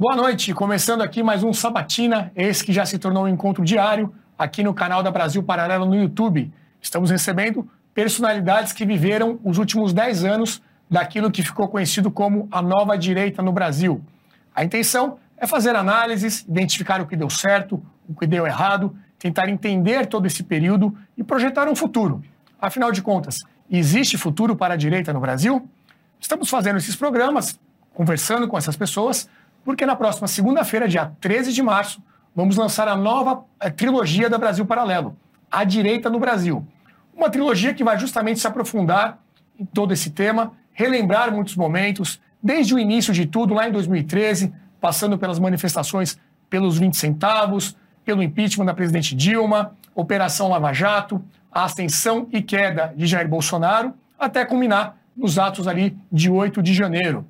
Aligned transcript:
Boa 0.00 0.14
noite, 0.14 0.54
começando 0.54 1.02
aqui 1.02 1.24
mais 1.24 1.42
um 1.42 1.52
Sabatina, 1.52 2.30
esse 2.36 2.64
que 2.64 2.72
já 2.72 2.86
se 2.86 3.00
tornou 3.00 3.24
um 3.24 3.28
encontro 3.28 3.64
diário 3.64 4.14
aqui 4.38 4.62
no 4.62 4.72
canal 4.72 5.02
da 5.02 5.10
Brasil 5.10 5.42
Paralelo 5.42 5.84
no 5.84 5.96
YouTube. 5.96 6.52
Estamos 6.80 7.10
recebendo 7.10 7.68
personalidades 7.92 8.72
que 8.72 8.86
viveram 8.86 9.40
os 9.42 9.58
últimos 9.58 9.92
10 9.92 10.22
anos 10.22 10.62
daquilo 10.88 11.32
que 11.32 11.42
ficou 11.42 11.66
conhecido 11.66 12.12
como 12.12 12.46
a 12.52 12.62
nova 12.62 12.96
direita 12.96 13.42
no 13.42 13.50
Brasil. 13.50 14.00
A 14.54 14.62
intenção 14.62 15.18
é 15.36 15.48
fazer 15.48 15.74
análises, 15.74 16.42
identificar 16.42 17.00
o 17.00 17.06
que 17.08 17.16
deu 17.16 17.28
certo, 17.28 17.82
o 18.08 18.14
que 18.14 18.24
deu 18.24 18.46
errado, 18.46 18.96
tentar 19.18 19.48
entender 19.48 20.06
todo 20.06 20.26
esse 20.26 20.44
período 20.44 20.96
e 21.16 21.24
projetar 21.24 21.66
um 21.66 21.74
futuro. 21.74 22.22
Afinal 22.60 22.92
de 22.92 23.02
contas, 23.02 23.38
existe 23.68 24.16
futuro 24.16 24.54
para 24.54 24.74
a 24.74 24.76
direita 24.76 25.12
no 25.12 25.18
Brasil? 25.18 25.68
Estamos 26.20 26.48
fazendo 26.48 26.76
esses 26.76 26.94
programas, 26.94 27.58
conversando 27.92 28.46
com 28.46 28.56
essas 28.56 28.76
pessoas 28.76 29.28
porque 29.64 29.84
na 29.84 29.96
próxima 29.96 30.26
segunda-feira, 30.28 30.88
dia 30.88 31.12
13 31.20 31.52
de 31.52 31.62
março, 31.62 32.02
vamos 32.34 32.56
lançar 32.56 32.88
a 32.88 32.96
nova 32.96 33.44
a 33.58 33.70
trilogia 33.70 34.30
da 34.30 34.38
Brasil 34.38 34.64
Paralelo, 34.64 35.16
A 35.50 35.64
Direita 35.64 36.08
no 36.08 36.18
Brasil. 36.18 36.66
Uma 37.14 37.30
trilogia 37.30 37.74
que 37.74 37.82
vai 37.82 37.98
justamente 37.98 38.40
se 38.40 38.46
aprofundar 38.46 39.18
em 39.58 39.64
todo 39.64 39.92
esse 39.92 40.10
tema, 40.10 40.52
relembrar 40.72 41.32
muitos 41.32 41.56
momentos, 41.56 42.20
desde 42.42 42.74
o 42.74 42.78
início 42.78 43.12
de 43.12 43.26
tudo, 43.26 43.54
lá 43.54 43.68
em 43.68 43.72
2013, 43.72 44.52
passando 44.80 45.18
pelas 45.18 45.38
manifestações 45.38 46.16
pelos 46.48 46.78
20 46.78 46.96
centavos, 46.96 47.76
pelo 48.04 48.22
impeachment 48.22 48.64
da 48.64 48.74
presidente 48.74 49.14
Dilma, 49.14 49.76
Operação 49.94 50.48
Lava 50.48 50.72
Jato, 50.72 51.22
a 51.52 51.64
ascensão 51.64 52.28
e 52.32 52.40
queda 52.40 52.94
de 52.96 53.06
Jair 53.06 53.28
Bolsonaro, 53.28 53.92
até 54.18 54.44
culminar 54.44 54.96
nos 55.16 55.38
atos 55.38 55.66
ali 55.66 55.96
de 56.10 56.30
8 56.30 56.62
de 56.62 56.72
janeiro. 56.72 57.26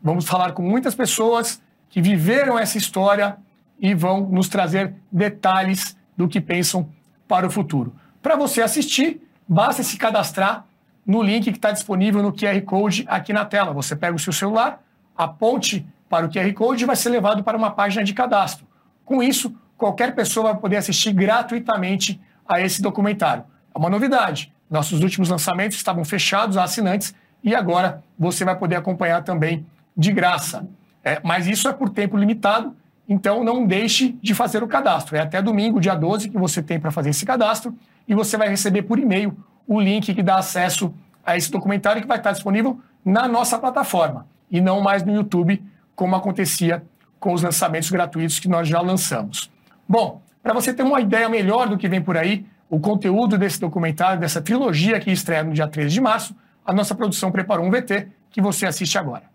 Vamos 0.00 0.26
falar 0.26 0.52
com 0.52 0.62
muitas 0.62 0.94
pessoas, 0.94 1.60
que 1.94 2.02
viveram 2.02 2.58
essa 2.58 2.76
história 2.76 3.36
e 3.78 3.94
vão 3.94 4.28
nos 4.28 4.48
trazer 4.48 4.96
detalhes 5.12 5.96
do 6.16 6.26
que 6.26 6.40
pensam 6.40 6.90
para 7.28 7.46
o 7.46 7.50
futuro. 7.50 7.94
Para 8.20 8.34
você 8.34 8.60
assistir, 8.60 9.22
basta 9.46 9.80
se 9.84 9.96
cadastrar 9.96 10.66
no 11.06 11.22
link 11.22 11.44
que 11.44 11.56
está 11.56 11.70
disponível 11.70 12.20
no 12.20 12.32
QR 12.32 12.60
Code 12.62 13.04
aqui 13.06 13.32
na 13.32 13.44
tela. 13.44 13.72
Você 13.72 13.94
pega 13.94 14.16
o 14.16 14.18
seu 14.18 14.32
celular, 14.32 14.82
aponte 15.16 15.86
para 16.08 16.26
o 16.26 16.28
QR 16.28 16.52
Code 16.52 16.82
e 16.82 16.86
vai 16.86 16.96
ser 16.96 17.10
levado 17.10 17.44
para 17.44 17.56
uma 17.56 17.70
página 17.70 18.02
de 18.02 18.12
cadastro. 18.12 18.66
Com 19.04 19.22
isso, 19.22 19.54
qualquer 19.78 20.16
pessoa 20.16 20.52
vai 20.52 20.60
poder 20.60 20.78
assistir 20.78 21.12
gratuitamente 21.12 22.20
a 22.44 22.60
esse 22.60 22.82
documentário. 22.82 23.44
É 23.72 23.78
uma 23.78 23.88
novidade. 23.88 24.52
Nossos 24.68 25.00
últimos 25.00 25.28
lançamentos 25.28 25.76
estavam 25.76 26.04
fechados 26.04 26.56
a 26.56 26.64
assinantes 26.64 27.14
e 27.40 27.54
agora 27.54 28.02
você 28.18 28.44
vai 28.44 28.58
poder 28.58 28.74
acompanhar 28.74 29.22
também 29.22 29.64
de 29.96 30.12
graça. 30.12 30.68
É, 31.04 31.20
mas 31.22 31.46
isso 31.46 31.68
é 31.68 31.72
por 31.72 31.90
tempo 31.90 32.16
limitado, 32.16 32.74
então 33.08 33.44
não 33.44 33.66
deixe 33.66 34.16
de 34.22 34.34
fazer 34.34 34.62
o 34.62 34.66
cadastro. 34.66 35.16
É 35.16 35.20
até 35.20 35.42
domingo, 35.42 35.78
dia 35.78 35.94
12, 35.94 36.30
que 36.30 36.38
você 36.38 36.62
tem 36.62 36.80
para 36.80 36.90
fazer 36.90 37.10
esse 37.10 37.26
cadastro 37.26 37.76
e 38.08 38.14
você 38.14 38.36
vai 38.36 38.48
receber 38.48 38.82
por 38.82 38.98
e-mail 38.98 39.36
o 39.66 39.78
link 39.80 40.14
que 40.14 40.22
dá 40.22 40.36
acesso 40.36 40.94
a 41.24 41.36
esse 41.36 41.50
documentário 41.50 42.00
que 42.00 42.08
vai 42.08 42.18
estar 42.18 42.32
disponível 42.32 42.80
na 43.04 43.28
nossa 43.28 43.58
plataforma 43.58 44.26
e 44.50 44.60
não 44.60 44.80
mais 44.80 45.02
no 45.02 45.14
YouTube, 45.14 45.62
como 45.94 46.16
acontecia 46.16 46.82
com 47.20 47.32
os 47.32 47.42
lançamentos 47.42 47.90
gratuitos 47.90 48.38
que 48.38 48.48
nós 48.48 48.66
já 48.68 48.80
lançamos. 48.80 49.50
Bom, 49.88 50.22
para 50.42 50.52
você 50.52 50.72
ter 50.72 50.82
uma 50.82 51.00
ideia 51.00 51.28
melhor 51.28 51.68
do 51.68 51.76
que 51.76 51.88
vem 51.88 52.00
por 52.00 52.16
aí, 52.16 52.46
o 52.68 52.80
conteúdo 52.80 53.36
desse 53.38 53.60
documentário, 53.60 54.20
dessa 54.20 54.40
trilogia 54.40 54.98
que 55.00 55.10
estreia 55.10 55.42
no 55.42 55.52
dia 55.52 55.68
13 55.68 55.94
de 55.94 56.00
março, 56.00 56.34
a 56.64 56.72
nossa 56.72 56.94
produção 56.94 57.30
preparou 57.30 57.66
um 57.66 57.70
VT 57.70 58.08
que 58.30 58.40
você 58.40 58.66
assiste 58.66 58.98
agora. 58.98 59.33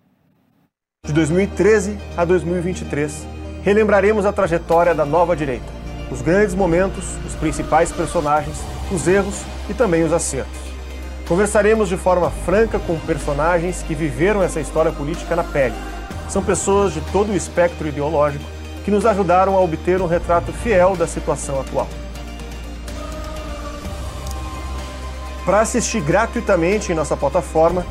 De 1.09 1.13
2013 1.13 1.97
a 2.15 2.23
2023, 2.23 3.25
relembraremos 3.63 4.27
a 4.27 4.31
trajetória 4.31 4.93
da 4.93 5.03
nova 5.03 5.35
direita, 5.35 5.65
os 6.11 6.21
grandes 6.21 6.53
momentos, 6.53 7.03
os 7.25 7.33
principais 7.33 7.91
personagens, 7.91 8.55
os 8.91 9.07
erros 9.07 9.41
e 9.67 9.73
também 9.73 10.03
os 10.03 10.13
acertos. 10.13 10.59
Conversaremos 11.27 11.89
de 11.89 11.97
forma 11.97 12.29
franca 12.29 12.77
com 12.77 12.99
personagens 12.99 13.81
que 13.81 13.95
viveram 13.95 14.43
essa 14.43 14.59
história 14.59 14.91
política 14.91 15.35
na 15.35 15.43
pele. 15.43 15.73
São 16.29 16.43
pessoas 16.43 16.93
de 16.93 17.01
todo 17.11 17.31
o 17.31 17.35
espectro 17.35 17.87
ideológico 17.87 18.45
que 18.85 18.91
nos 18.91 19.03
ajudaram 19.03 19.55
a 19.55 19.61
obter 19.61 20.03
um 20.03 20.05
retrato 20.05 20.53
fiel 20.53 20.95
da 20.95 21.07
situação 21.07 21.59
atual. 21.59 21.87
Para 25.43 25.61
assistir 25.61 26.01
gratuitamente 26.01 26.91
em 26.91 26.95
nossa 26.95 27.17
plataforma, 27.17 27.83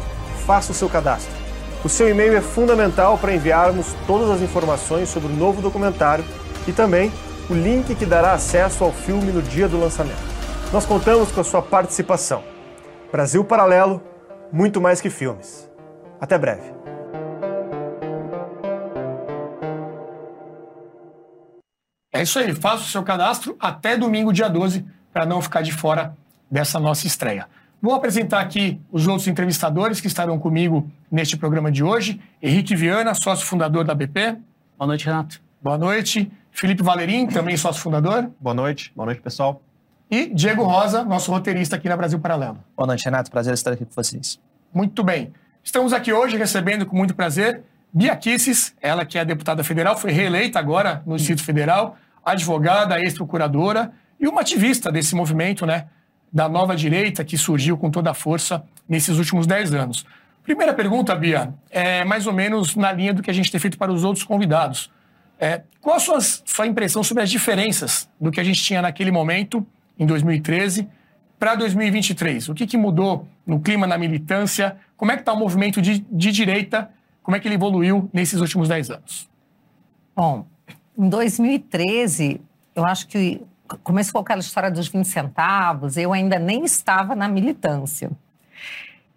faça 0.46 0.70
o 0.70 0.74
seu 0.74 0.88
cadastro. 0.88 1.37
O 1.84 1.88
seu 1.88 2.08
e-mail 2.08 2.36
é 2.36 2.40
fundamental 2.40 3.16
para 3.16 3.32
enviarmos 3.32 3.94
todas 4.04 4.28
as 4.30 4.42
informações 4.42 5.08
sobre 5.08 5.32
o 5.32 5.36
novo 5.36 5.62
documentário 5.62 6.24
e 6.66 6.72
também 6.72 7.12
o 7.48 7.54
link 7.54 7.94
que 7.94 8.04
dará 8.04 8.32
acesso 8.32 8.82
ao 8.82 8.92
filme 8.92 9.30
no 9.30 9.40
dia 9.40 9.68
do 9.68 9.78
lançamento. 9.78 10.18
Nós 10.72 10.84
contamos 10.84 11.30
com 11.30 11.40
a 11.40 11.44
sua 11.44 11.62
participação. 11.62 12.42
Brasil 13.12 13.44
Paralelo, 13.44 14.02
muito 14.52 14.80
mais 14.80 15.00
que 15.00 15.08
filmes. 15.08 15.70
Até 16.20 16.36
breve. 16.36 16.74
É 22.12 22.22
isso 22.22 22.40
aí, 22.40 22.52
faça 22.56 22.82
o 22.82 22.86
seu 22.86 23.04
cadastro 23.04 23.56
até 23.60 23.96
domingo, 23.96 24.32
dia 24.32 24.48
12, 24.48 24.84
para 25.12 25.24
não 25.24 25.40
ficar 25.40 25.62
de 25.62 25.70
fora 25.70 26.16
dessa 26.50 26.80
nossa 26.80 27.06
estreia. 27.06 27.46
Vou 27.80 27.94
apresentar 27.94 28.40
aqui 28.40 28.80
os 28.90 29.06
outros 29.06 29.28
entrevistadores 29.28 30.00
que 30.00 30.08
estarão 30.08 30.36
comigo 30.36 30.90
neste 31.10 31.36
programa 31.36 31.70
de 31.70 31.84
hoje. 31.84 32.20
Henrique 32.42 32.74
Viana, 32.74 33.14
sócio 33.14 33.46
fundador 33.46 33.84
da 33.84 33.94
BP. 33.94 34.36
Boa 34.76 34.88
noite, 34.88 35.06
Renato. 35.06 35.40
Boa 35.62 35.78
noite. 35.78 36.30
Felipe 36.50 36.82
Valerim, 36.82 37.28
também 37.28 37.56
sócio 37.56 37.80
fundador. 37.80 38.30
Boa 38.40 38.52
noite. 38.52 38.92
Boa 38.96 39.06
noite, 39.06 39.20
pessoal. 39.20 39.62
E 40.10 40.26
Diego 40.26 40.64
Rosa, 40.64 41.04
nosso 41.04 41.30
roteirista 41.30 41.76
aqui 41.76 41.88
na 41.88 41.96
Brasil 41.96 42.18
Paralelo. 42.18 42.58
Boa 42.76 42.86
noite, 42.88 43.04
Renato. 43.04 43.30
Prazer 43.30 43.54
estar 43.54 43.72
aqui 43.72 43.84
com 43.84 43.94
vocês. 43.94 44.40
Muito 44.74 45.04
bem. 45.04 45.32
Estamos 45.62 45.92
aqui 45.92 46.12
hoje 46.12 46.36
recebendo 46.36 46.84
com 46.84 46.96
muito 46.96 47.14
prazer 47.14 47.62
Bia 47.92 48.16
Kisses, 48.16 48.74
ela 48.82 49.04
que 49.04 49.18
é 49.18 49.24
deputada 49.24 49.62
federal, 49.62 49.96
foi 49.96 50.10
reeleita 50.10 50.58
agora 50.58 51.02
no 51.06 51.16
Distrito 51.16 51.44
Federal, 51.44 51.96
advogada, 52.24 52.98
ex-procuradora 53.00 53.92
e 54.18 54.26
uma 54.26 54.40
ativista 54.40 54.90
desse 54.90 55.14
movimento, 55.14 55.64
né? 55.64 55.86
Da 56.32 56.48
nova 56.48 56.76
direita 56.76 57.24
que 57.24 57.36
surgiu 57.36 57.76
com 57.76 57.90
toda 57.90 58.10
a 58.10 58.14
força 58.14 58.64
nesses 58.88 59.18
últimos 59.18 59.46
dez 59.46 59.72
anos. 59.72 60.04
Primeira 60.42 60.72
pergunta, 60.72 61.14
Bia, 61.14 61.52
é 61.70 62.04
mais 62.04 62.26
ou 62.26 62.32
menos 62.32 62.74
na 62.74 62.90
linha 62.90 63.12
do 63.12 63.22
que 63.22 63.30
a 63.30 63.34
gente 63.34 63.50
tem 63.50 63.60
feito 63.60 63.76
para 63.76 63.92
os 63.92 64.04
outros 64.04 64.24
convidados. 64.24 64.90
É, 65.38 65.62
qual 65.80 65.96
a 65.96 66.00
sua, 66.00 66.20
sua 66.20 66.66
impressão 66.66 67.02
sobre 67.02 67.22
as 67.22 67.30
diferenças 67.30 68.08
do 68.20 68.30
que 68.30 68.40
a 68.40 68.44
gente 68.44 68.62
tinha 68.62 68.82
naquele 68.82 69.10
momento, 69.10 69.64
em 69.98 70.06
2013, 70.06 70.88
para 71.38 71.54
2023? 71.54 72.48
O 72.48 72.54
que, 72.54 72.66
que 72.66 72.76
mudou 72.76 73.28
no 73.46 73.60
clima, 73.60 73.86
na 73.86 73.96
militância? 73.96 74.76
Como 74.96 75.12
é 75.12 75.16
que 75.16 75.22
está 75.22 75.32
o 75.32 75.38
movimento 75.38 75.80
de, 75.80 75.98
de 76.10 76.32
direita? 76.32 76.90
Como 77.22 77.36
é 77.36 77.40
que 77.40 77.46
ele 77.46 77.54
evoluiu 77.54 78.08
nesses 78.12 78.40
últimos 78.40 78.68
dez 78.68 78.90
anos? 78.90 79.28
Bom, 80.16 80.46
em 80.98 81.08
2013, 81.08 82.40
eu 82.74 82.84
acho 82.84 83.06
que 83.06 83.40
começou 83.82 84.14
com 84.14 84.18
aquela 84.20 84.40
história 84.40 84.70
dos 84.70 84.88
20 84.88 85.04
centavos, 85.06 85.96
eu 85.96 86.12
ainda 86.12 86.38
nem 86.38 86.64
estava 86.64 87.14
na 87.14 87.28
militância. 87.28 88.10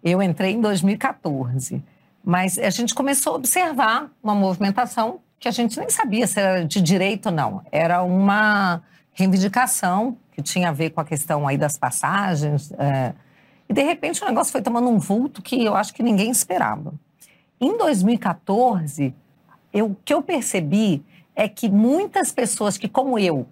Eu 0.02 0.22
entrei 0.22 0.52
em 0.52 0.60
2014. 0.60 1.82
Mas 2.24 2.56
a 2.56 2.70
gente 2.70 2.94
começou 2.94 3.32
a 3.32 3.36
observar 3.36 4.10
uma 4.22 4.34
movimentação 4.34 5.20
que 5.40 5.48
a 5.48 5.50
gente 5.50 5.78
nem 5.78 5.90
sabia 5.90 6.26
se 6.26 6.38
era 6.38 6.64
de 6.64 6.80
direito 6.80 7.26
ou 7.26 7.32
não. 7.32 7.62
Era 7.72 8.02
uma 8.02 8.80
reivindicação 9.12 10.16
que 10.32 10.40
tinha 10.40 10.68
a 10.68 10.72
ver 10.72 10.90
com 10.90 11.00
a 11.00 11.04
questão 11.04 11.48
aí 11.48 11.58
das 11.58 11.76
passagens. 11.76 12.72
É, 12.78 13.12
e, 13.68 13.74
de 13.74 13.82
repente, 13.82 14.22
o 14.22 14.26
negócio 14.26 14.52
foi 14.52 14.62
tomando 14.62 14.88
um 14.88 14.98
vulto 14.98 15.42
que 15.42 15.64
eu 15.64 15.74
acho 15.74 15.92
que 15.92 16.02
ninguém 16.02 16.30
esperava. 16.30 16.94
Em 17.60 17.76
2014, 17.76 19.14
eu, 19.72 19.86
o 19.86 19.96
que 20.04 20.14
eu 20.14 20.22
percebi 20.22 21.04
é 21.34 21.48
que 21.48 21.68
muitas 21.68 22.30
pessoas 22.30 22.78
que, 22.78 22.88
como 22.88 23.18
eu, 23.18 23.46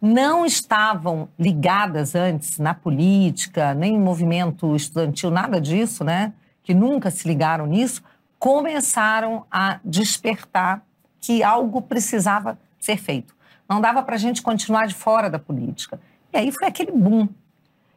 não 0.00 0.46
estavam 0.46 1.28
ligadas 1.38 2.14
antes 2.14 2.58
na 2.58 2.72
política, 2.72 3.74
nem 3.74 3.94
em 3.94 4.00
movimento 4.00 4.74
estudantil, 4.76 5.30
nada 5.30 5.60
disso, 5.60 6.04
né? 6.04 6.32
Que 6.62 6.72
nunca 6.72 7.10
se 7.10 7.26
ligaram 7.26 7.66
nisso, 7.66 8.02
começaram 8.38 9.44
a 9.50 9.80
despertar 9.84 10.82
que 11.20 11.42
algo 11.42 11.82
precisava 11.82 12.58
ser 12.78 12.96
feito. 12.96 13.34
Não 13.68 13.80
dava 13.80 14.02
para 14.02 14.14
a 14.14 14.18
gente 14.18 14.40
continuar 14.40 14.86
de 14.86 14.94
fora 14.94 15.28
da 15.28 15.38
política. 15.38 16.00
E 16.32 16.38
aí 16.38 16.52
foi 16.52 16.68
aquele 16.68 16.92
boom. 16.92 17.28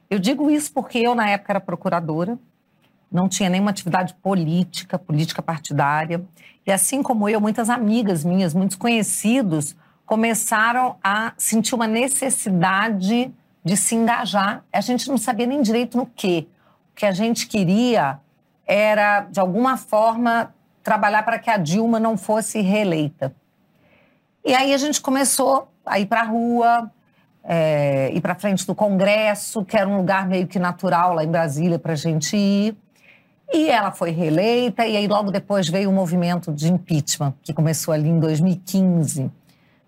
Eu 0.10 0.20
digo 0.20 0.50
isso 0.50 0.74
porque 0.74 0.98
eu, 0.98 1.16
na 1.16 1.30
época, 1.30 1.54
era 1.54 1.60
procuradora, 1.62 2.38
não 3.12 3.30
tinha 3.30 3.50
nenhuma 3.50 3.72
atividade 3.72 4.14
política, 4.16 4.98
política 4.98 5.42
partidária. 5.42 6.24
E 6.66 6.72
assim 6.72 7.04
como 7.04 7.30
eu, 7.30 7.40
muitas 7.40 7.70
amigas 7.70 8.24
minhas, 8.26 8.54
muitos 8.54 8.76
conhecidos, 8.76 9.76
começaram 10.12 10.98
a 11.02 11.32
sentir 11.38 11.74
uma 11.74 11.88
necessidade 11.88 13.34
de 13.64 13.78
se 13.78 13.96
engajar. 13.96 14.62
A 14.70 14.82
gente 14.82 15.08
não 15.08 15.18
sabia 15.18 15.46
nem 15.46 15.62
direito 15.62 15.98
no 15.98 16.06
quê. 16.06 16.50
O 16.92 16.96
que 16.96 17.06
a 17.06 17.14
gente 17.14 17.48
queria 17.48 18.20
era, 18.68 19.22
de 19.22 19.40
alguma 19.40 19.78
forma, 19.78 20.54
trabalhar 20.84 21.24
para 21.24 21.40
que 21.40 21.50
a 21.50 21.56
Dilma 21.56 21.98
não 21.98 22.18
fosse 22.18 22.60
reeleita. 22.60 23.34
E 24.44 24.54
aí 24.54 24.74
a 24.74 24.78
gente 24.78 25.00
começou 25.00 25.70
a 25.86 25.98
ir 25.98 26.08
para 26.08 26.24
a 26.24 26.26
rua, 26.26 26.92
é, 27.42 28.12
ir 28.14 28.20
para 28.20 28.36
frente 28.36 28.68
do 28.68 28.76
Congresso, 28.76 29.64
que 29.64 29.78
era 29.78 29.88
um 29.88 29.96
lugar 29.96 30.28
meio 30.28 30.46
que 30.46 30.60
natural 30.60 31.14
lá 31.14 31.24
em 31.24 31.32
Brasília 31.32 31.80
para 31.80 31.94
a 31.94 31.96
gente 31.96 32.36
ir. 32.36 32.76
E 33.54 33.70
ela 33.70 33.94
foi 33.94 34.12
reeleita, 34.12 34.86
e 34.86 34.98
aí 34.98 35.08
logo 35.08 35.32
depois 35.32 35.70
veio 35.70 35.90
o 35.90 35.94
movimento 35.94 36.52
de 36.52 36.70
impeachment, 36.70 37.34
que 37.42 37.54
começou 37.54 37.94
ali 37.94 38.10
em 38.10 38.20
2015. 38.20 39.32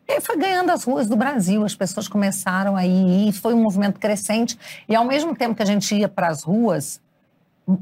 E 0.08 0.14
aí 0.14 0.22
foi 0.22 0.38
ganhando 0.38 0.72
as 0.72 0.84
ruas 0.84 1.08
do 1.08 1.16
Brasil, 1.16 1.64
as 1.64 1.76
pessoas 1.76 2.08
começaram 2.08 2.76
a 2.76 2.86
ir, 2.86 3.32
foi 3.32 3.54
um 3.54 3.62
movimento 3.62 4.00
crescente. 4.00 4.58
E 4.88 4.96
ao 4.96 5.06
mesmo 5.06 5.36
tempo 5.36 5.56
que 5.56 5.64
a 5.64 5.66
gente 5.66 5.96
ia 5.96 6.10
para 6.10 6.28
as 6.28 6.44
ruas, 6.44 7.02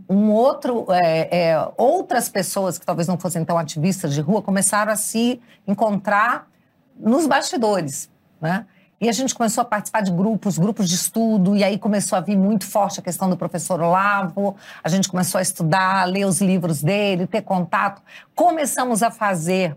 um 0.08 0.32
outro, 0.32 0.86
é, 0.92 1.50
é, 1.50 1.72
outras 1.78 2.30
pessoas 2.30 2.78
que 2.78 2.86
talvez 2.86 3.08
não 3.08 3.18
fossem 3.18 3.44
tão 3.44 3.58
ativistas 3.58 4.14
de 4.14 4.22
rua 4.22 4.42
começaram 4.42 4.92
a 4.92 4.96
se 4.96 5.42
encontrar 5.68 6.48
nos 6.96 7.26
bastidores, 7.26 8.10
né? 8.40 8.66
E 9.00 9.10
a 9.10 9.12
gente 9.12 9.34
começou 9.34 9.64
a 9.64 9.66
participar 9.66 10.02
de 10.02 10.12
grupos, 10.12 10.60
grupos 10.60 10.88
de 10.88 10.94
estudo, 10.94 11.58
e 11.58 11.64
aí 11.64 11.80
começou 11.80 12.16
a 12.16 12.22
vir 12.22 12.38
muito 12.38 12.68
forte 12.68 13.00
a 13.00 13.04
questão 13.04 13.28
do 13.28 13.36
professor 13.36 13.82
Olavo. 13.82 14.56
A 14.84 14.88
gente 14.90 15.10
começou 15.10 15.40
a 15.40 15.42
estudar, 15.42 16.06
ler 16.06 16.26
os 16.26 16.40
livros 16.40 16.84
dele, 16.84 17.26
ter 17.26 17.42
contato. 17.42 18.00
Começamos 18.36 19.02
a 19.02 19.10
fazer 19.10 19.76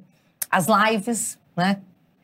as 0.51 0.67
lives, 0.67 1.39
né? 1.57 1.79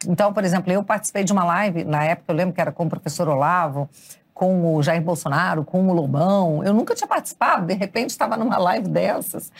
Então, 0.07 0.33
por 0.33 0.45
exemplo, 0.45 0.73
eu 0.73 0.83
participei 0.83 1.25
de 1.25 1.33
uma 1.33 1.45
live, 1.45 1.85
na 1.85 2.05
época 2.05 2.33
eu 2.33 2.37
lembro 2.37 2.55
que 2.55 2.61
era 2.61 2.73
com 2.73 2.87
o 2.87 2.89
professor 2.89 3.29
Olavo, 3.29 3.89
com 4.33 4.75
o 4.75 4.83
Jair 4.83 5.03
Bolsonaro, 5.03 5.65
com 5.65 5.89
o 5.89 5.93
Lobão. 5.93 6.65
Eu 6.65 6.73
nunca 6.73 6.95
tinha 6.95 7.07
participado, 7.07 7.67
de 7.67 7.75
repente 7.75 8.11
estava 8.11 8.37
numa 8.37 8.57
live 8.57 8.89
dessas. 8.89 9.53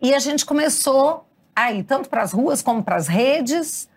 E 0.00 0.14
a 0.14 0.18
gente 0.18 0.46
começou 0.46 1.26
a 1.54 1.72
ir 1.72 1.84
tanto 1.84 2.08
para 2.08 2.22
as 2.22 2.32
ruas 2.32 2.62
como 2.62 2.82
para 2.82 2.96
as 2.96 3.06
redes, 3.06 3.88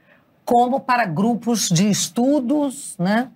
como 0.44 0.80
para 0.80 1.06
grupos 1.06 1.70
de 1.70 1.90
estudos, 1.90 2.96
né? 2.98 3.30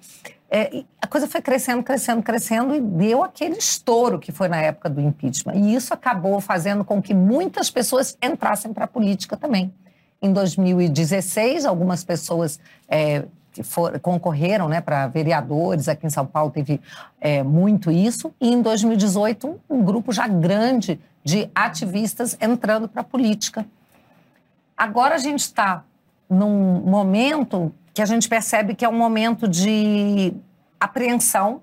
É, 0.53 0.83
a 1.01 1.07
coisa 1.07 1.29
foi 1.29 1.41
crescendo, 1.41 1.81
crescendo, 1.81 2.21
crescendo 2.21 2.75
e 2.75 2.81
deu 2.81 3.23
aquele 3.23 3.57
estouro 3.57 4.19
que 4.19 4.33
foi 4.33 4.49
na 4.49 4.57
época 4.57 4.89
do 4.89 4.99
impeachment. 4.99 5.55
E 5.55 5.73
isso 5.73 5.93
acabou 5.93 6.41
fazendo 6.41 6.83
com 6.83 7.01
que 7.01 7.13
muitas 7.13 7.69
pessoas 7.69 8.17
entrassem 8.21 8.73
para 8.73 8.83
a 8.83 8.87
política 8.87 9.37
também. 9.37 9.73
Em 10.21 10.31
2016, 10.31 11.65
algumas 11.65 12.03
pessoas 12.03 12.59
é, 12.87 13.25
for, 13.63 13.99
concorreram 13.99 14.69
né, 14.69 14.79
para 14.79 15.07
vereadores, 15.07 15.89
aqui 15.89 16.05
em 16.05 16.09
São 16.09 16.25
Paulo 16.25 16.51
teve 16.51 16.79
é, 17.19 17.41
muito 17.41 17.89
isso, 17.89 18.33
e 18.39 18.53
em 18.53 18.61
2018, 18.61 19.59
um 19.69 19.83
grupo 19.83 20.11
já 20.11 20.27
grande 20.27 20.99
de 21.23 21.49
ativistas 21.55 22.37
entrando 22.39 22.87
para 22.87 23.01
a 23.01 23.03
política. 23.03 23.65
Agora 24.77 25.15
a 25.15 25.19
gente 25.19 25.41
está 25.41 25.83
num 26.29 26.81
momento 26.81 27.73
que 27.93 28.01
a 28.01 28.05
gente 28.05 28.29
percebe 28.29 28.73
que 28.73 28.85
é 28.85 28.89
um 28.89 28.97
momento 28.97 29.47
de 29.47 30.33
apreensão. 30.79 31.61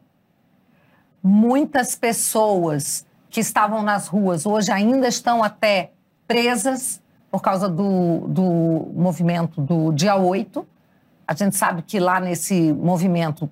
Muitas 1.23 1.95
pessoas 1.95 3.07
que 3.31 3.41
estavam 3.41 3.83
nas 3.83 4.07
ruas 4.07 4.47
hoje 4.47 4.71
ainda 4.71 5.09
estão 5.09 5.43
até 5.43 5.93
presas 6.27 7.01
por 7.31 7.43
causa 7.43 7.69
do, 7.69 8.27
do 8.29 8.91
movimento 8.95 9.61
do 9.61 9.93
dia 9.93 10.17
8. 10.17 10.67
A 11.27 11.35
gente 11.35 11.57
sabe 11.57 11.83
que 11.83 12.01
lá 12.01 12.21
nesse 12.21 12.73
movimento 12.73 13.51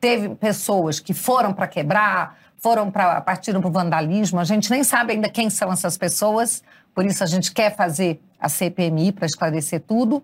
teve 0.00 0.30
pessoas 0.36 1.00
que 1.00 1.12
foram 1.12 1.52
para 1.52 1.66
quebrar, 1.66 2.38
foram 2.58 2.90
para 2.90 3.20
partiram 3.20 3.60
para 3.60 3.68
o 3.68 3.72
vandalismo. 3.72 4.38
A 4.38 4.44
gente 4.44 4.70
nem 4.70 4.84
sabe 4.84 5.12
ainda 5.12 5.28
quem 5.28 5.50
são 5.50 5.72
essas 5.72 5.96
pessoas, 5.96 6.62
por 6.94 7.04
isso 7.04 7.22
a 7.22 7.26
gente 7.26 7.52
quer 7.52 7.74
fazer 7.74 8.20
a 8.38 8.48
CPMI 8.48 9.12
para 9.12 9.26
esclarecer 9.26 9.80
tudo. 9.80 10.22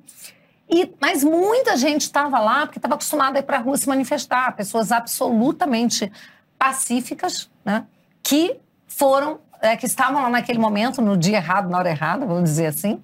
E, 0.68 0.92
mas 1.00 1.22
muita 1.22 1.76
gente 1.76 2.02
estava 2.02 2.38
lá 2.38 2.66
porque 2.66 2.78
estava 2.78 2.94
acostumada 2.94 3.38
a 3.38 3.40
ir 3.40 3.42
para 3.42 3.58
a 3.58 3.60
rua 3.60 3.76
se 3.76 3.88
manifestar, 3.88 4.54
pessoas 4.56 4.90
absolutamente 4.90 6.10
pacíficas, 6.58 7.50
né, 7.64 7.84
que 8.22 8.56
foram, 8.86 9.40
é, 9.64 9.78
que 9.78 9.86
estavam 9.86 10.22
lá 10.22 10.28
naquele 10.28 10.58
momento, 10.58 11.00
no 11.00 11.16
dia 11.16 11.38
errado, 11.38 11.70
na 11.70 11.78
hora 11.78 11.88
errada, 11.88 12.26
vamos 12.26 12.50
dizer 12.50 12.66
assim. 12.66 13.02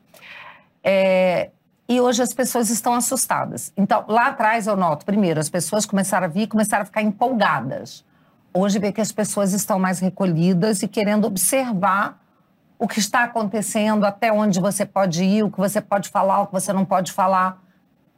É, 0.85 1.49
e 1.89 1.99
hoje 2.03 2.23
as 2.23 2.35
pessoas 2.35 2.69
estão 2.69 2.93
assustadas. 2.93 3.73
Então, 3.79 4.05
lá 4.07 4.27
atrás 4.27 4.67
eu 4.67 4.77
noto, 4.77 5.07
primeiro, 5.07 5.41
as 5.41 5.49
pessoas 5.49 5.87
começaram 5.87 6.27
a 6.27 6.29
vir, 6.29 6.47
começaram 6.49 6.83
a 6.83 6.85
ficar 6.85 7.01
empolgadas. 7.01 8.05
Hoje 8.53 8.79
vê 8.79 8.93
que 8.93 9.01
as 9.01 9.11
pessoas 9.11 9.55
estão 9.55 9.79
mais 9.79 10.01
recolhidas 10.01 10.83
e 10.83 10.89
querendo 10.89 11.25
observar 11.25 12.21
o 12.79 12.87
que 12.87 12.99
está 12.99 13.25
acontecendo, 13.25 14.05
até 14.05 14.31
onde 14.31 14.61
você 14.61 14.85
pode 14.85 15.25
ir, 15.25 15.43
o 15.43 15.51
que 15.51 15.59
você 15.59 15.81
pode 15.81 16.11
falar, 16.11 16.43
o 16.43 16.47
que 16.47 16.53
você 16.53 16.75
não 16.75 16.85
pode 16.85 17.11
falar. 17.11 17.59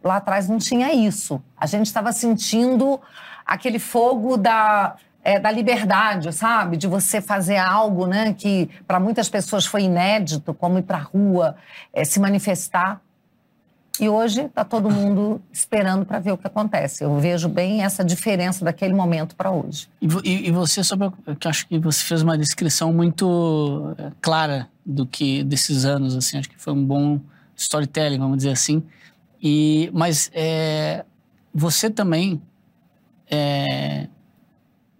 Lá 0.02 0.16
atrás 0.16 0.48
não 0.48 0.58
tinha 0.58 0.92
isso. 0.92 1.40
A 1.56 1.66
gente 1.66 1.86
estava 1.86 2.10
sentindo 2.10 3.00
aquele 3.46 3.78
fogo 3.78 4.36
da, 4.36 4.96
é, 5.24 5.38
da 5.38 5.50
liberdade, 5.50 6.32
sabe? 6.32 6.76
De 6.76 6.86
você 6.86 7.20
fazer 7.20 7.56
algo 7.56 8.06
né, 8.06 8.34
que 8.34 8.68
para 8.86 8.98
muitas 8.98 9.28
pessoas 9.28 9.64
foi 9.64 9.82
inédito, 9.82 10.52
como 10.52 10.78
ir 10.78 10.82
para 10.82 10.98
a 10.98 11.02
rua, 11.02 11.56
é, 11.92 12.04
se 12.04 12.18
manifestar. 12.18 13.00
E 14.00 14.08
hoje 14.08 14.42
está 14.42 14.64
todo 14.64 14.90
mundo 14.90 15.40
esperando 15.52 16.04
para 16.04 16.18
ver 16.18 16.32
o 16.32 16.38
que 16.38 16.46
acontece. 16.46 17.04
Eu 17.04 17.18
vejo 17.18 17.48
bem 17.48 17.84
essa 17.84 18.02
diferença 18.02 18.64
daquele 18.64 18.94
momento 18.94 19.36
para 19.36 19.50
hoje. 19.50 19.88
E, 20.00 20.48
e, 20.48 20.50
você, 20.50 20.82
sobre, 20.82 21.10
que 21.38 21.46
acho 21.46 21.68
que 21.68 21.78
você 21.78 22.02
fez 22.02 22.22
uma 22.22 22.36
descrição 22.36 22.92
muito 22.92 23.94
eh, 23.98 24.10
clara 24.20 24.68
do 24.84 25.06
que 25.06 25.44
desses 25.44 25.84
anos, 25.84 26.16
assim, 26.16 26.38
acho 26.38 26.48
que 26.48 26.58
foi 26.58 26.72
um 26.72 26.84
bom 26.84 27.20
storytelling, 27.54 28.18
vamos 28.18 28.38
dizer 28.38 28.52
assim. 28.52 28.82
E, 29.40 29.90
mas 29.92 30.30
é, 30.32 31.04
você 31.54 31.90
também 31.90 32.40
é, 33.30 34.08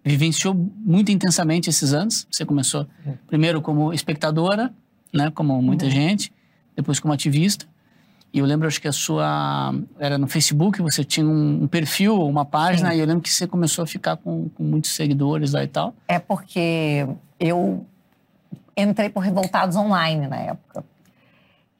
vivenciou 0.03 0.53
muito 0.53 1.11
intensamente 1.11 1.69
esses 1.69 1.93
anos. 1.93 2.27
Você 2.29 2.45
começou 2.45 2.87
primeiro 3.27 3.61
como 3.61 3.93
espectadora, 3.93 4.73
né, 5.13 5.31
como 5.31 5.61
muita 5.61 5.85
uhum. 5.85 5.91
gente, 5.91 6.33
depois 6.75 6.99
como 6.99 7.13
ativista. 7.13 7.65
E 8.33 8.39
eu 8.39 8.45
lembro, 8.45 8.67
acho 8.67 8.81
que 8.81 8.87
a 8.87 8.91
sua. 8.91 9.71
Era 9.99 10.17
no 10.17 10.27
Facebook, 10.27 10.81
você 10.81 11.03
tinha 11.03 11.25
um, 11.25 11.67
perfil, 11.67 12.19
uma 12.27 12.43
página, 12.43 12.89
Sim. 12.89 12.97
e 12.97 12.99
eu 12.99 13.05
lembro 13.05 13.21
que 13.21 13.29
você 13.29 13.45
começou 13.45 13.83
a 13.83 13.85
ficar 13.85 14.17
com, 14.17 14.49
com, 14.49 14.63
muitos 14.63 14.95
seguidores 14.95 15.51
lá 15.51 15.63
e 15.63 15.67
tal. 15.67 15.93
É 16.07 16.17
porque 16.17 17.07
eu 17.39 17.85
entrei 18.75 19.07
por 19.09 19.19
Revoltados 19.19 19.75
Online 19.75 20.27
na 20.27 20.37
época. 20.37 20.83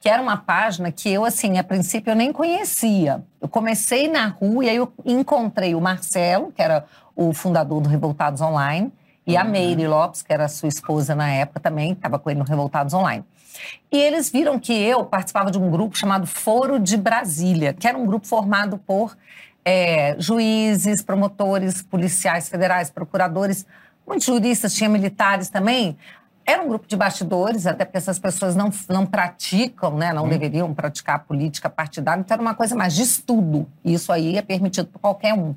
Que 0.04 0.10
era 0.10 0.20
uma 0.20 0.36
página 0.36 0.92
que 0.92 1.10
eu, 1.10 1.24
assim, 1.24 1.56
a 1.56 1.64
princípio 1.64 2.10
eu 2.10 2.14
nem 2.14 2.30
conhecia. 2.30 3.24
Eu 3.40 3.48
comecei 3.48 4.06
na 4.06 4.26
rua 4.26 4.66
e 4.66 4.68
aí 4.68 4.76
eu 4.76 4.92
encontrei 5.02 5.74
o 5.74 5.80
Marcelo, 5.80 6.52
que 6.52 6.60
era 6.60 6.84
o 7.16 7.32
fundador 7.32 7.80
do 7.80 7.88
Revoltados 7.88 8.42
Online, 8.42 8.92
e 9.26 9.34
a 9.34 9.42
uhum. 9.42 9.50
Meire 9.50 9.88
Lopes, 9.88 10.20
que 10.20 10.30
era 10.30 10.46
sua 10.46 10.68
esposa 10.68 11.14
na 11.14 11.30
época 11.30 11.58
também, 11.58 11.92
estava 11.92 12.18
com 12.18 12.28
ele 12.28 12.38
no 12.38 12.44
Revoltados 12.44 12.92
Online. 12.92 13.24
E 13.90 13.96
eles 13.96 14.30
viram 14.30 14.60
que 14.60 14.74
eu 14.74 15.06
participava 15.06 15.50
de 15.50 15.56
um 15.56 15.70
grupo 15.70 15.96
chamado 15.96 16.26
Foro 16.26 16.78
de 16.78 16.98
Brasília, 16.98 17.72
que 17.72 17.88
era 17.88 17.96
um 17.96 18.04
grupo 18.04 18.26
formado 18.26 18.76
por 18.76 19.16
é, 19.64 20.16
juízes, 20.18 21.00
promotores, 21.00 21.80
policiais 21.80 22.50
federais, 22.50 22.90
procuradores, 22.90 23.64
muitos 24.06 24.26
juristas, 24.26 24.74
tinha 24.74 24.90
militares 24.90 25.48
também. 25.48 25.96
Era 26.46 26.62
um 26.62 26.68
grupo 26.68 26.86
de 26.86 26.96
bastidores, 26.96 27.66
até 27.66 27.84
porque 27.84 27.96
essas 27.96 28.18
pessoas 28.18 28.54
não, 28.54 28.70
não 28.88 29.06
praticam, 29.06 29.96
né, 29.96 30.12
não 30.12 30.24
hum. 30.24 30.28
deveriam 30.28 30.72
praticar 30.74 31.24
política 31.24 31.70
partidária, 31.70 32.20
então 32.20 32.34
era 32.34 32.42
uma 32.42 32.54
coisa 32.54 32.74
mais 32.74 32.94
de 32.94 33.02
estudo. 33.02 33.66
Isso 33.84 34.12
aí 34.12 34.36
é 34.36 34.42
permitido 34.42 34.88
por 34.88 34.98
qualquer 34.98 35.34
um. 35.34 35.54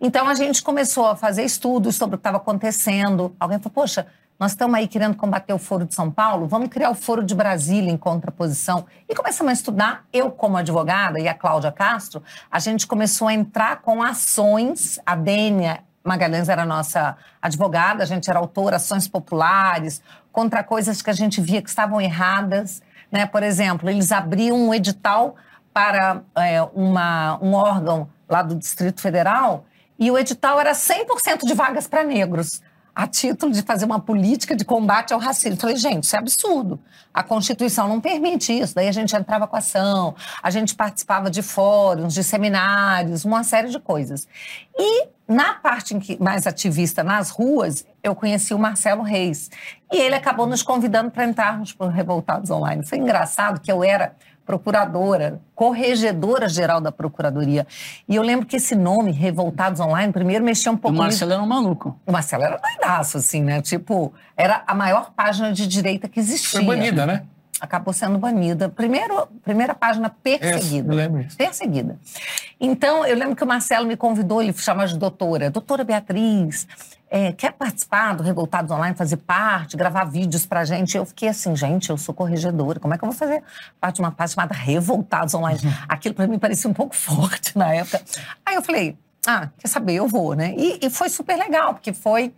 Então 0.00 0.28
a 0.28 0.34
gente 0.34 0.62
começou 0.62 1.06
a 1.06 1.16
fazer 1.16 1.44
estudos 1.44 1.96
sobre 1.96 2.16
o 2.16 2.18
que 2.18 2.20
estava 2.20 2.36
acontecendo. 2.36 3.34
Alguém 3.38 3.58
falou, 3.58 3.72
poxa, 3.74 4.06
nós 4.38 4.52
estamos 4.52 4.76
aí 4.76 4.86
querendo 4.86 5.16
combater 5.16 5.52
o 5.52 5.58
Foro 5.58 5.84
de 5.84 5.94
São 5.94 6.12
Paulo, 6.12 6.46
vamos 6.46 6.68
criar 6.68 6.90
o 6.90 6.94
Foro 6.94 7.24
de 7.24 7.34
Brasília 7.34 7.90
em 7.90 7.96
contraposição. 7.96 8.86
E 9.08 9.14
começamos 9.14 9.50
a 9.50 9.52
estudar, 9.52 10.04
eu 10.12 10.30
como 10.30 10.56
advogada 10.56 11.18
e 11.18 11.26
a 11.26 11.34
Cláudia 11.34 11.72
Castro, 11.72 12.22
a 12.48 12.60
gente 12.60 12.86
começou 12.86 13.26
a 13.26 13.34
entrar 13.34 13.82
com 13.82 14.00
ações, 14.00 15.00
a 15.04 15.16
Dênia 15.16 15.82
Magalhães 16.08 16.48
era 16.48 16.64
nossa 16.64 17.16
advogada, 17.40 18.02
a 18.02 18.06
gente 18.06 18.28
era 18.28 18.38
autora, 18.38 18.76
ações 18.76 19.06
populares, 19.06 20.02
contra 20.32 20.64
coisas 20.64 21.02
que 21.02 21.10
a 21.10 21.12
gente 21.12 21.40
via 21.40 21.60
que 21.60 21.68
estavam 21.68 22.00
erradas. 22.00 22.82
Né? 23.12 23.26
Por 23.26 23.42
exemplo, 23.42 23.88
eles 23.90 24.10
abriam 24.10 24.56
um 24.56 24.72
edital 24.72 25.36
para 25.72 26.22
é, 26.34 26.62
uma, 26.74 27.38
um 27.42 27.52
órgão 27.52 28.08
lá 28.28 28.42
do 28.42 28.54
Distrito 28.54 29.00
Federal 29.00 29.66
e 29.98 30.10
o 30.10 30.18
edital 30.18 30.58
era 30.58 30.72
100% 30.72 31.44
de 31.44 31.54
vagas 31.54 31.86
para 31.86 32.02
negros 32.02 32.62
a 32.98 33.06
título 33.06 33.52
de 33.52 33.62
fazer 33.62 33.84
uma 33.84 34.00
política 34.00 34.56
de 34.56 34.64
combate 34.64 35.14
ao 35.14 35.20
racismo. 35.20 35.60
Falei, 35.60 35.76
gente, 35.76 36.02
isso 36.02 36.16
é 36.16 36.18
absurdo. 36.18 36.80
A 37.14 37.22
Constituição 37.22 37.86
não 37.86 38.00
permite 38.00 38.52
isso. 38.52 38.74
Daí 38.74 38.88
a 38.88 38.92
gente 38.92 39.14
entrava 39.14 39.46
com 39.46 39.54
ação, 39.54 40.16
a 40.42 40.50
gente 40.50 40.74
participava 40.74 41.30
de 41.30 41.40
fóruns, 41.40 42.12
de 42.12 42.24
seminários, 42.24 43.24
uma 43.24 43.44
série 43.44 43.68
de 43.68 43.78
coisas. 43.78 44.26
E 44.76 45.06
na 45.28 45.54
parte 45.54 45.96
mais 46.18 46.44
ativista, 46.44 47.04
nas 47.04 47.30
ruas, 47.30 47.86
eu 48.02 48.16
conheci 48.16 48.52
o 48.52 48.58
Marcelo 48.58 49.04
Reis. 49.04 49.48
E 49.92 49.96
ele 49.96 50.16
acabou 50.16 50.48
nos 50.48 50.64
convidando 50.64 51.12
para 51.12 51.24
entrarmos 51.24 51.72
para 51.72 51.86
o 51.86 51.90
Revoltados 51.90 52.50
Online. 52.50 52.84
Foi 52.84 52.98
engraçado 52.98 53.60
que 53.60 53.70
eu 53.70 53.84
era 53.84 54.16
procuradora, 54.48 55.42
corregedora-geral 55.54 56.80
da 56.80 56.90
Procuradoria. 56.90 57.66
E 58.08 58.16
eu 58.16 58.22
lembro 58.22 58.46
que 58.46 58.56
esse 58.56 58.74
nome, 58.74 59.12
Revoltados 59.12 59.78
Online, 59.78 60.10
primeiro 60.10 60.42
mexia 60.42 60.72
um 60.72 60.76
pouco... 60.76 60.96
O 60.96 60.98
Marcelo 60.98 61.34
era 61.34 61.42
um 61.42 61.46
maluco. 61.46 62.00
O 62.06 62.10
Marcelo 62.10 62.44
era 62.44 62.56
doidaço, 62.56 63.18
assim, 63.18 63.42
né? 63.42 63.60
Tipo, 63.60 64.10
era 64.34 64.62
a 64.66 64.74
maior 64.74 65.12
página 65.14 65.52
de 65.52 65.66
direita 65.66 66.08
que 66.08 66.18
existia. 66.18 66.60
Foi 66.60 66.64
banida, 66.64 67.04
né? 67.04 67.24
Acabou 67.60 67.92
sendo 67.92 68.18
banida. 68.18 68.68
Primeiro, 68.68 69.26
primeira 69.44 69.74
página 69.74 70.08
perseguida. 70.10 70.90
É, 70.90 70.92
eu 70.92 70.96
lembro 70.96 71.24
disso. 71.24 71.36
Perseguida. 71.36 71.98
Então, 72.60 73.04
eu 73.04 73.16
lembro 73.16 73.36
que 73.36 73.44
o 73.44 73.46
Marcelo 73.46 73.86
me 73.86 73.96
convidou, 73.96 74.42
ele 74.42 74.52
chama 74.52 74.86
de 74.86 74.96
doutora. 74.96 75.50
Doutora 75.50 75.84
Beatriz, 75.84 76.66
é, 77.10 77.32
quer 77.32 77.52
participar 77.52 78.14
do 78.14 78.22
Revoltados 78.22 78.70
Online, 78.70 78.94
fazer 78.94 79.16
parte, 79.18 79.76
gravar 79.76 80.04
vídeos 80.04 80.46
pra 80.46 80.64
gente? 80.64 80.96
Eu 80.96 81.06
fiquei 81.06 81.28
assim, 81.28 81.54
gente, 81.56 81.90
eu 81.90 81.96
sou 81.96 82.14
corregedora, 82.14 82.78
como 82.78 82.94
é 82.94 82.98
que 82.98 83.04
eu 83.04 83.08
vou 83.08 83.16
fazer 83.16 83.42
parte 83.80 83.96
de 83.96 84.02
uma 84.02 84.12
página 84.12 84.34
chamada 84.34 84.54
Revoltados 84.54 85.34
Online? 85.34 85.60
Uhum. 85.62 85.72
Aquilo 85.88 86.14
para 86.14 86.26
mim 86.26 86.38
parecia 86.38 86.68
um 86.68 86.74
pouco 86.74 86.94
forte 86.96 87.56
na 87.56 87.72
época. 87.72 88.02
Aí 88.44 88.54
eu 88.54 88.62
falei, 88.62 88.96
ah, 89.26 89.48
quer 89.58 89.68
saber, 89.68 89.94
eu 89.94 90.06
vou, 90.06 90.34
né? 90.34 90.54
E, 90.56 90.86
e 90.86 90.90
foi 90.90 91.08
super 91.08 91.36
legal, 91.36 91.74
porque 91.74 91.92
foi 91.92 92.32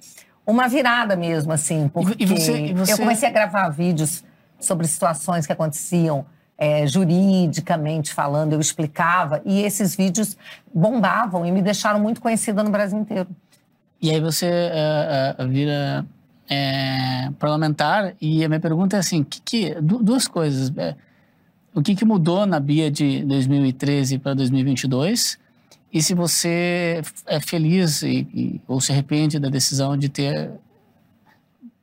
uma 0.47 0.69
virada 0.69 1.15
mesmo, 1.17 1.53
assim, 1.53 1.89
porque 1.89 2.17
e 2.19 2.27
você, 2.27 2.67
e 2.67 2.75
você... 2.75 2.93
eu 2.93 2.99
comecei 2.99 3.29
a 3.29 3.33
gravar 3.33 3.69
vídeos 3.69 4.25
sobre 4.61 4.87
situações 4.87 5.47
que 5.47 5.53
aconteciam 5.53 6.27
é, 6.61 6.87
juridicamente 6.87 8.13
falando, 8.13 8.53
eu 8.53 8.61
explicava, 8.61 9.41
e 9.47 9.63
esses 9.63 9.97
vídeos 9.97 10.37
bombavam 10.73 11.47
e 11.47 11.51
me 11.51 11.63
deixaram 11.63 11.99
muito 11.99 12.21
conhecida 12.21 12.63
no 12.63 12.71
Brasil 12.71 12.99
inteiro. 12.99 13.29
E 14.01 14.11
aí 14.11 14.21
você 14.21 14.47
uh, 14.47 15.43
uh, 15.43 15.49
vira 15.49 16.05
é, 16.51 17.31
parlamentar, 17.39 18.15
e 18.21 18.45
a 18.45 18.49
minha 18.49 18.61
pergunta 18.61 18.97
é 18.97 18.99
assim: 18.99 19.25
que, 19.25 19.41
que, 19.41 19.75
duas 19.81 20.29
coisas. 20.29 20.71
O 21.75 21.81
que, 21.81 21.95
que 21.95 22.05
mudou 22.05 22.45
na 22.45 22.59
Bia 22.59 22.91
de 22.91 23.25
2013 23.25 24.19
para 24.19 24.35
2022? 24.35 25.39
E 25.93 26.03
se 26.03 26.15
você 26.15 27.01
é 27.27 27.41
feliz 27.41 28.03
e, 28.03 28.29
e, 28.35 28.61
ou 28.67 28.81
se 28.81 28.93
arrepende 28.93 29.39
da 29.39 29.49
decisão 29.49 29.97
de 29.97 30.09
ter 30.09 30.51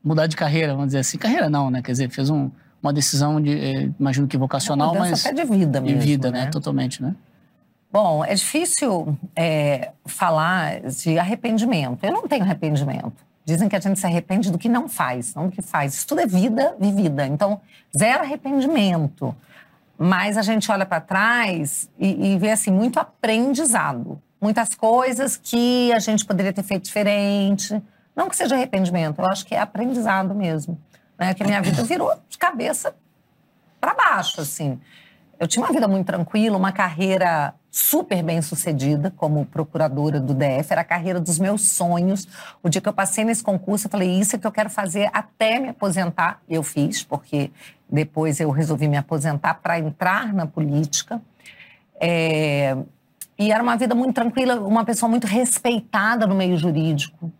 mudado 0.03 0.29
de 0.29 0.35
carreira, 0.35 0.73
vamos 0.73 0.87
dizer 0.87 0.99
assim. 0.99 1.17
Carreira 1.17 1.49
não, 1.49 1.71
né? 1.71 1.81
Quer 1.81 1.91
dizer, 1.93 2.09
fez 2.09 2.29
um, 2.29 2.49
uma 2.87 2.93
decisão 2.93 3.41
de, 3.41 3.51
eh, 3.51 3.89
imagino 3.99 4.27
que 4.27 4.37
vocacional, 4.37 4.91
uma 4.91 5.01
mas 5.01 5.25
até 5.25 5.35
de 5.35 5.43
vida 5.43 5.81
mesmo, 5.81 5.99
de 5.99 6.05
vida, 6.05 6.31
né? 6.31 6.45
né? 6.45 6.49
Totalmente, 6.49 7.01
né? 7.03 7.13
Bom, 7.91 8.23
é 8.23 8.33
difícil 8.33 9.17
é, 9.35 9.91
falar 10.05 10.81
de 10.81 11.17
arrependimento. 11.17 12.03
Eu 12.03 12.11
não 12.11 12.27
tenho 12.27 12.43
arrependimento. 12.43 13.25
Dizem 13.45 13.69
que 13.69 13.75
a 13.75 13.79
gente 13.79 13.97
se 13.97 14.05
arrepende 14.05 14.51
do 14.51 14.57
que 14.57 14.67
não 14.67 14.89
faz, 14.89 15.33
não 15.33 15.47
do 15.47 15.51
que 15.51 15.61
faz. 15.61 15.93
Isso 15.93 16.07
tudo 16.07 16.19
é 16.19 16.27
vida 16.27 16.75
vivida. 16.79 17.25
Então, 17.25 17.61
zero 17.97 18.23
arrependimento. 18.23 19.35
Mas 19.97 20.37
a 20.37 20.41
gente 20.41 20.69
olha 20.69 20.85
para 20.85 20.99
trás 20.99 21.89
e, 21.97 22.33
e 22.33 22.37
vê 22.37 22.51
assim 22.51 22.71
muito 22.71 22.99
aprendizado, 22.99 24.21
muitas 24.39 24.75
coisas 24.75 25.37
que 25.37 25.91
a 25.93 25.99
gente 25.99 26.25
poderia 26.25 26.53
ter 26.53 26.63
feito 26.63 26.83
diferente. 26.83 27.81
Não 28.15 28.29
que 28.29 28.35
seja 28.35 28.55
arrependimento, 28.55 29.19
eu 29.19 29.25
acho 29.25 29.45
que 29.45 29.55
é 29.55 29.59
aprendizado 29.59 30.35
mesmo 30.35 30.77
né? 31.17 31.33
Que 31.33 31.43
minha 31.43 31.61
vida 31.61 31.83
virou 31.83 32.13
de 32.29 32.37
cabeça 32.37 32.95
para 33.79 33.93
baixo, 33.93 34.41
assim. 34.41 34.79
Eu 35.39 35.47
tinha 35.47 35.63
uma 35.63 35.71
vida 35.71 35.87
muito 35.87 36.07
tranquila, 36.07 36.57
uma 36.57 36.71
carreira 36.71 37.53
super 37.69 38.23
bem 38.23 38.41
sucedida 38.41 39.13
como 39.15 39.45
procuradora 39.45 40.19
do 40.19 40.33
DF, 40.33 40.71
era 40.71 40.81
a 40.81 40.83
carreira 40.83 41.19
dos 41.19 41.37
meus 41.37 41.69
sonhos. 41.69 42.27
O 42.63 42.69
dia 42.69 42.81
que 42.81 42.89
eu 42.89 42.93
passei 42.93 43.23
nesse 43.23 43.43
concurso, 43.43 43.85
eu 43.85 43.91
falei: 43.91 44.19
Isso 44.19 44.35
é 44.35 44.39
que 44.39 44.47
eu 44.47 44.51
quero 44.51 44.69
fazer 44.69 45.09
até 45.13 45.59
me 45.59 45.69
aposentar. 45.69 46.41
Eu 46.49 46.63
fiz, 46.63 47.03
porque 47.03 47.51
depois 47.87 48.39
eu 48.39 48.49
resolvi 48.49 48.87
me 48.87 48.97
aposentar 48.97 49.55
para 49.55 49.79
entrar 49.79 50.33
na 50.33 50.47
política. 50.47 51.21
É... 52.01 52.75
E 53.37 53.51
era 53.51 53.61
uma 53.61 53.77
vida 53.77 53.93
muito 53.93 54.15
tranquila, 54.15 54.55
uma 54.61 54.83
pessoa 54.83 55.07
muito 55.07 55.27
respeitada 55.27 56.25
no 56.25 56.33
meio 56.33 56.57
jurídico. 56.57 57.31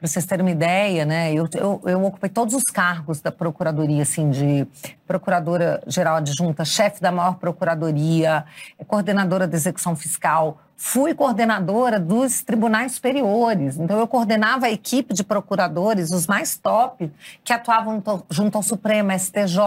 Para 0.00 0.08
vocês 0.08 0.24
terem 0.24 0.42
uma 0.42 0.50
ideia, 0.50 1.04
né, 1.04 1.30
eu, 1.30 1.46
eu, 1.54 1.82
eu, 1.84 2.04
ocupei 2.06 2.30
todos 2.30 2.54
os 2.54 2.64
cargos 2.64 3.20
da 3.20 3.30
procuradoria, 3.30 4.02
assim, 4.02 4.30
de 4.30 4.66
procuradora-geral 5.06 6.16
adjunta, 6.16 6.64
chefe 6.64 7.02
da 7.02 7.12
maior 7.12 7.34
procuradoria, 7.34 8.46
coordenadora 8.86 9.46
da 9.46 9.54
execução 9.54 9.94
fiscal, 9.94 10.58
fui 10.74 11.12
coordenadora 11.12 12.00
dos 12.00 12.40
tribunais 12.40 12.92
superiores. 12.92 13.76
Então, 13.76 13.98
eu 13.98 14.06
coordenava 14.06 14.64
a 14.64 14.70
equipe 14.70 15.12
de 15.12 15.22
procuradores, 15.22 16.10
os 16.12 16.26
mais 16.26 16.56
top, 16.56 17.12
que 17.44 17.52
atuavam 17.52 18.02
junto 18.30 18.56
ao 18.56 18.62
Supremo, 18.62 19.12
STJ. 19.12 19.58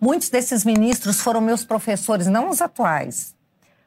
Muitos 0.00 0.30
desses 0.30 0.64
ministros 0.64 1.20
foram 1.20 1.40
meus 1.40 1.64
professores, 1.64 2.26
não 2.26 2.50
os 2.50 2.60
atuais, 2.60 3.33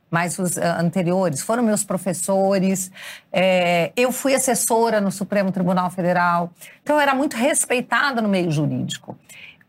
mas 0.10 0.40
os 0.40 0.58
uh, 0.58 0.62
anteriores 0.80 1.42
foram 1.42 1.64
meus 1.64 1.84
professores. 1.84 2.92
É, 3.32 3.92
eu 3.96 4.12
fui 4.12 4.34
assessora 4.34 5.02
no 5.02 5.12
Supremo 5.12 5.52
Tribunal 5.52 5.90
Federal. 5.90 6.52
Então, 6.82 6.96
eu 6.96 7.00
era 7.00 7.14
muito 7.14 7.36
respeitada 7.36 8.22
no 8.22 8.30
meio 8.30 8.52
jurídico. 8.52 9.18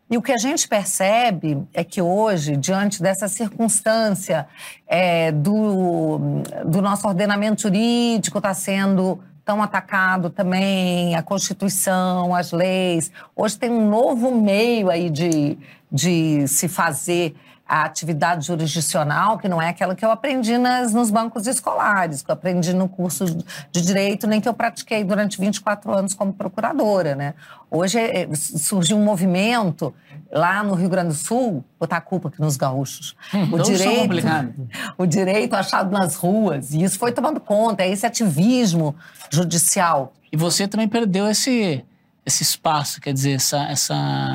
E 0.09 0.17
o 0.17 0.21
que 0.23 0.31
a 0.31 0.37
gente 0.37 0.67
percebe 0.67 1.63
é 1.71 1.83
que 1.83 2.01
hoje, 2.01 2.57
diante 2.57 3.01
dessa 3.01 3.27
circunstância 3.27 4.47
é, 4.87 5.31
do, 5.31 6.41
do 6.65 6.81
nosso 6.81 7.07
ordenamento 7.07 7.61
jurídico 7.61 8.39
está 8.39 8.53
sendo 8.55 9.19
tão 9.45 9.61
atacado 9.61 10.29
também, 10.29 11.15
a 11.15 11.21
Constituição, 11.21 12.33
as 12.33 12.51
leis. 12.51 13.11
Hoje 13.35 13.57
tem 13.57 13.69
um 13.69 13.87
novo 13.87 14.33
meio 14.33 14.89
aí 14.89 15.11
de, 15.11 15.57
de 15.91 16.47
se 16.47 16.67
fazer 16.67 17.35
a 17.69 17.83
atividade 17.83 18.47
jurisdicional, 18.47 19.37
que 19.37 19.47
não 19.47 19.61
é 19.61 19.69
aquela 19.69 19.93
que 19.93 20.03
eu 20.03 20.09
aprendi 20.09 20.57
nas, 20.57 20.91
nos 20.91 21.11
bancos 21.11 21.45
escolares, 21.45 22.23
que 22.23 22.31
eu 22.31 22.33
aprendi 22.33 22.73
no 22.73 22.89
curso 22.89 23.25
de 23.71 23.81
direito, 23.81 24.25
nem 24.25 24.41
que 24.41 24.49
eu 24.49 24.55
pratiquei 24.55 25.03
durante 25.03 25.39
24 25.39 25.93
anos 25.93 26.15
como 26.15 26.33
procuradora, 26.33 27.15
né? 27.15 27.35
Hoje 27.69 27.99
é, 27.99 28.27
surgiu 28.33 28.97
um 28.97 29.03
movimento 29.03 29.93
lá 30.31 30.63
no 30.63 30.73
Rio 30.73 30.89
Grande 30.89 31.09
do 31.09 31.13
Sul, 31.13 31.63
botar 31.79 31.97
a 31.97 32.01
culpa 32.01 32.29
aqui 32.29 32.41
nos 32.41 32.57
gaúchos. 32.57 33.15
Hum, 33.31 33.53
o 33.53 33.59
direito, 33.59 34.15
o 34.97 35.05
direito 35.05 35.53
achado 35.53 35.91
nas 35.91 36.15
ruas, 36.15 36.73
e 36.73 36.81
isso 36.81 36.97
foi 36.97 37.11
tomando 37.11 37.39
conta, 37.39 37.83
é 37.83 37.89
esse 37.89 38.03
ativismo 38.07 38.95
judicial. 39.29 40.13
E 40.31 40.37
você 40.37 40.67
também 40.67 40.87
perdeu 40.87 41.27
esse 41.27 41.85
esse 42.25 42.43
espaço, 42.43 43.01
quer 43.01 43.13
dizer, 43.13 43.33
essa, 43.33 43.63
essa 43.63 44.33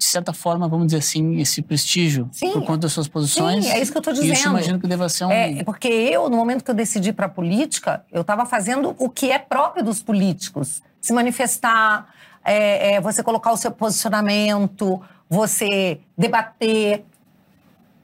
de 0.00 0.06
certa 0.06 0.32
forma, 0.32 0.66
vamos 0.66 0.86
dizer 0.86 0.98
assim, 0.98 1.38
esse 1.38 1.60
prestígio 1.60 2.26
sim, 2.32 2.52
por 2.52 2.62
conta 2.62 2.78
das 2.78 2.92
suas 2.92 3.06
posições. 3.06 3.66
Sim, 3.66 3.70
é 3.70 3.82
isso 3.82 3.92
que 3.92 3.98
eu 3.98 4.00
estou 4.00 4.14
dizendo. 4.14 4.32
Isso 4.32 4.48
imagino 4.48 4.80
que 4.80 4.86
deva 4.86 5.10
ser 5.10 5.26
um. 5.26 5.30
É, 5.30 5.62
porque 5.62 5.88
eu, 5.88 6.30
no 6.30 6.38
momento 6.38 6.64
que 6.64 6.70
eu 6.70 6.74
decidi 6.74 7.12
para 7.12 7.26
a 7.26 7.28
política, 7.28 8.02
eu 8.10 8.22
estava 8.22 8.46
fazendo 8.46 8.96
o 8.98 9.10
que 9.10 9.30
é 9.30 9.38
próprio 9.38 9.84
dos 9.84 10.02
políticos: 10.02 10.82
se 11.02 11.12
manifestar, 11.12 12.14
é, 12.42 12.94
é, 12.94 13.00
você 13.02 13.22
colocar 13.22 13.52
o 13.52 13.58
seu 13.58 13.70
posicionamento, 13.70 15.02
você 15.28 16.00
debater. 16.16 17.04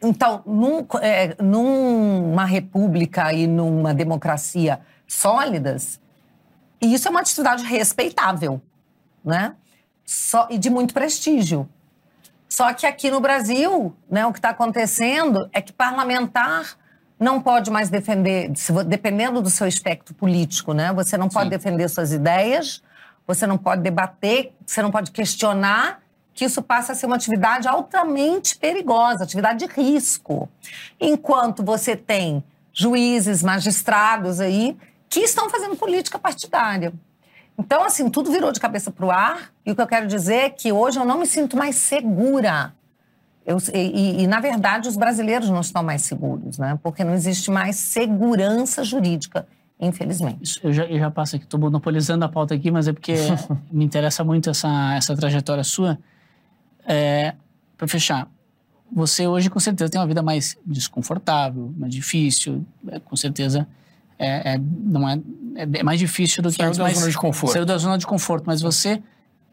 Então, 0.02 0.42
num, 0.44 0.86
é, 1.00 1.34
numa 1.42 2.44
república 2.44 3.32
e 3.32 3.46
numa 3.46 3.94
democracia 3.94 4.80
sólidas, 5.08 5.98
isso 6.78 7.08
é 7.08 7.10
uma 7.10 7.20
atividade 7.20 7.64
respeitável, 7.64 8.60
né? 9.24 9.54
Só, 10.04 10.46
e 10.50 10.58
de 10.58 10.68
muito 10.68 10.92
prestígio. 10.92 11.66
Só 12.56 12.72
que 12.72 12.86
aqui 12.86 13.10
no 13.10 13.20
Brasil, 13.20 13.94
né, 14.10 14.24
o 14.24 14.32
que 14.32 14.38
está 14.38 14.48
acontecendo 14.48 15.46
é 15.52 15.60
que 15.60 15.74
parlamentar 15.74 16.78
não 17.20 17.38
pode 17.38 17.70
mais 17.70 17.90
defender, 17.90 18.50
dependendo 18.86 19.42
do 19.42 19.50
seu 19.50 19.66
espectro 19.66 20.14
político, 20.14 20.72
né? 20.72 20.90
Você 20.94 21.18
não 21.18 21.28
pode 21.28 21.44
Sim. 21.44 21.50
defender 21.50 21.86
suas 21.90 22.12
ideias, 22.12 22.82
você 23.26 23.46
não 23.46 23.58
pode 23.58 23.82
debater, 23.82 24.54
você 24.66 24.80
não 24.80 24.90
pode 24.90 25.10
questionar, 25.10 26.00
que 26.32 26.46
isso 26.46 26.62
passa 26.62 26.92
a 26.92 26.94
ser 26.94 27.04
uma 27.04 27.16
atividade 27.16 27.68
altamente 27.68 28.56
perigosa, 28.56 29.24
atividade 29.24 29.66
de 29.66 29.70
risco. 29.70 30.48
Enquanto 30.98 31.62
você 31.62 31.94
tem 31.94 32.42
juízes, 32.72 33.42
magistrados 33.42 34.40
aí 34.40 34.78
que 35.10 35.20
estão 35.20 35.50
fazendo 35.50 35.76
política 35.76 36.18
partidária. 36.18 36.94
Então, 37.58 37.84
assim, 37.84 38.10
tudo 38.10 38.30
virou 38.30 38.52
de 38.52 38.60
cabeça 38.60 38.90
para 38.90 39.06
o 39.06 39.10
ar. 39.10 39.50
E 39.64 39.72
o 39.72 39.74
que 39.74 39.80
eu 39.80 39.86
quero 39.86 40.06
dizer 40.06 40.34
é 40.34 40.50
que 40.50 40.72
hoje 40.72 40.98
eu 40.98 41.04
não 41.04 41.18
me 41.18 41.26
sinto 41.26 41.56
mais 41.56 41.76
segura. 41.76 42.74
Eu, 43.44 43.58
e, 43.72 44.22
e, 44.22 44.26
na 44.26 44.40
verdade, 44.40 44.88
os 44.88 44.96
brasileiros 44.96 45.48
não 45.48 45.60
estão 45.60 45.82
mais 45.82 46.02
seguros, 46.02 46.58
né? 46.58 46.78
Porque 46.82 47.04
não 47.04 47.14
existe 47.14 47.50
mais 47.50 47.76
segurança 47.76 48.82
jurídica, 48.82 49.46
infelizmente. 49.80 50.60
Eu 50.62 50.72
já, 50.72 50.84
eu 50.84 50.98
já 50.98 51.10
passo 51.10 51.36
aqui, 51.36 51.44
estou 51.44 51.58
monopolizando 51.58 52.24
a 52.24 52.28
pauta 52.28 52.54
aqui, 52.54 52.70
mas 52.70 52.88
é 52.88 52.92
porque 52.92 53.14
me 53.70 53.84
interessa 53.84 54.24
muito 54.24 54.50
essa, 54.50 54.94
essa 54.94 55.14
trajetória 55.14 55.62
sua. 55.62 55.96
É, 56.84 57.34
para 57.76 57.86
fechar, 57.86 58.28
você 58.92 59.26
hoje 59.26 59.50
com 59.50 59.60
certeza 59.60 59.90
tem 59.90 60.00
uma 60.00 60.06
vida 60.06 60.22
mais 60.22 60.56
desconfortável, 60.64 61.72
mais 61.76 61.92
difícil, 61.92 62.64
é, 62.88 62.98
com 63.00 63.16
certeza 63.16 63.66
é, 64.18 64.54
é, 64.54 64.58
não 64.58 65.08
é, 65.08 65.20
é, 65.56 65.82
mais 65.82 65.98
difícil 65.98 66.42
do 66.42 66.50
que 66.50 66.56
Saiu 66.56 66.72
da 66.72 66.82
mais, 66.82 66.98
zona 66.98 67.10
de 67.10 67.16
conforto. 67.16 67.52
Saiu 67.52 67.64
da 67.64 67.78
zona 67.78 67.98
de 67.98 68.06
conforto, 68.06 68.44
mas 68.46 68.60
você 68.60 69.02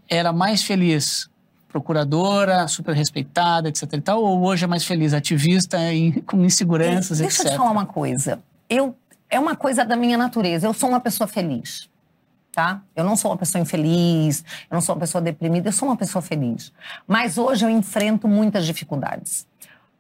era 0.10 0.32
mais 0.34 0.64
feliz 0.64 1.30
procuradora, 1.70 2.68
super 2.68 2.96
respeitada, 2.96 3.68
etc 3.68 3.92
e 3.94 4.02
tal, 4.02 4.24
ou 4.24 4.44
hoje 4.44 4.64
é 4.64 4.68
mais 4.68 4.86
feliz, 4.86 5.12
ativista, 5.12 5.80
em, 5.92 6.12
com 6.22 6.44
inseguranças, 6.46 7.18
Deixa 7.18 7.42
etc? 7.42 7.46
eu 7.46 7.52
te 7.52 7.58
falar 7.58 7.72
uma 7.72 7.86
coisa. 7.88 8.40
Eu, 8.70 8.96
é 9.28 9.40
uma 9.40 9.56
coisa 9.56 9.84
da 9.84 9.96
minha 9.96 10.16
natureza. 10.16 10.68
Eu 10.68 10.74
sou 10.74 10.88
uma 10.88 11.00
pessoa 11.00 11.28
feliz, 11.28 11.90
tá? 12.52 12.82
Eu 12.96 13.04
não 13.04 13.16
sou 13.16 13.32
uma 13.32 13.38
pessoa 13.38 13.60
infeliz, 13.60 14.46
eu 14.70 14.76
não 14.76 14.82
sou 14.82 14.94
uma 14.94 15.00
pessoa 15.02 15.20
deprimida, 15.20 15.70
eu 15.70 15.74
sou 15.74 15.88
uma 15.88 15.98
pessoa 15.98 16.22
feliz. 16.22 16.72
Mas 17.08 17.40
hoje 17.40 17.66
eu 17.66 17.70
enfrento 17.72 18.28
muitas 18.28 18.68
dificuldades 18.68 19.48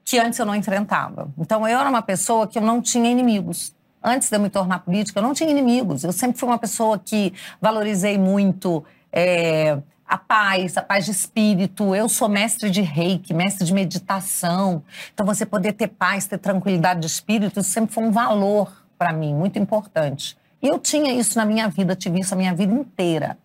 que 0.05 0.19
antes 0.19 0.37
eu 0.37 0.45
não 0.45 0.55
enfrentava. 0.55 1.31
Então 1.37 1.67
eu 1.67 1.79
era 1.79 1.89
uma 1.89 2.01
pessoa 2.01 2.47
que 2.47 2.59
eu 2.59 2.61
não 2.61 2.81
tinha 2.81 3.09
inimigos. 3.09 3.73
Antes 4.03 4.29
de 4.29 4.35
eu 4.35 4.39
me 4.39 4.49
tornar 4.49 4.79
política, 4.79 5.19
eu 5.19 5.23
não 5.23 5.33
tinha 5.33 5.49
inimigos. 5.49 6.03
Eu 6.03 6.11
sempre 6.11 6.37
fui 6.37 6.49
uma 6.49 6.57
pessoa 6.57 6.99
que 6.99 7.33
valorizei 7.61 8.17
muito 8.17 8.83
é, 9.11 9.77
a 10.05 10.17
paz, 10.17 10.75
a 10.77 10.81
paz 10.81 11.05
de 11.05 11.11
espírito. 11.11 11.95
Eu 11.95 12.09
sou 12.09 12.27
mestre 12.27 12.69
de 12.69 12.81
reiki, 12.81 13.33
mestre 13.33 13.65
de 13.65 13.73
meditação. 13.73 14.83
Então, 15.13 15.25
você 15.25 15.45
poder 15.45 15.73
ter 15.73 15.87
paz, 15.87 16.27
ter 16.27 16.37
tranquilidade 16.37 16.99
de 16.99 17.07
espírito, 17.07 17.59
isso 17.59 17.69
sempre 17.69 17.93
foi 17.93 18.03
um 18.03 18.11
valor 18.11 18.83
para 18.97 19.13
mim, 19.13 19.33
muito 19.33 19.57
importante. 19.57 20.37
E 20.61 20.67
eu 20.67 20.79
tinha 20.79 21.13
isso 21.13 21.37
na 21.37 21.45
minha 21.45 21.67
vida, 21.67 21.95
tive 21.95 22.19
isso 22.19 22.33
a 22.33 22.37
minha 22.37 22.53
vida 22.53 22.73
inteira. 22.73 23.37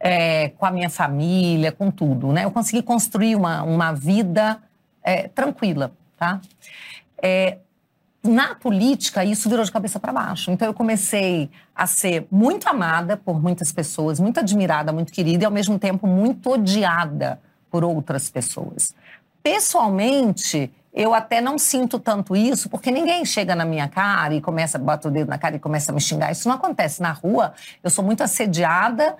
É, 0.00 0.50
com 0.50 0.64
a 0.64 0.70
minha 0.70 0.88
família, 0.88 1.72
com 1.72 1.90
tudo. 1.90 2.32
Né? 2.32 2.44
Eu 2.44 2.50
consegui 2.50 2.82
construir 2.82 3.34
uma, 3.34 3.62
uma 3.64 3.92
vida 3.92 4.58
é, 5.02 5.26
tranquila. 5.28 5.90
Tá? 6.16 6.40
É, 7.20 7.58
na 8.22 8.54
política, 8.54 9.24
isso 9.24 9.48
virou 9.48 9.64
de 9.64 9.70
cabeça 9.70 10.00
para 10.00 10.12
baixo. 10.12 10.50
Então, 10.50 10.66
eu 10.66 10.74
comecei 10.74 11.50
a 11.74 11.86
ser 11.86 12.26
muito 12.30 12.68
amada 12.68 13.16
por 13.16 13.40
muitas 13.40 13.70
pessoas, 13.70 14.18
muito 14.18 14.40
admirada, 14.40 14.92
muito 14.92 15.12
querida 15.12 15.44
e, 15.44 15.46
ao 15.46 15.52
mesmo 15.52 15.78
tempo, 15.78 16.06
muito 16.06 16.50
odiada 16.50 17.40
por 17.70 17.84
outras 17.84 18.28
pessoas. 18.28 18.94
Pessoalmente, 19.42 20.70
eu 20.92 21.14
até 21.14 21.40
não 21.40 21.58
sinto 21.58 21.98
tanto 21.98 22.34
isso, 22.34 22.68
porque 22.68 22.90
ninguém 22.90 23.24
chega 23.24 23.54
na 23.54 23.64
minha 23.64 23.86
cara 23.88 24.34
e 24.34 24.40
começa 24.40 24.78
a 24.78 24.80
bater 24.80 25.08
o 25.08 25.10
dedo 25.10 25.28
na 25.28 25.38
cara 25.38 25.56
e 25.56 25.60
começa 25.60 25.92
a 25.92 25.94
me 25.94 26.00
xingar. 26.00 26.32
Isso 26.32 26.48
não 26.48 26.56
acontece 26.56 27.00
na 27.00 27.12
rua. 27.12 27.54
Eu 27.84 27.90
sou 27.90 28.04
muito 28.04 28.22
assediada 28.22 29.16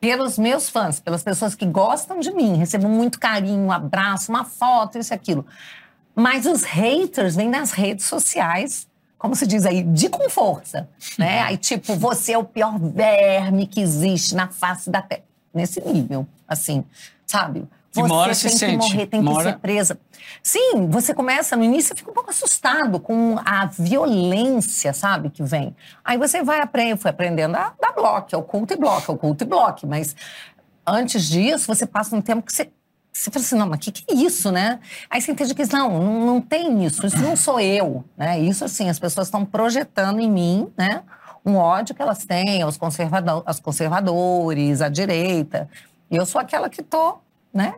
pelos 0.00 0.38
meus 0.38 0.68
fãs, 0.68 0.98
pelas 0.98 1.22
pessoas 1.22 1.54
que 1.54 1.66
gostam 1.66 2.18
de 2.18 2.32
mim. 2.32 2.56
Recebo 2.56 2.88
muito 2.88 3.20
carinho, 3.20 3.66
um 3.66 3.70
abraço, 3.70 4.32
uma 4.32 4.44
foto, 4.44 4.98
isso 4.98 5.12
e 5.12 5.14
aquilo. 5.14 5.46
Mas 6.20 6.44
os 6.44 6.64
haters 6.64 7.34
vêm 7.34 7.48
nas 7.48 7.72
redes 7.72 8.04
sociais, 8.04 8.86
como 9.16 9.34
se 9.34 9.46
diz 9.46 9.64
aí, 9.64 9.82
de 9.82 10.10
com 10.10 10.28
força, 10.28 10.86
né? 11.18 11.40
Aí, 11.40 11.56
tipo, 11.56 11.94
você 11.94 12.32
é 12.32 12.38
o 12.38 12.44
pior 12.44 12.78
verme 12.78 13.66
que 13.66 13.80
existe 13.80 14.34
na 14.34 14.48
face 14.48 14.90
da 14.90 15.00
terra. 15.00 15.22
Nesse 15.52 15.80
nível, 15.80 16.26
assim, 16.46 16.84
sabe? 17.26 17.66
Você 17.90 18.02
tem 18.02 18.12
hora 18.12 18.28
que 18.28 18.36
se 18.36 18.50
sente. 18.50 18.76
morrer, 18.76 19.06
tem 19.06 19.20
Uma 19.20 19.36
que 19.36 19.42
ser 19.44 19.58
presa. 19.58 19.98
Sim, 20.42 20.88
você 20.88 21.14
começa, 21.14 21.56
no 21.56 21.64
início, 21.64 21.96
fica 21.96 22.10
um 22.10 22.14
pouco 22.14 22.30
assustado 22.30 23.00
com 23.00 23.36
a 23.44 23.64
violência, 23.64 24.92
sabe, 24.92 25.30
que 25.30 25.42
vem. 25.42 25.74
Aí 26.04 26.18
você 26.18 26.42
vai 26.42 26.60
aprendendo, 26.60 26.98
foi 26.98 27.10
aprendendo 27.10 27.56
a 27.56 27.72
dar 27.80 27.92
bloco, 27.92 28.36
oculto 28.36 28.74
e 28.74 28.76
bloco, 28.76 29.12
oculto 29.12 29.42
e 29.42 29.46
bloco. 29.46 29.86
Mas 29.86 30.14
antes 30.86 31.28
disso, 31.28 31.66
você 31.66 31.86
passa 31.86 32.14
um 32.14 32.20
tempo 32.20 32.42
que 32.42 32.52
você, 32.52 32.70
você 33.20 33.30
fala 33.30 33.44
assim, 33.44 33.54
não, 33.56 33.68
mas 33.68 33.78
o 33.78 33.82
que, 33.82 33.92
que 33.92 34.12
é 34.12 34.14
isso, 34.16 34.50
né? 34.50 34.80
Aí 35.10 35.20
você 35.20 35.32
entende 35.32 35.54
que 35.54 35.72
não, 35.72 36.02
não, 36.02 36.26
não 36.26 36.40
tem 36.40 36.84
isso, 36.84 37.06
isso 37.06 37.18
não 37.18 37.36
sou 37.36 37.60
eu, 37.60 38.02
né? 38.16 38.40
Isso, 38.40 38.64
assim, 38.64 38.88
as 38.88 38.98
pessoas 38.98 39.26
estão 39.26 39.44
projetando 39.44 40.20
em 40.20 40.30
mim, 40.30 40.72
né? 40.76 41.02
Um 41.44 41.56
ódio 41.56 41.94
que 41.94 42.00
elas 42.00 42.24
têm 42.24 42.62
aos, 42.62 42.78
conservado 42.78 43.42
aos 43.44 43.60
conservadores, 43.60 44.80
à 44.80 44.88
direita. 44.88 45.68
E 46.10 46.16
eu 46.16 46.24
sou 46.24 46.40
aquela 46.40 46.70
que 46.70 46.82
tô, 46.82 47.18
né? 47.52 47.74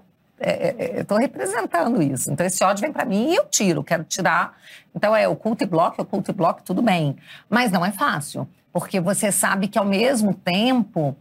Estou 0.97 1.19
representando 1.19 2.01
isso. 2.01 2.31
Então, 2.31 2.47
esse 2.47 2.63
ódio 2.63 2.83
vem 2.83 2.93
para 2.93 3.05
mim 3.05 3.31
e 3.31 3.37
eu 3.37 3.45
tiro, 3.47 3.83
quero 3.83 4.05
tirar. 4.05 4.57
Então, 4.95 5.15
é 5.15 5.27
oculto 5.27 5.65
e 5.65 5.67
bloco, 5.67 6.03
oculto 6.03 6.31
e 6.31 6.35
bloco, 6.35 6.63
tudo 6.63 6.83
bem. 6.83 7.17
Mas 7.51 7.73
não 7.73 7.85
é 7.85 7.91
fácil, 7.91 8.49
porque 8.73 9.01
você 9.01 9.33
sabe 9.33 9.67
que, 9.67 9.79
ao 9.79 9.85
mesmo 9.85 10.35
tempo, 10.35 11.17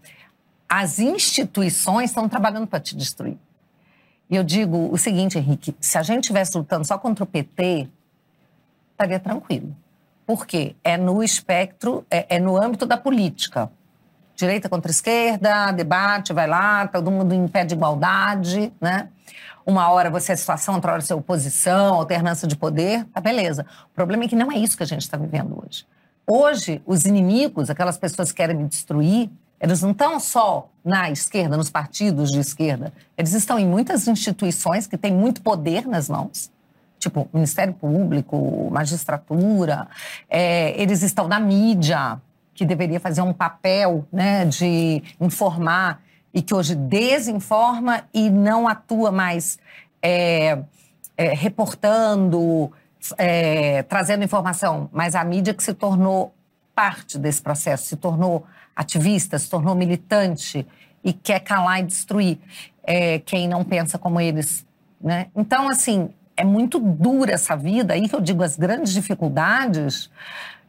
as 0.69 0.99
instituições 0.99 2.12
estão 2.12 2.29
trabalhando 2.29 2.67
para 2.67 2.79
te 2.79 2.95
destruir. 2.95 3.38
E 4.32 4.36
eu 4.38 4.44
digo 4.46 4.89
o 4.89 4.98
seguinte, 4.98 5.38
Henrique: 5.38 5.76
se 5.82 5.98
a 5.98 6.04
gente 6.04 6.24
estivesse 6.24 6.58
lutando 6.58 6.88
só 6.88 6.98
contra 6.98 7.26
o 7.26 7.28
PT, 7.28 7.89
estaria 8.94 9.20
tranquilo. 9.20 9.76
Por 10.26 10.48
quê? 10.48 10.74
É 10.82 10.96
no 10.98 11.22
espectro, 11.22 12.06
é, 12.10 12.38
é 12.38 12.39
no 12.39 12.56
âmbito 12.56 12.86
da 12.86 12.96
política. 12.96 13.70
Direita 14.34 14.70
contra 14.70 14.89
esquerda, 14.89 15.72
debate, 15.72 16.32
vai 16.32 16.48
lá, 16.48 16.88
todo 16.88 17.12
mundo 17.12 17.34
em 17.34 17.46
pé 17.48 17.65
de 17.65 17.76
igualdade, 17.76 18.72
né? 18.80 19.10
Uma 19.65 19.89
hora 19.89 20.10
você 20.10 20.32
é 20.32 20.36
situação, 20.36 20.76
outra 20.76 20.94
hora 20.94 21.02
você 21.02 21.12
é 21.12 21.15
oposição, 21.15 21.96
alternância 21.96 22.48
de 22.48 22.56
poder, 22.56 23.04
tá 23.13 23.20
beleza. 23.20 23.65
O 23.91 23.94
problema 23.94 24.24
é 24.24 24.28
que 24.30 24.36
não 24.36 24.50
é 24.50 24.56
isso 24.56 24.78
que 24.78 24.84
a 24.84 24.88
gente 24.88 25.02
está 25.02 25.17
vivendo 25.17 25.62
hoje. 25.62 25.86
Hoje, 26.26 26.82
os 26.86 27.06
inimigos, 27.06 27.70
aquelas 27.70 27.98
pessoas 27.98 28.32
que 28.32 28.38
querem 28.38 28.56
me 28.56 28.67
destruir, 28.67 29.30
eles 29.62 29.82
não 29.82 29.91
estão 29.91 30.19
só 30.19 30.69
na 30.84 31.12
esquerda, 31.12 31.56
nos 31.56 31.69
partidos 31.69 32.32
de 32.32 32.39
esquerda. 32.39 32.91
Eles 33.15 33.34
estão 33.34 33.60
em 33.60 33.67
muitas 33.67 34.08
instituições 34.08 34.88
que 34.88 34.97
têm 34.97 35.13
muito 35.13 35.41
poder 35.41 35.88
nas 35.88 36.10
mãos 36.10 36.52
tipo 37.02 37.28
Ministério 37.34 37.74
Público, 37.74 38.69
magistratura, 38.71 39.88
é, 40.30 40.80
eles 40.80 41.02
estão 41.02 41.28
na 41.28 41.39
mídia, 41.39 42.21
que 42.54 42.63
deveria 42.63 43.00
fazer 43.00 43.21
um 43.21 43.34
papel 43.34 44.06
né, 44.13 44.45
de 44.45 45.04
informar 45.19 46.02
e 46.32 46.41
que 46.41 46.54
hoje 46.54 46.76
desinforma 46.76 48.04
e 48.13 48.30
não 48.30 48.67
atua 48.67 49.12
mais 49.12 49.58
é, 50.02 50.60
é, 51.17 51.34
reportando, 51.34 52.71
é, 53.17 53.84
trazendo 53.84 54.24
informação, 54.24 54.89
mas 54.93 55.15
a 55.15 55.24
mídia 55.24 55.54
que 55.54 55.63
se 55.63 55.74
tornou 55.74 56.34
parte 56.76 57.17
desse 57.17 57.41
processo, 57.41 57.88
se 57.88 57.95
tornou 57.95 58.45
ativista, 58.75 59.38
se 59.38 59.49
tornou 59.49 59.75
militante 59.75 60.65
e 61.03 61.13
quer 61.13 61.39
calar 61.39 61.79
e 61.79 61.84
destruir 61.84 62.39
é, 62.84 63.19
quem 63.19 63.47
não 63.47 63.63
pensa 63.63 63.97
como 63.97 64.19
eles. 64.19 64.65
Né? 64.99 65.27
Então, 65.36 65.69
assim, 65.69 66.10
é 66.38 66.43
muito 66.43 66.79
dura 66.79 67.34
essa 67.34 67.55
vida. 67.55 67.93
Aí 67.93 68.07
que 68.07 68.15
eu 68.15 68.21
digo, 68.21 68.43
as 68.43 68.57
grandes 68.57 68.93
dificuldades 68.93 70.10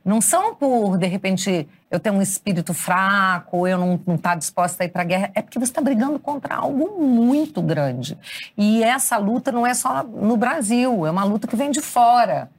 não 0.05 0.21
são 0.21 0.55
por, 0.55 0.99
de 0.99 1.07
repente, 1.07 1.69
eu 1.91 2.01
ter 2.01 2.11
um 2.11 2.21
espírito 2.21 2.75
fraco, 2.75 3.67
eu 3.69 3.79
não 3.79 3.95
estar 3.95 4.31
tá 4.31 4.35
disposta 4.35 4.83
a 4.83 4.87
ir 4.87 4.89
para 4.89 5.03
a 5.03 5.05
guerra. 5.05 5.31
É 5.35 5.43
porque 5.43 5.59
você 5.59 5.71
está 5.71 5.81
brigando 5.81 6.19
contra 6.19 6.57
algo 6.57 7.01
muito 7.01 7.63
grande. 7.63 8.19
E 8.57 8.83
essa 8.83 9.17
luta 9.17 9.53
não 9.53 9.67
é 9.67 9.75
só 9.75 10.03
no 10.03 10.37
Brasil, 10.37 11.07
é 11.07 11.11
uma 11.11 11.25
luta 11.25 11.47
que 11.47 11.57
vem 11.57 11.71
de 11.71 11.81
fora. 11.81 12.51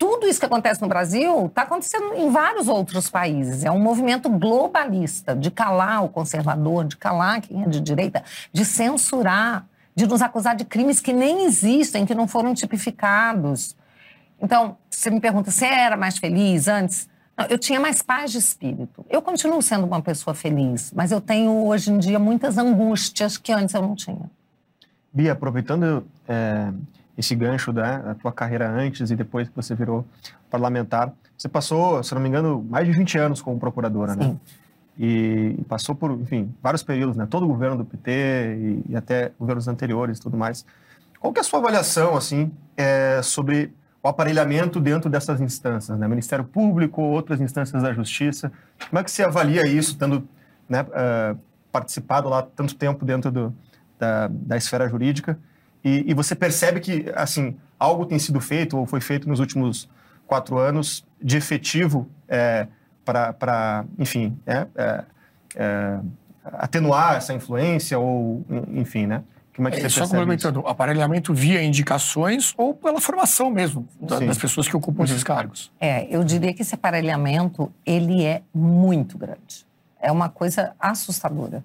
Tudo 0.00 0.26
isso 0.26 0.40
que 0.40 0.46
acontece 0.46 0.82
no 0.82 0.88
Brasil 0.88 1.46
está 1.46 1.62
acontecendo 1.62 2.14
em 2.14 2.28
vários 2.30 2.66
outros 2.66 3.08
países. 3.08 3.64
É 3.64 3.70
um 3.70 3.78
movimento 3.78 4.28
globalista 4.28 5.36
de 5.36 5.50
calar 5.50 6.02
o 6.02 6.08
conservador, 6.08 6.86
de 6.86 6.96
calar 6.96 7.40
quem 7.40 7.62
é 7.62 7.68
de 7.68 7.80
direita, 7.80 8.24
de 8.52 8.64
censurar 8.64 9.66
de 9.94 10.06
nos 10.06 10.22
acusar 10.22 10.56
de 10.56 10.64
crimes 10.64 11.00
que 11.00 11.12
nem 11.12 11.44
existem, 11.44 12.06
que 12.06 12.14
não 12.14 12.26
foram 12.26 12.54
tipificados. 12.54 13.76
Então, 14.40 14.76
você 14.88 15.10
me 15.10 15.20
pergunta, 15.20 15.50
você 15.50 15.66
era 15.66 15.96
mais 15.96 16.16
feliz 16.18 16.68
antes? 16.68 17.08
Não, 17.36 17.46
eu 17.46 17.58
tinha 17.58 17.78
mais 17.78 18.00
paz 18.00 18.32
de 18.32 18.38
espírito. 18.38 19.04
Eu 19.10 19.20
continuo 19.20 19.60
sendo 19.60 19.84
uma 19.86 20.00
pessoa 20.00 20.34
feliz, 20.34 20.92
mas 20.94 21.12
eu 21.12 21.20
tenho 21.20 21.66
hoje 21.66 21.90
em 21.90 21.98
dia 21.98 22.18
muitas 22.18 22.56
angústias 22.56 23.36
que 23.36 23.52
antes 23.52 23.74
eu 23.74 23.82
não 23.82 23.94
tinha. 23.94 24.30
Bia, 25.12 25.32
aproveitando 25.32 26.06
é, 26.28 26.72
esse 27.20 27.34
gancho 27.34 27.72
da, 27.72 28.14
tua 28.14 28.32
carreira 28.32 28.68
antes 28.68 29.10
e 29.10 29.16
depois 29.16 29.48
que 29.48 29.54
você 29.54 29.74
virou 29.74 30.04
parlamentar, 30.50 31.12
você 31.36 31.48
passou, 31.48 32.02
se 32.02 32.14
não 32.14 32.20
me 32.20 32.28
engano, 32.28 32.66
mais 32.68 32.86
de 32.86 32.92
20 32.92 33.18
anos 33.18 33.42
como 33.42 33.58
procuradora, 33.58 34.14
Sim. 34.14 34.18
né? 34.18 34.36
e 34.98 35.56
passou 35.66 35.94
por, 35.94 36.10
enfim, 36.10 36.54
vários 36.62 36.82
períodos, 36.82 37.16
né? 37.16 37.26
Todo 37.28 37.44
o 37.44 37.48
governo 37.48 37.78
do 37.78 37.84
PT 37.86 38.10
e, 38.10 38.84
e 38.90 38.96
até 38.96 39.32
governos 39.38 39.66
anteriores 39.66 40.18
e 40.18 40.20
tudo 40.20 40.36
mais. 40.36 40.66
Qual 41.18 41.32
que 41.32 41.38
é 41.38 41.42
a 41.42 41.44
sua 41.44 41.58
avaliação, 41.58 42.16
assim, 42.16 42.52
é, 42.76 43.20
sobre 43.22 43.72
o 44.02 44.08
aparelhamento 44.08 44.78
dentro 44.78 45.08
dessas 45.08 45.40
instâncias, 45.40 45.98
né? 45.98 46.06
Ministério 46.06 46.44
Público, 46.44 47.00
outras 47.00 47.40
instâncias 47.40 47.82
da 47.82 47.94
Justiça. 47.94 48.52
Como 48.90 48.98
é 48.98 49.04
que 49.04 49.10
você 49.10 49.22
avalia 49.22 49.66
isso, 49.66 49.96
tendo 49.96 50.28
né, 50.68 50.82
uh, 50.82 51.38
participado 51.72 52.28
lá 52.28 52.42
tanto 52.42 52.74
tempo 52.74 53.04
dentro 53.04 53.30
do, 53.30 53.54
da, 53.98 54.28
da 54.28 54.56
esfera 54.58 54.86
jurídica? 54.86 55.38
E, 55.84 56.04
e 56.10 56.14
você 56.14 56.34
percebe 56.34 56.80
que, 56.80 57.06
assim, 57.14 57.56
algo 57.78 58.04
tem 58.06 58.18
sido 58.18 58.40
feito 58.40 58.76
ou 58.78 58.86
foi 58.86 59.00
feito 59.00 59.28
nos 59.28 59.40
últimos 59.40 59.88
quatro 60.26 60.58
anos 60.58 61.04
de 61.22 61.36
efetivo 61.36 62.08
é, 62.28 62.66
para, 63.04 63.84
enfim, 63.98 64.38
é, 64.46 64.66
é, 64.76 65.04
é, 65.56 65.98
atenuar 66.44 67.16
essa 67.16 67.32
influência 67.32 67.98
ou, 67.98 68.44
enfim, 68.72 69.06
né? 69.06 69.22
Como 69.56 69.66
é 69.68 69.70
que 69.72 69.78
É, 69.78 69.80
você 69.82 69.90
só 69.90 70.02
complementando, 70.06 70.60
aparelhamento 70.66 71.34
via 71.34 71.62
indicações 71.62 72.54
ou 72.56 72.72
pela 72.72 73.00
formação 73.00 73.50
mesmo 73.50 73.86
da- 74.00 74.20
das 74.20 74.38
pessoas 74.38 74.68
que 74.68 74.76
ocupam 74.76 75.02
esses 75.04 75.24
cargos. 75.24 75.70
É, 75.80 76.06
eu 76.08 76.22
diria 76.24 76.54
que 76.54 76.62
esse 76.62 76.74
aparelhamento, 76.74 77.70
ele 77.84 78.24
é 78.24 78.42
muito 78.54 79.18
grande. 79.18 79.66
É 80.00 80.10
uma 80.10 80.28
coisa 80.28 80.72
assustadora. 80.78 81.62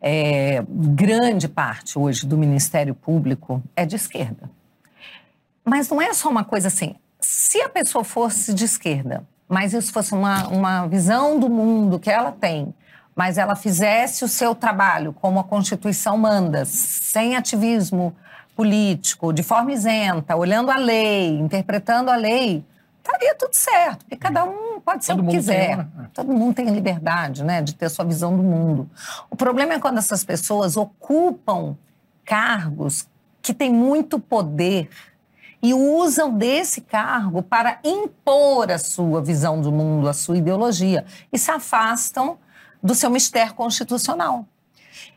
É, 0.00 0.64
grande 0.68 1.48
parte 1.48 1.98
hoje 1.98 2.26
do 2.26 2.36
Ministério 2.36 2.94
Público 2.94 3.62
é 3.74 3.84
de 3.84 3.96
esquerda. 3.96 4.50
Mas 5.64 5.88
não 5.88 6.00
é 6.00 6.12
só 6.14 6.28
uma 6.28 6.44
coisa 6.44 6.68
assim. 6.68 6.94
Se 7.20 7.60
a 7.60 7.68
pessoa 7.68 8.04
fosse 8.04 8.54
de 8.54 8.64
esquerda, 8.64 9.26
mas 9.48 9.72
isso 9.72 9.92
fosse 9.92 10.12
uma, 10.12 10.46
uma 10.48 10.86
visão 10.86 11.38
do 11.38 11.48
mundo 11.48 11.98
que 11.98 12.10
ela 12.10 12.32
tem, 12.32 12.74
mas 13.14 13.38
ela 13.38 13.56
fizesse 13.56 14.24
o 14.24 14.28
seu 14.28 14.54
trabalho 14.54 15.12
como 15.12 15.40
a 15.40 15.44
Constituição 15.44 16.18
manda, 16.18 16.64
sem 16.64 17.34
ativismo 17.34 18.14
político, 18.54 19.32
de 19.32 19.42
forma 19.42 19.72
isenta, 19.72 20.36
olhando 20.36 20.70
a 20.70 20.76
lei, 20.76 21.38
interpretando 21.38 22.10
a 22.10 22.16
lei, 22.16 22.64
estaria 23.06 23.34
tudo 23.34 23.54
certo, 23.54 23.98
porque 24.00 24.16
cada 24.16 24.44
um 24.44 24.80
pode 24.80 25.04
ser 25.04 25.14
Todo 25.14 25.24
o 25.24 25.28
que 25.28 25.36
quiser. 25.36 25.68
tem, 25.68 25.76
né? 25.76 26.10
Todo 26.12 26.32
mundo 26.32 26.54
tem 26.54 26.66
liberdade, 26.66 27.44
né, 27.44 27.62
de 27.62 27.74
ter 27.74 27.88
sua 27.88 28.04
visão 28.04 28.36
do 28.36 28.42
mundo. 28.42 28.90
O 29.30 29.36
problema 29.36 29.74
é 29.74 29.78
quando 29.78 29.98
essas 29.98 30.24
pessoas 30.24 30.76
ocupam 30.76 31.76
cargos 32.24 33.08
que 33.40 33.54
têm 33.54 33.72
muito 33.72 34.18
poder 34.18 34.90
e 35.62 35.72
usam 35.72 36.36
desse 36.36 36.80
cargo 36.80 37.42
para 37.42 37.78
impor 37.82 38.70
a 38.70 38.78
sua 38.78 39.22
visão 39.22 39.60
do 39.60 39.72
mundo, 39.72 40.08
a 40.08 40.12
sua 40.12 40.36
ideologia, 40.36 41.04
e 41.32 41.38
se 41.38 41.50
afastam 41.50 42.38
do 42.82 42.94
seu 42.94 43.10
mistério 43.10 43.54
constitucional. 43.54 44.46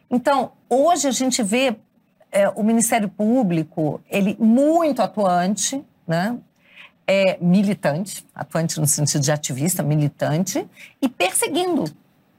Então, 0.10 0.54
hoje 0.70 1.08
a 1.08 1.12
gente 1.12 1.44
vê 1.44 1.76
é, 2.32 2.50
o 2.50 2.64
Ministério 2.64 3.10
Público, 3.10 4.02
ele 4.10 4.36
muito 4.40 5.02
atuante, 5.02 5.84
né? 6.08 6.38
É, 7.12 7.40
militante, 7.42 8.24
atuante 8.36 8.80
no 8.80 8.86
sentido 8.86 9.22
de 9.24 9.32
ativista, 9.32 9.82
militante, 9.82 10.68
e 11.02 11.10
perseguindo. 11.10 11.86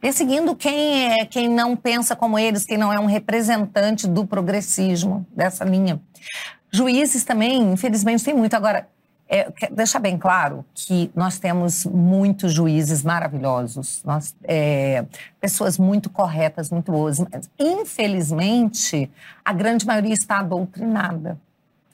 Perseguindo 0.01 0.55
quem, 0.55 1.13
é, 1.13 1.27
quem 1.27 1.49
não 1.49 1.75
pensa 1.75 2.15
como 2.15 2.39
eles, 2.39 2.65
quem 2.65 2.79
não 2.79 2.93
é 2.93 3.01
um 3.01 3.07
representante 3.07 4.07
do 4.07 4.25
progressismo, 4.25 5.27
dessa 5.35 5.65
linha. 5.65 6.01
Juízes 6.71 7.25
também, 7.25 7.73
infelizmente, 7.73 8.23
tem 8.23 8.33
muito. 8.33 8.55
Agora, 8.55 8.87
é, 9.29 9.49
deixar 9.71 10.01
bem 10.01 10.19
claro 10.19 10.65
que 10.75 11.11
nós 11.15 11.39
temos 11.39 11.85
muitos 11.85 12.53
juízes 12.53 13.05
maravilhosos, 13.05 14.03
nós, 14.05 14.35
é, 14.43 15.05
pessoas 15.41 15.79
muito 15.79 16.11
corretas, 16.11 16.69
muito 16.69 16.91
boas. 16.91 17.21
Mas, 17.21 17.49
infelizmente, 17.59 19.09
a 19.45 19.53
grande 19.53 19.87
maioria 19.87 20.15
está 20.15 20.43
doutrinada. 20.43 21.39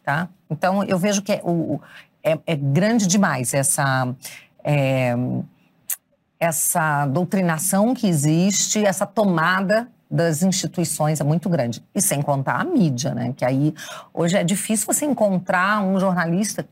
Tá? 0.03 0.29
Então, 0.49 0.85
eu 0.85 0.99
vejo 0.99 1.21
que 1.21 1.33
é, 1.33 1.41
o, 1.43 1.81
é, 2.27 2.39
é 2.45 2.57
grande 2.57 3.07
demais 3.07 3.55
essa, 3.55 4.13
é, 4.65 5.15
essa 6.41 7.07
doutrinação 7.07 7.95
que 7.95 8.09
existe, 8.09 8.85
essa 8.85 9.07
tomada 9.07 9.89
das 10.11 10.43
instituições 10.43 11.21
é 11.21 11.25
muito 11.25 11.49
grande. 11.49 11.85
E 11.95 12.01
sem 12.01 12.21
contar 12.21 12.61
a 12.61 12.65
mídia, 12.65 13.15
né? 13.15 13.33
Que 13.37 13.45
aí 13.45 13.73
hoje 14.13 14.37
é 14.37 14.43
difícil 14.43 14.87
você 14.87 15.05
encontrar 15.05 15.83
um 15.83 15.99
jornalista 16.01 16.67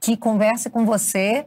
que 0.00 0.16
converse 0.16 0.68
com 0.70 0.84
você, 0.84 1.46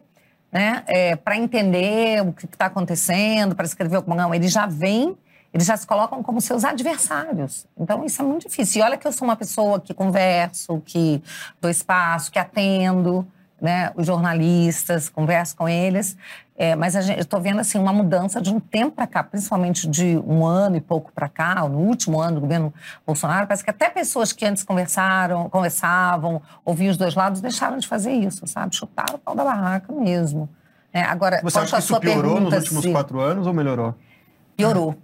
né? 0.52 0.84
É, 0.88 1.16
para 1.16 1.38
entender 1.38 2.22
o 2.22 2.34
que 2.34 2.46
está 2.46 2.66
acontecendo, 2.66 3.56
para 3.56 3.66
escrever 3.66 3.98
alguma. 3.98 4.16
Não, 4.16 4.34
ele 4.34 4.48
já 4.48 4.66
vem, 4.66 5.18
eles 5.54 5.66
já 5.66 5.78
se 5.78 5.88
colocam 5.88 6.22
como 6.24 6.42
seus 6.42 6.66
adversários. 6.66 7.66
Então 7.78 8.06
isso 8.06 8.22
é 8.22 8.26
muito 8.26 8.48
difícil. 8.48 8.82
E 8.82 8.84
olha 8.84 8.98
que 8.98 9.08
eu 9.08 9.12
sou 9.12 9.28
uma 9.28 9.36
pessoa 9.36 9.80
que 9.80 9.94
converso, 9.94 10.82
que 10.86 11.22
dou 11.62 11.72
espaço, 11.72 12.32
que 12.32 12.40
atendo. 12.40 13.26
Né, 13.62 13.92
os 13.96 14.08
jornalistas, 14.08 15.10
converso 15.10 15.54
com 15.58 15.68
eles, 15.68 16.16
é, 16.60 16.76
mas 16.76 16.94
gente, 16.94 17.18
eu 17.18 17.22
estou 17.22 17.40
vendo 17.40 17.62
assim 17.62 17.80
uma 17.80 17.94
mudança 17.94 18.42
de 18.42 18.50
um 18.50 18.60
tempo 18.60 18.96
para 18.98 19.08
cá, 19.08 19.24
principalmente 19.24 19.88
de 19.88 20.18
um 20.28 20.46
ano 20.46 20.76
e 20.76 20.82
pouco 20.82 21.10
para 21.10 21.30
cá, 21.30 21.68
no 21.68 21.78
último 21.78 22.20
ano 22.20 22.36
do 22.36 22.42
governo 22.42 22.74
Bolsonaro, 23.08 23.48
parece 23.48 23.64
que 23.64 23.70
até 23.70 23.90
pessoas 23.90 24.34
que 24.34 24.46
antes 24.46 24.62
conversaram, 24.64 25.50
conversavam, 25.50 26.42
ouviam 26.66 26.92
os 26.92 26.98
dois 26.98 27.16
lados, 27.16 27.40
deixaram 27.40 27.78
de 27.78 27.88
fazer 27.88 28.12
isso, 28.12 28.46
sabe? 28.46 28.76
Chutaram 28.76 29.16
o 29.16 29.18
pau 29.18 29.34
da 29.34 29.44
barraca 29.46 29.94
mesmo. 29.94 30.50
É, 30.92 31.02
agora, 31.02 31.40
Você 31.44 31.60
acha 31.60 31.78
que 31.78 31.82
isso 31.82 32.00
piorou 32.02 32.42
nos 32.42 32.54
últimos 32.54 32.84
se... 32.84 32.92
quatro 32.92 33.22
anos 33.22 33.48
ou 33.48 33.54
melhorou? 33.54 33.96
Piorou. 34.58 34.98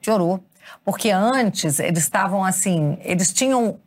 Piorou. 0.00 0.42
Porque 0.84 1.10
antes 1.10 1.78
eles 1.78 2.02
estavam 2.02 2.44
assim, 2.44 2.98
eles 3.02 3.32
tinham 3.32 3.78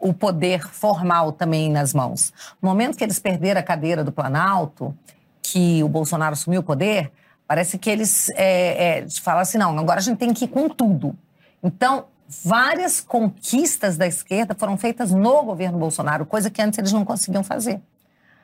o 0.00 0.14
poder 0.14 0.66
formal 0.66 1.30
também 1.30 1.70
nas 1.70 1.92
mãos. 1.92 2.32
No 2.60 2.68
momento 2.68 2.96
que 2.96 3.04
eles 3.04 3.18
perderam 3.18 3.60
a 3.60 3.62
cadeira 3.62 4.02
do 4.02 4.10
Planalto, 4.10 4.96
que 5.42 5.82
o 5.84 5.88
Bolsonaro 5.88 6.32
assumiu 6.32 6.60
o 6.60 6.64
poder, 6.64 7.12
parece 7.46 7.78
que 7.78 7.90
eles 7.90 8.30
é, 8.30 9.00
é, 9.00 9.06
falam 9.20 9.42
assim: 9.42 9.58
não, 9.58 9.78
agora 9.78 10.00
a 10.00 10.02
gente 10.02 10.18
tem 10.18 10.32
que 10.32 10.46
ir 10.46 10.48
com 10.48 10.68
tudo. 10.68 11.14
Então, 11.62 12.06
várias 12.44 13.00
conquistas 13.00 13.96
da 13.96 14.06
esquerda 14.06 14.54
foram 14.54 14.76
feitas 14.76 15.10
no 15.10 15.42
governo 15.42 15.78
Bolsonaro, 15.78 16.24
coisa 16.24 16.48
que 16.50 16.62
antes 16.62 16.78
eles 16.78 16.92
não 16.92 17.04
conseguiam 17.04 17.44
fazer. 17.44 17.80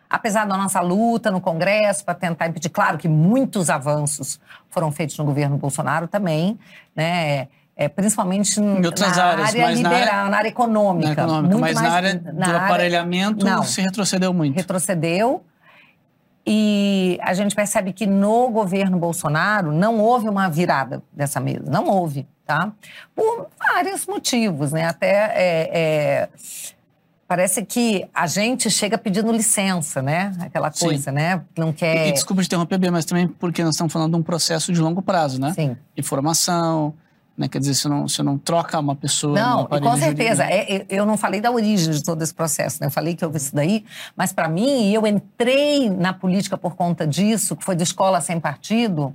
Apesar 0.09 0.45
da 0.47 0.57
nossa 0.57 0.81
luta 0.81 1.33
no 1.33 1.41
Congresso 1.41 2.05
para 2.05 2.15
tentar 2.15 2.47
impedir, 2.47 2.69
claro 2.69 2.97
que 2.97 3.09
muitos 3.09 3.69
avanços 3.69 4.41
foram 4.71 4.93
feitos 4.93 5.19
no 5.19 5.25
governo 5.25 5.57
Bolsonaro 5.57 6.07
também, 6.07 6.59
né? 6.95 7.49
É, 7.79 7.89
principalmente 7.91 8.59
em 8.59 8.87
outras 8.87 9.17
na 9.19 9.25
áreas, 9.25 9.49
área 9.51 9.63
mas 9.67 9.77
liberal, 9.77 10.01
na 10.01 10.07
área, 10.17 10.31
na 10.31 10.37
área 10.39 10.49
econômica. 10.49 11.15
na 11.15 11.23
econômica 11.23 11.59
mas 11.59 11.75
mais 11.75 11.87
na 11.89 11.95
área 11.95 12.15
na 12.15 12.31
do 12.33 12.43
área- 12.43 12.57
aparelhamento 12.65 13.45
não. 13.45 13.63
se 13.65 13.83
retrocedeu 13.83 14.33
muito. 14.33 14.55
retrocedeu. 14.57 15.45
E 16.49 17.19
a 17.23 17.35
gente 17.35 17.55
percebe 17.57 17.93
que 17.93 18.07
no 18.07 18.49
governo 18.51 18.99
Bolsonaro 18.99 19.73
não 19.73 19.99
houve 19.99 20.29
uma 20.29 20.49
virada 20.49 21.03
dessa 21.13 21.41
mesa, 21.41 21.65
não 21.69 21.87
houve, 21.89 22.25
tá? 22.47 22.73
Por 23.15 23.49
vários 23.59 24.07
motivos, 24.07 24.71
né? 24.73 24.85
Até 24.87 25.09
é, 25.35 25.71
é, 25.73 26.29
parece 27.27 27.65
que 27.65 28.09
a 28.15 28.29
gente 28.29 28.71
chega 28.71 28.97
pedindo 28.97 29.33
licença, 29.33 30.01
né? 30.01 30.33
Aquela 30.39 30.71
Sim. 30.71 30.87
coisa, 30.87 31.11
né? 31.11 31.43
Não 31.59 31.71
E, 31.71 31.73
quer. 31.73 32.09
e 32.09 32.13
desculpa 32.13 32.43
te 32.43 32.47
interromper, 32.47 32.79
Bia, 32.79 32.93
mas 32.93 33.05
também 33.05 33.27
porque 33.27 33.65
nós 33.65 33.75
estamos 33.75 33.93
falando 33.93 34.13
de 34.13 34.19
um 34.21 34.23
processo 34.23 34.73
de 34.73 34.81
longo 34.81 35.03
prazo, 35.03 35.41
né? 35.41 35.53
Sim. 35.53 35.77
De 35.97 36.03
formação, 36.05 36.95
né? 37.37 37.49
Quer 37.49 37.59
dizer, 37.59 37.75
você 37.75 37.89
não, 37.89 38.09
você 38.09 38.23
não 38.23 38.39
troca 38.39 38.79
uma 38.79 38.95
pessoa 38.95 39.39
Não, 39.39 39.67
com 39.67 39.97
certeza. 39.97 40.45
É, 40.45 40.77
é, 40.77 40.87
eu 40.89 41.05
não 41.05 41.17
falei 41.17 41.41
da 41.41 41.51
origem 41.51 41.93
de 41.93 42.03
todo 42.03 42.23
esse 42.23 42.35
processo, 42.35 42.79
né? 42.81 42.87
Eu 42.87 42.91
falei 42.91 43.15
que 43.15 43.25
houve 43.25 43.37
isso 43.37 43.55
daí, 43.55 43.85
mas 44.17 44.33
para 44.33 44.49
mim, 44.49 44.91
eu 44.93 45.07
entrei 45.07 45.91
na 45.91 46.13
política 46.13 46.57
por 46.57 46.75
conta 46.75 47.07
disso, 47.07 47.57
que 47.57 47.65
foi 47.65 47.77
de 47.77 47.83
escola 47.83 48.21
sem 48.21 48.41
partido. 48.41 49.15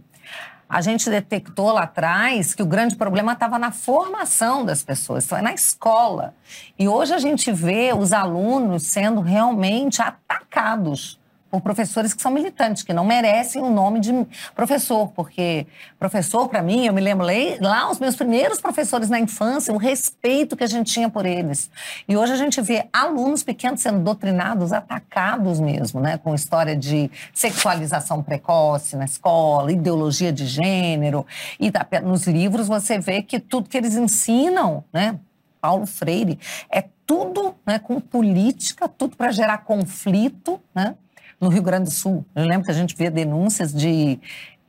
A 0.69 0.79
gente 0.79 1.09
detectou 1.09 1.73
lá 1.73 1.83
atrás 1.83 2.53
que 2.53 2.63
o 2.63 2.65
grande 2.65 2.95
problema 2.95 3.33
estava 3.33 3.59
na 3.59 3.71
formação 3.71 4.63
das 4.63 4.81
pessoas, 4.81 5.29
é 5.31 5.41
na 5.41 5.53
escola. 5.53 6.33
E 6.79 6.87
hoje 6.87 7.13
a 7.13 7.19
gente 7.19 7.51
vê 7.51 7.93
os 7.93 8.13
alunos 8.13 8.83
sendo 8.83 9.19
realmente 9.19 10.01
atacados 10.01 11.20
por 11.51 11.59
professores 11.61 12.13
que 12.13 12.21
são 12.21 12.31
militantes, 12.31 12.81
que 12.81 12.93
não 12.93 13.03
merecem 13.03 13.61
o 13.61 13.69
nome 13.69 13.99
de 13.99 14.25
professor, 14.55 15.09
porque 15.09 15.67
professor, 15.99 16.47
para 16.47 16.61
mim, 16.61 16.85
eu 16.85 16.93
me 16.93 17.01
lembro 17.01 17.27
lá- 17.59 17.91
os 17.91 17.99
meus 17.99 18.15
primeiros 18.15 18.61
professores 18.61 19.09
na 19.09 19.19
infância, 19.19 19.73
o 19.73 19.77
respeito 19.77 20.55
que 20.55 20.63
a 20.63 20.67
gente 20.67 20.91
tinha 20.93 21.09
por 21.09 21.25
eles. 21.25 21.69
E 22.07 22.15
hoje 22.15 22.31
a 22.31 22.37
gente 22.37 22.61
vê 22.61 22.87
alunos 22.93 23.43
pequenos 23.43 23.81
sendo 23.81 23.99
doutrinados, 23.99 24.71
atacados 24.71 25.59
mesmo, 25.59 25.99
né, 25.99 26.17
com 26.17 26.33
história 26.33 26.75
de 26.75 27.11
sexualização 27.33 28.23
precoce 28.23 28.95
na 28.95 29.03
escola, 29.05 29.71
ideologia 29.71 30.31
de 30.31 30.45
gênero. 30.47 31.25
E 31.59 31.69
tá- 31.69 31.85
nos 32.01 32.25
livros 32.27 32.67
você 32.69 32.97
vê 32.97 33.21
que 33.21 33.39
tudo 33.41 33.67
que 33.67 33.77
eles 33.77 33.95
ensinam, 33.95 34.85
né, 34.93 35.19
Paulo 35.59 35.85
Freire, 35.85 36.39
é 36.71 36.85
tudo 37.05 37.53
né, 37.65 37.77
com 37.77 37.99
política, 37.99 38.87
tudo 38.87 39.17
para 39.17 39.31
gerar 39.31 39.59
conflito, 39.59 40.59
né? 40.73 40.95
No 41.41 41.49
Rio 41.49 41.63
Grande 41.63 41.85
do 41.85 41.91
Sul, 41.91 42.23
eu 42.35 42.45
lembro 42.45 42.65
que 42.65 42.71
a 42.71 42.75
gente 42.75 42.95
via 42.95 43.09
denúncias 43.09 43.73
de 43.73 44.19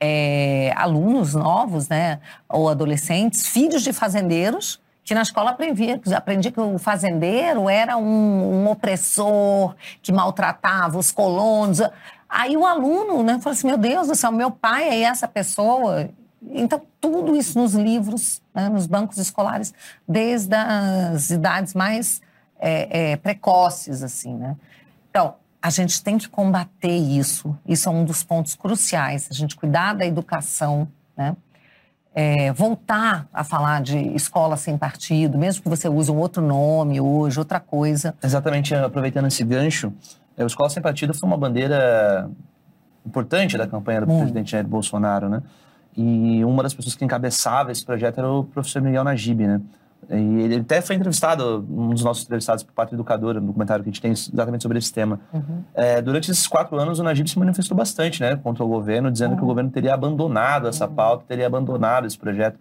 é, 0.00 0.72
alunos 0.74 1.35
novos, 1.35 1.87
né, 1.87 2.18
ou 2.48 2.68
adolescentes, 2.68 3.46
filhos 3.46 3.82
de 3.82 3.92
fazendeiros, 3.92 4.80
que 5.04 5.14
na 5.14 5.22
escola 5.22 5.50
aprendia, 5.50 6.00
aprendia 6.16 6.50
que 6.50 6.61
o 6.61 6.78
fazendeiro 6.78 7.68
era 7.68 7.96
um, 7.96 8.64
um 8.64 8.70
opressor 8.70 9.74
que 10.00 10.11
maltratava 10.12 10.98
os 10.98 11.12
colonos. 11.12 11.80
Aí 12.28 12.56
o 12.56 12.64
aluno 12.64 13.22
né, 13.22 13.38
falou 13.40 13.52
assim: 13.52 13.66
meu 13.66 13.76
Deus 13.76 14.08
do 14.08 14.14
céu, 14.14 14.32
meu 14.32 14.50
pai 14.50 14.88
é 14.88 15.02
essa 15.02 15.28
pessoa. 15.28 16.08
Então, 16.50 16.80
tudo 17.00 17.37
isso 17.37 17.58
nos 17.58 17.74
livros, 17.74 18.40
né, 18.54 18.68
nos 18.68 18.87
bancos 18.87 19.18
escolares, 19.18 19.74
desde 20.08 20.54
as 20.54 21.30
idades 21.30 21.74
mais 21.74 22.20
é, 22.58 23.12
é, 23.12 23.16
precoces, 23.16 24.02
assim, 24.02 24.35
né? 24.35 24.56
Então, 25.11 25.35
a 25.62 25.70
gente 25.70 26.03
tem 26.03 26.18
que 26.18 26.29
combater 26.29 26.96
isso. 26.96 27.57
Isso 27.66 27.88
é 27.88 27.92
um 27.92 28.05
dos 28.05 28.25
pontos 28.25 28.57
cruciais. 28.57 29.29
A 29.31 29.35
gente 29.35 29.55
cuidar 29.55 29.94
da 29.94 30.05
educação, 30.05 30.88
né? 31.16 31.37
É, 32.14 32.53
voltar 32.53 33.27
a 33.33 33.42
falar 33.42 33.81
de 33.81 33.96
escola 34.14 34.57
sem 34.59 34.77
partido, 34.77 35.38
mesmo 35.38 35.62
que 35.62 35.68
você 35.68 35.88
use 35.88 36.11
um 36.11 36.18
outro 36.18 36.42
nome 36.42 37.01
hoje, 37.01 37.38
outra 37.38 37.59
coisa. 37.59 38.14
Exatamente, 38.22 38.75
aproveitando 38.75 39.29
esse 39.29 39.42
gancho, 39.42 39.90
é, 40.37 40.44
o 40.44 40.46
Escola 40.46 40.68
Sem 40.68 40.83
Partido 40.83 41.14
foi 41.14 41.27
uma 41.27 41.38
bandeira 41.38 42.29
importante 43.07 43.57
da 43.57 43.66
campanha 43.66 44.03
do 44.03 44.07
presidente 44.09 44.51
Jair 44.51 44.66
Bolsonaro, 44.66 45.29
né? 45.31 45.42
E 45.96 46.44
uma 46.44 46.62
das 46.62 46.75
pessoas 46.75 46.94
que 46.94 47.05
encabeçava 47.05 47.72
esse 47.72 47.85
projeto 47.85 48.18
era 48.18 48.31
o 48.31 48.44
professor 48.44 48.83
Miguel 48.83 49.05
Najib, 49.05 49.46
né? 49.46 49.61
E 50.10 50.14
ele 50.42 50.56
até 50.56 50.80
foi 50.82 50.96
entrevistado, 50.96 51.64
um 51.70 51.90
dos 51.90 52.02
nossos 52.04 52.24
entrevistados 52.24 52.62
por 52.62 52.72
Pátria 52.72 52.96
Educadora, 52.96 53.40
no 53.40 53.46
documentário 53.46 53.82
que 53.84 53.90
a 53.90 53.92
gente 53.92 54.00
tem 54.02 54.10
exatamente 54.12 54.62
sobre 54.62 54.78
esse 54.78 54.92
tema. 54.92 55.20
Uhum. 55.32 55.62
É, 55.74 56.02
durante 56.02 56.30
esses 56.30 56.46
quatro 56.46 56.78
anos, 56.78 56.98
o 56.98 57.02
Najib 57.04 57.28
se 57.30 57.38
manifestou 57.38 57.76
bastante 57.76 58.20
né, 58.20 58.36
contra 58.36 58.64
o 58.64 58.68
governo, 58.68 59.10
dizendo 59.10 59.32
Uhum. 59.32 59.36
que 59.38 59.42
o 59.44 59.46
governo 59.46 59.70
teria 59.70 59.94
abandonado 59.94 60.66
essa 60.68 60.86
pauta, 60.88 61.24
teria 61.26 61.46
abandonado 61.46 62.06
esse 62.06 62.18
projeto. 62.18 62.58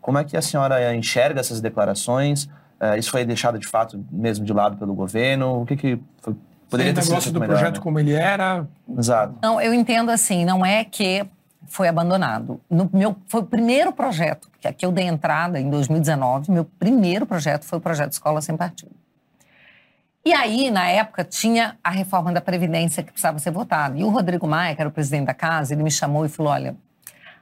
Como 0.00 0.16
é 0.18 0.24
que 0.24 0.36
a 0.36 0.42
senhora 0.42 0.94
enxerga 0.94 1.40
essas 1.40 1.60
declarações? 1.60 2.48
É, 2.78 2.96
isso 2.98 3.10
foi 3.10 3.24
deixado, 3.24 3.58
de 3.58 3.66
fato, 3.66 4.02
mesmo 4.10 4.44
de 4.44 4.52
lado 4.52 4.76
pelo 4.76 4.94
governo? 4.94 5.62
O 5.62 5.66
que, 5.66 5.76
que 5.76 5.98
foi, 6.22 6.36
poderia 6.70 6.90
Ainda 6.92 7.00
ter 7.00 7.06
sido 7.06 7.20
feito 7.20 7.34
do 7.34 7.40
melhor? 7.40 7.54
projeto 7.56 7.76
né? 7.76 7.82
como 7.82 7.98
ele 7.98 8.12
era. 8.12 8.66
Exato. 8.96 9.34
Não, 9.42 9.60
eu 9.60 9.74
entendo 9.74 10.10
assim, 10.10 10.44
não 10.44 10.64
é 10.64 10.84
que 10.84 11.26
foi 11.68 11.88
abandonado. 11.88 12.60
No 12.70 12.88
meu, 12.92 13.16
foi 13.26 13.40
o 13.40 13.44
primeiro 13.44 13.92
projeto, 13.92 14.48
que 14.60 14.68
aqui 14.68 14.84
eu 14.84 14.92
dei 14.92 15.06
entrada 15.06 15.60
em 15.60 15.68
2019, 15.70 16.50
meu 16.50 16.64
primeiro 16.64 17.26
projeto 17.26 17.64
foi 17.64 17.78
o 17.78 17.80
projeto 17.80 18.12
Escola 18.12 18.40
Sem 18.40 18.56
Partido. 18.56 18.92
E 20.24 20.32
aí, 20.32 20.72
na 20.72 20.88
época, 20.88 21.22
tinha 21.22 21.76
a 21.84 21.90
reforma 21.90 22.32
da 22.32 22.40
Previdência 22.40 23.00
que 23.00 23.12
precisava 23.12 23.38
ser 23.38 23.52
votada. 23.52 23.96
E 23.96 24.02
o 24.02 24.08
Rodrigo 24.08 24.44
Maia, 24.46 24.74
que 24.74 24.82
era 24.82 24.88
o 24.88 24.92
presidente 24.92 25.26
da 25.26 25.34
casa, 25.34 25.72
ele 25.72 25.84
me 25.84 25.90
chamou 25.90 26.26
e 26.26 26.28
falou, 26.28 26.52
olha, 26.52 26.76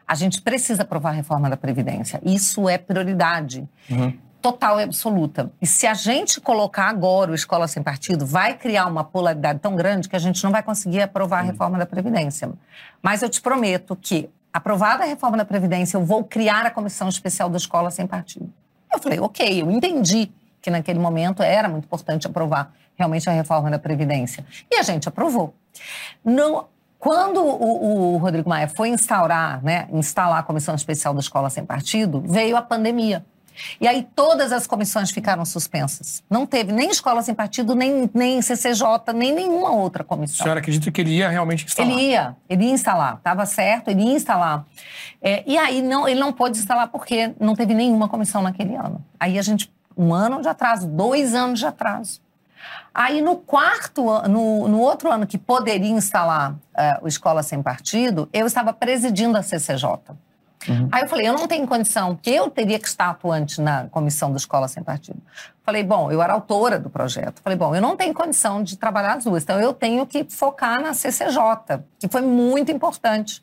a 0.06 0.14
gente 0.14 0.42
precisa 0.42 0.82
aprovar 0.82 1.10
a 1.10 1.12
reforma 1.12 1.48
da 1.48 1.56
Previdência. 1.56 2.20
Isso 2.22 2.68
é 2.68 2.76
prioridade. 2.76 3.66
Total 4.44 4.78
e 4.78 4.82
absoluta. 4.82 5.50
E 5.58 5.66
se 5.66 5.86
a 5.86 5.94
gente 5.94 6.38
colocar 6.38 6.90
agora 6.90 7.30
o 7.30 7.34
Escola 7.34 7.66
Sem 7.66 7.82
Partido, 7.82 8.26
vai 8.26 8.52
criar 8.52 8.84
uma 8.84 9.02
polaridade 9.02 9.58
tão 9.58 9.74
grande 9.74 10.06
que 10.06 10.14
a 10.14 10.18
gente 10.18 10.44
não 10.44 10.50
vai 10.50 10.62
conseguir 10.62 11.00
aprovar 11.00 11.38
a 11.38 11.42
reforma 11.42 11.78
da 11.78 11.86
Previdência. 11.86 12.52
Mas 13.00 13.22
eu 13.22 13.30
te 13.30 13.40
prometo 13.40 13.96
que, 13.96 14.28
aprovada 14.52 15.02
a 15.02 15.06
reforma 15.06 15.38
da 15.38 15.46
Previdência, 15.46 15.96
eu 15.96 16.04
vou 16.04 16.22
criar 16.22 16.66
a 16.66 16.70
Comissão 16.70 17.08
Especial 17.08 17.48
da 17.48 17.56
Escola 17.56 17.90
Sem 17.90 18.06
Partido. 18.06 18.52
Eu 18.92 18.98
falei, 18.98 19.18
ok, 19.18 19.62
eu 19.62 19.70
entendi 19.70 20.30
que 20.60 20.70
naquele 20.70 20.98
momento 20.98 21.42
era 21.42 21.66
muito 21.66 21.84
importante 21.86 22.26
aprovar 22.26 22.70
realmente 22.96 23.26
a 23.30 23.32
reforma 23.32 23.70
da 23.70 23.78
Previdência. 23.78 24.44
E 24.70 24.76
a 24.76 24.82
gente 24.82 25.08
aprovou. 25.08 25.54
No, 26.22 26.66
quando 26.98 27.40
o, 27.40 28.12
o 28.12 28.16
Rodrigo 28.18 28.46
Maia 28.46 28.68
foi 28.68 28.90
instaurar, 28.90 29.64
né, 29.64 29.88
instalar 29.90 30.40
a 30.40 30.42
Comissão 30.42 30.74
Especial 30.74 31.14
da 31.14 31.20
Escola 31.20 31.48
Sem 31.48 31.64
Partido, 31.64 32.22
veio 32.26 32.58
a 32.58 32.60
pandemia. 32.60 33.24
E 33.80 33.86
aí 33.86 34.06
todas 34.14 34.52
as 34.52 34.66
comissões 34.66 35.10
ficaram 35.10 35.44
suspensas. 35.44 36.22
Não 36.28 36.46
teve 36.46 36.72
nem 36.72 36.90
escola 36.90 37.22
sem 37.22 37.34
partido, 37.34 37.74
nem, 37.74 38.10
nem 38.12 38.40
CCJ, 38.42 39.12
nem 39.14 39.32
nenhuma 39.32 39.70
outra 39.70 40.02
A 40.02 40.06
comissão. 40.06 40.44
senhora 40.44 40.60
acredita 40.60 40.90
que 40.90 41.00
ele 41.00 41.16
ia 41.16 41.28
realmente 41.28 41.64
instalar? 41.66 41.90
Ele 41.92 42.00
ia, 42.02 42.36
ele 42.48 42.64
ia 42.64 42.72
instalar, 42.72 43.14
estava 43.16 43.46
certo, 43.46 43.88
ele 43.88 44.02
ia 44.02 44.12
instalar. 44.12 44.64
É, 45.22 45.42
e 45.46 45.56
aí 45.56 45.82
não, 45.82 46.08
ele 46.08 46.20
não 46.20 46.32
pôde 46.32 46.58
instalar 46.58 46.88
porque 46.88 47.32
não 47.40 47.54
teve 47.54 47.74
nenhuma 47.74 48.08
comissão 48.08 48.42
naquele 48.42 48.74
ano. 48.74 49.04
Aí 49.18 49.38
a 49.38 49.42
gente, 49.42 49.72
um 49.96 50.12
ano 50.12 50.40
de 50.40 50.48
atraso, 50.48 50.86
dois 50.86 51.34
anos 51.34 51.58
de 51.58 51.66
atraso. 51.66 52.20
Aí 52.94 53.20
no 53.20 53.36
quarto, 53.36 54.04
no, 54.28 54.68
no 54.68 54.78
outro 54.78 55.10
ano 55.10 55.26
que 55.26 55.36
poderia 55.36 55.90
instalar 55.90 56.54
eh, 56.76 56.98
o 57.02 57.08
Escola 57.08 57.42
Sem 57.42 57.60
Partido, 57.60 58.28
eu 58.32 58.46
estava 58.46 58.72
presidindo 58.72 59.36
a 59.36 59.42
CCJ. 59.42 59.88
Aí 60.90 61.02
eu 61.02 61.08
falei, 61.08 61.28
eu 61.28 61.34
não 61.34 61.46
tenho 61.46 61.66
condição, 61.66 62.14
porque 62.14 62.30
eu 62.30 62.50
teria 62.50 62.78
que 62.78 62.86
estar 62.86 63.10
atuante 63.10 63.60
na 63.60 63.84
comissão 63.88 64.30
do 64.30 64.36
Escola 64.36 64.68
Sem 64.68 64.82
Partido. 64.82 65.18
Falei, 65.62 65.82
bom, 65.82 66.10
eu 66.10 66.22
era 66.22 66.32
autora 66.32 66.78
do 66.78 66.90
projeto. 66.90 67.40
Falei, 67.42 67.58
bom, 67.58 67.74
eu 67.74 67.80
não 67.80 67.96
tenho 67.96 68.12
condição 68.14 68.62
de 68.62 68.76
trabalhar 68.76 69.14
as 69.14 69.24
duas, 69.24 69.42
então 69.42 69.60
eu 69.60 69.72
tenho 69.72 70.06
que 70.06 70.24
focar 70.28 70.80
na 70.80 70.94
CCJ, 70.94 71.82
que 71.98 72.08
foi 72.08 72.22
muito 72.22 72.70
importante. 72.70 73.42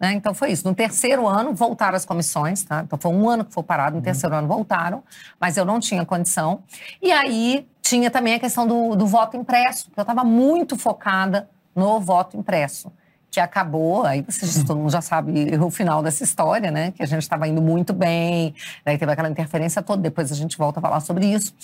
né? 0.00 0.12
Então 0.12 0.32
foi 0.32 0.52
isso. 0.52 0.66
No 0.66 0.74
terceiro 0.74 1.26
ano 1.26 1.54
voltaram 1.54 1.96
as 1.96 2.04
comissões, 2.04 2.62
tá? 2.62 2.82
Então 2.84 2.98
foi 2.98 3.10
um 3.10 3.28
ano 3.28 3.44
que 3.44 3.52
foi 3.52 3.62
parado, 3.62 3.96
no 3.96 4.02
terceiro 4.02 4.34
ano 4.34 4.48
voltaram, 4.48 5.02
mas 5.40 5.56
eu 5.56 5.64
não 5.64 5.80
tinha 5.80 6.04
condição. 6.04 6.62
E 7.02 7.10
aí 7.12 7.66
tinha 7.82 8.10
também 8.10 8.34
a 8.34 8.38
questão 8.38 8.66
do, 8.66 8.94
do 8.94 9.06
voto 9.06 9.36
impresso, 9.36 9.90
que 9.90 9.98
eu 9.98 10.02
estava 10.02 10.24
muito 10.24 10.76
focada 10.76 11.48
no 11.74 12.00
voto 12.00 12.36
impresso 12.36 12.92
que 13.30 13.40
acabou, 13.40 14.04
aí 14.04 14.22
vocês, 14.22 14.64
todo 14.64 14.78
mundo 14.78 14.90
já 14.90 15.00
sabe 15.00 15.54
o 15.56 15.70
final 15.70 16.02
dessa 16.02 16.24
história, 16.24 16.70
né? 16.70 16.92
Que 16.92 17.02
a 17.02 17.06
gente 17.06 17.22
estava 17.22 17.46
indo 17.46 17.60
muito 17.60 17.92
bem, 17.92 18.54
daí 18.84 18.96
teve 18.96 19.12
aquela 19.12 19.28
interferência 19.28 19.82
toda, 19.82 20.02
depois 20.02 20.32
a 20.32 20.34
gente 20.34 20.56
volta 20.56 20.80
a 20.80 20.82
falar 20.82 21.00
sobre 21.00 21.26
isso. 21.26 21.54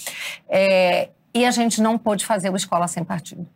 É, 0.49 1.09
e 1.35 1.45
a 1.45 1.51
gente 1.51 1.81
não 1.81 1.99
pôde 1.99 2.25
fazer 2.25 2.51
o 2.51 2.57
Escola 2.57 2.87
Sem 2.87 3.03
Partido. 3.03 3.47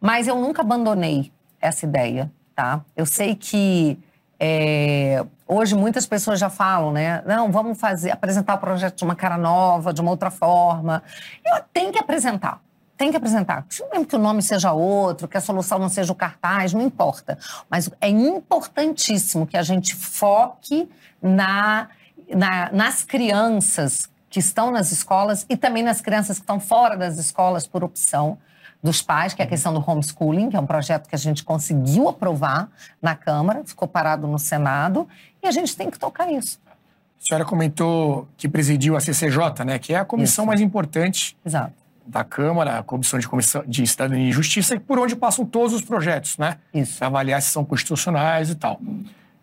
Mas 0.00 0.26
eu 0.26 0.36
nunca 0.36 0.62
abandonei 0.62 1.30
essa 1.60 1.84
ideia, 1.84 2.32
tá? 2.54 2.80
Eu 2.96 3.04
sei 3.04 3.34
que 3.34 3.98
é, 4.38 5.22
hoje 5.46 5.74
muitas 5.76 6.06
pessoas 6.06 6.40
já 6.40 6.48
falam, 6.48 6.92
né? 6.92 7.22
Não, 7.26 7.52
vamos 7.52 7.78
fazer, 7.78 8.10
apresentar 8.10 8.54
o 8.54 8.58
projeto 8.58 8.96
de 8.96 9.04
uma 9.04 9.14
cara 9.14 9.36
nova, 9.36 9.92
de 9.92 10.00
uma 10.00 10.10
outra 10.10 10.30
forma. 10.30 11.02
Eu 11.44 11.62
tenho 11.72 11.92
que 11.92 11.98
apresentar. 11.98 12.62
Tem 13.00 13.10
que 13.10 13.16
apresentar. 13.16 13.64
Mesmo 13.90 14.04
que 14.04 14.14
o 14.14 14.18
nome 14.18 14.42
seja 14.42 14.72
outro, 14.72 15.26
que 15.26 15.34
a 15.38 15.40
solução 15.40 15.78
não 15.78 15.88
seja 15.88 16.12
o 16.12 16.14
cartaz, 16.14 16.74
não 16.74 16.82
importa. 16.82 17.38
Mas 17.70 17.88
é 17.98 18.10
importantíssimo 18.10 19.46
que 19.46 19.56
a 19.56 19.62
gente 19.62 19.96
foque 19.96 20.86
na, 21.22 21.88
na- 22.28 22.70
nas 22.70 23.02
crianças 23.02 24.06
que 24.28 24.38
estão 24.38 24.70
nas 24.70 24.92
escolas 24.92 25.46
e 25.48 25.56
também 25.56 25.82
nas 25.82 26.02
crianças 26.02 26.36
que 26.36 26.42
estão 26.42 26.60
fora 26.60 26.94
das 26.94 27.16
escolas 27.16 27.66
por 27.66 27.82
opção 27.82 28.36
dos 28.82 29.00
pais, 29.00 29.32
que 29.32 29.40
é 29.40 29.46
a 29.46 29.48
questão 29.48 29.72
do 29.72 29.82
homeschooling, 29.90 30.50
que 30.50 30.56
é 30.56 30.60
um 30.60 30.66
projeto 30.66 31.08
que 31.08 31.14
a 31.14 31.18
gente 31.18 31.42
conseguiu 31.42 32.06
aprovar 32.06 32.68
na 33.00 33.16
Câmara, 33.16 33.62
ficou 33.64 33.88
parado 33.88 34.26
no 34.26 34.38
Senado, 34.38 35.08
e 35.42 35.46
a 35.48 35.50
gente 35.50 35.74
tem 35.74 35.88
que 35.90 35.98
tocar 35.98 36.30
isso. 36.30 36.60
A 36.68 37.26
senhora 37.26 37.46
comentou 37.46 38.28
que 38.36 38.46
presidiu 38.46 38.94
a 38.94 39.00
CCJ, 39.00 39.64
né? 39.64 39.78
Que 39.78 39.94
é 39.94 39.98
a 39.98 40.04
comissão 40.04 40.44
Isso. 40.44 40.46
mais 40.48 40.60
importante 40.60 41.34
Exato. 41.44 41.79
Da 42.06 42.24
Câmara, 42.24 42.78
a 42.78 42.82
Comissão 42.82 43.18
de, 43.18 43.28
Comissão 43.28 43.62
de 43.66 43.86
Cidadania 43.86 44.28
e 44.28 44.32
Justiça, 44.32 44.78
por 44.80 44.98
onde 44.98 45.14
passam 45.14 45.44
todos 45.44 45.72
os 45.72 45.82
projetos, 45.82 46.38
né? 46.38 46.56
Isso. 46.74 46.98
Pra 46.98 47.06
avaliar 47.06 47.40
se 47.40 47.50
são 47.50 47.64
constitucionais 47.64 48.50
e 48.50 48.54
tal. 48.54 48.80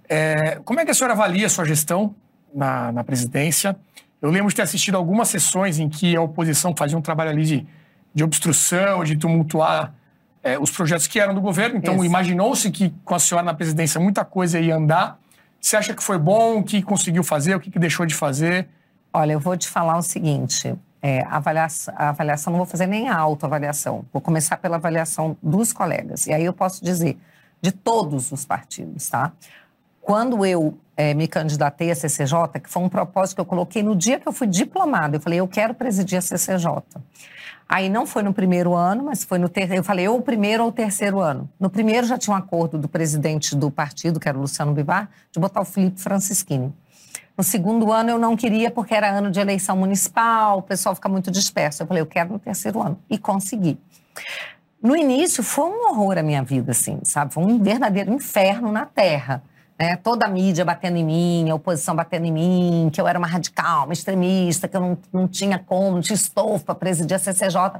É, 0.09 0.59
como 0.63 0.79
é 0.79 0.85
que 0.85 0.91
a 0.91 0.93
senhora 0.93 1.13
avalia 1.13 1.47
a 1.47 1.49
sua 1.49 1.65
gestão 1.65 2.15
na, 2.53 2.91
na 2.91 3.03
presidência? 3.03 3.75
Eu 4.21 4.31
lembro 4.31 4.49
de 4.49 4.55
ter 4.55 4.63
assistido 4.63 4.95
algumas 4.95 5.27
sessões 5.27 5.79
em 5.79 5.87
que 5.87 6.15
a 6.15 6.21
oposição 6.21 6.73
fazia 6.75 6.97
um 6.97 7.01
trabalho 7.01 7.29
ali 7.29 7.43
de, 7.43 7.67
de 8.13 8.23
obstrução, 8.23 9.03
de 9.03 9.15
tumultuar 9.15 9.93
é, 10.41 10.57
os 10.57 10.71
projetos 10.71 11.07
que 11.07 11.19
eram 11.19 11.33
do 11.33 11.41
governo. 11.41 11.77
Então, 11.77 12.03
imaginou-se 12.03 12.71
que 12.71 12.93
com 13.03 13.13
a 13.13 13.19
senhora 13.19 13.45
na 13.45 13.53
presidência 13.53 13.99
muita 13.99 14.25
coisa 14.25 14.59
ia 14.59 14.75
andar. 14.75 15.19
Você 15.59 15.75
acha 15.75 15.93
que 15.93 16.03
foi 16.03 16.17
bom? 16.17 16.59
O 16.59 16.63
que 16.63 16.81
conseguiu 16.81 17.23
fazer? 17.23 17.55
O 17.55 17.59
que 17.59 17.69
que 17.69 17.79
deixou 17.79 18.05
de 18.05 18.15
fazer? 18.15 18.67
Olha, 19.13 19.33
eu 19.33 19.39
vou 19.39 19.57
te 19.57 19.67
falar 19.67 19.97
o 19.97 20.01
seguinte: 20.01 20.75
é, 21.01 21.21
a, 21.21 21.37
avaliação, 21.37 21.93
avaliação, 21.97 22.51
não 22.51 22.57
vou 22.57 22.65
fazer 22.65 22.87
nem 22.87 23.09
a 23.09 23.17
autoavaliação, 23.17 24.05
vou 24.11 24.21
começar 24.21 24.57
pela 24.57 24.77
avaliação 24.77 25.37
dos 25.41 25.71
colegas. 25.73 26.27
E 26.27 26.33
aí 26.33 26.43
eu 26.43 26.53
posso 26.53 26.83
dizer, 26.83 27.17
de 27.61 27.71
todos 27.71 28.31
os 28.31 28.45
partidos, 28.45 29.09
tá? 29.09 29.31
Quando 30.01 30.45
eu 30.45 30.77
é, 30.95 31.13
me 31.13 31.27
candidatei 31.27 31.91
à 31.91 31.95
CCJ, 31.95 32.59
que 32.63 32.69
foi 32.69 32.81
um 32.81 32.89
propósito 32.89 33.35
que 33.35 33.41
eu 33.41 33.45
coloquei 33.45 33.83
no 33.83 33.95
dia 33.95 34.19
que 34.19 34.27
eu 34.27 34.31
fui 34.31 34.47
diplomada, 34.47 35.17
eu 35.17 35.21
falei, 35.21 35.39
eu 35.39 35.47
quero 35.47 35.73
presidir 35.73 36.17
a 36.17 36.21
CCJ. 36.21 36.81
Aí 37.69 37.89
não 37.89 38.05
foi 38.05 38.23
no 38.23 38.33
primeiro 38.33 38.73
ano, 38.73 39.03
mas 39.03 39.25
foi 39.25 39.37
no 39.37 39.49
terceiro. 39.49 39.81
Eu 39.81 39.83
falei, 39.83 40.07
ou 40.07 40.17
o 40.17 40.21
primeiro 40.21 40.63
ou 40.63 40.69
o 40.69 40.71
terceiro 40.71 41.19
ano. 41.19 41.49
No 41.59 41.69
primeiro 41.69 42.07
já 42.07 42.17
tinha 42.17 42.33
um 42.33 42.37
acordo 42.37 42.77
do 42.77 42.87
presidente 42.87 43.53
do 43.55 43.69
partido, 43.69 44.19
que 44.19 44.29
era 44.29 44.37
o 44.37 44.41
Luciano 44.41 44.73
Bivar, 44.73 45.09
de 45.31 45.39
botar 45.39 45.59
o 45.59 45.65
Felipe 45.65 45.99
Francischini. 45.99 46.73
No 47.37 47.43
segundo 47.43 47.91
ano 47.91 48.09
eu 48.09 48.17
não 48.17 48.35
queria 48.35 48.71
porque 48.71 48.95
era 48.95 49.09
ano 49.09 49.29
de 49.29 49.39
eleição 49.39 49.77
municipal, 49.77 50.57
o 50.59 50.61
pessoal 50.61 50.95
fica 50.95 51.07
muito 51.07 51.29
disperso. 51.29 51.83
Eu 51.83 51.87
falei, 51.87 52.01
eu 52.01 52.07
quero 52.07 52.33
no 52.33 52.39
terceiro 52.39 52.81
ano. 52.81 52.99
E 53.09 53.17
consegui. 53.17 53.77
No 54.81 54.95
início 54.95 55.43
foi 55.43 55.65
um 55.69 55.89
horror 55.89 56.17
a 56.17 56.23
minha 56.23 56.41
vida, 56.43 56.71
assim, 56.71 56.99
sabe? 57.03 57.33
Foi 57.33 57.43
um 57.43 57.61
verdadeiro 57.61 58.11
inferno 58.11 58.71
na 58.71 58.85
terra. 58.85 59.43
Né? 59.79 59.95
Toda 59.97 60.25
a 60.25 60.29
mídia 60.29 60.65
batendo 60.65 60.97
em 60.97 61.03
mim, 61.05 61.49
a 61.49 61.55
oposição 61.55 61.95
batendo 61.95 62.25
em 62.25 62.31
mim, 62.31 62.89
que 62.91 62.99
eu 62.99 63.07
era 63.07 63.19
uma 63.19 63.27
radical, 63.27 63.83
uma 63.85 63.93
extremista, 63.93 64.67
que 64.67 64.75
eu 64.75 64.81
não, 64.81 64.97
não 65.13 65.27
tinha 65.27 65.59
como, 65.59 65.91
não 65.91 66.01
tinha 66.01 66.15
estofo 66.15 66.65
para 66.65 66.73
presidir 66.73 67.15
a 67.15 67.19
CCJ. 67.19 67.79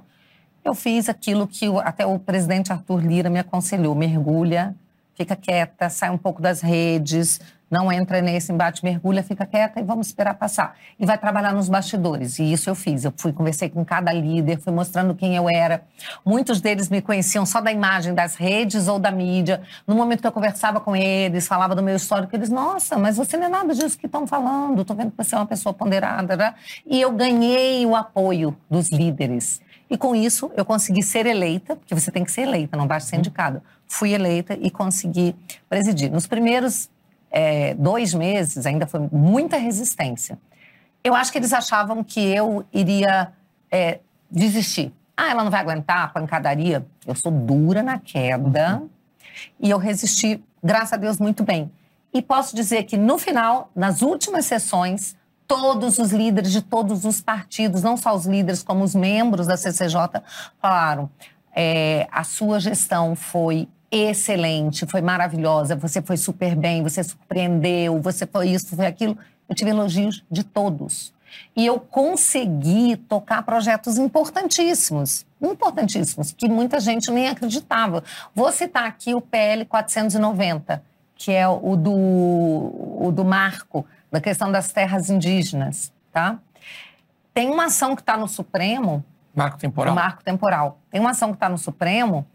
Eu 0.64 0.76
fiz 0.76 1.10
aquilo 1.10 1.48
que 1.48 1.68
o- 1.68 1.80
até 1.80 2.06
o 2.06 2.20
presidente 2.20 2.72
Arthur 2.72 3.00
Lira 3.04 3.30
me 3.30 3.40
aconselhou: 3.40 3.96
mergulha, 3.96 4.76
fica 5.16 5.36
quieta, 5.36 5.90
sai 5.90 6.12
um 6.12 6.18
pouco 6.18 6.42
das 6.42 6.62
redes, 6.62 7.40
não 7.70 7.92
entra 7.92 8.22
nesse 8.22 8.52
embate, 8.52 8.84
mergulha, 8.84 9.22
fica 9.22 9.46
quieta 9.46 9.80
e 9.80 9.84
vamos 9.84 10.08
esperar 10.08 10.34
passar. 10.36 10.76
E 10.98 11.06
vai 11.06 11.18
trabalhar 11.18 11.54
nos 11.54 11.68
bastidores. 11.68 12.40
E 12.40 12.52
isso 12.52 12.70
eu 12.70 12.76
fiz. 12.76 13.04
Eu 13.04 13.14
fui, 13.16 13.34
conversei 13.34 13.70
com 13.70 13.84
cada 13.84 14.12
líder, 14.14 14.60
fui 14.60 14.72
mostrando 14.72 15.14
quem 15.14 15.36
eu 15.36 15.50
era. 15.50 15.84
Muitos 16.26 16.62
deles 16.62 16.90
me 16.90 17.02
conheciam 17.02 17.46
só 17.46 17.60
da 17.60 17.72
imagem 17.72 18.14
das 18.14 18.36
redes 18.36 18.88
ou 18.88 18.98
da 18.98 19.12
mídia. 19.12 19.62
No 19.86 19.96
momento 19.96 20.22
que 20.22 20.28
eu 20.28 20.32
conversava 20.32 20.80
com 20.80 20.96
eles, 20.96 21.48
falava 21.48 21.76
do 21.76 21.84
meu 21.84 21.96
histórico, 21.96 22.34
eles, 22.36 22.50
nossa, 22.50 22.98
mas 22.98 23.18
você 23.18 23.36
não 23.36 23.48
é 23.48 23.50
nada 23.50 23.74
disso 23.74 23.98
que 23.98 24.06
estão 24.06 24.26
falando, 24.26 24.82
estou 24.82 24.96
vendo 24.96 25.12
que 25.12 25.18
você 25.18 25.36
é 25.36 25.38
uma 25.38 25.46
pessoa 25.46 25.74
ponderada. 25.74 26.38
Né? 26.38 26.54
E 26.86 27.02
eu 27.02 27.12
ganhei 27.12 27.86
o 27.86 27.96
apoio 27.96 28.56
dos 28.70 28.90
líderes. 28.90 29.62
E 29.90 29.98
com 29.98 30.16
isso 30.16 30.52
eu 30.56 30.66
consegui 30.66 31.02
ser 31.02 31.26
eleita, 31.26 31.76
porque 31.76 31.96
você 31.96 32.12
tem 32.12 32.24
que 32.24 32.32
ser 32.32 32.42
eleita, 32.42 32.78
não 32.78 32.88
basta 32.88 33.10
ser 33.10 33.18
indicada. 33.18 33.64
Fui 33.88 34.14
eleita 34.14 34.54
e 34.54 34.70
consegui 34.70 35.34
presidir. 35.70 36.12
Nos 36.12 36.28
primeiros 36.28 36.90
é, 37.32 37.74
dois 37.74 38.14
meses, 38.14 38.66
ainda 38.66 38.88
foi 38.88 39.08
muita 39.12 39.58
resistência. 39.58 40.38
Eu 41.04 41.14
acho 41.16 41.32
que 41.32 41.38
eles 41.38 41.54
achavam 41.54 42.04
que 42.04 42.20
eu 42.20 42.66
iria 42.74 43.32
é, 43.72 44.00
desistir. 44.30 44.94
Ah, 45.16 45.32
ela 45.32 45.44
não 45.44 45.52
vai 45.52 45.62
aguentar 45.62 46.04
a 46.04 46.08
pancadaria. 46.08 46.86
Eu 47.06 47.16
sou 47.16 47.32
dura 47.32 47.82
na 47.82 48.00
queda 48.00 48.78
uhum. 48.78 48.90
e 49.60 49.70
eu 49.70 49.78
resisti, 49.78 50.44
graças 50.64 50.94
a 50.94 50.98
Deus, 50.98 51.20
muito 51.20 51.44
bem. 51.44 51.72
E 52.14 52.22
posso 52.22 52.56
dizer 52.56 52.84
que 52.84 52.98
no 52.98 53.18
final, 53.18 53.72
nas 53.76 54.02
últimas 54.02 54.46
sessões, 54.46 55.16
todos 55.48 55.98
os 55.98 56.12
líderes 56.12 56.52
de 56.52 56.62
todos 56.62 57.06
os 57.06 57.22
partidos, 57.22 57.82
não 57.82 57.98
só 57.98 58.16
os 58.16 58.26
líderes, 58.26 58.62
como 58.62 58.84
os 58.84 58.94
membros 58.94 59.48
da 59.48 59.58
CCJ, 59.58 60.22
falaram: 60.62 61.10
é, 61.56 62.08
a 62.12 62.24
sua 62.24 62.60
gestão 62.60 63.16
foi 63.16 63.68
excelente, 63.92 64.86
foi 64.86 65.02
maravilhosa, 65.02 65.76
você 65.76 66.02
foi 66.02 66.18
super 66.18 66.56
bem, 66.56 66.84
você 66.84 67.04
surpreendeu, 67.04 68.02
você 68.02 68.26
foi 68.26 68.50
isso, 68.50 68.76
foi 68.76 68.86
aquilo. 68.86 69.18
Eu 69.48 69.56
tive 69.56 69.72
elogios 69.72 70.24
de 70.30 70.44
todos. 70.44 71.14
E 71.56 71.66
eu 71.66 71.80
consegui 71.80 72.98
tocar 72.98 73.44
projetos 73.44 73.98
importantíssimos, 73.98 75.26
importantíssimos, 75.42 76.32
que 76.32 76.48
muita 76.48 76.80
gente 76.80 77.12
nem 77.12 77.28
acreditava. 77.30 78.04
Vou 78.34 78.52
citar 78.52 78.86
aqui 78.86 79.14
o 79.14 79.22
PL 79.22 79.66
490, 79.66 80.84
que 81.16 81.32
é 81.32 81.48
o 81.48 81.76
do, 81.76 81.92
o 81.92 83.12
do 83.14 83.26
marco, 83.26 83.86
da 84.12 84.22
questão 84.22 84.52
das 84.52 84.72
terras 84.72 85.10
indígenas, 85.10 85.92
tá? 86.12 86.40
Tem 87.34 87.50
uma 87.50 87.66
ação 87.66 87.96
que 87.96 88.02
está 88.02 88.18
no 88.18 88.28
Supremo... 88.28 89.04
Marco 89.36 89.60
temporal. 89.60 89.94
Marco 89.94 90.24
temporal. 90.24 90.80
Tem 90.90 91.00
uma 91.00 91.12
ação 91.12 91.30
que 91.30 91.36
está 91.36 91.48
no 91.48 91.58
Supremo 91.58 92.26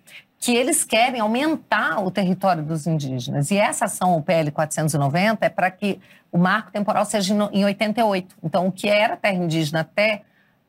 que 0.43 0.53
eles 0.53 0.83
querem 0.83 1.21
aumentar 1.21 2.05
o 2.05 2.11
território 2.11 2.65
dos 2.65 2.85
indígenas. 2.85 3.53
E 3.53 3.57
essa 3.57 3.85
ação, 3.85 4.17
o 4.17 4.23
PL 4.23 4.51
490, 4.51 5.47
é 5.47 5.49
para 5.49 5.71
que 5.71 6.01
o 6.33 6.37
marco 6.37 6.73
temporal 6.73 7.05
seja 7.05 7.33
em 7.53 7.65
88. 7.65 8.35
Então, 8.43 8.67
o 8.67 8.73
que 8.73 8.89
era 8.89 9.17
terra 9.17 9.37
indígena 9.37 9.83
até 9.83 10.23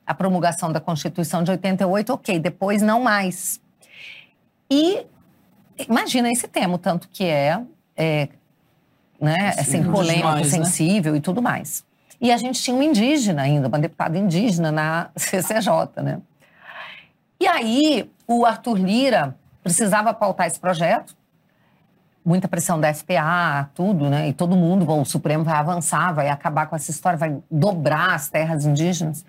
a 0.05 0.13
promulgação 0.13 0.71
da 0.71 0.79
Constituição 0.79 1.41
de 1.43 1.49
88, 1.49 2.13
ok, 2.13 2.37
depois 2.37 2.83
não 2.83 3.01
mais. 3.01 3.59
E 4.69 5.07
imagina 5.89 6.31
esse 6.31 6.47
tema, 6.47 6.77
tanto 6.77 7.09
que 7.09 7.23
é, 7.23 7.59
é 7.97 8.29
né, 9.19 9.55
assim, 9.57 9.83
polêmico, 9.85 10.27
demais, 10.27 10.47
sensível 10.49 11.13
né? 11.13 11.17
e 11.17 11.21
tudo 11.21 11.41
mais. 11.41 11.83
E 12.21 12.31
a 12.31 12.37
gente 12.37 12.61
tinha 12.61 12.77
um 12.77 12.83
indígena 12.83 13.41
ainda, 13.41 13.67
uma 13.69 13.79
deputada 13.79 14.19
indígena 14.19 14.71
na 14.71 15.09
CCJ, 15.17 16.03
né? 16.03 16.21
E 17.39 17.47
aí, 17.47 18.07
o 18.27 18.45
Arthur 18.45 18.77
Lira 18.77 19.35
precisava 19.63 20.13
pautar 20.13 20.47
esse 20.47 20.59
projeto, 20.59 21.15
muita 22.23 22.47
pressão 22.47 22.79
da 22.79 22.93
FPA, 22.93 23.69
tudo, 23.73 24.09
né? 24.09 24.29
E 24.29 24.33
todo 24.33 24.55
mundo, 24.55 24.85
bom, 24.85 25.01
o 25.01 25.05
Supremo 25.05 25.43
vai 25.43 25.55
avançar, 25.55 26.13
vai 26.13 26.29
acabar 26.29 26.67
com 26.67 26.75
essa 26.75 26.91
história, 26.91 27.17
vai 27.17 27.37
dobrar 27.49 28.13
as 28.13 28.29
terras 28.29 28.65
indígenas. 28.65 29.25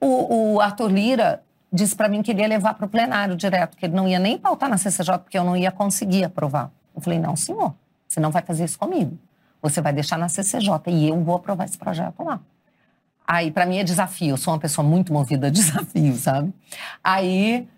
O, 0.00 0.54
o 0.54 0.60
Arthur 0.60 0.90
Lira 0.90 1.42
disse 1.72 1.96
para 1.96 2.08
mim 2.08 2.22
que 2.22 2.30
ele 2.30 2.42
ia 2.42 2.48
levar 2.48 2.74
para 2.74 2.86
o 2.86 2.88
plenário 2.88 3.36
direto, 3.36 3.76
que 3.76 3.86
ele 3.86 3.94
não 3.94 4.06
ia 4.06 4.18
nem 4.18 4.38
pautar 4.38 4.68
na 4.68 4.76
CCJ, 4.76 5.18
porque 5.18 5.38
eu 5.38 5.44
não 5.44 5.56
ia 5.56 5.70
conseguir 5.70 6.24
aprovar. 6.24 6.70
Eu 6.94 7.00
falei, 7.00 7.18
não, 7.18 7.34
senhor, 7.34 7.74
você 8.06 8.20
não 8.20 8.30
vai 8.30 8.42
fazer 8.42 8.64
isso 8.64 8.78
comigo. 8.78 9.18
Você 9.62 9.80
vai 9.80 9.92
deixar 9.92 10.18
na 10.18 10.28
CCJ 10.28 10.68
e 10.88 11.08
eu 11.08 11.22
vou 11.22 11.36
aprovar 11.36 11.64
esse 11.64 11.78
projeto 11.78 12.22
lá. 12.22 12.40
Aí, 13.26 13.50
para 13.50 13.64
mim, 13.64 13.78
é 13.78 13.84
desafio. 13.84 14.30
Eu 14.30 14.36
sou 14.36 14.52
uma 14.52 14.60
pessoa 14.60 14.86
muito 14.86 15.12
movida 15.12 15.46
a 15.46 15.50
desafio, 15.50 16.14
sabe? 16.16 16.52
Aí, 17.02 17.68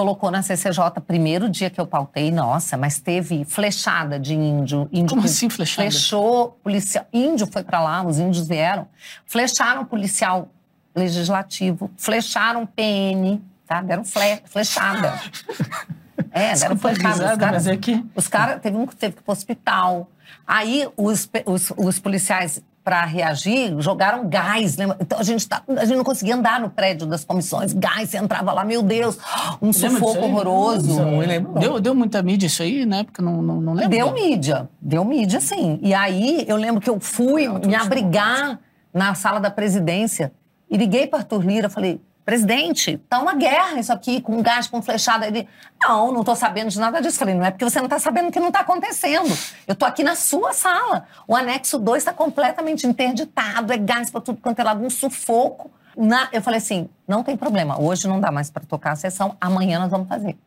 colocou 0.00 0.30
na 0.30 0.40
CCJ 0.40 0.98
primeiro 1.06 1.46
dia 1.46 1.68
que 1.68 1.78
eu 1.78 1.86
pautei, 1.86 2.30
nossa, 2.30 2.74
mas 2.74 2.98
teve 2.98 3.44
flechada 3.44 4.18
de 4.18 4.34
índio. 4.34 4.88
índio 4.90 5.14
Como 5.14 5.26
assim 5.26 5.50
flechada? 5.50 5.90
Flechou 5.90 6.58
policial. 6.64 7.06
Índio 7.12 7.46
foi 7.46 7.62
para 7.62 7.82
lá, 7.82 8.02
os 8.02 8.18
índios 8.18 8.48
vieram. 8.48 8.88
Flecharam 9.26 9.84
policial 9.84 10.48
legislativo, 10.96 11.90
flecharam 11.98 12.64
PN, 12.64 13.42
tá? 13.66 13.82
Deram 13.82 14.02
fle 14.02 14.40
flechada. 14.46 15.20
É, 16.32 16.54
deram 16.54 16.76
flechada. 16.76 17.32
Os 17.32 17.38
caras, 17.38 17.66
é 17.66 17.76
que... 17.76 18.04
os 18.14 18.28
caras, 18.28 18.60
teve 18.60 18.76
um 18.76 18.86
que 18.86 18.94
teve 18.94 19.14
que 19.14 19.20
ir 19.20 19.24
pro 19.24 19.32
hospital. 19.32 20.08
Aí 20.46 20.86
os, 20.96 21.28
os, 21.44 21.72
os 21.76 21.98
policiais 21.98 22.62
para 22.82 23.04
reagir, 23.04 23.74
jogaram 23.80 24.28
gás. 24.28 24.76
Lembra? 24.76 24.96
Então 25.00 25.18
a 25.18 25.22
gente, 25.22 25.48
tá, 25.48 25.62
a 25.68 25.84
gente 25.84 25.96
não 25.96 26.04
conseguia 26.04 26.34
andar 26.34 26.60
no 26.60 26.70
prédio 26.70 27.06
das 27.06 27.24
comissões. 27.24 27.72
Gás, 27.72 28.10
você 28.10 28.18
entrava 28.18 28.52
lá, 28.52 28.64
meu 28.64 28.82
Deus, 28.82 29.18
um 29.60 29.72
sufoco 29.72 30.24
horroroso. 30.24 30.96
Não, 30.96 31.10
não 31.12 31.18
lembro. 31.18 31.52
Deu, 31.58 31.80
deu 31.80 31.94
muita 31.94 32.22
mídia 32.22 32.46
isso 32.46 32.62
aí, 32.62 32.86
né? 32.86 33.04
Porque 33.04 33.20
não, 33.20 33.42
não, 33.42 33.60
não 33.60 33.74
lembro. 33.74 33.90
Deu 33.90 34.12
mídia, 34.12 34.68
deu 34.80 35.04
mídia, 35.04 35.40
sim. 35.40 35.78
E 35.82 35.92
aí 35.92 36.44
eu 36.48 36.56
lembro 36.56 36.80
que 36.80 36.88
eu 36.88 36.98
fui 36.98 37.46
me 37.48 37.74
abrigar 37.74 38.58
na 38.92 39.14
sala 39.14 39.38
da 39.38 39.50
presidência 39.50 40.32
e 40.70 40.76
liguei 40.76 41.06
para 41.06 41.20
Arthur 41.20 41.44
Lira, 41.44 41.68
falei, 41.68 42.00
presidente, 42.30 42.96
tá 43.08 43.18
uma 43.18 43.34
guerra 43.34 43.80
isso 43.80 43.92
aqui, 43.92 44.20
com 44.20 44.40
gás, 44.40 44.68
com 44.68 44.80
flechada. 44.80 45.26
Ele, 45.26 45.48
não, 45.82 46.12
não 46.12 46.22
tô 46.22 46.36
sabendo 46.36 46.70
de 46.70 46.78
nada 46.78 47.02
disso. 47.02 47.18
Falei, 47.18 47.34
não 47.34 47.44
é 47.44 47.50
porque 47.50 47.64
você 47.64 47.80
não 47.80 47.88
tá 47.88 47.98
sabendo 47.98 48.30
que 48.30 48.38
não 48.38 48.52
tá 48.52 48.60
acontecendo. 48.60 49.36
Eu 49.66 49.74
tô 49.74 49.84
aqui 49.84 50.04
na 50.04 50.14
sua 50.14 50.52
sala. 50.52 51.08
O 51.26 51.34
anexo 51.34 51.76
2 51.76 51.98
está 52.00 52.12
completamente 52.12 52.86
interditado, 52.86 53.72
é 53.72 53.76
gás 53.76 54.12
para 54.12 54.20
tudo 54.20 54.38
quanto 54.40 54.60
é 54.60 54.62
lado, 54.62 54.80
um 54.80 54.88
sufoco. 54.88 55.72
Na... 55.96 56.28
Eu 56.32 56.40
falei 56.40 56.58
assim, 56.58 56.88
não 57.06 57.24
tem 57.24 57.36
problema, 57.36 57.80
hoje 57.80 58.06
não 58.06 58.20
dá 58.20 58.30
mais 58.30 58.48
para 58.48 58.62
tocar 58.64 58.92
a 58.92 58.96
sessão, 58.96 59.36
amanhã 59.40 59.80
nós 59.80 59.90
vamos 59.90 60.06
fazer. 60.06 60.38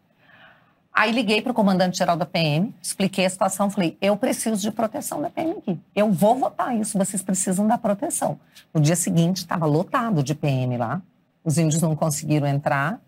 Aí 0.94 1.12
liguei 1.12 1.42
para 1.42 1.52
o 1.52 1.56
comandante-geral 1.56 2.16
da 2.16 2.26
PM, 2.26 2.74
expliquei 2.82 3.26
a 3.26 3.30
situação, 3.30 3.70
falei, 3.70 3.98
eu 4.00 4.16
preciso 4.16 4.62
de 4.62 4.72
proteção 4.72 5.22
da 5.22 5.30
PM 5.30 5.52
aqui. 5.58 5.78
Eu 5.94 6.14
vou 6.14 6.36
votar 6.36 6.74
isso, 6.78 6.98
vocês 6.98 7.22
precisam 7.22 7.68
da 7.68 7.78
proteção. 7.78 8.40
No 8.74 8.80
dia 8.80 8.96
seguinte, 8.96 9.40
estava 9.40 9.66
lotado 9.66 10.24
de 10.24 10.34
PM 10.34 10.78
lá 10.78 11.02
os 11.44 11.58
índios 11.58 11.82
não 11.82 11.96
conseguiram 11.96 12.48
entrar. 12.48 13.00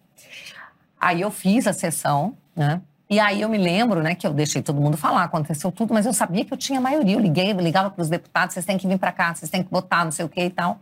Aí 1.00 1.21
eu 1.21 1.32
fiz 1.32 1.67
a 1.67 1.74
sessão, 1.74 2.36
né? 2.56 2.82
E 3.08 3.19
aí 3.19 3.41
eu 3.41 3.50
me 3.50 3.58
lembro, 3.58 4.02
né, 4.02 4.15
que 4.15 4.26
eu 4.26 4.34
deixei 4.34 4.63
todo 4.63 4.82
mundo 4.82 4.98
falar, 4.98 5.24
aconteceu 5.24 5.71
tudo, 5.71 5.93
mas 5.93 6.08
eu 6.08 6.13
sabia 6.13 6.43
que 6.43 6.52
eu 6.52 6.58
tinha 6.58 6.82
maioria. 6.82 7.15
Eu 7.15 7.19
liguei, 7.19 7.54
ligava 7.54 7.91
para 7.91 8.02
os 8.02 8.10
deputados, 8.10 8.54
vocês 8.56 8.65
têm 8.65 8.78
que 8.78 8.88
vir 8.88 8.98
para 8.98 9.12
cá, 9.12 9.36
vocês 9.36 9.50
têm 9.50 9.62
que 9.62 9.69
votar, 9.69 10.04
não 10.04 10.12
sei 10.12 10.26
o 10.26 10.30
que 10.30 10.41
e 10.41 10.50
tal. 10.50 10.80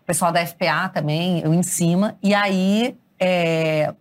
O 0.00 0.06
pessoal 0.06 0.30
da 0.30 0.46
FPA 0.46 0.88
também, 0.92 1.40
eu 1.40 1.52
em 1.52 1.62
cima. 1.64 2.16
E 2.22 2.32
aí 2.34 2.96
é, 3.18 3.92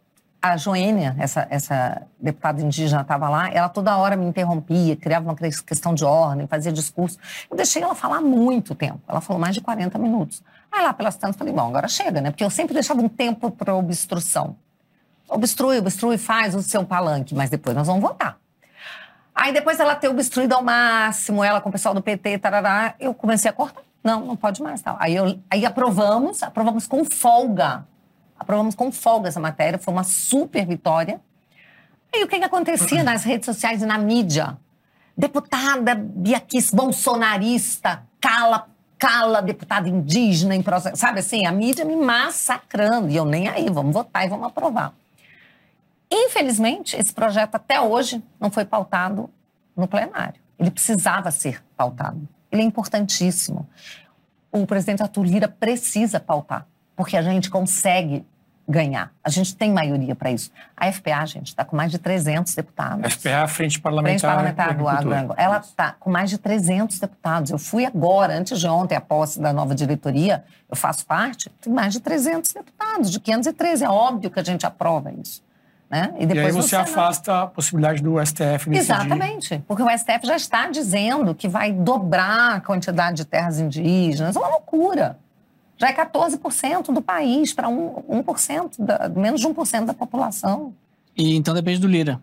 a 0.42 0.56
Joênia, 0.56 1.15
essa, 1.20 1.46
essa 1.50 2.04
deputada 2.20 2.62
indígena, 2.62 3.02
estava 3.02 3.28
lá, 3.28 3.50
ela 3.52 3.68
toda 3.68 3.98
hora 3.98 4.15
me 4.15 4.26
interrompia, 4.26 4.96
criava 4.96 5.26
uma 5.26 5.36
questão 5.36 5.94
de 5.94 6.06
ordem, 6.06 6.48
fazia 6.48 6.72
discurso. 6.72 7.18
Eu 7.50 7.58
deixei 7.58 7.82
ela 7.82 7.94
falar 7.94 8.22
muito 8.22 8.74
tempo. 8.74 9.02
Ela 9.08 9.20
falou 9.20 9.42
mais 9.42 9.54
de 9.54 9.62
40 9.62 9.98
minutos. 9.98 10.42
Aí 10.71 10.84
lá 10.84 10.93
pelas 10.93 11.15
tantas, 11.15 11.36
falei, 11.36 11.53
bom, 11.53 11.67
agora 11.67 11.88
chega, 11.88 12.21
né? 12.21 12.32
Porque 12.32 12.43
eu 12.43 12.49
sempre 12.49 12.73
deixava 12.73 13.01
um 13.01 13.10
tempo 13.10 13.49
para 13.51 13.73
obstrução. 13.73 14.55
Obstrui, 15.27 15.79
obstrui, 15.79 16.17
faz 16.17 16.55
o 16.55 16.62
seu 16.62 16.86
palanque, 16.86 17.36
mas 17.36 17.49
depois 17.49 17.75
nós 17.75 17.88
vamos 17.88 18.01
votar. 18.01 18.38
Aí 19.34 19.53
depois 19.53 19.79
ela 19.79 19.95
ter 19.95 20.10
obstruído 20.10 20.53
ao 20.53 20.63
máximo, 20.63 21.43
ela 21.43 21.62
com 21.62 21.69
o 21.69 21.71
pessoal 21.71 21.93
do 21.93 22.01
PT, 22.01 22.39
tarará, 22.39 22.95
eu 22.99 23.13
comecei 23.13 23.49
a 23.49 23.53
cortar. 23.53 23.82
Não, 24.03 24.25
não 24.25 24.36
pode 24.36 24.62
mais. 24.62 24.82
Tal. 24.82 24.97
Aí, 24.99 25.15
eu, 25.15 25.39
aí 25.49 25.65
aprovamos, 25.65 26.41
aprovamos 26.43 26.88
com 26.88 27.03
folga. 27.05 27.86
Aprovamos 28.38 28.75
com 28.75 28.91
folga 28.91 29.27
essa 29.27 29.39
matéria, 29.39 29.77
foi 29.77 29.93
uma 29.93 30.03
super 30.03 30.65
vitória. 30.65 31.19
E 32.13 32.23
o 32.23 32.27
que, 32.27 32.39
que 32.39 32.45
acontecia 32.45 33.03
nas 33.03 33.23
redes 33.23 33.45
sociais 33.45 33.82
e 33.82 33.86
na 33.86 33.97
mídia? 33.97 34.58
Deputada 35.15 35.93
Biaquis 35.95 36.71
bolsonarista 36.71 38.03
cala 38.19 38.67
cala 38.99 39.41
deputado 39.41 39.88
indígena 39.88 40.53
em 40.53 40.62
processo. 40.62 40.97
Sabe 40.97 41.21
assim, 41.21 41.45
a 41.45 41.51
mídia 41.51 41.85
me 41.85 41.95
massacrando. 41.95 43.10
E 43.10 43.15
eu 43.15 43.23
nem 43.23 43.47
aí, 43.47 43.69
vamos 43.69 43.93
votar 43.93 44.25
e 44.25 44.29
vamos 44.29 44.45
aprovar. 44.45 44.93
Infelizmente, 46.12 46.97
esse 46.97 47.13
projeto 47.13 47.56
até 47.56 47.79
hoje 47.79 48.21
não 48.39 48.52
foi 48.52 48.65
pautado 48.65 49.29
no 49.75 49.87
plenário. 49.87 50.41
Ele 50.60 50.69
precisava 50.69 51.31
ser 51.31 51.63
pautado. 51.77 52.27
Ele 52.52 52.62
é 52.62 52.65
importantíssimo. 52.65 53.67
O 54.52 54.65
presidente 54.65 55.02
Arthur 55.02 55.23
Lira 55.23 55.47
precisa 55.47 56.19
pautar, 56.19 56.67
porque 56.95 57.15
a 57.15 57.21
gente 57.21 57.50
consegue 57.50 58.25
ganhar. 58.70 59.12
A 59.24 59.30
gente 59.32 59.56
tem 59.56 59.74
maioria 59.74 60.15
para 60.15 60.32
isso. 60.32 60.52
A 60.78 60.92
FPA, 60.92 61.26
gente, 61.26 61.48
está 61.48 61.65
com 61.65 61.76
mais 61.76 61.90
de 61.92 61.98
300 61.98 62.54
deputados. 62.54 63.13
FPA, 63.13 63.48
Frente 63.48 63.82
Parlamentar, 63.82 64.40
Frente 64.40 64.54
Parlamentar 64.56 65.04
do 65.04 65.12
Agro. 65.12 65.34
Ela 65.36 65.58
está 65.58 65.96
com 66.00 66.12
mais 66.12 66.30
de 66.30 66.38
300 66.38 67.00
deputados. 67.00 67.50
Eu 67.50 67.58
fui 67.58 67.84
agora, 67.84 68.38
antes 68.38 68.60
de 68.60 68.67
ontem, 68.67 68.96
a 68.96 69.02
posse 69.02 69.42
da 69.42 69.52
nova 69.52 69.74
diretoria, 69.74 70.44
eu 70.70 70.76
faço 70.76 71.04
parte, 71.08 71.50
tem 71.60 71.74
mais 71.74 71.94
de 71.94 72.00
300 72.00 72.54
deputados, 72.54 73.12
de 73.12 73.20
513. 73.20 73.84
É 73.84 73.90
óbvio 73.90 74.30
que 74.30 74.40
a 74.40 74.44
gente 74.44 74.63
aprova 74.67 75.12
isso. 75.12 75.42
Né? 75.90 76.13
E, 76.20 76.26
depois 76.28 76.54
e 76.54 76.58
aí 76.58 76.63
você 76.63 76.76
afasta 76.76 77.42
a 77.42 77.48
possibilidade 77.48 78.04
do 78.04 78.24
STF 78.24 78.70
decidir. 78.70 78.78
Exatamente, 78.78 79.63
porque 79.67 79.82
o 79.82 79.90
STF 79.90 80.28
já 80.28 80.36
está 80.36 80.70
dizendo 80.70 81.34
que 81.34 81.48
vai 81.48 81.72
dobrar 81.74 82.58
a 82.58 82.62
quantidade 82.62 83.17
de 83.17 83.26
terras 83.26 83.60
indígenas. 83.60 84.36
É 84.36 84.40
uma 84.40 84.50
loucura 84.50 85.17
já 85.80 85.90
é 85.90 85.94
14% 85.94 86.94
do 86.94 87.02
país 87.02 87.54
para 87.54 87.69
1%, 87.69 88.04
1% 88.06 88.71
da, 88.77 89.10
menos 89.10 89.40
de 89.40 89.48
1% 89.48 89.86
da 89.86 89.94
população. 89.94 90.73
E 91.15 91.36
então 91.36 91.54
depende 91.54 91.80
do 91.80 91.88
Lira. 91.88 92.21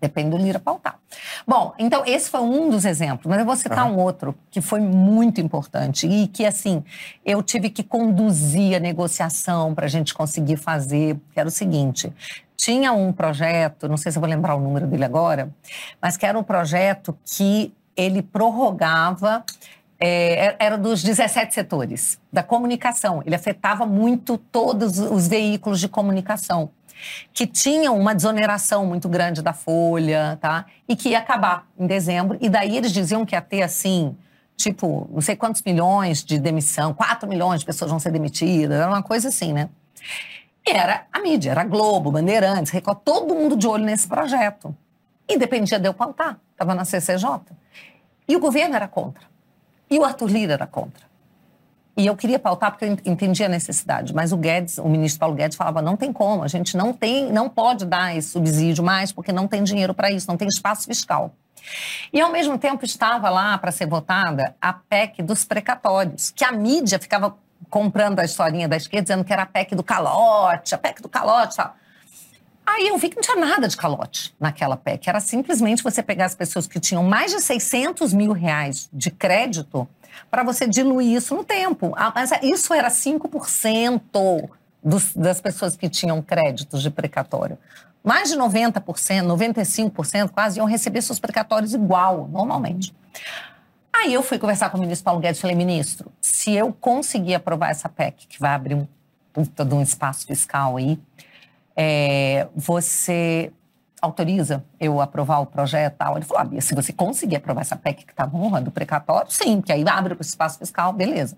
Depende 0.00 0.30
do 0.30 0.36
Lira 0.36 0.58
pautar. 0.58 0.98
Bom, 1.46 1.74
então 1.78 2.02
esse 2.06 2.30
foi 2.30 2.40
um 2.40 2.68
dos 2.68 2.84
exemplos, 2.84 3.26
mas 3.26 3.38
eu 3.38 3.46
vou 3.46 3.56
citar 3.56 3.86
uhum. 3.86 3.96
um 3.96 4.00
outro 4.00 4.34
que 4.50 4.60
foi 4.60 4.80
muito 4.80 5.40
importante 5.40 6.06
e 6.06 6.28
que, 6.28 6.44
assim, 6.44 6.84
eu 7.24 7.42
tive 7.42 7.70
que 7.70 7.82
conduzir 7.82 8.76
a 8.76 8.80
negociação 8.80 9.74
para 9.74 9.86
a 9.86 9.88
gente 9.88 10.14
conseguir 10.14 10.56
fazer, 10.56 11.16
que 11.32 11.40
era 11.40 11.48
o 11.48 11.52
seguinte: 11.52 12.12
tinha 12.56 12.92
um 12.92 13.10
projeto, 13.10 13.88
não 13.88 13.96
sei 13.96 14.12
se 14.12 14.18
eu 14.18 14.20
vou 14.20 14.28
lembrar 14.28 14.54
o 14.54 14.60
número 14.60 14.86
dele 14.86 15.04
agora, 15.04 15.50
mas 16.00 16.16
que 16.16 16.26
era 16.26 16.38
um 16.38 16.42
projeto 16.42 17.16
que 17.24 17.72
ele 17.96 18.22
prorrogava 18.22 19.42
é, 19.98 20.56
era 20.58 20.76
dos 20.76 21.02
17 21.02 21.54
setores 21.54 22.20
da 22.32 22.42
comunicação. 22.42 23.22
Ele 23.24 23.34
afetava 23.34 23.86
muito 23.86 24.36
todos 24.38 24.98
os 24.98 25.26
veículos 25.28 25.80
de 25.80 25.88
comunicação 25.88 26.70
que 27.32 27.46
tinham 27.46 27.98
uma 27.98 28.14
desoneração 28.14 28.86
muito 28.86 29.08
grande 29.08 29.42
da 29.42 29.52
folha, 29.52 30.38
tá? 30.40 30.66
E 30.88 30.96
que 30.96 31.10
ia 31.10 31.18
acabar 31.18 31.66
em 31.78 31.86
dezembro. 31.86 32.38
E 32.40 32.48
daí 32.48 32.76
eles 32.76 32.92
diziam 32.92 33.24
que 33.24 33.34
ia 33.34 33.40
ter, 33.40 33.62
assim, 33.62 34.16
tipo, 34.56 35.08
não 35.12 35.20
sei 35.20 35.36
quantos 35.36 35.62
milhões 35.62 36.24
de 36.24 36.38
demissão, 36.38 36.94
4 36.94 37.28
milhões 37.28 37.60
de 37.60 37.66
pessoas 37.66 37.90
vão 37.90 38.00
ser 38.00 38.10
demitidas, 38.10 38.80
era 38.80 38.88
uma 38.88 39.02
coisa 39.02 39.28
assim, 39.28 39.52
né? 39.52 39.68
Era 40.66 41.06
a 41.12 41.20
mídia, 41.20 41.52
era 41.52 41.60
a 41.60 41.64
Globo, 41.64 42.10
Bandeirantes, 42.10 42.72
Record, 42.72 42.98
todo 43.04 43.34
mundo 43.34 43.56
de 43.56 43.68
olho 43.68 43.84
nesse 43.84 44.08
projeto. 44.08 44.74
E 45.28 45.38
dependia 45.38 45.78
de 45.78 45.88
eu 45.88 45.94
pautar, 45.94 46.38
estava 46.52 46.74
na 46.74 46.84
CCJ. 46.84 47.40
E 48.28 48.34
o 48.34 48.40
governo 48.40 48.74
era 48.74 48.88
contra. 48.88 49.35
E 49.88 49.98
o 49.98 50.04
Arthur 50.04 50.30
Lira 50.30 50.52
era 50.54 50.66
contra. 50.66 51.06
E 51.96 52.06
eu 52.06 52.14
queria 52.14 52.38
pautar 52.38 52.72
porque 52.72 52.84
eu 52.84 53.12
entendia 53.12 53.46
a 53.46 53.48
necessidade, 53.48 54.14
mas 54.14 54.30
o 54.30 54.36
Guedes, 54.36 54.76
o 54.76 54.86
ministro 54.86 55.20
Paulo 55.20 55.34
Guedes 55.34 55.56
falava 55.56 55.80
não 55.80 55.96
tem 55.96 56.12
como, 56.12 56.42
a 56.42 56.48
gente 56.48 56.76
não 56.76 56.92
tem, 56.92 57.32
não 57.32 57.48
pode 57.48 57.86
dar 57.86 58.14
esse 58.14 58.28
subsídio 58.28 58.84
mais 58.84 59.12
porque 59.12 59.32
não 59.32 59.48
tem 59.48 59.64
dinheiro 59.64 59.94
para 59.94 60.10
isso, 60.10 60.28
não 60.28 60.36
tem 60.36 60.46
espaço 60.46 60.86
fiscal. 60.86 61.34
E 62.12 62.20
ao 62.20 62.30
mesmo 62.30 62.58
tempo 62.58 62.84
estava 62.84 63.30
lá 63.30 63.56
para 63.56 63.72
ser 63.72 63.86
votada 63.86 64.54
a 64.60 64.74
PEC 64.74 65.22
dos 65.22 65.44
precatórios, 65.44 66.30
que 66.30 66.44
a 66.44 66.52
mídia 66.52 66.98
ficava 66.98 67.34
comprando 67.70 68.20
a 68.20 68.24
historinha 68.24 68.68
da 68.68 68.76
esquerda 68.76 69.04
dizendo 69.04 69.24
que 69.24 69.32
era 69.32 69.42
a 69.42 69.46
PEC 69.46 69.74
do 69.74 69.82
calote, 69.82 70.74
a 70.74 70.78
PEC 70.78 71.00
do 71.00 71.08
calote, 71.08 71.56
tal. 71.56 71.74
Aí 72.66 72.88
eu 72.88 72.98
vi 72.98 73.08
que 73.08 73.16
não 73.16 73.22
tinha 73.22 73.36
nada 73.36 73.68
de 73.68 73.76
calote 73.76 74.34
naquela 74.40 74.76
PEC. 74.76 75.08
Era 75.08 75.20
simplesmente 75.20 75.82
você 75.82 76.02
pegar 76.02 76.24
as 76.24 76.34
pessoas 76.34 76.66
que 76.66 76.80
tinham 76.80 77.04
mais 77.04 77.30
de 77.30 77.40
600 77.40 78.12
mil 78.12 78.32
reais 78.32 78.88
de 78.92 79.10
crédito 79.10 79.88
para 80.30 80.42
você 80.42 80.66
diluir 80.66 81.16
isso 81.16 81.34
no 81.34 81.44
tempo. 81.44 81.94
Ah, 81.96 82.12
mas 82.14 82.32
isso 82.42 82.74
era 82.74 82.88
5% 82.88 84.50
dos, 84.82 85.14
das 85.14 85.40
pessoas 85.40 85.76
que 85.76 85.88
tinham 85.88 86.20
créditos 86.20 86.82
de 86.82 86.90
precatório. 86.90 87.56
Mais 88.02 88.30
de 88.30 88.36
90%, 88.36 88.82
95% 88.82 90.30
quase 90.30 90.58
iam 90.58 90.66
receber 90.66 91.02
seus 91.02 91.20
precatórios 91.20 91.72
igual, 91.72 92.28
normalmente. 92.28 92.94
Aí 93.92 94.12
eu 94.12 94.22
fui 94.22 94.38
conversar 94.38 94.70
com 94.70 94.76
o 94.76 94.80
ministro 94.80 95.04
Paulo 95.04 95.20
Guedes 95.20 95.38
e 95.38 95.40
falei, 95.40 95.56
ministro, 95.56 96.12
se 96.20 96.52
eu 96.52 96.72
conseguir 96.72 97.34
aprovar 97.34 97.70
essa 97.70 97.88
PEC, 97.88 98.26
que 98.26 98.38
vai 98.38 98.54
abrir 98.54 98.74
um 98.74 98.86
puta 99.32 99.64
de 99.64 99.74
um 99.74 99.82
espaço 99.82 100.26
fiscal 100.26 100.76
aí, 100.76 100.98
é, 101.76 102.48
você 102.54 103.52
autoriza 104.00 104.64
eu 104.78 105.00
aprovar 105.00 105.40
o 105.40 105.46
projeto 105.46 105.96
tal? 105.96 106.16
Ele 106.16 106.24
falou, 106.24 106.50
ah, 106.56 106.60
se 106.60 106.74
você 106.74 106.92
conseguir 106.92 107.36
aprovar 107.36 107.62
essa 107.62 107.76
PEC 107.76 108.04
que 108.04 108.12
está 108.12 108.28
honra 108.32 108.60
do 108.60 108.70
precatório, 108.70 109.30
sim, 109.30 109.60
que 109.60 109.72
aí 109.72 109.84
abre 109.86 110.14
o 110.14 110.20
espaço 110.20 110.58
fiscal, 110.58 110.92
beleza. 110.92 111.36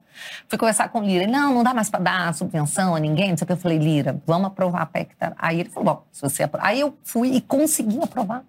Fui 0.49 0.59
conversar 0.59 0.89
com 0.91 1.01
o 1.01 1.05
Lira, 1.05 1.24
ele, 1.24 1.32
não, 1.32 1.55
não 1.55 1.62
dá 1.62 1.74
mais 1.74 1.91
para 1.91 2.01
dar 2.01 2.34
subvenção 2.34 2.95
a 2.95 3.01
ninguém, 3.01 3.30
não 3.30 3.36
sei 3.36 3.45
o 3.45 3.47
que. 3.47 3.53
Eu 3.53 3.57
falei, 3.57 3.78
Lira, 3.78 4.20
vamos 4.26 4.49
aprovar 4.49 4.82
a 4.82 4.86
PEC. 4.86 5.16
Tá? 5.16 5.32
Aí 5.39 5.61
ele 5.61 5.70
falou, 5.70 5.95
bom, 5.95 6.05
se 6.12 6.22
você 6.22 6.43
apro... 6.43 6.61
Aí 6.62 6.80
eu 6.80 6.97
fui 7.05 7.32
e 7.32 7.41
consegui 7.41 8.01
aprovar 8.03 8.45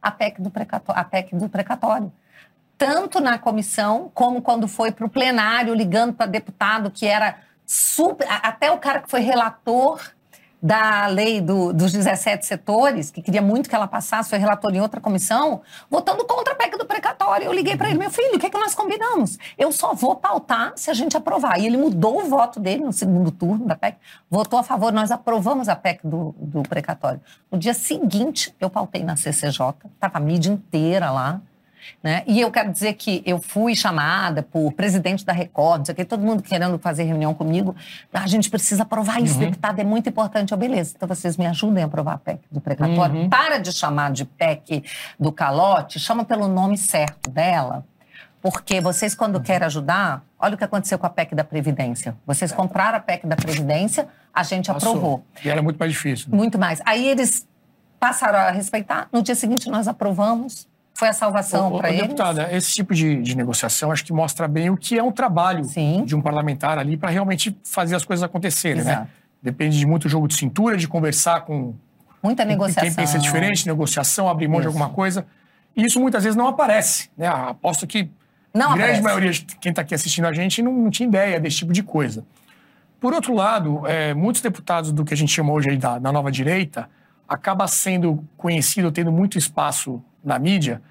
a 0.00 0.10
PEC 0.10 0.40
do 0.40 0.50
precatório. 0.50 1.00
A 1.00 1.04
PEC 1.04 1.34
do 1.36 1.48
precatório. 1.48 2.12
Tanto 2.76 3.20
na 3.20 3.38
comissão, 3.38 4.10
como 4.14 4.40
quando 4.40 4.68
foi 4.68 4.92
para 4.92 5.04
o 5.04 5.08
plenário, 5.08 5.74
ligando 5.74 6.12
para 6.12 6.26
deputado 6.26 6.90
que 6.90 7.06
era 7.06 7.38
super... 7.66 8.26
Até 8.30 8.70
o 8.70 8.78
cara 8.78 9.00
que 9.00 9.10
foi 9.10 9.20
relator 9.20 10.00
da 10.60 11.06
lei 11.06 11.40
do, 11.40 11.72
dos 11.72 11.92
17 11.92 12.44
setores, 12.44 13.10
que 13.10 13.22
queria 13.22 13.40
muito 13.40 13.68
que 13.68 13.74
ela 13.74 13.86
passasse, 13.86 14.30
foi 14.30 14.38
relator 14.38 14.74
em 14.74 14.80
outra 14.80 15.00
comissão, 15.00 15.62
votando 15.88 16.24
contra 16.24 16.52
a 16.52 16.56
PEC 16.56 16.76
do 16.76 16.84
precatório. 16.84 17.46
Eu 17.46 17.52
liguei 17.52 17.76
para 17.76 17.88
ele, 17.88 17.98
meu 17.98 18.10
filho, 18.10 18.36
o 18.36 18.38
que 18.38 18.46
é 18.46 18.50
que 18.50 18.58
nós 18.58 18.74
combinamos? 18.74 19.38
Eu 19.56 19.70
só 19.70 19.94
vou 19.94 20.16
pautar 20.16 20.72
se 20.76 20.90
a 20.90 20.94
gente 20.94 21.16
aprovar. 21.16 21.60
E 21.60 21.66
ele 21.66 21.76
mudou 21.76 22.22
o 22.22 22.24
voto 22.28 22.58
dele 22.58 22.82
no 22.82 22.92
segundo 22.92 23.30
turno 23.30 23.66
da 23.66 23.76
PEC, 23.76 23.98
votou 24.28 24.58
a 24.58 24.62
favor, 24.62 24.92
nós 24.92 25.10
aprovamos 25.10 25.68
a 25.68 25.76
PEC 25.76 26.06
do, 26.06 26.34
do 26.38 26.62
precatório. 26.62 27.20
No 27.50 27.58
dia 27.58 27.74
seguinte, 27.74 28.54
eu 28.60 28.68
pautei 28.68 29.04
na 29.04 29.16
CCJ, 29.16 29.74
estava 29.94 30.18
a 30.18 30.20
mídia 30.20 30.50
inteira 30.50 31.10
lá, 31.10 31.40
né? 32.02 32.22
E 32.26 32.40
eu 32.40 32.50
quero 32.50 32.70
dizer 32.70 32.94
que 32.94 33.22
eu 33.26 33.40
fui 33.40 33.74
chamada 33.74 34.42
por 34.42 34.72
presidente 34.72 35.24
da 35.24 35.32
Record, 35.32 35.86
sei 35.86 35.94
que, 35.94 36.04
todo 36.04 36.22
mundo 36.22 36.42
querendo 36.42 36.78
fazer 36.78 37.04
reunião 37.04 37.34
comigo. 37.34 37.74
A 38.12 38.26
gente 38.26 38.50
precisa 38.50 38.82
aprovar 38.82 39.22
isso, 39.22 39.34
uhum. 39.34 39.40
deputado, 39.40 39.80
é 39.80 39.84
muito 39.84 40.08
importante. 40.08 40.52
Eu, 40.52 40.58
beleza, 40.58 40.94
então 40.96 41.08
vocês 41.08 41.36
me 41.36 41.46
ajudem 41.46 41.82
a 41.82 41.86
aprovar 41.86 42.14
a 42.14 42.18
PEC 42.18 42.40
do 42.50 42.60
precatório. 42.60 43.22
Uhum. 43.22 43.28
Para 43.28 43.58
de 43.58 43.72
chamar 43.72 44.12
de 44.12 44.24
PEC 44.24 44.84
do 45.18 45.32
calote, 45.32 45.98
chama 45.98 46.24
pelo 46.24 46.48
nome 46.48 46.76
certo 46.76 47.30
dela. 47.30 47.84
Porque 48.40 48.80
vocês, 48.80 49.14
quando 49.14 49.36
uhum. 49.36 49.42
querem 49.42 49.66
ajudar, 49.66 50.22
olha 50.38 50.54
o 50.54 50.58
que 50.58 50.64
aconteceu 50.64 50.98
com 50.98 51.06
a 51.06 51.10
PEC 51.10 51.34
da 51.34 51.42
Previdência. 51.42 52.16
Vocês 52.24 52.52
compraram 52.52 52.98
a 52.98 53.00
PEC 53.00 53.26
da 53.26 53.34
Previdência, 53.34 54.06
a 54.32 54.42
gente 54.42 54.72
Passou. 54.72 54.90
aprovou. 54.90 55.24
E 55.44 55.48
era 55.48 55.60
muito 55.60 55.76
mais 55.76 55.92
difícil. 55.92 56.28
Né? 56.30 56.36
Muito 56.36 56.58
mais. 56.58 56.80
Aí 56.86 57.08
eles 57.08 57.46
passaram 57.98 58.38
a 58.38 58.50
respeitar. 58.50 59.08
No 59.12 59.22
dia 59.22 59.34
seguinte, 59.34 59.68
nós 59.68 59.88
aprovamos 59.88 60.68
foi 60.98 61.06
a 61.06 61.12
salvação 61.12 61.78
para 61.78 61.90
eles? 61.90 62.02
Deputada, 62.02 62.48
esse 62.50 62.72
tipo 62.72 62.92
de, 62.92 63.22
de, 63.22 63.36
negociação 63.36 63.92
acho 63.92 64.04
que 64.04 64.12
mostra 64.12 64.48
bem 64.48 64.68
o 64.68 64.76
que 64.76 64.98
é 64.98 65.02
um 65.02 65.12
trabalho 65.12 65.62
Sim. 65.62 66.02
de 66.04 66.16
um 66.16 66.20
parlamentar 66.20 66.76
ali 66.76 66.96
para 66.96 67.08
realmente 67.08 67.56
fazer 67.62 67.94
as 67.94 68.04
coisas 68.04 68.24
acontecerem, 68.24 68.82
né? 68.82 68.90
Exato. 68.90 69.02
né? 69.02 69.10
Depende 69.40 69.78
de 69.78 69.86
muito 69.86 70.08
jogo 70.08 70.26
de 70.26 70.34
cintura, 70.34 70.76
de 70.76 70.88
conversar 70.88 71.42
com 71.42 71.72
muita 72.20 72.44
negociação. 72.44 72.82
quem 72.82 72.92
pensa 72.92 73.16
diferente, 73.16 73.64
negociação, 73.64 74.28
abrir 74.28 74.48
mão 74.48 74.56
isso. 74.56 74.62
de 74.62 74.66
alguma 74.66 74.88
coisa. 74.88 75.24
E 75.76 75.84
isso 75.84 76.00
muitas 76.00 76.24
vezes 76.24 76.36
não 76.36 76.48
aparece, 76.48 77.08
né? 77.16 77.28
Aposto 77.28 77.86
que 77.86 78.10
não 78.52 78.72
a 78.72 78.74
grande 78.74 78.98
aparece. 78.98 79.02
maioria 79.02 79.30
de 79.30 79.44
quem 79.60 79.70
está 79.70 79.82
aqui 79.82 79.94
assistindo 79.94 80.24
a 80.24 80.32
gente 80.32 80.60
não, 80.60 80.72
não, 80.72 80.90
tinha 80.90 81.08
ideia 81.08 81.38
desse 81.38 81.58
tipo 81.58 81.72
de 81.72 81.84
coisa. 81.84 82.24
Por 82.98 83.14
outro 83.14 83.32
lado, 83.32 83.86
é, 83.86 84.14
muitos 84.14 84.42
deputados 84.42 84.90
do 84.90 85.04
que 85.04 85.14
a 85.14 85.16
gente 85.16 85.32
chama 85.32 85.52
hoje 85.52 85.76
da, 85.76 86.00
da 86.00 86.10
nova 86.10 86.32
direita 86.32 86.90
acaba 87.28 87.68
sendo 87.68 88.24
conhecido, 88.36 88.90
tendo 88.90 89.12
muito 89.12 89.38
espaço 89.38 90.02
na 90.24 90.38
mídia 90.38 90.82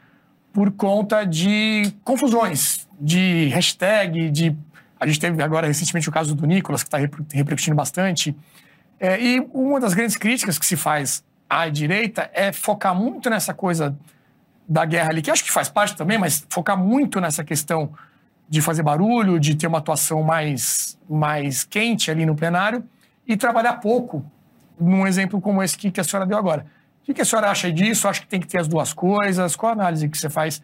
por 0.54 0.72
conta 0.72 1.24
de 1.24 1.94
confusões, 2.04 2.88
de 3.00 3.48
hashtag, 3.50 4.32
de. 4.32 4.56
A 5.00 5.06
gente 5.06 5.20
teve 5.20 5.44
agora 5.44 5.68
recentemente 5.68 6.10
o 6.10 6.12
caso 6.12 6.34
do 6.34 6.48
Nicolas, 6.48 6.82
que 6.82 6.88
está 6.88 6.98
repercutindo 7.32 7.76
bastante. 7.76 8.36
É, 9.00 9.22
e 9.22 9.48
uma 9.54 9.80
das 9.80 9.94
grandes 9.94 10.18
críticas 10.18 10.58
que 10.58 10.66
se 10.66 10.76
faz 10.76 11.24
à 11.48 11.70
direita 11.70 12.30
é 12.34 12.52
focar 12.52 12.96
muito 12.96 13.30
nessa 13.30 13.54
coisa 13.54 13.96
da 14.68 14.84
guerra 14.84 15.10
ali, 15.10 15.22
que 15.22 15.30
acho 15.30 15.44
que 15.44 15.52
faz 15.52 15.70
parte 15.70 15.96
também, 15.96 16.18
mas 16.18 16.46
focar 16.50 16.78
muito 16.78 17.22
nessa 17.22 17.44
questão 17.44 17.92
de 18.50 18.62
fazer 18.62 18.82
barulho, 18.82 19.40
de 19.40 19.56
ter 19.56 19.68
uma 19.68 19.78
atuação 19.78 20.24
mais, 20.24 20.98
mais 21.08 21.64
quente 21.64 22.10
ali 22.10 22.26
no 22.26 22.36
plenário 22.36 22.84
e 23.28 23.38
trabalhar 23.38 23.74
pouco 23.74 24.26
num 24.80 25.06
exemplo 25.06 25.40
como 25.40 25.62
esse 25.62 25.78
que 25.78 26.00
a 26.00 26.04
senhora 26.04 26.26
deu 26.26 26.38
agora. 26.38 26.66
O 27.08 27.14
que 27.14 27.22
a 27.22 27.26
senhora 27.26 27.50
acha 27.50 27.72
disso? 27.72 28.08
Acha 28.08 28.22
que 28.22 28.28
tem 28.28 28.40
que 28.40 28.48
ter 28.48 28.60
as 28.60 28.68
duas 28.68 28.94
coisas? 28.94 29.56
Qual 29.56 29.70
a 29.70 29.74
análise 29.74 30.10
que 30.10 30.18
você 30.18 30.30
faz 30.30 30.62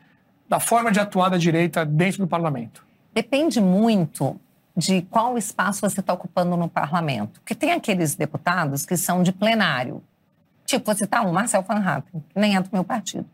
da 0.48 0.60
forma 0.60 0.92
de 0.92 1.00
atuar 1.00 1.30
da 1.30 1.38
direita 1.38 1.86
dentro 1.86 2.20
do 2.20 2.28
parlamento? 2.28 2.86
Depende 3.14 3.62
muito 3.62 4.40
de 4.76 5.04
qual 5.04 5.38
espaço 5.38 5.82
você 5.82 6.00
está 6.00 6.14
ocupando 6.14 6.58
no 6.58 6.68
parlamento. 6.68 7.40
Porque 7.40 7.56
tem 7.56 7.72
aqueles 7.72 8.16
deputados 8.16 8.86
que 8.86 8.98
são 8.98 9.24
de 9.24 9.32
plenário. 9.32 10.04
Tipo, 10.66 10.94
você 10.94 11.06
está 11.06 11.22
um 11.22 11.32
Marcel 11.32 11.62
Van 11.62 11.76
Hatten, 11.76 12.24
que 12.30 12.40
nem 12.40 12.56
é 12.56 12.62
do 12.62 12.70
meu 12.74 12.84
partido. 12.84 13.26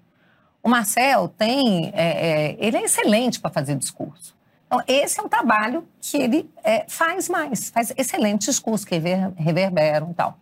O 0.61 0.69
Marcel 0.69 1.29
tem. 1.29 1.91
É, 1.95 2.03
é, 2.03 2.57
ele 2.59 2.77
é 2.77 2.83
excelente 2.83 3.39
para 3.39 3.49
fazer 3.49 3.75
discurso. 3.75 4.35
Então, 4.67 4.83
esse 4.87 5.19
é 5.19 5.23
o 5.23 5.29
trabalho 5.29 5.87
que 5.99 6.17
ele 6.17 6.49
é, 6.63 6.85
faz 6.87 7.27
mais, 7.27 7.69
faz 7.69 7.91
excelente 7.97 8.45
discurso, 8.45 8.85
que 8.85 8.95
reverberam 9.35 10.11
e 10.11 10.13
tal. 10.13 10.37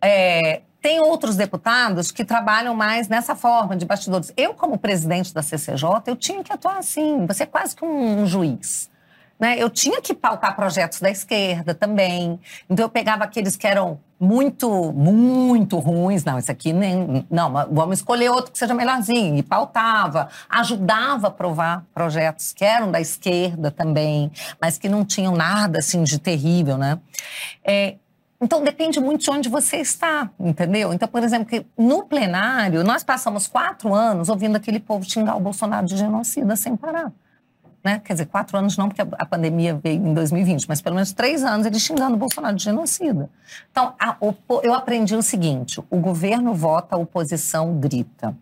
É, 0.00 0.62
tem 0.80 1.00
outros 1.00 1.36
deputados 1.36 2.10
que 2.10 2.24
trabalham 2.24 2.74
mais 2.74 3.08
nessa 3.08 3.34
forma 3.34 3.76
de 3.76 3.84
bastidores. 3.84 4.32
Eu, 4.36 4.54
como 4.54 4.78
presidente 4.78 5.32
da 5.34 5.42
CCJ, 5.42 5.84
eu 6.06 6.16
tinha 6.16 6.42
que 6.42 6.52
atuar 6.52 6.78
assim. 6.78 7.26
Você 7.26 7.42
é 7.42 7.46
quase 7.46 7.76
que 7.76 7.84
um, 7.84 8.22
um 8.22 8.26
juiz. 8.26 8.90
Né? 9.38 9.56
Eu 9.58 9.70
tinha 9.70 10.02
que 10.02 10.14
pautar 10.14 10.54
projetos 10.54 11.00
da 11.00 11.10
esquerda 11.10 11.74
também. 11.74 12.38
Então, 12.68 12.84
eu 12.84 12.90
pegava 12.90 13.24
aqueles 13.24 13.56
que 13.56 13.66
eram 13.66 13.98
muito, 14.18 14.92
muito 14.92 15.78
ruins. 15.78 16.24
Não, 16.24 16.38
esse 16.38 16.50
aqui 16.50 16.74
nem. 16.74 17.26
Não, 17.30 17.50
vamos 17.72 17.98
escolher 17.98 18.28
outro 18.30 18.52
que 18.52 18.58
seja 18.58 18.74
melhorzinho. 18.74 19.36
E 19.36 19.42
pautava, 19.42 20.28
ajudava 20.48 21.28
a 21.28 21.30
aprovar 21.30 21.86
projetos 21.94 22.52
que 22.52 22.64
eram 22.64 22.90
da 22.90 23.00
esquerda 23.00 23.70
também, 23.70 24.30
mas 24.60 24.76
que 24.76 24.90
não 24.90 25.06
tinham 25.06 25.34
nada 25.34 25.78
assim 25.78 26.02
de 26.02 26.18
terrível, 26.18 26.76
né? 26.76 26.98
É, 27.64 27.96
Então 28.40 28.64
depende 28.64 28.98
muito 28.98 29.22
de 29.22 29.30
onde 29.30 29.48
você 29.50 29.76
está, 29.76 30.30
entendeu? 30.40 30.94
Então, 30.94 31.06
por 31.06 31.22
exemplo, 31.22 31.62
no 31.76 32.04
plenário, 32.04 32.82
nós 32.82 33.04
passamos 33.04 33.46
quatro 33.46 33.94
anos 33.94 34.30
ouvindo 34.30 34.56
aquele 34.56 34.80
povo 34.80 35.04
xingar 35.04 35.36
o 35.36 35.40
Bolsonaro 35.40 35.86
de 35.86 35.96
genocida 35.96 36.56
sem 36.56 36.74
parar. 36.74 37.12
Né? 37.84 38.00
Quer 38.04 38.14
dizer, 38.14 38.26
quatro 38.26 38.56
anos 38.58 38.76
não, 38.76 38.88
porque 38.88 39.00
a 39.00 39.26
pandemia 39.26 39.74
veio 39.82 40.06
em 40.06 40.14
2020, 40.14 40.66
mas 40.68 40.80
pelo 40.80 40.94
menos 40.94 41.12
três 41.12 41.42
anos 41.44 41.66
ele 41.66 41.78
xingando 41.78 42.14
o 42.14 42.18
Bolsonaro 42.18 42.56
de 42.56 42.64
genocida. 42.64 43.28
Então, 43.70 43.94
eu 44.62 44.74
aprendi 44.74 45.14
o 45.14 45.22
seguinte: 45.22 45.80
o 45.90 45.98
governo 45.98 46.54
vota, 46.54 46.94
a 46.94 46.98
oposição 46.98 47.78
grita. 47.78 48.36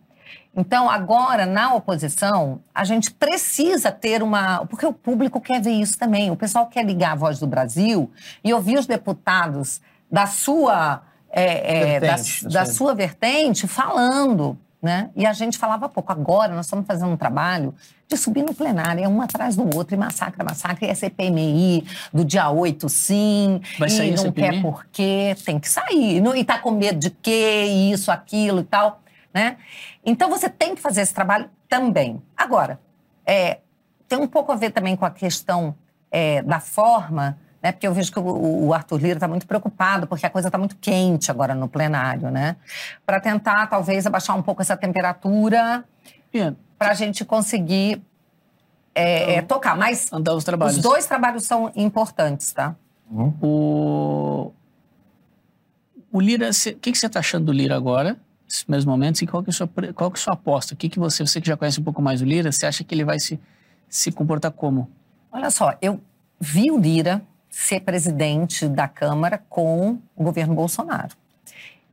Então, 0.55 0.89
agora, 0.89 1.45
na 1.45 1.73
oposição, 1.73 2.59
a 2.73 2.83
gente 2.83 3.11
precisa 3.11 3.91
ter 3.91 4.21
uma. 4.21 4.65
Porque 4.65 4.85
o 4.85 4.91
público 4.91 5.39
quer 5.39 5.61
ver 5.61 5.71
isso 5.71 5.97
também. 5.97 6.31
O 6.31 6.35
pessoal 6.35 6.67
quer 6.67 6.83
ligar 6.83 7.13
a 7.13 7.15
voz 7.15 7.39
do 7.39 7.47
Brasil 7.47 8.11
e 8.43 8.53
ouvir 8.53 8.77
os 8.77 8.85
deputados 8.85 9.79
da 10.11 10.25
sua. 10.27 11.03
É, 11.31 11.95
é, 11.95 11.99
vertente, 11.99 12.43
da, 12.45 12.49
da 12.49 12.65
sua 12.65 12.95
vertente 12.95 13.67
falando. 13.67 14.57
Né? 14.81 15.09
E 15.15 15.25
a 15.25 15.33
gente 15.33 15.57
falava 15.57 15.89
pouco. 15.89 16.11
Agora 16.11 16.55
nós 16.55 16.65
estamos 16.65 16.87
fazendo 16.87 17.11
um 17.11 17.17
trabalho 17.17 17.75
de 18.07 18.17
subir 18.17 18.41
no 18.41 18.53
plenário, 18.55 19.03
é 19.03 19.07
um 19.07 19.21
atrás 19.21 19.55
do 19.55 19.63
outro, 19.75 19.93
e 19.93 19.97
massacra, 19.97 20.43
massacra, 20.43 20.87
e 20.87 20.89
é 20.89 20.95
CPMI 20.95 21.85
do 22.11 22.25
dia 22.25 22.49
8, 22.49 22.89
sim, 22.89 23.61
Vai 23.77 23.87
e 23.87 23.91
sair 23.91 24.11
não 24.11 24.17
CPMI? 24.23 24.51
quer 24.51 24.61
por 24.61 24.85
quê, 24.91 25.35
tem 25.45 25.59
que 25.59 25.69
sair. 25.69 26.23
E 26.35 26.43
tá 26.43 26.57
com 26.57 26.71
medo 26.71 26.97
de 26.97 27.11
quê, 27.11 27.65
isso, 27.93 28.11
aquilo 28.11 28.61
e 28.61 28.63
tal. 28.63 29.01
Né? 29.31 29.57
Então 30.03 30.29
você 30.29 30.49
tem 30.49 30.73
que 30.73 30.81
fazer 30.81 31.01
esse 31.01 31.13
trabalho 31.13 31.49
também. 31.67 32.19
Agora, 32.35 32.79
é, 33.25 33.59
tem 34.07 34.17
um 34.17 34.27
pouco 34.27 34.51
a 34.51 34.55
ver 34.55 34.71
também 34.71 34.95
com 34.95 35.05
a 35.05 35.11
questão 35.11 35.75
é, 36.09 36.41
da 36.41 36.59
forma, 36.59 37.37
né? 37.61 37.71
Porque 37.71 37.87
eu 37.87 37.93
vejo 37.93 38.11
que 38.11 38.19
o, 38.19 38.67
o 38.67 38.73
Arthur 38.73 38.97
Lira 38.97 39.13
está 39.15 39.27
muito 39.27 39.45
preocupado, 39.45 40.07
porque 40.07 40.25
a 40.25 40.29
coisa 40.29 40.47
está 40.47 40.57
muito 40.57 40.75
quente 40.77 41.29
agora 41.29 41.53
no 41.53 41.67
plenário, 41.67 42.31
né? 42.31 42.55
Para 43.05 43.19
tentar, 43.19 43.67
talvez, 43.67 44.05
abaixar 44.05 44.37
um 44.37 44.41
pouco 44.41 44.61
essa 44.61 44.77
temperatura 44.77 45.83
para 46.77 46.91
a 46.91 46.93
gente 46.93 47.25
conseguir 47.25 48.01
é, 48.95 49.35
é, 49.35 49.41
tocar. 49.41 49.77
Mas 49.77 50.11
Andar 50.11 50.33
os 50.33 50.43
trabalhos. 50.43 50.77
os 50.77 50.81
dois 50.81 51.05
trabalhos 51.05 51.43
são 51.43 51.71
importantes, 51.75 52.51
tá? 52.53 52.75
O, 53.41 54.51
o 56.11 56.21
Lira, 56.21 56.49
o 56.49 56.53
que, 56.79 56.91
que 56.91 56.97
você 56.97 57.07
está 57.07 57.19
achando 57.19 57.45
do 57.45 57.51
Lira 57.51 57.75
agora, 57.75 58.17
nesses 58.45 58.65
mesmos 58.65 58.85
momentos, 58.85 59.21
e 59.21 59.27
qual 59.27 59.43
que 59.43 59.49
é 59.49 59.51
a 59.51 59.53
sua, 59.53 59.67
qual 59.93 60.11
que 60.11 60.17
é 60.17 60.21
a 60.21 60.23
sua 60.23 60.33
aposta? 60.33 60.73
O 60.73 60.77
que, 60.77 60.89
que 60.89 60.99
você, 60.99 61.25
você 61.25 61.41
que 61.41 61.47
já 61.47 61.57
conhece 61.57 61.79
um 61.79 61.83
pouco 61.83 62.01
mais 62.01 62.21
o 62.21 62.25
Lira, 62.25 62.51
você 62.51 62.65
acha 62.65 62.83
que 62.83 62.93
ele 62.93 63.03
vai 63.03 63.19
se, 63.19 63.39
se 63.87 64.11
comportar 64.11 64.51
como? 64.51 64.89
Olha 65.31 65.49
só, 65.49 65.75
eu 65.81 65.99
vi 66.39 66.71
o 66.71 66.77
Lira 66.77 67.21
ser 67.49 67.81
presidente 67.81 68.67
da 68.67 68.87
Câmara 68.87 69.41
com 69.49 69.97
o 70.15 70.23
governo 70.23 70.53
Bolsonaro. 70.53 71.15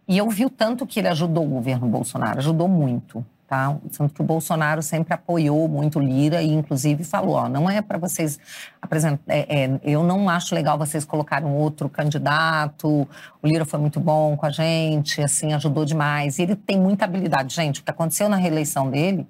E 0.08 0.18
eu 0.18 0.28
vi 0.30 0.44
o 0.44 0.50
tanto 0.50 0.86
que 0.86 1.00
ele 1.00 1.08
ajudou 1.08 1.44
o 1.44 1.48
governo 1.48 1.88
Bolsonaro, 1.88 2.38
ajudou 2.38 2.68
muito. 2.68 3.24
Tá? 3.48 3.76
Tanto 3.96 4.12
que 4.12 4.20
o 4.20 4.24
Bolsonaro 4.24 4.82
sempre 4.82 5.14
apoiou 5.14 5.68
muito 5.68 6.00
Lira 6.00 6.42
e, 6.42 6.52
inclusive, 6.52 7.04
falou: 7.04 7.36
ó, 7.36 7.48
não 7.48 7.70
é 7.70 7.80
para 7.80 7.96
vocês 7.96 8.40
apresentar. 8.82 9.22
É, 9.28 9.46
é, 9.48 9.80
eu 9.84 10.02
não 10.02 10.28
acho 10.28 10.52
legal 10.52 10.76
vocês 10.76 11.04
colocarem 11.04 11.48
outro 11.48 11.88
candidato. 11.88 13.08
O 13.40 13.46
Lira 13.46 13.64
foi 13.64 13.78
muito 13.78 14.00
bom 14.00 14.36
com 14.36 14.46
a 14.46 14.50
gente, 14.50 15.22
assim, 15.22 15.52
ajudou 15.52 15.84
demais. 15.84 16.40
E 16.40 16.42
ele 16.42 16.56
tem 16.56 16.76
muita 16.76 17.04
habilidade. 17.04 17.54
Gente, 17.54 17.80
o 17.80 17.84
que 17.84 17.90
aconteceu 17.90 18.28
na 18.28 18.36
reeleição 18.36 18.90
dele, 18.90 19.24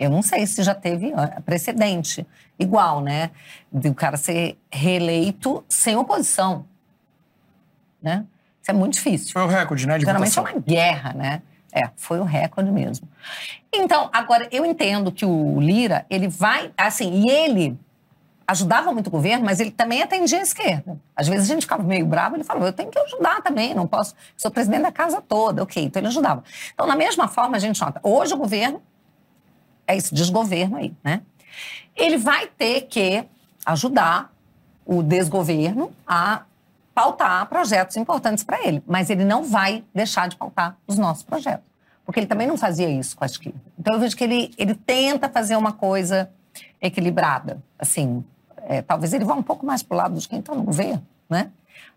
eu 0.00 0.08
não 0.08 0.22
sei 0.22 0.46
se 0.46 0.62
já 0.62 0.74
teve 0.74 1.12
precedente 1.44 2.26
igual, 2.58 3.02
né? 3.02 3.30
De 3.70 3.90
o 3.90 3.94
cara 3.94 4.16
ser 4.16 4.58
reeleito 4.72 5.62
sem 5.68 5.94
oposição. 5.94 6.64
Né? 8.02 8.24
Isso 8.62 8.70
é 8.70 8.72
muito 8.72 8.94
difícil. 8.94 9.30
Foi 9.30 9.42
o 9.42 9.46
recorde, 9.46 9.86
né? 9.86 10.00
Geralmente 10.00 10.32
é 10.32 10.40
votação. 10.40 10.58
uma 10.58 10.64
guerra, 10.66 11.12
né? 11.12 11.42
É, 11.70 11.90
foi 11.96 12.18
o 12.18 12.24
recorde 12.24 12.70
mesmo. 12.70 13.06
Então, 13.70 14.08
agora, 14.10 14.48
eu 14.50 14.64
entendo 14.64 15.12
que 15.12 15.26
o 15.26 15.60
Lira, 15.60 16.06
ele 16.08 16.28
vai, 16.28 16.72
assim, 16.78 17.26
e 17.26 17.30
ele 17.30 17.78
ajudava 18.48 18.92
muito 18.92 19.08
o 19.08 19.10
governo, 19.10 19.44
mas 19.44 19.60
ele 19.60 19.70
também 19.70 20.02
atendia 20.02 20.38
a 20.38 20.42
esquerda. 20.42 20.98
Às 21.14 21.28
vezes 21.28 21.48
a 21.48 21.52
gente 21.54 21.62
ficava 21.62 21.82
meio 21.82 22.06
bravo, 22.06 22.36
ele 22.36 22.42
falava, 22.42 22.66
eu 22.66 22.72
tenho 22.72 22.90
que 22.90 22.98
ajudar 22.98 23.42
também, 23.42 23.74
não 23.74 23.86
posso, 23.86 24.14
sou 24.36 24.50
presidente 24.50 24.82
da 24.82 24.90
casa 24.90 25.20
toda, 25.20 25.62
ok, 25.62 25.84
então 25.84 26.00
ele 26.00 26.08
ajudava. 26.08 26.42
Então, 26.74 26.86
da 26.86 26.96
mesma 26.96 27.28
forma, 27.28 27.56
a 27.56 27.60
gente 27.60 27.80
nota, 27.80 28.00
hoje 28.02 28.34
o 28.34 28.36
governo, 28.36 28.82
é 29.92 29.96
esse 29.96 30.14
desgoverno 30.14 30.76
aí, 30.76 30.92
né? 31.04 31.22
Ele 31.96 32.16
vai 32.16 32.46
ter 32.46 32.82
que 32.82 33.24
ajudar 33.66 34.32
o 34.86 35.02
desgoverno 35.02 35.90
a 36.06 36.42
pautar 36.94 37.46
projetos 37.46 37.96
importantes 37.96 38.42
para 38.44 38.66
ele, 38.66 38.82
mas 38.86 39.10
ele 39.10 39.24
não 39.24 39.44
vai 39.44 39.84
deixar 39.94 40.28
de 40.28 40.36
pautar 40.36 40.76
os 40.86 40.96
nossos 40.98 41.22
projetos, 41.22 41.64
porque 42.04 42.20
ele 42.20 42.26
também 42.26 42.46
não 42.46 42.56
fazia 42.56 42.88
isso 42.88 43.16
com 43.16 43.24
a 43.24 43.26
esquerda. 43.26 43.60
Então 43.78 43.94
eu 43.94 44.00
vejo 44.00 44.16
que 44.16 44.24
ele, 44.24 44.52
ele 44.58 44.74
tenta 44.74 45.28
fazer 45.28 45.56
uma 45.56 45.72
coisa 45.72 46.30
equilibrada, 46.80 47.62
assim, 47.78 48.24
é, 48.66 48.82
talvez 48.82 49.12
ele 49.12 49.24
vá 49.24 49.34
um 49.34 49.42
pouco 49.42 49.64
mais 49.64 49.82
para 49.82 49.94
o 49.94 49.98
lado 49.98 50.18
de 50.18 50.28
quem 50.28 50.40
está 50.40 50.54
no 50.54 50.62
governo, 50.62 51.04
né? 51.28 51.50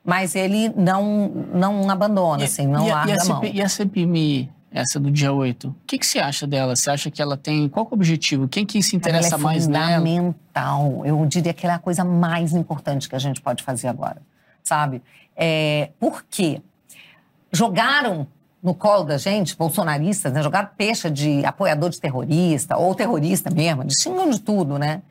Mas 0.03 0.35
ele 0.35 0.69
não 0.75 1.27
não 1.53 1.89
abandona, 1.89 2.43
assim, 2.43 2.67
não 2.67 2.85
e, 2.87 2.91
a- 2.91 2.95
larga 2.95 3.11
e 3.11 3.17
a, 3.17 3.21
a 3.21 3.25
mão. 3.25 3.43
E 3.45 3.61
a 3.61 3.69
CPMI, 3.69 4.49
essa 4.73 4.99
do 4.99 5.11
dia 5.11 5.31
8, 5.31 5.67
o 5.67 5.75
que, 5.85 5.99
que 5.99 6.05
você 6.05 6.17
acha 6.17 6.47
dela? 6.47 6.75
Você 6.75 6.89
acha 6.89 7.11
que 7.11 7.21
ela 7.21 7.37
tem. 7.37 7.69
Qual 7.69 7.85
é 7.85 7.89
o 7.89 7.93
objetivo? 7.93 8.47
Quem 8.47 8.65
que 8.65 8.81
se 8.81 8.95
interessa 8.95 9.35
ela 9.35 9.37
é 9.37 9.43
mais 9.43 9.67
nela? 9.67 9.85
fundamental. 9.97 11.05
Eu 11.05 11.23
diria 11.27 11.53
que 11.53 11.63
ela 11.65 11.73
é 11.73 11.77
a 11.77 11.79
coisa 11.79 12.03
mais 12.03 12.53
importante 12.53 13.07
que 13.07 13.15
a 13.15 13.19
gente 13.19 13.39
pode 13.39 13.61
fazer 13.61 13.87
agora, 13.87 14.21
sabe? 14.63 15.03
É, 15.35 15.91
por 15.99 16.25
quê? 16.27 16.59
Jogaram 17.51 18.27
no 18.63 18.73
colo 18.73 19.03
da 19.03 19.17
gente, 19.17 19.55
bolsonaristas, 19.55 20.33
né? 20.33 20.41
Jogaram 20.41 20.69
peixe 20.75 21.07
de 21.11 21.45
apoiador 21.45 21.91
de 21.91 21.99
terrorista, 21.99 22.75
ou 22.75 22.95
terrorista 22.95 23.51
mesmo, 23.51 23.83
de 23.83 23.95
xingam 24.01 24.29
de 24.29 24.39
tudo, 24.39 24.79
né? 24.79 25.03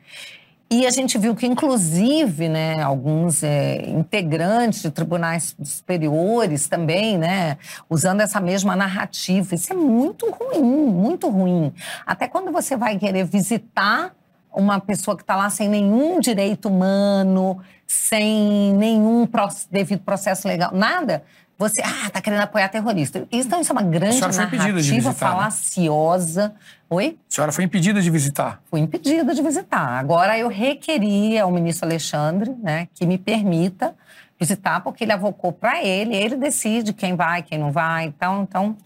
E 0.75 0.87
a 0.87 0.89
gente 0.89 1.19
viu 1.19 1.35
que, 1.35 1.45
inclusive, 1.45 2.49
né, 2.49 2.81
alguns 2.81 3.43
é, 3.43 3.87
integrantes 3.87 4.81
de 4.81 4.89
tribunais 4.89 5.55
superiores 5.63 6.67
também, 6.67 7.15
né, 7.15 7.59
usando 7.87 8.21
essa 8.21 8.39
mesma 8.39 8.75
narrativa. 8.75 9.53
Isso 9.53 9.71
é 9.71 9.75
muito 9.75 10.31
ruim, 10.31 10.63
muito 10.63 11.29
ruim. 11.29 11.71
Até 12.07 12.27
quando 12.27 12.51
você 12.51 12.75
vai 12.75 12.97
querer 12.97 13.23
visitar 13.23 14.15
uma 14.51 14.79
pessoa 14.79 15.15
que 15.15 15.21
está 15.21 15.35
lá 15.35 15.47
sem 15.51 15.69
nenhum 15.69 16.19
direito 16.19 16.69
humano, 16.69 17.59
sem 17.85 18.73
nenhum 18.73 19.29
devido 19.69 20.01
processo 20.01 20.47
legal, 20.47 20.71
nada, 20.73 21.23
você, 21.63 21.81
ah, 21.81 22.09
tá 22.09 22.21
querendo 22.21 22.41
apoiar 22.41 22.67
terrorista. 22.67 23.25
Isso, 23.31 23.47
então, 23.47 23.61
isso 23.61 23.71
é 23.71 23.73
uma 23.73 23.81
grande 23.81 24.19
narrativa 24.19 24.79
visitar, 24.79 25.07
né? 25.07 25.13
falaciosa. 25.13 26.53
Oi? 26.89 27.17
A 27.29 27.33
senhora 27.33 27.51
foi 27.51 27.63
impedida 27.63 28.01
de 28.01 28.09
visitar. 28.09 28.61
fui 28.69 28.81
impedida 28.81 29.33
de 29.33 29.41
visitar. 29.41 29.99
Agora 29.99 30.37
eu 30.37 30.49
requeri 30.49 31.39
ao 31.39 31.49
ministro 31.51 31.87
Alexandre, 31.87 32.53
né, 32.61 32.87
que 32.93 33.05
me 33.05 33.17
permita 33.17 33.95
visitar, 34.37 34.81
porque 34.81 35.05
ele 35.05 35.13
avocou 35.13 35.53
para 35.53 35.81
ele, 35.81 36.15
ele 36.15 36.35
decide 36.35 36.91
quem 36.91 37.15
vai, 37.15 37.41
quem 37.41 37.57
não 37.57 37.71
vai. 37.71 38.05
Então, 38.05 38.43
então 38.43 38.77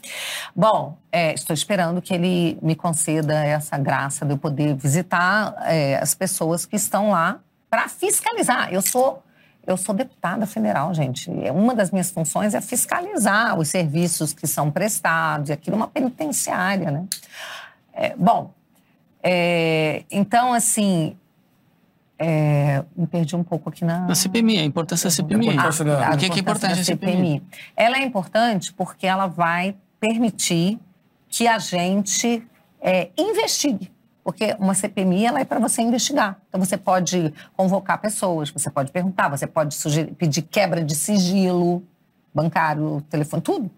bom, 0.55 0.95
é, 1.11 1.33
estou 1.33 1.53
esperando 1.53 2.01
que 2.01 2.13
ele 2.13 2.59
me 2.61 2.75
conceda 2.75 3.43
essa 3.43 3.77
graça 3.77 4.23
de 4.23 4.33
eu 4.33 4.37
poder 4.37 4.75
visitar 4.75 5.55
é, 5.65 5.97
as 5.97 6.13
pessoas 6.13 6.65
que 6.65 6.75
estão 6.75 7.09
lá 7.09 7.39
para 7.69 7.87
fiscalizar. 7.87 8.71
Eu 8.71 8.81
sou 8.81 9.23
eu 9.67 9.75
sou 9.77 9.93
deputada 9.93 10.45
federal, 10.47 10.93
gente. 10.93 11.29
É, 11.45 11.51
Uma 11.51 11.75
das 11.75 11.91
minhas 11.91 12.09
funções 12.09 12.53
é 12.55 12.61
fiscalizar 12.61 13.59
os 13.59 13.67
serviços 13.67 14.33
que 14.33 14.47
são 14.47 14.71
prestados, 14.71 15.49
e 15.49 15.53
aquilo 15.53 15.75
é 15.75 15.77
uma 15.77 15.87
penitenciária, 15.87 16.89
né? 16.89 17.05
É, 17.93 18.15
bom, 18.15 18.51
é, 19.21 20.03
então, 20.09 20.53
assim, 20.53 21.17
é, 22.17 22.83
me 22.95 23.05
perdi 23.05 23.35
um 23.35 23.43
pouco 23.43 23.69
aqui 23.69 23.83
na... 23.83 23.99
Na 23.99 24.15
CPMI, 24.15 24.59
a 24.59 24.63
importância 24.63 25.09
da 25.09 25.11
CPMI. 25.15 25.49
A 25.59 25.69
da- 25.83 26.09
Por 26.11 26.17
que, 26.17 26.29
que 26.29 26.37
é 26.37 26.41
importante 26.41 26.79
a 26.79 26.83
CPMI? 26.83 27.43
Ela 27.75 27.97
é 27.97 28.03
importante 28.03 28.73
porque 28.73 29.05
ela 29.05 29.27
vai 29.27 29.75
permitir 29.99 30.79
que 31.27 31.47
a 31.47 31.59
gente 31.59 32.41
é, 32.81 33.09
investigue. 33.17 33.91
Porque 34.27 34.53
uma 34.59 34.73
CPMI 34.73 35.25
ela 35.25 35.39
é 35.39 35.45
para 35.45 35.57
você 35.57 35.81
investigar. 35.81 36.37
Então 36.49 36.59
você 36.59 36.75
pode 36.75 37.33
convocar 37.55 37.97
pessoas, 37.97 38.49
você 38.49 38.69
pode 38.69 38.91
perguntar, 38.91 39.29
você 39.29 39.47
pode 39.47 39.73
sugerir, 39.73 40.11
pedir 40.15 40.41
quebra 40.41 40.83
de 40.83 40.95
sigilo 40.95 41.81
bancário, 42.35 43.01
telefone, 43.09 43.41
tudo. 43.41 43.71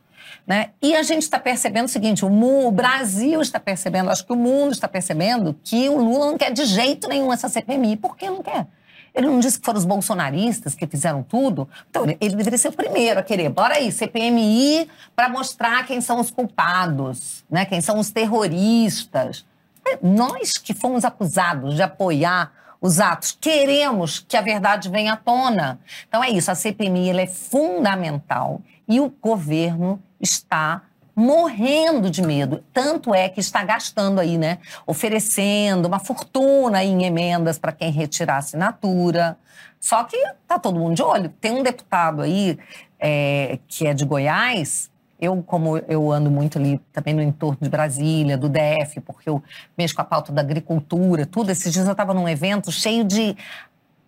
Né? 0.48 0.72
E 0.82 0.96
a 0.96 1.04
gente 1.04 1.22
está 1.22 1.38
percebendo 1.38 1.86
o 1.86 1.88
seguinte: 1.88 2.26
o, 2.26 2.66
o 2.68 2.72
Brasil 2.72 3.40
está 3.44 3.60
percebendo, 3.60 4.10
acho 4.10 4.26
que 4.26 4.34
o 4.34 4.36
mundo 4.36 4.72
está 4.72 4.88
percebendo 4.88 5.56
que 5.64 5.88
o 5.88 6.00
Lula 6.00 6.26
não 6.32 6.36
quer 6.36 6.52
de 6.52 6.66
jeito 6.66 7.08
nenhum 7.08 7.32
essa 7.32 7.48
CPMI. 7.48 7.98
Por 7.98 8.18
que 8.18 8.28
não 8.28 8.42
quer? 8.42 8.66
Ele 9.14 9.28
não 9.28 9.40
disse 9.40 9.60
que 9.60 9.66
foram 9.66 9.78
os 9.78 9.86
bolsonaristas 9.86 10.74
que 10.74 10.88
fizeram 10.88 11.22
tudo? 11.22 11.70
Então, 11.92 12.06
ele- 12.06 12.18
ele 12.20 12.36
deveria 12.36 12.58
ser 12.58 12.70
o 12.70 12.74
primeiro 12.74 13.20
a 13.20 13.24
querer. 13.24 13.50
Bora 13.50 13.76
aí, 13.76 13.92
CPMI, 13.92 14.90
para 15.16 15.30
mostrar 15.30 15.86
quem 15.86 16.02
são 16.02 16.20
os 16.20 16.32
culpados, 16.32 17.44
né? 17.48 17.66
quem 17.66 17.82
são 17.82 18.00
os 18.00 18.10
terroristas. 18.10 19.46
É, 19.92 20.00
Nós 20.02 20.58
que 20.58 20.74
fomos 20.74 21.04
acusados 21.06 21.76
de 21.76 21.82
apoiar 21.82 22.52
os 22.82 23.00
atos. 23.00 23.38
Queremos 23.40 24.20
que 24.20 24.38
a 24.38 24.42
verdade 24.42 24.90
venha 24.90 25.14
à 25.14 25.18
tona. 25.18 25.80
Então 26.08 26.24
é 26.24 26.30
isso, 26.30 26.50
a 26.50 26.56
CPMI 26.56 27.20
é 27.20 27.28
fundamental 27.28 28.62
e 28.88 29.00
o 29.00 29.10
governo 29.10 30.02
está 30.20 30.84
morrendo 31.16 32.10
de 32.10 32.22
medo. 32.22 32.64
Tanto 32.74 33.14
é 33.14 33.28
que 33.28 33.42
está 33.42 33.64
gastando 33.64 34.20
aí, 34.20 34.38
né? 34.38 34.60
Oferecendo 34.88 35.86
uma 35.86 36.00
fortuna 36.00 36.84
em 36.84 37.04
emendas 37.04 37.60
para 37.60 37.74
quem 37.74 37.92
retirar 37.92 38.38
assinatura. 38.38 39.38
Só 39.80 40.06
que 40.06 40.18
tá 40.48 40.58
todo 40.58 40.80
mundo 40.80 40.96
de 40.96 41.04
olho. 41.04 41.30
Tem 41.42 41.52
um 41.52 41.64
deputado 41.64 42.22
aí 42.22 42.58
é, 42.98 43.60
que 43.68 43.86
é 43.86 43.94
de 43.94 44.06
Goiás. 44.06 44.90
Eu, 45.20 45.44
como 45.44 45.78
eu 45.78 46.12
ando 46.12 46.32
muito 46.32 46.58
ali 46.58 46.80
também 46.94 47.14
no 47.14 47.22
entorno 47.22 47.58
de 47.62 47.70
Brasília, 47.70 48.38
do 48.38 48.48
DF, 48.48 49.02
porque 49.02 49.30
eu 49.30 49.44
mexo 49.78 49.94
com 49.94 50.02
a 50.02 50.06
pauta 50.06 50.32
da 50.32 50.42
agricultura, 50.42 51.26
tudo. 51.26 51.52
Esses 51.52 51.74
dias 51.74 51.86
eu 51.86 51.92
estava 51.92 52.14
num 52.14 52.28
evento 52.28 52.72
cheio 52.72 53.04
de 53.04 53.36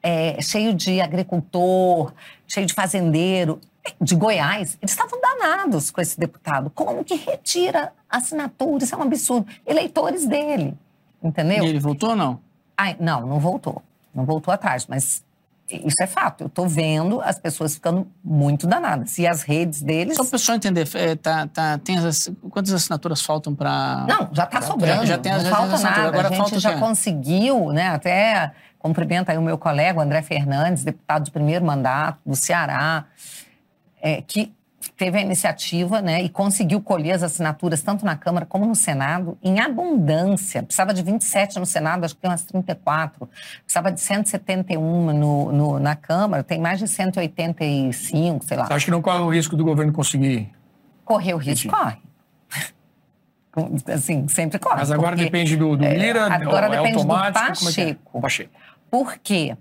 é, 0.01 0.41
cheio 0.41 0.73
de 0.73 1.01
agricultor, 1.01 2.13
cheio 2.47 2.65
de 2.65 2.73
fazendeiro 2.73 3.59
de 3.99 4.15
Goiás, 4.15 4.77
eles 4.81 4.91
estavam 4.91 5.19
danados 5.19 5.89
com 5.89 6.01
esse 6.01 6.19
deputado. 6.19 6.69
Como 6.69 7.03
que 7.03 7.15
retira 7.15 7.91
assinatura? 8.09 8.83
Isso 8.83 8.93
é 8.93 8.97
um 8.97 9.03
absurdo. 9.03 9.47
Eleitores 9.65 10.25
dele, 10.27 10.77
entendeu? 11.21 11.63
E 11.63 11.67
ele 11.67 11.79
voltou 11.79 12.11
ou 12.11 12.15
não? 12.15 12.39
Ai, 12.77 12.95
não, 12.99 13.25
não 13.25 13.39
voltou. 13.39 13.81
Não 14.13 14.25
voltou 14.25 14.53
atrás, 14.53 14.85
mas 14.87 15.23
isso 15.71 16.01
é 16.01 16.07
fato. 16.07 16.41
Eu 16.41 16.47
estou 16.47 16.67
vendo 16.67 17.21
as 17.21 17.39
pessoas 17.39 17.75
ficando 17.75 18.07
muito 18.23 18.67
danadas. 18.67 19.17
E 19.17 19.27
as 19.27 19.43
redes 19.43 19.81
deles. 19.81 20.15
Só 20.15 20.23
para 20.23 20.29
o 20.29 20.31
pessoal 20.31 20.55
entender, 20.55 20.87
é, 20.95 21.15
tá, 21.15 21.47
tá, 21.47 21.77
tem 21.77 21.97
as, 21.97 22.31
quantas 22.49 22.73
assinaturas 22.73 23.21
faltam 23.21 23.55
para. 23.55 24.05
Não, 24.07 24.29
já 24.33 24.43
está 24.43 24.61
sobrando. 24.61 25.05
Já 25.05 25.17
tem 25.17 25.31
as, 25.31 25.43
não 25.43 25.51
falta 25.51 25.77
nada. 25.79 26.07
Agora 26.07 26.29
a 26.29 26.31
gente 26.31 26.59
já 26.59 26.77
conseguiu, 26.77 27.71
né? 27.71 27.89
Até 27.89 28.51
cumprimenta 28.77 29.31
aí 29.31 29.37
o 29.37 29.41
meu 29.41 29.57
colega, 29.57 29.99
o 29.99 30.01
André 30.01 30.21
Fernandes, 30.23 30.83
deputado 30.83 31.23
de 31.23 31.31
primeiro 31.31 31.63
mandato 31.63 32.17
do 32.25 32.35
Ceará 32.35 33.05
é, 34.01 34.21
que 34.21 34.51
teve 34.89 35.17
a 35.17 35.21
iniciativa 35.21 36.01
né, 36.01 36.21
e 36.21 36.29
conseguiu 36.29 36.81
colher 36.81 37.13
as 37.13 37.23
assinaturas 37.23 37.81
tanto 37.81 38.05
na 38.05 38.15
Câmara 38.15 38.45
como 38.45 38.65
no 38.65 38.75
Senado 38.75 39.37
em 39.43 39.59
abundância. 39.59 40.63
Precisava 40.63 40.93
de 40.93 41.03
27 41.03 41.59
no 41.59 41.65
Senado, 41.65 42.03
acho 42.03 42.15
que 42.15 42.21
tem 42.21 42.29
umas 42.29 42.43
34. 42.43 43.29
Precisava 43.63 43.91
de 43.91 43.99
171 43.99 45.13
no, 45.13 45.51
no, 45.51 45.79
na 45.79 45.95
Câmara, 45.95 46.43
tem 46.43 46.59
mais 46.59 46.79
de 46.79 46.87
185, 46.87 48.45
sei 48.45 48.57
lá. 48.57 48.67
Acha 48.69 48.85
que 48.85 48.91
não 48.91 49.01
corre 49.01 49.19
o 49.19 49.29
risco 49.29 49.55
do 49.55 49.63
governo 49.63 49.93
conseguir? 49.93 50.49
Correr 51.05 51.33
o 51.33 51.37
risco, 51.37 51.69
corre. 51.69 51.97
Assim, 53.93 54.27
sempre 54.29 54.57
corre. 54.57 54.77
Mas 54.77 54.91
agora 54.91 55.11
porque, 55.11 55.25
depende 55.25 55.57
do, 55.57 55.75
do 55.75 55.83
Lira, 55.83 56.19
é, 56.19 56.31
agora 56.31 56.67
é 56.67 56.69
depende 56.69 56.97
automático, 56.97 57.59
do 57.59 57.65
Pacheco. 57.65 58.11
É, 58.13 58.17
é? 58.17 58.21
Pacheco. 58.21 58.51
Por 58.89 59.17
quê? 59.17 59.57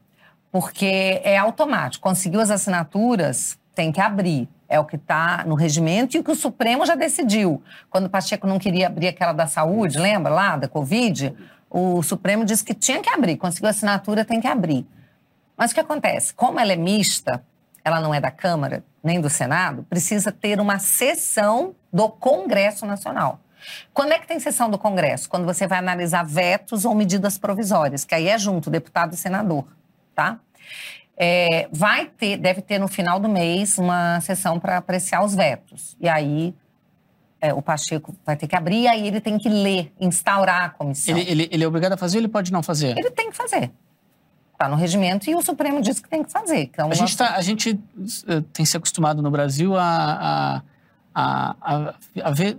Porque 0.52 1.20
é 1.24 1.36
automático. 1.36 2.02
Conseguiu 2.02 2.40
as 2.40 2.50
assinaturas, 2.50 3.58
tem 3.74 3.92
que 3.92 4.00
abrir. 4.00 4.48
É 4.70 4.78
o 4.78 4.84
que 4.84 4.94
está 4.94 5.44
no 5.44 5.56
regimento 5.56 6.16
e 6.16 6.20
o 6.20 6.24
que 6.24 6.30
o 6.30 6.34
Supremo 6.36 6.86
já 6.86 6.94
decidiu. 6.94 7.60
Quando 7.90 8.06
o 8.06 8.08
Pacheco 8.08 8.46
não 8.46 8.56
queria 8.56 8.86
abrir 8.86 9.08
aquela 9.08 9.32
da 9.32 9.48
saúde, 9.48 9.98
lembra 9.98 10.32
lá, 10.32 10.56
da 10.56 10.68
Covid? 10.68 11.34
O 11.68 12.02
Supremo 12.04 12.44
disse 12.44 12.64
que 12.64 12.72
tinha 12.72 13.00
que 13.00 13.10
abrir. 13.10 13.36
Conseguiu 13.36 13.68
assinatura, 13.68 14.24
tem 14.24 14.40
que 14.40 14.46
abrir. 14.46 14.86
Mas 15.56 15.72
o 15.72 15.74
que 15.74 15.80
acontece? 15.80 16.32
Como 16.32 16.60
ela 16.60 16.72
é 16.72 16.76
mista, 16.76 17.44
ela 17.84 18.00
não 18.00 18.14
é 18.14 18.20
da 18.20 18.30
Câmara 18.30 18.84
nem 19.02 19.20
do 19.20 19.28
Senado, 19.28 19.82
precisa 19.82 20.30
ter 20.30 20.60
uma 20.60 20.78
sessão 20.78 21.74
do 21.92 22.08
Congresso 22.08 22.86
Nacional. 22.86 23.40
Quando 23.92 24.12
é 24.12 24.18
que 24.18 24.26
tem 24.26 24.38
sessão 24.38 24.70
do 24.70 24.78
Congresso? 24.78 25.28
Quando 25.28 25.44
você 25.44 25.66
vai 25.66 25.78
analisar 25.78 26.24
vetos 26.24 26.84
ou 26.84 26.94
medidas 26.94 27.36
provisórias, 27.38 28.04
que 28.04 28.14
aí 28.14 28.28
é 28.28 28.38
junto, 28.38 28.70
deputado 28.70 29.14
e 29.14 29.16
senador, 29.16 29.66
tá? 30.14 30.38
É, 31.22 31.68
vai 31.70 32.06
ter, 32.06 32.38
deve 32.38 32.62
ter 32.62 32.78
no 32.78 32.88
final 32.88 33.20
do 33.20 33.28
mês 33.28 33.76
uma 33.76 34.18
sessão 34.22 34.58
para 34.58 34.78
apreciar 34.78 35.22
os 35.22 35.34
vetos. 35.34 35.94
E 36.00 36.08
aí 36.08 36.54
é, 37.38 37.52
o 37.52 37.60
Pacheco 37.60 38.16
vai 38.24 38.36
ter 38.36 38.46
que 38.46 38.56
abrir, 38.56 38.88
aí 38.88 39.06
ele 39.06 39.20
tem 39.20 39.36
que 39.36 39.46
ler, 39.46 39.92
instaurar 40.00 40.64
a 40.64 40.68
comissão. 40.70 41.14
Ele, 41.14 41.30
ele, 41.30 41.48
ele 41.52 41.62
é 41.62 41.68
obrigado 41.68 41.92
a 41.92 41.96
fazer 41.98 42.16
ou 42.16 42.20
ele 42.22 42.28
pode 42.28 42.50
não 42.50 42.62
fazer? 42.62 42.96
Ele 42.96 43.10
tem 43.10 43.30
que 43.30 43.36
fazer. 43.36 43.70
Está 44.54 44.66
no 44.66 44.76
regimento 44.76 45.28
e 45.28 45.34
o 45.34 45.42
Supremo 45.42 45.82
diz 45.82 46.00
que 46.00 46.08
tem 46.08 46.22
que 46.22 46.32
fazer. 46.32 46.62
Então, 46.62 46.90
a, 46.90 46.94
gente 46.94 47.14
tá, 47.14 47.36
a 47.36 47.42
gente 47.42 47.72
uh, 47.72 48.40
tem 48.52 48.64
se 48.64 48.78
acostumado 48.78 49.22
no 49.22 49.30
Brasil 49.30 49.76
a, 49.76 50.62
a, 51.14 51.56
a, 51.60 51.94
a 52.22 52.30
ver 52.30 52.58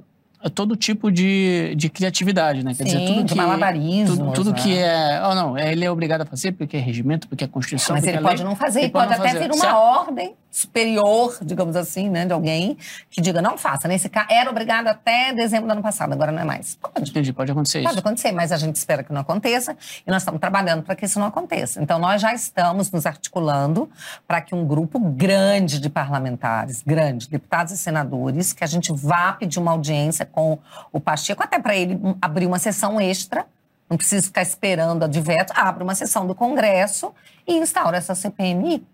todo 0.50 0.76
tipo 0.76 1.12
de, 1.12 1.74
de 1.76 1.90
criatividade, 1.90 2.64
né? 2.64 2.74
Quer 2.74 2.88
Sim, 2.88 2.98
dizer, 2.98 3.14
tudo 3.14 3.26
que 3.26 3.36
malabarismo, 3.36 4.18
tudo, 4.18 4.34
tudo 4.34 4.52
né? 4.52 4.58
que 4.58 4.78
é, 4.78 5.22
oh 5.24 5.36
não, 5.36 5.58
ele 5.58 5.86
é 5.86 5.92
obrigado 5.92 6.22
a 6.22 6.26
fazer 6.26 6.52
porque 6.54 6.78
é 6.78 6.80
regimento, 6.80 7.28
porque 7.28 7.44
é 7.44 7.48
constituição, 7.48 7.96
mas 7.96 8.06
ele 8.06 8.18
é 8.18 8.22
pode 8.22 8.42
lei, 8.42 8.46
não 8.46 8.56
fazer, 8.56 8.82
ele 8.82 8.90
pode, 8.90 9.16
pode 9.16 9.28
até 9.28 9.40
vir 9.40 9.52
uma 9.52 9.78
ordem 9.78 10.34
superior, 10.52 11.38
digamos 11.42 11.78
assim, 11.78 12.10
né, 12.10 12.26
de 12.26 12.34
alguém 12.34 12.78
que 13.10 13.22
diga 13.22 13.42
não 13.42 13.58
faça. 13.58 13.88
Nesse 13.88 14.10
caso 14.10 14.28
era 14.30 14.50
obrigado 14.50 14.88
até 14.88 15.34
dezembro 15.34 15.68
do 15.68 15.72
ano 15.72 15.82
passado, 15.82 16.12
agora 16.12 16.32
não 16.32 16.42
é 16.42 16.44
mais. 16.44 16.76
Pode. 16.76 17.10
Entendi, 17.10 17.32
pode 17.32 17.52
acontecer 17.52 17.80
pode 17.80 17.88
isso. 17.88 17.96
Pode 17.96 18.08
acontecer, 18.08 18.32
mas 18.34 18.52
a 18.52 18.58
gente 18.58 18.76
espera 18.76 19.04
que 19.04 19.14
não 19.14 19.22
aconteça 19.22 19.78
e 20.06 20.12
nós 20.12 20.22
estamos 20.22 20.42
trabalhando 20.42 20.84
para 20.84 20.96
que 20.96 21.06
isso 21.06 21.20
não 21.20 21.28
aconteça. 21.28 21.82
Então 21.82 21.98
nós 21.98 22.22
já 22.22 22.34
estamos 22.34 22.92
nos 22.92 23.06
articulando 23.06 23.90
para 24.28 24.42
que 24.42 24.54
um 24.54 24.66
grupo 24.66 25.00
grande 25.00 25.80
de 25.80 25.90
parlamentares, 25.90 26.84
grande, 26.86 27.30
deputados 27.30 27.72
e 27.72 27.78
senadores, 27.78 28.52
que 28.52 28.64
a 28.64 28.68
gente 28.68 28.92
vá 28.92 29.32
pedir 29.32 29.60
uma 29.60 29.72
audiência 29.72 30.26
com 30.26 30.60
o 30.92 31.00
Pacheco, 31.00 31.42
até 31.42 31.58
para 31.58 31.76
ele 31.76 31.98
abrir 32.22 32.46
uma 32.46 32.60
sessão 32.60 33.00
extra 33.00 33.46
não 33.92 33.98
precisa 33.98 34.24
ficar 34.26 34.42
esperando 34.42 35.04
a 35.04 35.08
de 35.08 35.20
veto, 35.20 35.52
abre 35.54 35.84
uma 35.84 35.94
sessão 35.94 36.26
do 36.26 36.34
Congresso 36.34 37.14
e 37.46 37.58
instaura 37.58 37.98
essa 37.98 38.16
CPMI. 38.16 38.88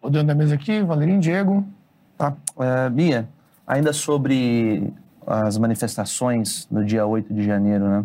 Rodando 0.00 0.28
da 0.28 0.34
mesa 0.34 0.54
aqui, 0.54 0.80
Valerinho 0.82 1.20
Diego. 1.20 1.66
Tá. 2.16 2.34
É, 2.60 2.88
Bia, 2.88 3.28
ainda 3.66 3.92
sobre 3.92 4.92
as 5.26 5.58
manifestações 5.58 6.68
no 6.70 6.84
dia 6.84 7.04
8 7.04 7.34
de 7.34 7.44
janeiro, 7.44 7.84
né? 7.88 8.04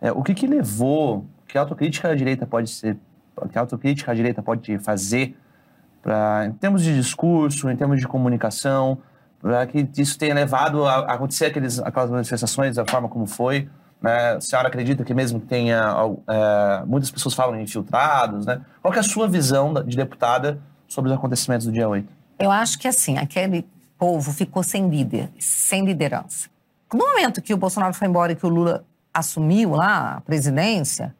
É, 0.00 0.12
o 0.12 0.22
que, 0.22 0.32
que 0.32 0.46
levou, 0.46 1.26
que 1.48 1.58
autocrítica 1.58 2.08
a 2.08 2.14
direita 2.14 2.46
pode 2.46 2.70
ser, 2.70 2.96
que 3.50 3.58
autocrítica 3.58 4.12
a 4.12 4.14
direita 4.14 4.42
pode 4.42 4.78
fazer 4.78 5.36
para, 6.00 6.46
em 6.46 6.52
termos 6.52 6.82
de 6.82 6.94
discurso, 6.94 7.68
em 7.68 7.76
termos 7.76 7.98
de 7.98 8.06
comunicação, 8.06 8.98
para 9.40 9.66
que 9.66 9.88
isso 9.96 10.16
tenha 10.16 10.34
levado 10.34 10.86
a, 10.86 10.94
a 10.96 11.14
acontecer 11.14 11.46
aqueles, 11.46 11.80
aquelas 11.80 12.10
manifestações 12.10 12.76
da 12.76 12.84
forma 12.86 13.08
como 13.08 13.26
foi? 13.26 13.68
Né? 14.00 14.36
A 14.36 14.40
senhora 14.40 14.68
acredita 14.68 15.02
que 15.02 15.14
mesmo 15.14 15.40
que 15.40 15.46
tenha, 15.46 15.94
é, 16.28 16.84
muitas 16.86 17.10
pessoas 17.10 17.34
falam 17.34 17.60
infiltrados, 17.60 18.46
né? 18.46 18.60
Qual 18.80 18.94
é 18.94 18.98
a 18.98 19.02
sua 19.02 19.26
visão 19.26 19.72
de 19.72 19.96
deputada 19.96 20.60
sobre 20.88 21.10
os 21.10 21.16
acontecimentos 21.16 21.66
do 21.66 21.72
dia 21.72 21.88
8? 21.88 22.08
Eu 22.38 22.50
acho 22.50 22.78
que 22.78 22.88
assim, 22.88 23.18
aquele 23.18 23.66
povo 23.98 24.32
ficou 24.32 24.62
sem 24.62 24.88
líder, 24.88 25.30
sem 25.38 25.84
liderança. 25.84 26.48
No 26.92 26.98
momento 26.98 27.40
que 27.42 27.54
o 27.54 27.56
Bolsonaro 27.56 27.94
foi 27.94 28.08
embora 28.08 28.32
e 28.32 28.36
que 28.36 28.46
o 28.46 28.48
Lula 28.48 28.84
assumiu 29.12 29.70
lá 29.70 30.16
a 30.16 30.20
presidência, 30.20 31.14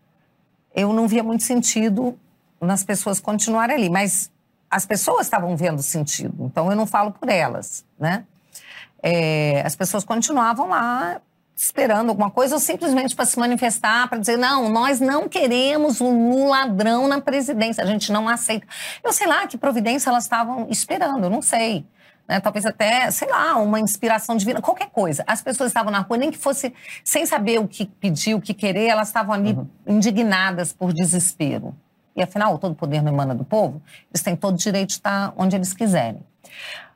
eu 0.74 0.92
não 0.92 1.06
via 1.06 1.22
muito 1.22 1.42
sentido 1.44 2.18
nas 2.60 2.82
pessoas 2.82 3.20
continuarem 3.20 3.76
ali, 3.76 3.90
mas 3.90 4.30
as 4.70 4.84
pessoas 4.84 5.26
estavam 5.26 5.56
vendo 5.56 5.82
sentido, 5.82 6.44
então 6.46 6.68
eu 6.70 6.76
não 6.76 6.86
falo 6.86 7.12
por 7.12 7.28
elas, 7.28 7.84
né? 7.98 8.24
É, 9.02 9.62
as 9.64 9.76
pessoas 9.76 10.02
continuavam 10.02 10.68
lá 10.68 11.20
esperando 11.57 12.09
alguma 12.11 12.30
coisa 12.30 12.55
ou 12.55 12.61
simplesmente 12.61 13.14
para 13.14 13.24
se 13.24 13.38
manifestar, 13.38 14.09
para 14.09 14.18
dizer, 14.18 14.36
não, 14.36 14.68
nós 14.68 15.00
não 15.00 15.28
queremos 15.28 16.00
um 16.00 16.48
ladrão 16.48 17.07
na 17.07 17.20
presidência, 17.20 17.82
a 17.82 17.86
gente 17.86 18.11
não 18.12 18.28
aceita. 18.28 18.66
Eu 19.02 19.12
sei 19.12 19.26
lá 19.26 19.46
que 19.46 19.57
providência 19.57 20.11
elas 20.11 20.24
estavam 20.24 20.66
esperando, 20.68 21.30
não 21.30 21.40
sei. 21.40 21.86
Né? 22.26 22.40
Talvez 22.40 22.66
até, 22.66 23.11
sei 23.11 23.28
lá, 23.28 23.57
uma 23.57 23.78
inspiração 23.78 24.36
divina, 24.36 24.61
qualquer 24.61 24.88
coisa. 24.90 25.22
As 25.26 25.42
pessoas 25.42 25.70
estavam 25.70 25.92
na 25.92 26.00
rua, 26.00 26.16
nem 26.16 26.30
que 26.30 26.38
fosse 26.38 26.74
sem 27.05 27.26
saber 27.26 27.61
o 27.61 27.68
que 27.68 27.86
pedir, 27.86 28.34
o 28.34 28.40
que 28.40 28.55
querer, 28.55 28.86
elas 28.86 29.09
estavam 29.09 29.34
ali 29.34 29.52
uhum. 29.52 29.68
indignadas 29.86 30.72
por 30.72 30.92
desespero. 30.92 31.74
E 32.16 32.22
afinal, 32.22 32.59
todo 32.59 32.74
poder 32.74 33.02
não 33.02 33.12
emana 33.12 33.34
do 33.34 33.44
povo, 33.44 33.82
eles 34.11 34.22
têm 34.22 34.36
todo 34.36 34.55
o 34.55 34.59
direito 34.59 34.88
de 34.88 34.94
estar 34.94 35.32
onde 35.36 35.57
eles 35.57 35.74
quiserem. 35.74 36.20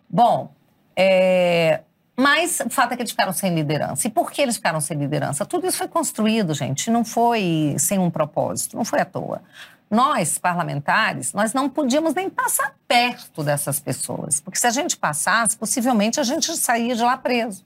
Bom, 0.08 0.50
é, 0.96 1.82
mas 2.18 2.58
o 2.58 2.68
fato 2.68 2.92
é 2.92 2.96
que 2.96 3.02
eles 3.02 3.12
ficaram 3.12 3.32
sem 3.32 3.54
liderança. 3.54 4.08
E 4.08 4.10
por 4.10 4.32
que 4.32 4.42
eles 4.42 4.56
ficaram 4.56 4.80
sem 4.80 4.98
liderança? 4.98 5.46
Tudo 5.46 5.68
isso 5.68 5.78
foi 5.78 5.86
construído, 5.86 6.52
gente, 6.52 6.90
não 6.90 7.04
foi 7.04 7.76
sem 7.78 7.96
um 7.96 8.10
propósito, 8.10 8.76
não 8.76 8.84
foi 8.84 9.00
à 9.00 9.04
toa. 9.04 9.40
Nós, 9.88 10.36
parlamentares, 10.36 11.32
nós 11.32 11.54
não 11.54 11.68
podíamos 11.68 12.14
nem 12.14 12.28
passar 12.28 12.74
perto 12.88 13.44
dessas 13.44 13.78
pessoas, 13.78 14.40
porque 14.40 14.58
se 14.58 14.66
a 14.66 14.70
gente 14.70 14.96
passasse, 14.96 15.56
possivelmente 15.56 16.18
a 16.18 16.24
gente 16.24 16.56
saía 16.56 16.96
de 16.96 17.02
lá 17.02 17.16
preso. 17.16 17.64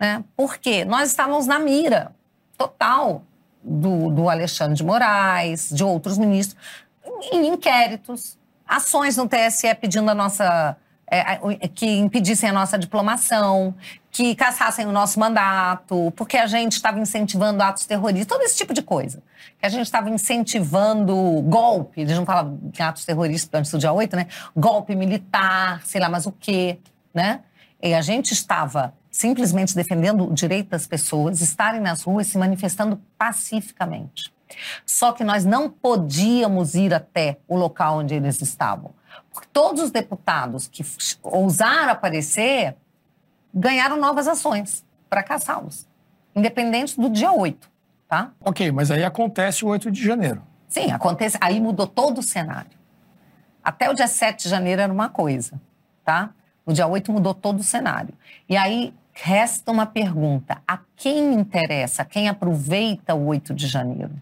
Né? 0.00 0.24
Por 0.36 0.58
quê? 0.58 0.84
Nós 0.84 1.10
estávamos 1.10 1.46
na 1.46 1.60
mira 1.60 2.12
total 2.58 3.22
do, 3.62 4.10
do 4.10 4.28
Alexandre 4.28 4.74
de 4.74 4.84
Moraes, 4.84 5.70
de 5.70 5.84
outros 5.84 6.18
ministros, 6.18 6.60
em 7.30 7.46
inquéritos, 7.46 8.36
ações 8.66 9.16
no 9.16 9.28
TSE 9.28 9.72
pedindo 9.76 10.10
a 10.10 10.14
nossa 10.14 10.76
é, 11.10 11.68
que 11.68 11.86
impedissem 11.98 12.48
a 12.48 12.52
nossa 12.52 12.78
diplomação, 12.78 13.74
que 14.10 14.34
cassassem 14.34 14.86
o 14.86 14.92
nosso 14.92 15.18
mandato, 15.18 16.12
porque 16.16 16.36
a 16.36 16.46
gente 16.46 16.72
estava 16.72 17.00
incentivando 17.00 17.62
atos 17.62 17.84
terroristas, 17.84 18.26
todo 18.26 18.42
esse 18.42 18.56
tipo 18.56 18.72
de 18.72 18.80
coisa. 18.80 19.22
Que 19.58 19.66
a 19.66 19.68
gente 19.68 19.86
estava 19.86 20.08
incentivando 20.08 21.14
golpe, 21.42 22.00
eles 22.02 22.16
não 22.16 22.24
falam 22.24 22.58
de 22.62 22.80
atos 22.80 23.04
terroristas 23.04 23.58
antes 23.58 23.70
do 23.72 23.78
dia 23.78 23.92
8, 23.92 24.16
né? 24.16 24.26
Golpe 24.56 24.94
militar, 24.94 25.82
sei 25.84 26.00
lá 26.00 26.08
mais 26.08 26.26
o 26.26 26.32
quê, 26.32 26.78
né? 27.12 27.40
E 27.82 27.92
a 27.92 28.02
gente 28.02 28.32
estava 28.32 28.94
simplesmente 29.10 29.74
defendendo 29.74 30.30
o 30.30 30.32
direito 30.32 30.68
das 30.68 30.86
pessoas 30.86 31.40
estarem 31.40 31.80
nas 31.80 32.02
ruas 32.02 32.28
se 32.28 32.38
manifestando 32.38 33.00
pacificamente. 33.18 34.32
Só 34.86 35.12
que 35.12 35.24
nós 35.24 35.44
não 35.44 35.68
podíamos 35.68 36.74
ir 36.74 36.94
até 36.94 37.38
o 37.48 37.56
local 37.56 37.98
onde 37.98 38.14
eles 38.14 38.40
estavam. 38.40 38.92
Porque 39.32 39.48
todos 39.52 39.82
os 39.82 39.90
deputados 39.90 40.66
que 40.66 40.84
ousaram 41.22 41.92
aparecer 41.92 42.76
ganharam 43.54 43.96
novas 43.96 44.28
ações 44.28 44.84
para 45.08 45.22
caçá-los, 45.22 45.88
independente 46.34 47.00
do 47.00 47.08
dia 47.08 47.32
8, 47.32 47.70
tá? 48.08 48.32
Ok, 48.40 48.70
mas 48.72 48.90
aí 48.90 49.04
acontece 49.04 49.64
o 49.64 49.68
8 49.68 49.90
de 49.90 50.02
janeiro. 50.02 50.42
Sim, 50.68 50.90
acontece. 50.92 51.36
Aí 51.40 51.60
mudou 51.60 51.86
todo 51.86 52.18
o 52.18 52.22
cenário. 52.22 52.70
Até 53.62 53.90
o 53.90 53.94
dia 53.94 54.06
7 54.06 54.44
de 54.44 54.48
janeiro 54.48 54.80
era 54.80 54.92
uma 54.92 55.08
coisa, 55.08 55.60
tá? 56.04 56.30
No 56.64 56.72
dia 56.72 56.86
8 56.86 57.12
mudou 57.12 57.34
todo 57.34 57.60
o 57.60 57.64
cenário. 57.64 58.14
E 58.48 58.56
aí 58.56 58.94
resta 59.12 59.70
uma 59.70 59.84
pergunta: 59.86 60.62
a 60.66 60.78
quem 60.96 61.34
interessa, 61.34 62.04
quem 62.04 62.28
aproveita 62.28 63.14
o 63.14 63.26
8 63.26 63.52
de 63.52 63.66
janeiro? 63.66 64.12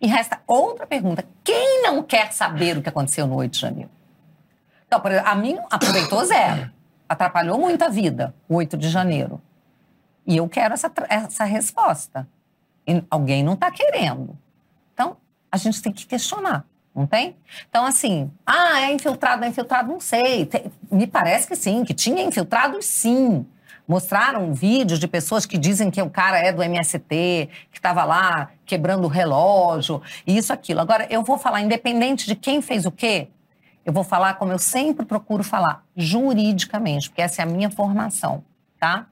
E 0.00 0.06
resta 0.06 0.40
outra 0.46 0.86
pergunta: 0.86 1.24
quem 1.42 1.82
não 1.82 2.02
quer 2.02 2.32
saber 2.32 2.78
o 2.78 2.82
que 2.82 2.88
aconteceu 2.88 3.26
no 3.26 3.34
8 3.36 3.52
de 3.52 3.60
janeiro? 3.60 3.90
Exemplo, 4.90 5.22
a 5.24 5.34
mim 5.34 5.58
aproveitou 5.70 6.24
zero. 6.24 6.70
Atrapalhou 7.08 7.58
muito 7.58 7.82
a 7.82 7.88
vida, 7.88 8.34
o 8.48 8.56
8 8.56 8.76
de 8.76 8.88
janeiro. 8.88 9.40
E 10.26 10.36
eu 10.36 10.48
quero 10.48 10.74
essa, 10.74 10.90
essa 11.08 11.44
resposta. 11.44 12.28
E 12.86 13.02
alguém 13.10 13.42
não 13.42 13.52
está 13.52 13.70
querendo. 13.70 14.36
Então, 14.94 15.16
a 15.52 15.56
gente 15.56 15.80
tem 15.82 15.92
que 15.92 16.06
questionar, 16.06 16.64
não 16.94 17.06
tem? 17.06 17.36
Então, 17.68 17.84
assim, 17.84 18.30
ah, 18.46 18.80
é 18.80 18.92
infiltrado, 18.92 19.44
é 19.44 19.48
infiltrado, 19.48 19.90
não 19.90 20.00
sei. 20.00 20.46
Tem, 20.46 20.64
me 20.90 21.06
parece 21.06 21.46
que 21.46 21.56
sim, 21.56 21.84
que 21.84 21.94
tinha 21.94 22.22
infiltrados 22.22 22.84
sim. 22.86 23.46
Mostraram 23.86 24.52
vídeos 24.52 24.98
de 24.98 25.08
pessoas 25.08 25.46
que 25.46 25.56
dizem 25.56 25.90
que 25.90 26.00
o 26.02 26.10
cara 26.10 26.38
é 26.38 26.52
do 26.52 26.62
MST, 26.62 27.48
que 27.70 27.78
estava 27.78 28.04
lá 28.04 28.50
quebrando 28.66 29.04
o 29.04 29.08
relógio, 29.08 30.02
isso, 30.26 30.52
aquilo. 30.52 30.80
Agora, 30.80 31.06
eu 31.08 31.22
vou 31.22 31.38
falar, 31.38 31.62
independente 31.62 32.26
de 32.26 32.34
quem 32.34 32.60
fez 32.60 32.84
o 32.84 32.90
quê, 32.90 33.28
eu 33.88 33.92
vou 33.92 34.04
falar 34.04 34.34
como 34.34 34.52
eu 34.52 34.58
sempre 34.58 35.06
procuro 35.06 35.42
falar, 35.42 35.82
juridicamente, 35.96 37.08
porque 37.08 37.22
essa 37.22 37.40
é 37.40 37.42
a 37.42 37.46
minha 37.46 37.70
formação, 37.70 38.44
tá? 38.78 39.06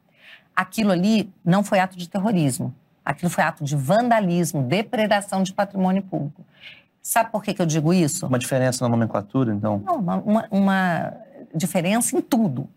Aquilo 0.54 0.92
ali 0.92 1.32
não 1.42 1.64
foi 1.64 1.78
ato 1.78 1.96
de 1.96 2.06
terrorismo. 2.06 2.74
Aquilo 3.02 3.30
foi 3.30 3.42
ato 3.42 3.64
de 3.64 3.74
vandalismo, 3.74 4.62
depredação 4.62 5.42
de 5.42 5.54
patrimônio 5.54 6.02
público. 6.02 6.44
Sabe 7.00 7.30
por 7.30 7.42
que, 7.42 7.54
que 7.54 7.62
eu 7.62 7.64
digo 7.64 7.90
isso? 7.94 8.26
Uma 8.26 8.38
diferença 8.38 8.84
na 8.84 8.90
nomenclatura, 8.90 9.50
então? 9.50 9.82
Não, 9.82 9.94
uma, 9.94 10.16
uma, 10.16 10.48
uma 10.50 11.12
diferença 11.54 12.14
em 12.14 12.20
tudo. 12.20 12.68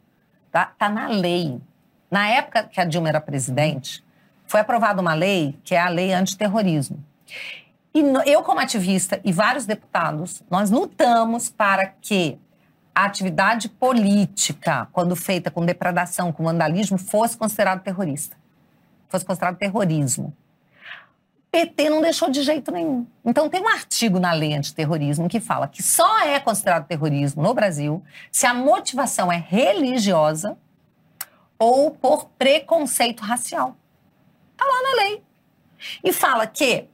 Tá? 0.49 0.67
tá 0.67 0.87
na 0.87 1.09
lei. 1.09 1.59
Na 2.09 2.29
época 2.29 2.63
que 2.63 2.79
a 2.79 2.85
Dilma 2.85 3.09
era 3.09 3.19
presidente, 3.19 4.01
foi 4.47 4.61
aprovada 4.61 5.01
uma 5.01 5.13
lei 5.13 5.59
que 5.65 5.75
é 5.75 5.81
a 5.81 5.89
lei 5.89 6.13
antiterrorismo. 6.13 7.03
E 7.93 8.01
eu, 8.25 8.43
como 8.43 8.59
ativista, 8.59 9.19
e 9.23 9.31
vários 9.31 9.65
deputados, 9.65 10.43
nós 10.49 10.69
lutamos 10.69 11.49
para 11.49 11.87
que 11.87 12.39
a 12.93 13.05
atividade 13.05 13.69
política, 13.69 14.87
quando 14.91 15.15
feita 15.15 15.49
com 15.49 15.65
depredação, 15.65 16.31
com 16.31 16.43
vandalismo, 16.43 16.97
fosse 16.97 17.37
considerado 17.37 17.81
terrorista. 17.81 18.37
Fosse 19.07 19.25
considerado 19.25 19.57
terrorismo. 19.57 20.35
PT 21.51 21.89
não 21.89 22.01
deixou 22.01 22.29
de 22.29 22.43
jeito 22.43 22.71
nenhum. 22.71 23.07
Então, 23.25 23.49
tem 23.49 23.61
um 23.61 23.67
artigo 23.67 24.19
na 24.19 24.33
lei 24.33 24.53
antiterrorismo 24.53 25.27
que 25.27 25.39
fala 25.39 25.67
que 25.67 25.81
só 25.81 26.19
é 26.19 26.39
considerado 26.39 26.85
terrorismo 26.85 27.41
no 27.41 27.53
Brasil 27.55 28.03
se 28.31 28.45
a 28.45 28.53
motivação 28.53 29.31
é 29.31 29.37
religiosa 29.37 30.57
ou 31.57 31.89
por 31.89 32.25
preconceito 32.37 33.21
racial. 33.21 33.75
Está 34.51 34.65
lá 34.65 34.81
na 34.83 35.03
lei. 35.03 35.23
E 36.03 36.13
fala 36.13 36.45
que 36.45 36.87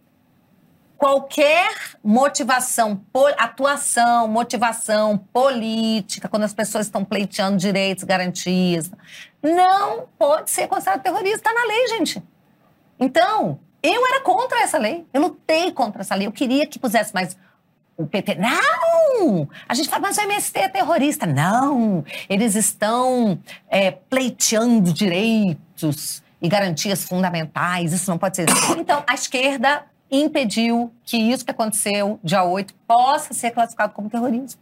qualquer 0.98 1.74
motivação, 2.04 3.02
atuação, 3.38 4.28
motivação 4.28 5.18
política, 5.18 6.28
quando 6.28 6.44
as 6.44 6.54
pessoas 6.54 6.88
estão 6.88 7.04
pleiteando 7.04 7.58
direitos, 7.58 8.04
garantias, 8.04 8.92
não 9.42 10.08
pode 10.18 10.50
ser 10.50 10.68
considerado 10.68 11.02
terrorista. 11.02 11.38
Está 11.38 11.54
na 11.54 11.66
lei, 11.66 11.88
gente. 11.90 12.24
Então, 13.00 13.60
eu 13.84 14.06
era 14.08 14.22
contra 14.22 14.62
essa 14.62 14.78
lei. 14.78 15.06
Eu 15.14 15.22
lutei 15.22 15.72
contra 15.72 16.02
essa 16.02 16.16
lei. 16.16 16.28
Eu 16.28 16.32
queria 16.32 16.66
que 16.66 16.80
pusesse 16.80 17.14
mais 17.14 17.38
o 17.98 18.06
PT. 18.06 18.36
Não! 18.36 19.48
A 19.68 19.74
gente 19.74 19.90
fala, 19.90 20.02
mas 20.02 20.18
o 20.18 20.22
MST 20.22 20.60
é 20.60 20.70
terrorista. 20.70 21.26
Não! 21.26 22.04
Eles 22.30 22.56
estão 22.56 23.40
é, 23.70 23.92
pleiteando 23.92 24.92
direitos 24.92 26.24
e 26.42 26.48
garantias 26.48 27.04
fundamentais. 27.04 27.94
Isso 27.94 28.10
não 28.10 28.18
pode 28.18 28.38
ser. 28.38 28.48
Então, 28.78 29.04
a 29.08 29.14
esquerda 29.14 29.86
impediu 30.22 30.94
que 31.04 31.18
isso 31.18 31.44
que 31.44 31.52
aconteceu 31.52 32.20
dia 32.24 32.44
8 32.44 32.74
possa 32.88 33.34
ser 33.34 33.52
classificado 33.52 33.94
como 33.94 34.10
terrorismo. 34.10 34.60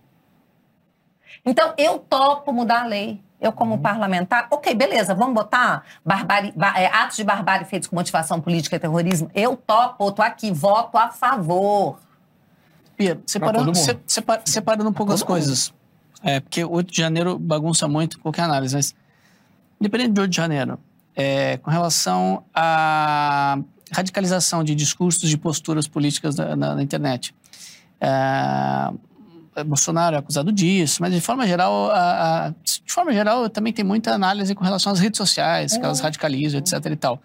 Então, 1.45 1.73
eu 1.77 1.99
topo 1.99 2.51
mudar 2.53 2.83
a 2.83 2.85
lei. 2.85 3.21
Eu, 3.41 3.51
como 3.51 3.75
uhum. 3.75 3.81
parlamentar, 3.81 4.47
ok, 4.49 4.73
beleza, 4.73 5.13
vamos 5.13 5.33
botar 5.33 5.83
barbari, 6.05 6.53
é, 6.77 6.85
atos 6.85 7.17
de 7.17 7.25
barbárie 7.25 7.65
feitos 7.65 7.89
com 7.89 7.95
motivação 7.97 8.39
política 8.39 8.77
e 8.77 8.79
terrorismo. 8.79 9.29
Eu 9.35 9.57
topo, 9.57 10.07
estou 10.07 10.23
aqui, 10.23 10.49
voto 10.49 10.97
a 10.97 11.09
favor. 11.09 11.99
Pia, 12.95 13.19
separando, 13.25 13.75
se, 13.75 13.99
separa, 14.07 14.41
separando 14.45 14.89
um 14.89 14.93
pouco 14.93 15.11
as 15.11 15.21
coisas. 15.21 15.73
É, 16.23 16.39
porque 16.39 16.63
8 16.63 16.89
de 16.89 16.97
janeiro 16.97 17.37
bagunça 17.37 17.85
muito 17.85 18.17
qualquer 18.17 18.43
análise, 18.43 18.77
mas 18.77 18.95
independente 19.77 20.13
de 20.13 20.21
8 20.21 20.29
de 20.29 20.37
janeiro, 20.37 20.79
é, 21.13 21.57
com 21.57 21.69
relação 21.69 22.45
à 22.55 23.59
radicalização 23.93 24.63
de 24.63 24.75
discursos, 24.75 25.29
de 25.29 25.37
posturas 25.37 25.87
políticas 25.87 26.35
na, 26.35 26.55
na, 26.55 26.75
na 26.75 26.83
internet. 26.83 27.33
É, 28.01 29.63
Bolsonaro 29.63 30.15
é 30.15 30.19
acusado 30.19 30.51
disso, 30.51 31.01
mas 31.01 31.13
de 31.13 31.21
forma 31.21 31.45
geral, 31.45 31.91
a, 31.91 32.47
a, 32.47 32.49
de 32.49 32.81
forma 32.91 33.13
geral, 33.13 33.49
também 33.49 33.71
tem 33.71 33.85
muita 33.85 34.11
análise 34.11 34.55
com 34.55 34.63
relação 34.63 34.91
às 34.91 34.99
redes 34.99 35.17
sociais, 35.17 35.77
que 35.77 35.83
elas 35.83 35.99
é. 35.99 36.03
radicalizam, 36.03 36.59
etc. 36.59 36.73
e 36.85 36.95
tal. 36.95 37.21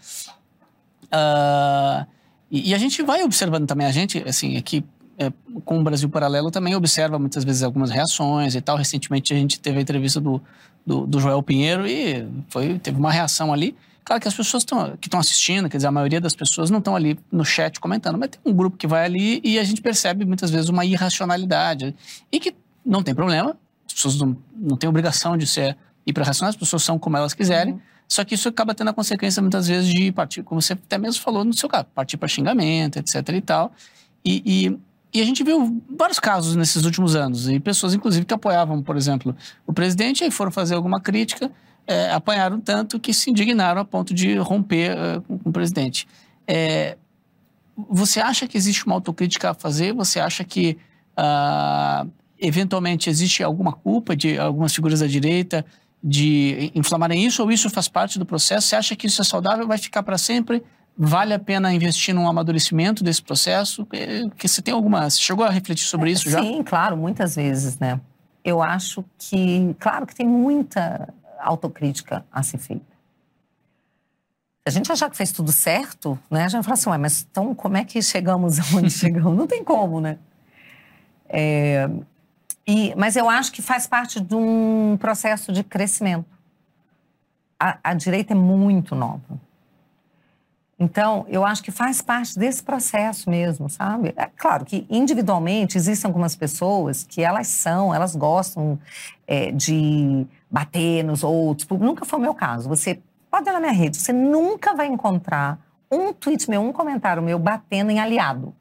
Uh, 1.04 2.06
e, 2.50 2.70
e, 2.70 2.74
a 2.74 2.78
gente 2.78 3.02
vai 3.02 3.22
observando 3.22 3.66
também, 3.66 3.86
a 3.86 3.92
gente, 3.92 4.22
assim, 4.26 4.56
aqui 4.58 4.84
é, 5.18 5.32
com 5.64 5.80
o 5.80 5.82
Brasil 5.82 6.08
Paralelo 6.08 6.50
também 6.50 6.76
observa 6.76 7.18
muitas 7.18 7.44
vezes 7.44 7.62
algumas 7.62 7.90
reações 7.90 8.54
e 8.54 8.60
tal. 8.60 8.76
Recentemente 8.76 9.34
a 9.34 9.36
gente 9.36 9.58
teve 9.58 9.78
a 9.78 9.82
entrevista 9.82 10.20
do, 10.20 10.40
do, 10.86 11.06
do 11.06 11.18
Joel 11.18 11.42
Pinheiro 11.42 11.86
e 11.86 12.26
foi, 12.48 12.78
teve 12.78 12.98
uma 12.98 13.10
reação 13.10 13.52
ali. 13.52 13.74
Claro 14.08 14.22
que 14.22 14.26
as 14.26 14.32
pessoas 14.32 14.64
tão, 14.64 14.96
que 14.96 15.06
estão 15.06 15.20
assistindo, 15.20 15.68
quer 15.68 15.76
dizer, 15.76 15.86
a 15.86 15.92
maioria 15.92 16.18
das 16.18 16.34
pessoas 16.34 16.70
não 16.70 16.78
estão 16.78 16.96
ali 16.96 17.20
no 17.30 17.44
chat 17.44 17.78
comentando, 17.78 18.16
mas 18.16 18.30
tem 18.30 18.40
um 18.42 18.56
grupo 18.56 18.74
que 18.74 18.86
vai 18.86 19.04
ali 19.04 19.38
e 19.44 19.58
a 19.58 19.64
gente 19.64 19.82
percebe 19.82 20.24
muitas 20.24 20.50
vezes 20.50 20.70
uma 20.70 20.82
irracionalidade. 20.82 21.94
E 22.32 22.40
que 22.40 22.54
não 22.82 23.02
tem 23.02 23.14
problema, 23.14 23.54
as 23.86 23.92
pessoas 23.92 24.18
não, 24.18 24.34
não 24.56 24.78
têm 24.78 24.88
obrigação 24.88 25.36
de 25.36 25.46
ser 25.46 25.76
hiperracionais, 26.06 26.54
as 26.54 26.58
pessoas 26.58 26.82
são 26.84 26.98
como 26.98 27.18
elas 27.18 27.34
quiserem, 27.34 27.74
uhum. 27.74 27.80
só 28.08 28.24
que 28.24 28.34
isso 28.34 28.48
acaba 28.48 28.74
tendo 28.74 28.88
a 28.88 28.94
consequência 28.94 29.42
muitas 29.42 29.68
vezes 29.68 29.92
de 29.92 30.10
partir, 30.10 30.42
como 30.42 30.62
você 30.62 30.72
até 30.72 30.96
mesmo 30.96 31.20
falou 31.20 31.44
no 31.44 31.52
seu 31.52 31.68
caso, 31.68 31.84
partir 31.94 32.16
para 32.16 32.28
xingamento, 32.28 32.98
etc 32.98 33.28
e 33.28 33.40
tal. 33.42 33.70
E, 34.24 34.42
e, 34.42 34.78
e, 35.18 35.20
a 35.20 35.24
gente 35.26 35.44
viu 35.44 35.82
vários 35.98 36.18
casos 36.18 36.56
nesses 36.56 36.86
últimos 36.86 37.14
anos, 37.14 37.46
e 37.46 37.60
pessoas, 37.60 37.92
inclusive, 37.92 38.24
que 38.24 38.32
apoiavam, 38.32 38.82
por 38.82 38.96
exemplo, 38.96 39.36
o 39.66 39.72
presidente 39.74 40.24
e 40.24 40.30
foram 40.30 40.50
fazer 40.50 40.76
alguma 40.76 40.98
crítica 40.98 41.52
é, 41.88 42.12
apanharam 42.12 42.60
tanto 42.60 43.00
que 43.00 43.14
se 43.14 43.30
indignaram 43.30 43.80
a 43.80 43.84
ponto 43.84 44.12
de 44.12 44.36
romper 44.36 44.94
uh, 44.94 45.22
com, 45.22 45.38
com, 45.38 45.48
o 45.48 45.52
presidente. 45.52 46.06
É, 46.46 46.98
você 47.88 48.20
acha 48.20 48.46
que 48.46 48.58
existe 48.58 48.84
uma 48.84 48.94
autocrítica 48.94 49.50
a 49.50 49.54
fazer? 49.54 49.94
Você 49.94 50.20
acha 50.20 50.44
que, 50.44 50.76
uh, 51.18 52.08
eventualmente, 52.38 53.08
existe 53.08 53.42
alguma 53.42 53.72
culpa 53.72 54.14
de 54.14 54.38
algumas 54.38 54.74
figuras 54.74 55.00
da 55.00 55.06
direita 55.06 55.64
de 56.04 56.70
inflamarem 56.74 57.24
isso 57.24 57.42
ou 57.42 57.50
isso 57.50 57.70
faz 57.70 57.88
parte 57.88 58.18
do 58.18 58.26
processo? 58.26 58.68
Você 58.68 58.76
acha 58.76 58.94
que 58.94 59.06
isso 59.06 59.22
é 59.22 59.24
saudável? 59.24 59.66
Vai 59.66 59.78
ficar 59.78 60.02
para 60.02 60.18
sempre? 60.18 60.62
Vale 60.96 61.32
a 61.32 61.38
pena 61.38 61.72
investir 61.72 62.14
num 62.14 62.28
amadurecimento 62.28 63.02
desse 63.02 63.22
processo? 63.22 63.86
É, 63.92 64.28
que 64.36 64.46
você 64.46 64.60
tem 64.60 64.74
alguma. 64.74 65.08
Você 65.08 65.20
chegou 65.22 65.44
a 65.44 65.50
refletir 65.50 65.86
sobre 65.86 66.10
isso 66.10 66.28
já? 66.28 66.42
Sim, 66.42 66.62
claro, 66.62 66.98
muitas 66.98 67.36
vezes, 67.36 67.78
né? 67.78 67.98
Eu 68.44 68.62
acho 68.62 69.04
que, 69.18 69.74
claro 69.78 70.06
que 70.06 70.14
tem 70.14 70.26
muita 70.26 71.12
autocrítica 71.38 72.24
a 72.30 72.42
ser 72.42 72.58
feita. 72.58 72.98
A 74.66 74.70
gente 74.70 74.92
achar 74.92 75.08
que 75.08 75.16
fez 75.16 75.32
tudo 75.32 75.50
certo, 75.50 76.18
né, 76.30 76.44
a 76.44 76.48
gente 76.48 76.62
fala 76.62 76.74
assim, 76.74 76.90
Ué, 76.90 76.98
mas 76.98 77.26
então 77.30 77.54
como 77.54 77.76
é 77.76 77.84
que 77.84 78.02
chegamos 78.02 78.58
aonde 78.74 78.90
chegamos? 78.90 79.36
Não 79.36 79.46
tem 79.46 79.64
como, 79.64 80.00
né? 80.00 80.18
É, 81.28 81.88
E, 82.66 82.94
mas 82.96 83.16
eu 83.16 83.30
acho 83.30 83.50
que 83.50 83.62
faz 83.62 83.86
parte 83.86 84.20
de 84.20 84.34
um 84.34 84.96
processo 85.00 85.52
de 85.52 85.64
crescimento. 85.64 86.26
A, 87.58 87.78
a 87.82 87.94
direita 87.94 88.34
é 88.34 88.36
muito 88.36 88.94
nova. 88.94 89.40
Então, 90.78 91.26
eu 91.28 91.44
acho 91.44 91.62
que 91.62 91.72
faz 91.72 92.00
parte 92.00 92.38
desse 92.38 92.62
processo 92.62 93.28
mesmo, 93.28 93.68
sabe? 93.68 94.12
É 94.16 94.26
claro 94.26 94.64
que 94.64 94.86
individualmente 94.88 95.76
existem 95.76 96.06
algumas 96.06 96.36
pessoas 96.36 97.02
que 97.02 97.20
elas 97.20 97.48
são, 97.48 97.92
elas 97.92 98.14
gostam 98.14 98.78
é, 99.26 99.50
de 99.50 100.24
bater 100.50 101.02
nos 101.02 101.22
outros. 101.22 101.68
Nunca 101.78 102.04
foi 102.04 102.18
o 102.18 102.22
meu 102.22 102.34
caso. 102.34 102.68
Você 102.68 103.00
pode 103.30 103.50
na 103.50 103.60
minha 103.60 103.72
rede, 103.72 103.96
você 103.96 104.12
nunca 104.12 104.74
vai 104.74 104.86
encontrar 104.86 105.58
um 105.90 106.12
tweet 106.12 106.48
meu, 106.48 106.60
um 106.62 106.72
comentário 106.72 107.22
meu 107.22 107.38
batendo 107.38 107.90
em 107.90 107.98
aliado, 107.98 108.54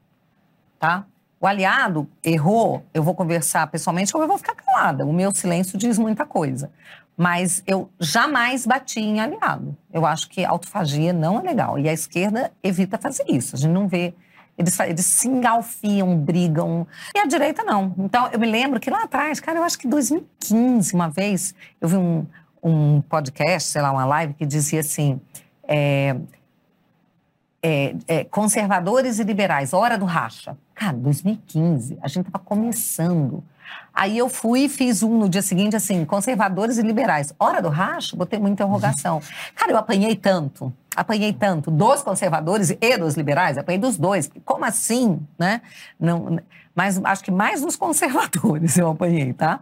tá? 0.78 1.04
O 1.40 1.46
aliado 1.46 2.08
errou, 2.24 2.84
eu 2.92 3.02
vou 3.02 3.14
conversar 3.14 3.66
pessoalmente 3.68 4.16
ou 4.16 4.22
eu 4.22 4.28
vou 4.28 4.38
ficar 4.38 4.54
calada. 4.54 5.06
O 5.06 5.12
meu 5.12 5.32
silêncio 5.32 5.78
diz 5.78 5.96
muita 5.96 6.26
coisa. 6.26 6.70
Mas 7.16 7.62
eu 7.66 7.90
jamais 8.00 8.66
bati 8.66 9.00
em 9.00 9.20
aliado. 9.20 9.76
Eu 9.92 10.04
acho 10.04 10.28
que 10.28 10.44
autofagia 10.44 11.12
não 11.12 11.38
é 11.38 11.42
legal. 11.42 11.78
E 11.78 11.88
a 11.88 11.92
esquerda 11.92 12.52
evita 12.62 12.98
fazer 12.98 13.24
isso. 13.28 13.54
A 13.54 13.58
gente 13.58 13.72
não 13.72 13.86
vê. 13.86 14.14
Eles, 14.58 14.78
eles 14.80 15.06
se 15.06 15.28
engalfiam, 15.28 16.18
brigam. 16.18 16.84
E 17.14 17.20
a 17.20 17.26
direita 17.26 17.62
não. 17.62 17.94
Então, 17.96 18.28
eu 18.32 18.40
me 18.40 18.46
lembro 18.46 18.80
que 18.80 18.90
lá 18.90 19.04
atrás, 19.04 19.38
cara, 19.38 19.58
eu 19.58 19.62
acho 19.62 19.78
que 19.78 19.86
em 19.86 19.90
2015, 19.90 20.94
uma 20.94 21.08
vez, 21.08 21.54
eu 21.80 21.88
vi 21.88 21.96
um, 21.96 22.26
um 22.60 23.00
podcast, 23.02 23.70
sei 23.70 23.80
lá, 23.80 23.92
uma 23.92 24.04
live, 24.04 24.34
que 24.34 24.44
dizia 24.44 24.80
assim. 24.80 25.20
É, 25.62 26.16
é, 27.62 27.94
é, 28.06 28.24
conservadores 28.24 29.18
e 29.18 29.24
liberais, 29.24 29.72
hora 29.72 29.96
do 29.96 30.04
racha. 30.04 30.56
Cara, 30.74 30.96
2015, 30.96 31.98
a 32.00 32.08
gente 32.08 32.26
estava 32.26 32.42
começando. 32.44 33.44
Aí 33.98 34.16
eu 34.16 34.28
fui 34.28 34.66
e 34.66 34.68
fiz 34.68 35.02
um 35.02 35.18
no 35.18 35.28
dia 35.28 35.42
seguinte, 35.42 35.74
assim, 35.74 36.04
conservadores 36.04 36.78
e 36.78 36.82
liberais. 36.82 37.34
Hora 37.36 37.60
do 37.60 37.68
racho? 37.68 38.16
Botei 38.16 38.38
uma 38.38 38.48
interrogação. 38.48 39.20
Cara, 39.56 39.72
eu 39.72 39.76
apanhei 39.76 40.14
tanto, 40.14 40.72
apanhei 40.94 41.32
tanto 41.32 41.68
dos 41.68 42.00
conservadores 42.04 42.70
e 42.70 42.96
dos 42.96 43.16
liberais, 43.16 43.58
apanhei 43.58 43.80
dos 43.80 43.96
dois. 43.96 44.30
Como 44.44 44.64
assim, 44.64 45.18
né? 45.36 45.62
Não, 45.98 46.38
mas 46.76 47.00
acho 47.02 47.24
que 47.24 47.32
mais 47.32 47.60
dos 47.60 47.74
conservadores 47.74 48.78
eu 48.78 48.88
apanhei, 48.88 49.32
tá? 49.32 49.58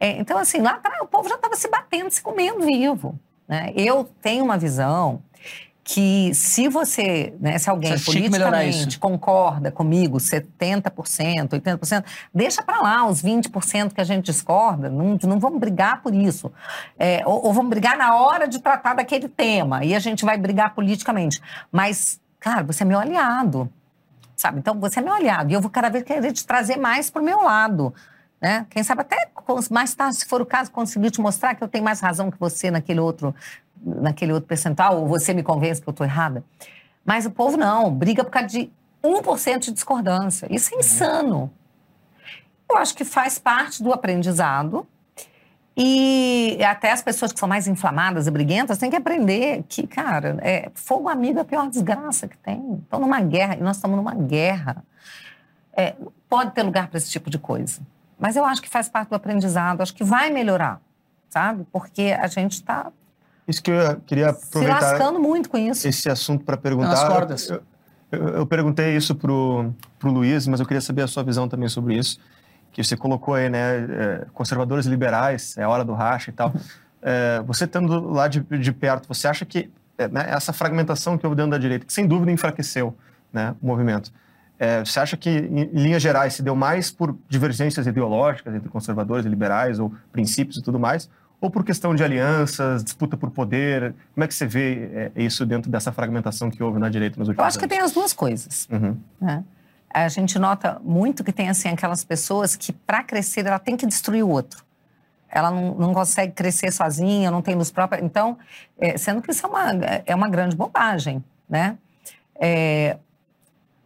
É, 0.00 0.18
então, 0.18 0.38
assim, 0.38 0.60
lá 0.60 0.72
atrás 0.72 1.00
o 1.00 1.06
povo 1.06 1.28
já 1.28 1.36
estava 1.36 1.54
se 1.54 1.68
batendo, 1.70 2.10
se 2.10 2.20
comendo 2.20 2.66
vivo. 2.66 3.16
Né? 3.46 3.72
Eu 3.76 4.10
tenho 4.20 4.44
uma 4.44 4.58
visão 4.58 5.22
que 5.90 6.34
se 6.34 6.68
você, 6.68 7.34
né, 7.40 7.56
se 7.56 7.70
alguém 7.70 7.96
você 7.96 8.04
politicamente 8.04 8.98
concorda 8.98 9.72
comigo, 9.72 10.18
70%, 10.18 11.48
80%, 11.48 12.04
deixa 12.32 12.62
para 12.62 12.82
lá 12.82 13.06
os 13.06 13.22
20% 13.22 13.94
que 13.94 14.00
a 14.02 14.04
gente 14.04 14.26
discorda, 14.26 14.90
não, 14.90 15.18
não 15.22 15.40
vamos 15.40 15.58
brigar 15.58 16.02
por 16.02 16.14
isso. 16.14 16.52
É, 16.98 17.22
ou, 17.24 17.46
ou, 17.46 17.54
vamos 17.54 17.70
brigar 17.70 17.96
na 17.96 18.16
hora 18.16 18.46
de 18.46 18.58
tratar 18.58 18.96
daquele 18.96 19.30
tema, 19.30 19.82
e 19.82 19.94
a 19.94 19.98
gente 19.98 20.26
vai 20.26 20.36
brigar 20.36 20.74
politicamente. 20.74 21.40
Mas, 21.72 22.20
cara, 22.38 22.62
você 22.62 22.82
é 22.82 22.86
meu 22.86 22.98
aliado, 22.98 23.72
sabe? 24.36 24.58
Então, 24.58 24.78
você 24.78 24.98
é 24.98 25.02
meu 25.02 25.14
aliado, 25.14 25.50
e 25.50 25.54
eu 25.54 25.60
vou 25.62 25.70
cada 25.70 25.88
vez 25.88 26.04
querer 26.04 26.34
te 26.34 26.46
trazer 26.46 26.76
mais 26.76 27.08
para 27.08 27.22
o 27.22 27.24
meu 27.24 27.42
lado. 27.42 27.94
Né? 28.40 28.66
Quem 28.70 28.82
sabe 28.82 29.00
até 29.00 29.30
mais 29.70 29.94
tarde, 29.94 30.16
se 30.16 30.26
for 30.26 30.40
o 30.40 30.46
caso, 30.46 30.70
conseguir 30.70 31.10
te 31.10 31.20
mostrar 31.20 31.54
que 31.54 31.64
eu 31.64 31.68
tenho 31.68 31.82
mais 31.82 32.00
razão 32.00 32.30
que 32.30 32.38
você 32.38 32.70
naquele 32.70 33.00
outro 33.00 33.34
naquele 33.84 34.32
outro 34.32 34.48
percentual, 34.48 35.00
ou 35.00 35.06
você 35.06 35.32
me 35.32 35.42
convence 35.42 35.80
que 35.80 35.88
eu 35.88 35.92
estou 35.92 36.06
errada. 36.06 36.44
Mas 37.04 37.26
o 37.26 37.30
povo 37.30 37.56
não, 37.56 37.90
briga 37.90 38.24
por 38.24 38.30
causa 38.30 38.48
de 38.48 38.70
1% 39.02 39.58
de 39.60 39.72
discordância. 39.72 40.46
Isso 40.50 40.74
é 40.74 40.78
insano. 40.78 41.50
Eu 42.68 42.76
acho 42.76 42.94
que 42.94 43.04
faz 43.04 43.38
parte 43.38 43.82
do 43.82 43.92
aprendizado. 43.92 44.86
E 45.80 46.58
até 46.64 46.90
as 46.90 47.00
pessoas 47.00 47.32
que 47.32 47.38
são 47.38 47.48
mais 47.48 47.68
inflamadas 47.68 48.26
e 48.26 48.30
briguentas 48.32 48.78
têm 48.78 48.90
que 48.90 48.96
aprender 48.96 49.64
que, 49.68 49.86
cara, 49.86 50.36
é, 50.40 50.70
fogo 50.74 51.08
amigo 51.08 51.38
é 51.38 51.42
a 51.42 51.44
pior 51.44 51.68
desgraça 51.70 52.26
que 52.26 52.36
tem. 52.36 52.80
Estão 52.82 52.98
numa 52.98 53.20
guerra, 53.20 53.54
e 53.54 53.60
nós 53.60 53.76
estamos 53.76 53.96
numa 53.96 54.14
guerra. 54.14 54.84
É, 55.72 55.94
pode 56.28 56.50
ter 56.50 56.64
lugar 56.64 56.88
para 56.88 56.98
esse 56.98 57.08
tipo 57.08 57.30
de 57.30 57.38
coisa. 57.38 57.80
Mas 58.18 58.36
eu 58.36 58.44
acho 58.44 58.60
que 58.60 58.68
faz 58.68 58.88
parte 58.88 59.10
do 59.10 59.14
aprendizado, 59.14 59.80
acho 59.80 59.94
que 59.94 60.04
vai 60.04 60.30
melhorar, 60.30 60.80
sabe? 61.28 61.66
Porque 61.72 62.16
a 62.18 62.26
gente 62.26 62.54
está 62.54 62.90
isso 63.48 63.62
que 63.62 63.70
eu 63.70 63.96
queria 64.06 64.28
aproveitar. 64.28 64.80
Se 64.80 64.84
lascando 64.92 65.18
muito 65.18 65.48
com 65.48 65.56
isso. 65.56 65.88
Esse 65.88 66.10
assunto 66.10 66.44
para 66.44 66.58
perguntar. 66.58 66.88
Nas 66.88 67.04
cordas. 67.04 67.48
Eu, 67.48 67.62
eu, 68.12 68.28
eu, 68.28 68.46
perguntei 68.46 68.94
isso 68.94 69.14
pro, 69.14 69.72
pro 69.98 70.10
Luiz, 70.10 70.46
mas 70.46 70.60
eu 70.60 70.66
queria 70.66 70.82
saber 70.82 71.02
a 71.02 71.06
sua 71.06 71.22
visão 71.22 71.48
também 71.48 71.68
sobre 71.68 71.96
isso. 71.96 72.20
Que 72.70 72.84
você 72.84 72.94
colocou 72.94 73.32
aí, 73.32 73.48
né? 73.48 73.78
É, 73.78 74.26
conservadores 74.34 74.84
liberais, 74.84 75.56
é 75.56 75.66
hora 75.66 75.82
do 75.82 75.94
racha 75.94 76.30
e 76.30 76.34
tal. 76.34 76.52
É, 77.00 77.40
você 77.46 77.62
estando 77.62 78.10
lá 78.10 78.26
de, 78.26 78.40
de 78.40 78.72
perto, 78.72 79.06
você 79.06 79.28
acha 79.28 79.44
que 79.44 79.70
é, 79.96 80.08
né, 80.08 80.26
essa 80.30 80.52
fragmentação 80.52 81.16
que 81.16 81.24
houve 81.24 81.36
dentro 81.36 81.52
da 81.52 81.56
direita, 81.56 81.86
que 81.86 81.92
sem 81.92 82.08
dúvida 82.08 82.32
enfraqueceu 82.32 82.92
né, 83.32 83.54
o 83.62 83.66
movimento, 83.68 84.12
é, 84.58 84.84
você 84.84 84.98
acha 84.98 85.16
que, 85.16 85.30
em 85.30 85.64
linhas 85.72 86.02
gerais, 86.02 86.34
se 86.34 86.42
deu 86.42 86.56
mais 86.56 86.90
por 86.90 87.16
divergências 87.28 87.86
ideológicas 87.86 88.54
entre 88.54 88.68
conservadores 88.68 89.24
e 89.24 89.28
liberais, 89.28 89.78
ou 89.78 89.92
princípios 90.10 90.56
e 90.56 90.62
tudo 90.62 90.80
mais, 90.80 91.08
ou 91.40 91.48
por 91.50 91.64
questão 91.64 91.94
de 91.94 92.02
alianças, 92.02 92.82
disputa 92.82 93.16
por 93.16 93.30
poder? 93.30 93.94
Como 94.14 94.24
é 94.24 94.26
que 94.26 94.34
você 94.34 94.46
vê 94.46 95.12
é, 95.16 95.22
isso 95.22 95.46
dentro 95.46 95.70
dessa 95.70 95.92
fragmentação 95.92 96.50
que 96.50 96.60
houve 96.62 96.80
na 96.80 96.88
direita 96.88 97.18
nos 97.18 97.28
últimos 97.28 97.40
anos? 97.40 97.54
Eu 97.54 97.58
acho 97.58 97.58
anos? 97.58 97.62
que 97.62 97.68
tem 97.68 97.84
as 97.84 97.92
duas 97.92 98.12
coisas. 98.12 98.68
Uhum. 98.70 98.96
Né? 99.20 99.44
A 99.90 100.08
gente 100.08 100.38
nota 100.38 100.80
muito 100.82 101.22
que 101.22 101.32
tem 101.32 101.48
assim 101.48 101.68
aquelas 101.68 102.02
pessoas 102.04 102.56
que, 102.56 102.72
para 102.72 103.04
crescer, 103.04 103.46
ela 103.46 103.58
tem 103.58 103.76
que 103.76 103.86
destruir 103.86 104.24
o 104.24 104.28
outro. 104.28 104.64
Ela 105.30 105.50
não, 105.50 105.74
não 105.74 105.94
consegue 105.94 106.32
crescer 106.32 106.72
sozinha, 106.72 107.30
não 107.30 107.42
tem 107.42 107.54
luz 107.54 107.70
própria. 107.70 108.02
Então, 108.02 108.36
é, 108.78 108.98
sendo 108.98 109.22
que 109.22 109.30
isso 109.30 109.46
é 109.46 109.48
uma, 109.48 109.70
é 110.06 110.14
uma 110.14 110.28
grande 110.28 110.56
bobagem, 110.56 111.22
né? 111.48 111.78
É, 112.40 112.96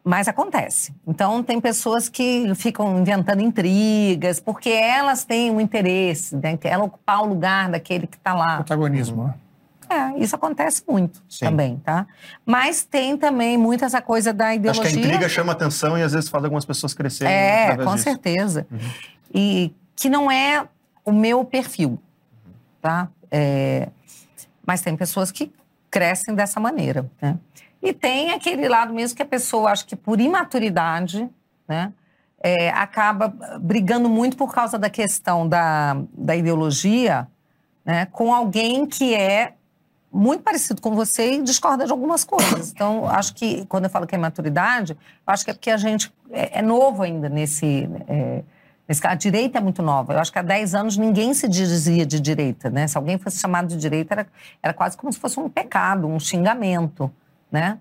mas 0.04 0.26
acontece. 0.26 0.92
Então, 1.06 1.42
tem 1.42 1.60
pessoas 1.60 2.08
que 2.08 2.52
ficam 2.56 3.00
inventando 3.00 3.40
intrigas, 3.40 4.40
porque 4.40 4.70
elas 4.70 5.24
têm 5.24 5.50
um 5.50 5.60
interesse, 5.60 6.36
né? 6.36 6.58
ela 6.64 6.84
ocupar 6.84 7.22
o 7.22 7.26
lugar 7.26 7.70
daquele 7.70 8.06
que 8.06 8.16
está 8.16 8.34
lá. 8.34 8.56
Protagonismo, 8.56 9.24
né? 9.24 9.34
É, 9.88 10.18
isso 10.18 10.34
acontece 10.34 10.82
muito 10.88 11.22
Sim. 11.28 11.44
também, 11.44 11.76
tá? 11.76 12.06
Mas 12.46 12.82
tem 12.82 13.16
também 13.16 13.58
muito 13.58 13.84
essa 13.84 14.00
coisa 14.00 14.32
da 14.32 14.54
ideologia. 14.54 14.84
Acho 14.84 14.94
que 14.94 15.00
a 15.00 15.06
intriga 15.06 15.28
chama 15.28 15.52
atenção 15.52 15.98
e 15.98 16.02
às 16.02 16.12
vezes 16.12 16.30
faz 16.30 16.42
algumas 16.42 16.64
pessoas 16.64 16.94
crescerem. 16.94 17.32
É, 17.32 17.76
com 17.76 17.92
disso. 17.92 18.04
certeza. 18.04 18.66
Uhum. 18.70 18.78
E 19.34 19.74
que 19.94 20.08
não 20.08 20.30
é 20.30 20.66
o 21.04 21.12
meu 21.12 21.44
perfil, 21.44 22.00
tá? 22.80 23.08
É, 23.30 23.88
mas 24.66 24.80
tem 24.80 24.96
pessoas 24.96 25.30
que 25.30 25.52
crescem 25.90 26.34
dessa 26.34 26.58
maneira, 26.58 27.10
né? 27.20 27.38
E 27.82 27.92
tem 27.92 28.30
aquele 28.30 28.68
lado 28.68 28.94
mesmo 28.94 29.16
que 29.16 29.22
a 29.22 29.26
pessoa, 29.26 29.72
acho 29.72 29.86
que 29.86 29.96
por 29.96 30.20
imaturidade, 30.20 31.28
né, 31.66 31.92
é, 32.42 32.70
acaba 32.70 33.34
brigando 33.60 34.08
muito 34.08 34.36
por 34.36 34.54
causa 34.54 34.78
da 34.78 34.88
questão 34.88 35.48
da, 35.48 35.96
da 36.12 36.36
ideologia 36.36 37.26
né, 37.84 38.06
com 38.06 38.32
alguém 38.32 38.86
que 38.86 39.14
é 39.14 39.54
muito 40.12 40.42
parecido 40.42 40.80
com 40.80 40.94
você 40.94 41.34
e 41.34 41.42
discorda 41.42 41.86
de 41.86 41.90
algumas 41.90 42.22
coisas. 42.22 42.70
Então, 42.70 43.08
acho 43.08 43.34
que, 43.34 43.64
quando 43.66 43.84
eu 43.84 43.90
falo 43.90 44.06
que 44.06 44.14
é 44.14 44.18
maturidade, 44.18 44.96
acho 45.26 45.44
que 45.44 45.50
é 45.50 45.54
porque 45.54 45.70
a 45.70 45.76
gente 45.76 46.12
é, 46.30 46.58
é 46.58 46.62
novo 46.62 47.02
ainda 47.02 47.28
nesse. 47.28 47.88
É, 48.06 48.42
a 49.04 49.14
direita 49.14 49.56
é 49.56 49.60
muito 49.60 49.82
nova. 49.82 50.12
Eu 50.12 50.18
acho 50.18 50.30
que 50.30 50.38
há 50.38 50.42
10 50.42 50.74
anos 50.74 50.96
ninguém 50.98 51.32
se 51.32 51.48
dizia 51.48 52.04
de 52.04 52.20
direita. 52.20 52.68
Né? 52.68 52.86
Se 52.86 52.98
alguém 52.98 53.16
fosse 53.16 53.38
chamado 53.38 53.68
de 53.68 53.76
direita, 53.76 54.12
era, 54.12 54.26
era 54.62 54.74
quase 54.74 54.98
como 54.98 55.10
se 55.10 55.18
fosse 55.18 55.40
um 55.40 55.48
pecado, 55.48 56.06
um 56.06 56.20
xingamento 56.20 57.10
né? 57.52 57.78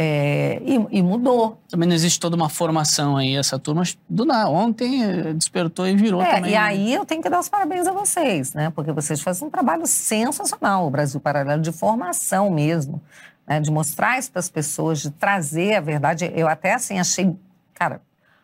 É, 0.00 0.62
e, 0.64 0.98
e, 0.98 1.02
mudou. 1.02 1.60
Também 1.68 1.88
não 1.88 1.94
existe 1.94 2.20
toda 2.20 2.36
uma 2.36 2.48
formação 2.48 3.16
aí, 3.16 3.34
essa 3.34 3.58
turma 3.58 3.82
do 4.08 4.24
nada. 4.24 4.48
Ontem 4.48 5.02
eh, 5.02 5.32
despertou 5.32 5.88
e 5.88 5.96
virou 5.96 6.22
é, 6.22 6.36
também. 6.36 6.52
E 6.52 6.56
aí 6.56 6.94
eu 6.94 7.04
tenho 7.04 7.20
que 7.20 7.28
dar 7.28 7.40
os 7.40 7.48
parabéns 7.48 7.84
a 7.84 7.90
vocês, 7.90 8.54
né? 8.54 8.70
Porque 8.70 8.92
vocês 8.92 9.20
fazem 9.20 9.48
um 9.48 9.50
trabalho 9.50 9.84
sensacional, 9.88 10.86
o 10.86 10.90
Brasil 10.90 11.18
Paralelo, 11.18 11.60
de 11.60 11.72
formação 11.72 12.48
mesmo, 12.48 13.02
né? 13.44 13.58
de 13.58 13.72
mostrar 13.72 14.20
isso 14.20 14.30
para 14.30 14.38
as 14.38 14.48
pessoas, 14.48 15.00
de 15.00 15.10
trazer 15.10 15.74
a 15.74 15.80
verdade. 15.80 16.30
Eu 16.32 16.46
até 16.46 16.74
assim 16.74 17.00
achei, 17.00 17.34
cara, 17.74 18.00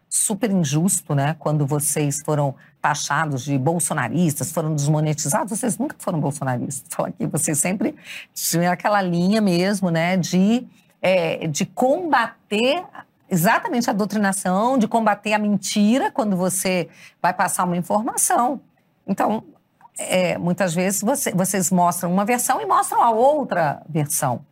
super 0.08 0.50
injusto, 0.50 1.14
né? 1.14 1.36
Quando 1.38 1.64
vocês 1.64 2.20
foram 2.24 2.56
taxados 2.84 3.42
de 3.42 3.56
bolsonaristas, 3.56 4.52
foram 4.52 4.74
desmonetizados, 4.74 5.58
vocês 5.58 5.78
nunca 5.78 5.96
foram 5.98 6.20
bolsonaristas. 6.20 6.84
Estou 6.86 7.06
aqui, 7.06 7.26
vocês 7.26 7.56
sempre 7.56 7.96
tinham 8.34 8.70
aquela 8.70 9.00
linha 9.00 9.40
mesmo, 9.40 9.88
né? 9.88 10.18
De, 10.18 10.66
é, 11.00 11.46
de 11.46 11.64
combater 11.64 12.84
exatamente 13.30 13.88
a 13.88 13.92
doutrinação, 13.94 14.76
de 14.76 14.86
combater 14.86 15.32
a 15.32 15.38
mentira 15.38 16.10
quando 16.10 16.36
você 16.36 16.90
vai 17.22 17.32
passar 17.32 17.64
uma 17.64 17.74
informação. 17.74 18.60
Então, 19.06 19.42
é, 19.98 20.36
muitas 20.36 20.74
vezes 20.74 21.00
você, 21.00 21.32
vocês 21.32 21.70
mostram 21.70 22.12
uma 22.12 22.26
versão 22.26 22.60
e 22.60 22.66
mostram 22.66 23.02
a 23.02 23.10
outra 23.10 23.80
versão. 23.88 24.44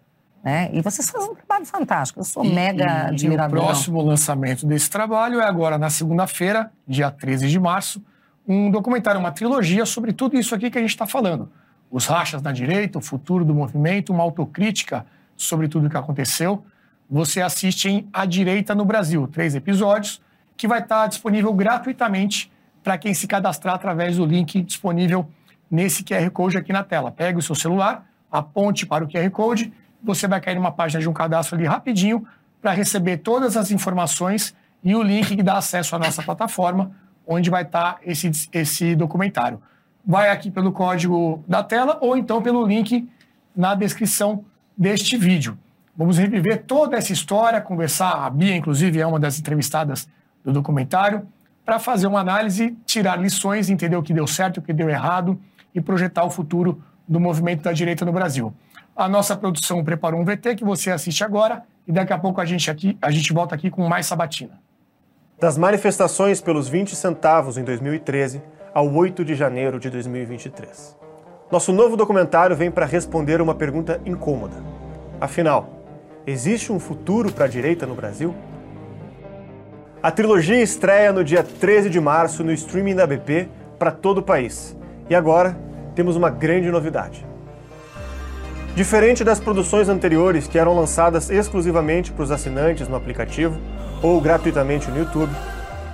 Né? 0.42 0.70
E 0.72 0.80
vocês 0.80 1.10
fazem 1.10 1.32
um 1.32 1.34
trabalho 1.34 1.66
fantástico. 1.66 2.20
Eu 2.20 2.24
sou 2.24 2.42
e, 2.46 2.50
mega 2.50 3.08
admirador. 3.08 3.58
E 3.58 3.60
o 3.60 3.64
próximo 3.66 4.00
lançamento 4.00 4.64
desse 4.64 4.88
trabalho 4.88 5.38
é 5.38 5.44
agora 5.44 5.76
na 5.76 5.90
segunda-feira, 5.90 6.72
dia 6.88 7.10
13 7.10 7.46
de 7.48 7.60
março, 7.60 8.02
um 8.46 8.70
documentário, 8.70 9.20
uma 9.20 9.32
trilogia 9.32 9.86
sobre 9.86 10.12
tudo 10.12 10.38
isso 10.38 10.54
aqui 10.54 10.70
que 10.70 10.78
a 10.78 10.80
gente 10.80 10.90
está 10.90 11.06
falando. 11.06 11.50
Os 11.90 12.06
rachas 12.06 12.42
na 12.42 12.52
direita, 12.52 12.98
o 12.98 13.02
futuro 13.02 13.44
do 13.44 13.54
movimento, 13.54 14.12
uma 14.12 14.22
autocrítica 14.22 15.06
sobre 15.36 15.68
tudo 15.68 15.86
o 15.86 15.90
que 15.90 15.96
aconteceu. 15.96 16.64
Você 17.10 17.40
assiste 17.40 17.88
em 17.88 18.08
A 18.12 18.24
Direita 18.24 18.74
no 18.74 18.84
Brasil, 18.84 19.28
três 19.28 19.54
episódios, 19.54 20.20
que 20.56 20.66
vai 20.66 20.80
estar 20.80 21.06
disponível 21.06 21.52
gratuitamente 21.52 22.50
para 22.82 22.98
quem 22.98 23.14
se 23.14 23.26
cadastrar 23.26 23.74
através 23.74 24.16
do 24.16 24.24
link 24.24 24.62
disponível 24.62 25.28
nesse 25.70 26.02
QR 26.02 26.28
Code 26.30 26.58
aqui 26.58 26.72
na 26.72 26.82
tela. 26.82 27.10
Pega 27.10 27.38
o 27.38 27.42
seu 27.42 27.54
celular, 27.54 28.06
aponte 28.30 28.86
para 28.86 29.04
o 29.04 29.08
QR 29.08 29.30
Code, 29.30 29.72
você 30.02 30.26
vai 30.26 30.40
cair 30.40 30.56
numa 30.56 30.72
página 30.72 31.00
de 31.00 31.08
um 31.08 31.12
cadastro 31.12 31.56
ali 31.56 31.66
rapidinho 31.66 32.26
para 32.60 32.72
receber 32.72 33.18
todas 33.18 33.56
as 33.56 33.70
informações 33.70 34.54
e 34.82 34.94
o 34.94 35.02
link 35.02 35.36
que 35.36 35.42
dá 35.42 35.58
acesso 35.58 35.94
à 35.94 35.98
nossa 35.98 36.22
plataforma, 36.22 36.92
onde 37.26 37.50
vai 37.50 37.62
estar 37.62 37.98
esse, 38.02 38.30
esse 38.52 38.94
documentário. 38.94 39.60
Vai 40.04 40.30
aqui 40.30 40.50
pelo 40.50 40.72
código 40.72 41.44
da 41.46 41.62
tela 41.62 41.98
ou 42.00 42.16
então 42.16 42.42
pelo 42.42 42.66
link 42.66 43.08
na 43.56 43.74
descrição 43.74 44.44
deste 44.76 45.16
vídeo. 45.16 45.56
Vamos 45.96 46.18
reviver 46.18 46.64
toda 46.64 46.96
essa 46.96 47.12
história, 47.12 47.60
conversar. 47.60 48.26
A 48.26 48.30
Bia, 48.30 48.56
inclusive, 48.56 48.98
é 48.98 49.06
uma 49.06 49.20
das 49.20 49.38
entrevistadas 49.38 50.08
do 50.44 50.52
documentário, 50.52 51.26
para 51.64 51.78
fazer 51.78 52.06
uma 52.06 52.18
análise, 52.18 52.76
tirar 52.84 53.16
lições, 53.16 53.70
entender 53.70 53.96
o 53.96 54.02
que 54.02 54.12
deu 54.12 54.26
certo, 54.26 54.58
o 54.58 54.62
que 54.62 54.72
deu 54.72 54.88
errado 54.88 55.38
e 55.74 55.80
projetar 55.80 56.24
o 56.24 56.30
futuro 56.30 56.82
do 57.06 57.20
movimento 57.20 57.62
da 57.62 57.72
direita 57.72 58.04
no 58.04 58.12
Brasil. 58.12 58.52
A 58.96 59.08
nossa 59.08 59.36
produção 59.36 59.84
preparou 59.84 60.20
um 60.20 60.24
VT 60.24 60.56
que 60.56 60.64
você 60.64 60.90
assiste 60.90 61.22
agora 61.22 61.62
e 61.86 61.92
daqui 61.92 62.12
a 62.12 62.18
pouco 62.18 62.40
a 62.40 62.44
gente, 62.44 62.70
aqui, 62.70 62.98
a 63.00 63.10
gente 63.10 63.32
volta 63.32 63.54
aqui 63.54 63.70
com 63.70 63.88
mais 63.88 64.06
sabatina. 64.06 64.58
Das 65.42 65.58
manifestações 65.58 66.40
pelos 66.40 66.68
20 66.68 66.94
centavos 66.94 67.58
em 67.58 67.64
2013 67.64 68.40
ao 68.72 68.88
8 68.88 69.24
de 69.24 69.34
janeiro 69.34 69.80
de 69.80 69.90
2023. 69.90 70.96
Nosso 71.50 71.72
novo 71.72 71.96
documentário 71.96 72.54
vem 72.54 72.70
para 72.70 72.86
responder 72.86 73.40
uma 73.40 73.52
pergunta 73.52 74.00
incômoda. 74.06 74.54
Afinal, 75.20 75.68
existe 76.24 76.70
um 76.70 76.78
futuro 76.78 77.32
para 77.32 77.46
a 77.46 77.48
direita 77.48 77.88
no 77.88 77.96
Brasil? 77.96 78.32
A 80.00 80.12
trilogia 80.12 80.62
estreia 80.62 81.12
no 81.12 81.24
dia 81.24 81.42
13 81.42 81.90
de 81.90 82.00
março 82.00 82.44
no 82.44 82.52
streaming 82.52 82.94
da 82.94 83.04
BP 83.04 83.48
para 83.80 83.90
todo 83.90 84.18
o 84.18 84.22
país. 84.22 84.76
E 85.10 85.14
agora 85.16 85.58
temos 85.96 86.14
uma 86.14 86.30
grande 86.30 86.70
novidade. 86.70 87.26
Diferente 88.74 89.22
das 89.22 89.38
produções 89.38 89.88
anteriores 89.88 90.46
que 90.46 90.58
eram 90.58 90.74
lançadas 90.74 91.30
exclusivamente 91.30 92.10
para 92.10 92.24
os 92.24 92.30
assinantes 92.30 92.88
no 92.88 92.96
aplicativo 92.96 93.58
ou 94.02 94.20
gratuitamente 94.20 94.90
no 94.90 94.98
YouTube, 94.98 95.32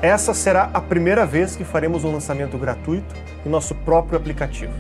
essa 0.01 0.33
será 0.33 0.71
a 0.73 0.81
primeira 0.81 1.27
vez 1.27 1.57
que 1.57 1.65
faremos 1.65 2.05
um 2.05 2.13
lançamento 2.13 2.57
gratuito 2.57 3.15
em 3.45 3.49
nosso 3.49 3.75
próprio 3.75 4.17
aplicativo. 4.17 4.73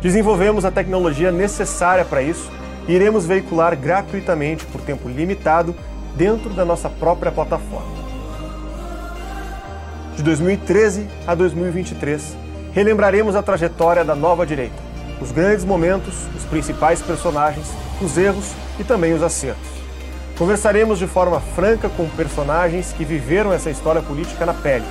Desenvolvemos 0.00 0.64
a 0.64 0.70
tecnologia 0.70 1.32
necessária 1.32 2.04
para 2.04 2.22
isso 2.22 2.50
e 2.86 2.92
iremos 2.92 3.26
veicular 3.26 3.76
gratuitamente 3.76 4.64
por 4.66 4.80
tempo 4.80 5.08
limitado 5.08 5.74
dentro 6.16 6.50
da 6.50 6.64
nossa 6.64 6.88
própria 6.88 7.32
plataforma 7.32 7.98
de 10.18 10.24
2013 10.24 11.06
a 11.28 11.32
2023, 11.32 12.36
relembraremos 12.72 13.36
a 13.36 13.42
trajetória 13.42 14.04
da 14.04 14.16
nova 14.16 14.44
direita, 14.44 14.74
os 15.20 15.32
grandes 15.32 15.64
momentos, 15.64 16.14
os 16.36 16.44
principais 16.44 17.02
personagens, 17.02 17.66
os 18.00 18.16
erros 18.16 18.52
e 18.78 18.84
também 18.84 19.12
os 19.12 19.22
acertos. 19.22 19.68
Conversaremos 20.36 20.98
de 20.98 21.06
forma 21.06 21.40
franca 21.40 21.88
com 21.88 22.08
personagens 22.10 22.92
que 22.92 23.04
viveram 23.04 23.52
essa 23.52 23.70
história 23.70 24.00
política 24.00 24.46
na 24.46 24.54
pele. 24.54 24.84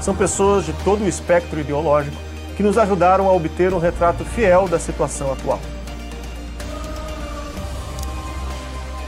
São 0.00 0.14
pessoas 0.14 0.66
de 0.66 0.72
todo 0.84 1.04
o 1.04 1.08
espectro 1.08 1.58
ideológico 1.58 2.16
que 2.56 2.62
nos 2.62 2.76
ajudaram 2.76 3.28
a 3.28 3.32
obter 3.32 3.72
um 3.72 3.78
retrato 3.78 4.24
fiel 4.24 4.68
da 4.68 4.78
situação 4.78 5.32
atual. 5.32 5.60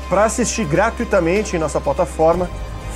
Para 0.09 0.25
assistir 0.25 0.65
gratuitamente 0.65 1.57
em 1.57 1.59
nossa 1.59 1.81
plataforma, 1.81 2.49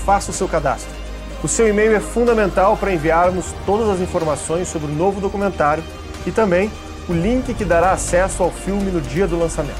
faça 0.04 0.30
o 0.30 0.34
seu 0.34 0.48
cadastro 0.48 0.96
o 1.42 1.48
seu 1.48 1.68
e-mail 1.68 1.94
é 1.94 2.00
fundamental 2.00 2.76
para 2.76 2.92
enviarmos 2.92 3.54
todas 3.66 3.88
as 3.88 4.00
informações 4.00 4.68
sobre 4.68 4.90
o 4.90 4.94
novo 4.94 5.20
documentário 5.20 5.84
e 6.26 6.32
também 6.32 6.70
o 7.08 7.12
link 7.12 7.54
que 7.54 7.64
dará 7.64 7.92
acesso 7.92 8.42
ao 8.42 8.50
filme 8.50 8.90
no 8.90 9.00
dia 9.00 9.26
do 9.26 9.38
lançamento. 9.38 9.78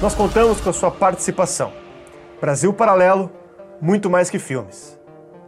Nós 0.00 0.14
contamos 0.14 0.60
com 0.60 0.70
a 0.70 0.72
sua 0.72 0.90
participação. 0.90 1.72
Brasil 2.40 2.72
Paralelo, 2.72 3.32
muito 3.80 4.10
mais 4.10 4.28
que 4.28 4.38
filmes. 4.38 4.98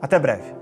Até 0.00 0.18
breve. 0.18 0.54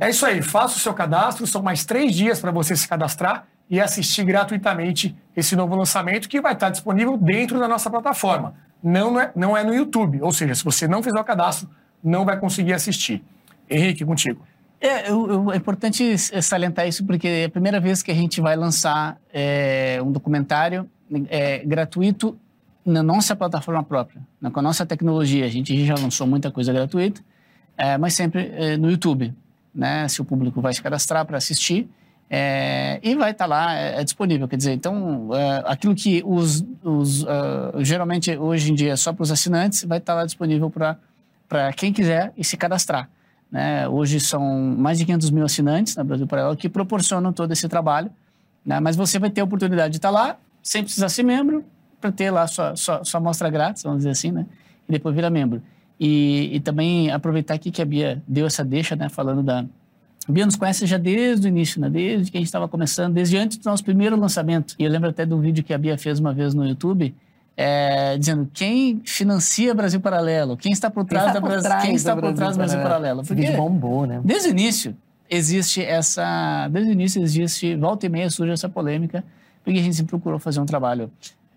É 0.00 0.10
isso 0.10 0.26
aí, 0.26 0.42
faça 0.42 0.76
o 0.76 0.80
seu 0.80 0.92
cadastro, 0.92 1.46
são 1.46 1.62
mais 1.62 1.84
três 1.84 2.12
dias 2.12 2.40
para 2.40 2.50
você 2.50 2.74
se 2.74 2.88
cadastrar 2.88 3.46
e 3.70 3.80
assistir 3.80 4.24
gratuitamente 4.24 5.16
esse 5.36 5.54
novo 5.54 5.76
lançamento 5.76 6.28
que 6.28 6.40
vai 6.40 6.54
estar 6.54 6.70
disponível 6.70 7.16
dentro 7.16 7.60
da 7.60 7.68
nossa 7.68 7.88
plataforma 7.88 8.54
não 8.82 9.20
é, 9.20 9.30
não 9.36 9.56
é 9.56 9.62
no 9.62 9.72
YouTube. 9.72 10.20
Ou 10.20 10.32
seja, 10.32 10.54
se 10.54 10.64
você 10.64 10.88
não 10.88 11.02
fizer 11.02 11.20
o 11.20 11.24
cadastro, 11.24 11.68
não 12.02 12.24
vai 12.24 12.38
conseguir 12.38 12.72
assistir. 12.72 13.22
Henrique, 13.70 14.04
contigo. 14.04 14.44
É, 14.84 15.08
eu, 15.08 15.30
eu, 15.30 15.52
é 15.52 15.56
importante 15.56 16.18
salientar 16.42 16.88
isso 16.88 17.06
porque 17.06 17.28
é 17.28 17.44
a 17.44 17.48
primeira 17.48 17.78
vez 17.78 18.02
que 18.02 18.10
a 18.10 18.14
gente 18.14 18.40
vai 18.40 18.56
lançar 18.56 19.16
é, 19.32 20.00
um 20.04 20.10
documentário 20.10 20.90
é, 21.28 21.58
gratuito 21.64 22.36
na 22.84 23.00
nossa 23.00 23.36
plataforma 23.36 23.84
própria, 23.84 24.20
né, 24.40 24.50
com 24.50 24.58
a 24.58 24.62
nossa 24.62 24.84
tecnologia. 24.84 25.46
A 25.46 25.48
gente 25.48 25.86
já 25.86 25.94
lançou 25.94 26.26
muita 26.26 26.50
coisa 26.50 26.72
gratuita, 26.72 27.20
é, 27.76 27.96
mas 27.96 28.14
sempre 28.14 28.76
no 28.76 28.90
YouTube. 28.90 29.32
Né, 29.72 30.06
se 30.08 30.20
o 30.20 30.24
público 30.24 30.60
vai 30.60 30.74
se 30.74 30.82
cadastrar 30.82 31.24
para 31.24 31.38
assistir, 31.38 31.88
é, 32.34 32.98
e 33.02 33.14
vai 33.14 33.32
estar 33.32 33.44
tá 33.44 33.48
lá, 33.48 33.76
é, 33.76 34.00
é, 34.00 34.04
disponível. 34.04 34.48
Quer 34.48 34.56
dizer, 34.56 34.72
então, 34.72 35.28
é, 35.34 35.62
aquilo 35.66 35.94
que 35.94 36.22
os, 36.24 36.64
os 36.82 37.24
uh, 37.24 37.26
geralmente 37.80 38.34
hoje 38.34 38.72
em 38.72 38.74
dia 38.74 38.94
é 38.94 38.96
só 38.96 39.12
para 39.12 39.22
os 39.22 39.30
assinantes, 39.30 39.84
vai 39.84 39.98
estar 39.98 40.14
tá 40.14 40.20
lá 40.20 40.24
disponível 40.24 40.70
para 40.70 41.72
quem 41.74 41.92
quiser 41.92 42.32
e 42.34 42.42
se 42.42 42.56
cadastrar. 42.56 43.10
Né? 43.52 43.86
Hoje 43.86 44.18
são 44.18 44.42
mais 44.78 44.98
de 44.98 45.04
500 45.04 45.30
mil 45.30 45.44
assinantes 45.44 45.94
na 45.94 46.02
Brasil 46.02 46.26
Paralelo 46.26 46.56
que 46.56 46.70
proporcionam 46.70 47.32
todo 47.34 47.52
esse 47.52 47.68
trabalho, 47.68 48.10
né? 48.64 48.80
mas 48.80 48.96
você 48.96 49.18
vai 49.18 49.28
ter 49.28 49.42
a 49.42 49.44
oportunidade 49.44 49.92
de 49.92 49.98
estar 49.98 50.08
tá 50.08 50.14
lá, 50.14 50.36
sem 50.62 50.82
precisar 50.82 51.10
ser 51.10 51.22
membro, 51.22 51.62
para 52.00 52.10
ter 52.10 52.30
lá 52.30 52.46
sua, 52.46 52.74
sua, 52.74 53.04
sua 53.04 53.18
amostra 53.18 53.50
grátis, 53.50 53.82
vamos 53.82 53.98
dizer 53.98 54.10
assim, 54.10 54.32
né? 54.32 54.46
e 54.88 54.92
depois 54.92 55.14
virar 55.14 55.28
membro. 55.28 55.62
E, 56.00 56.56
e 56.56 56.60
também 56.60 57.10
aproveitar 57.10 57.54
aqui 57.54 57.70
que 57.70 57.82
a 57.82 57.84
Bia 57.84 58.22
deu 58.26 58.46
essa 58.46 58.64
deixa, 58.64 58.96
né, 58.96 59.08
falando 59.08 59.42
da, 59.42 59.64
a 60.28 60.32
Bia 60.32 60.46
nos 60.46 60.56
conhece 60.56 60.86
já 60.86 60.96
desde 60.96 61.46
o 61.46 61.48
início, 61.48 61.80
né? 61.80 61.90
desde 61.90 62.30
que 62.30 62.38
a 62.38 62.40
gente 62.40 62.46
estava 62.46 62.66
começando, 62.66 63.12
desde 63.12 63.36
antes 63.36 63.58
do 63.58 63.68
nosso 63.68 63.84
primeiro 63.84 64.16
lançamento. 64.16 64.74
E 64.78 64.84
eu 64.84 64.90
lembro 64.90 65.10
até 65.10 65.26
de 65.26 65.34
um 65.34 65.40
vídeo 65.40 65.62
que 65.62 65.74
a 65.74 65.78
Bia 65.78 65.98
fez 65.98 66.18
uma 66.18 66.32
vez 66.32 66.54
no 66.54 66.66
YouTube, 66.66 67.14
é, 67.56 68.16
dizendo 68.18 68.48
quem 68.52 69.02
financia 69.04 69.74
Brasil 69.74 70.00
Paralelo, 70.00 70.56
quem 70.56 70.72
está 70.72 70.90
por 70.90 71.04
trás, 71.04 71.24
quem 71.24 71.28
está 71.30 71.40
da, 71.40 71.46
por 71.46 71.62
trás, 71.62 71.82
quem 71.84 71.94
está 71.94 72.16
por 72.16 72.32
trás 72.34 72.52
do 72.52 72.58
Brasil 72.58 72.80
Paralelo. 72.80 73.22
Porque 73.24 73.42
vídeo 73.42 73.56
bombou, 73.56 74.06
né? 74.06 74.20
Desde 74.24 74.48
o 74.48 74.50
início 74.50 74.96
existe 75.28 75.82
essa, 75.82 76.68
desde 76.68 76.90
o 76.90 76.92
início 76.92 77.22
existe 77.22 77.74
volta 77.76 78.06
e 78.06 78.08
meia 78.08 78.28
surge 78.30 78.52
essa 78.52 78.68
polêmica, 78.68 79.24
porque 79.64 79.78
a 79.78 79.82
gente 79.82 80.02
procurou 80.04 80.38
fazer 80.38 80.60
um 80.60 80.66
trabalho 80.66 81.10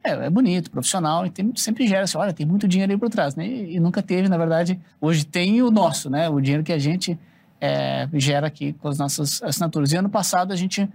é, 0.03 0.27
é 0.27 0.29
bonito, 0.29 0.69
profissional, 0.69 1.25
e 1.25 1.31
tem, 1.31 1.51
sempre 1.55 1.87
gera 1.87 2.03
assim, 2.03 2.17
olha, 2.17 2.31
tem 2.31 2.45
muito 2.45 2.67
dinheiro 2.67 2.91
aí 2.91 2.97
por 2.97 3.09
trás, 3.09 3.35
né? 3.35 3.47
E, 3.47 3.75
e 3.75 3.79
nunca 3.79 4.03
teve, 4.03 4.29
na 4.29 4.37
verdade, 4.37 4.79
hoje 5.01 5.25
tem 5.25 5.61
o 5.63 5.71
nosso, 5.71 6.09
né? 6.09 6.29
O 6.29 6.39
dinheiro 6.39 6.63
que 6.63 6.71
a 6.71 6.77
gente 6.77 7.17
é, 7.59 8.07
gera 8.13 8.45
aqui 8.45 8.73
com 8.73 8.87
as 8.87 8.99
nossas 8.99 9.41
assinaturas. 9.41 9.91
E 9.91 9.97
ano 9.97 10.09
passado 10.09 10.53
a 10.53 10.55
gente, 10.55 10.87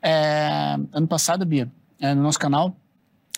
é, 0.00 0.76
ano 0.92 1.08
passado, 1.08 1.44
Bia, 1.44 1.68
é, 2.00 2.14
no 2.14 2.22
nosso 2.22 2.38
canal, 2.38 2.76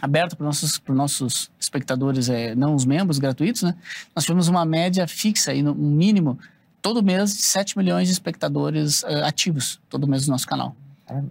aberto 0.00 0.36
para 0.36 0.46
nossos 0.46 0.78
para 0.78 0.94
nossos 0.94 1.50
espectadores, 1.58 2.28
é, 2.28 2.54
não 2.54 2.74
os 2.74 2.84
membros 2.84 3.18
gratuitos, 3.18 3.62
né? 3.62 3.74
Nós 4.14 4.24
tivemos 4.24 4.48
uma 4.48 4.64
média 4.64 5.06
fixa 5.06 5.52
aí, 5.52 5.62
um 5.62 5.74
mínimo 5.74 6.38
todo 6.82 7.02
mês 7.02 7.34
de 7.34 7.42
7 7.42 7.78
milhões 7.78 8.08
de 8.08 8.12
espectadores 8.12 9.02
uh, 9.02 9.24
ativos 9.24 9.80
todo 9.88 10.06
mês 10.06 10.26
no 10.26 10.32
nosso 10.32 10.46
canal. 10.46 10.76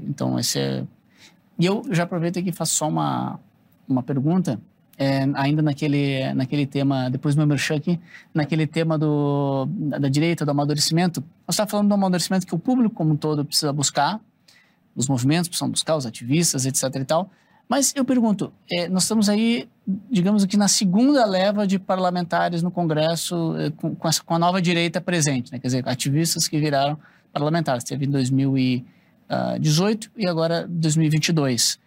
Então 0.02 0.40
esse 0.40 0.60
é 0.60 0.84
e 1.60 1.66
eu 1.66 1.84
já 1.92 2.04
aproveito 2.04 2.40
aqui 2.40 2.50
e 2.50 2.54
faço 2.54 2.74
só 2.74 2.88
uma 2.88 3.40
uma 3.88 4.02
pergunta 4.02 4.60
é, 4.98 5.24
ainda 5.34 5.62
naquele, 5.62 6.34
naquele 6.34 6.66
tema, 6.66 7.10
depois 7.10 7.36
do 7.36 7.40
meu 7.40 7.48
merchan 7.48 7.76
aqui, 7.76 8.00
naquele 8.34 8.68
tema 8.68 8.98
do, 8.98 9.66
da 9.68 10.08
direita, 10.08 10.46
do 10.46 10.52
amadurecimento, 10.52 11.22
nós 11.48 11.56
estamos 11.56 11.72
falando 11.72 11.88
do 11.88 11.94
amadurecimento 11.94 12.46
que 12.46 12.54
o 12.54 12.60
público 12.60 12.94
como 12.96 13.14
um 13.14 13.18
todo 13.18 13.44
precisa 13.44 13.74
buscar, 13.74 14.20
os 14.96 15.08
movimentos 15.08 15.48
precisam 15.48 15.70
buscar, 15.70 15.96
os 15.96 16.06
ativistas, 16.06 16.66
etc 16.66 16.84
e 17.02 17.06
tal. 17.06 17.32
Mas 17.68 17.94
eu 17.96 18.06
pergunto, 18.06 18.54
é, 18.72 18.88
nós 18.88 19.04
estamos 19.04 19.30
aí, 19.30 19.68
digamos 20.12 20.44
aqui, 20.44 20.58
na 20.58 20.68
segunda 20.68 21.26
leva 21.26 21.66
de 21.66 21.80
parlamentares 21.80 22.62
no 22.62 22.70
Congresso 22.70 23.56
é, 23.58 23.72
com, 23.72 23.96
com, 23.96 24.08
essa, 24.08 24.24
com 24.24 24.36
a 24.36 24.40
nova 24.40 24.62
direita 24.62 25.02
presente, 25.02 25.52
né? 25.52 25.60
quer 25.60 25.68
dizer, 25.68 25.88
ativistas 25.88 26.48
que 26.48 26.60
viraram 26.60 26.98
parlamentares. 27.32 27.84
Teve 27.84 28.06
em 28.06 28.10
2018 28.10 30.12
e 30.18 30.28
agora 30.28 30.68
2022. 30.68 31.80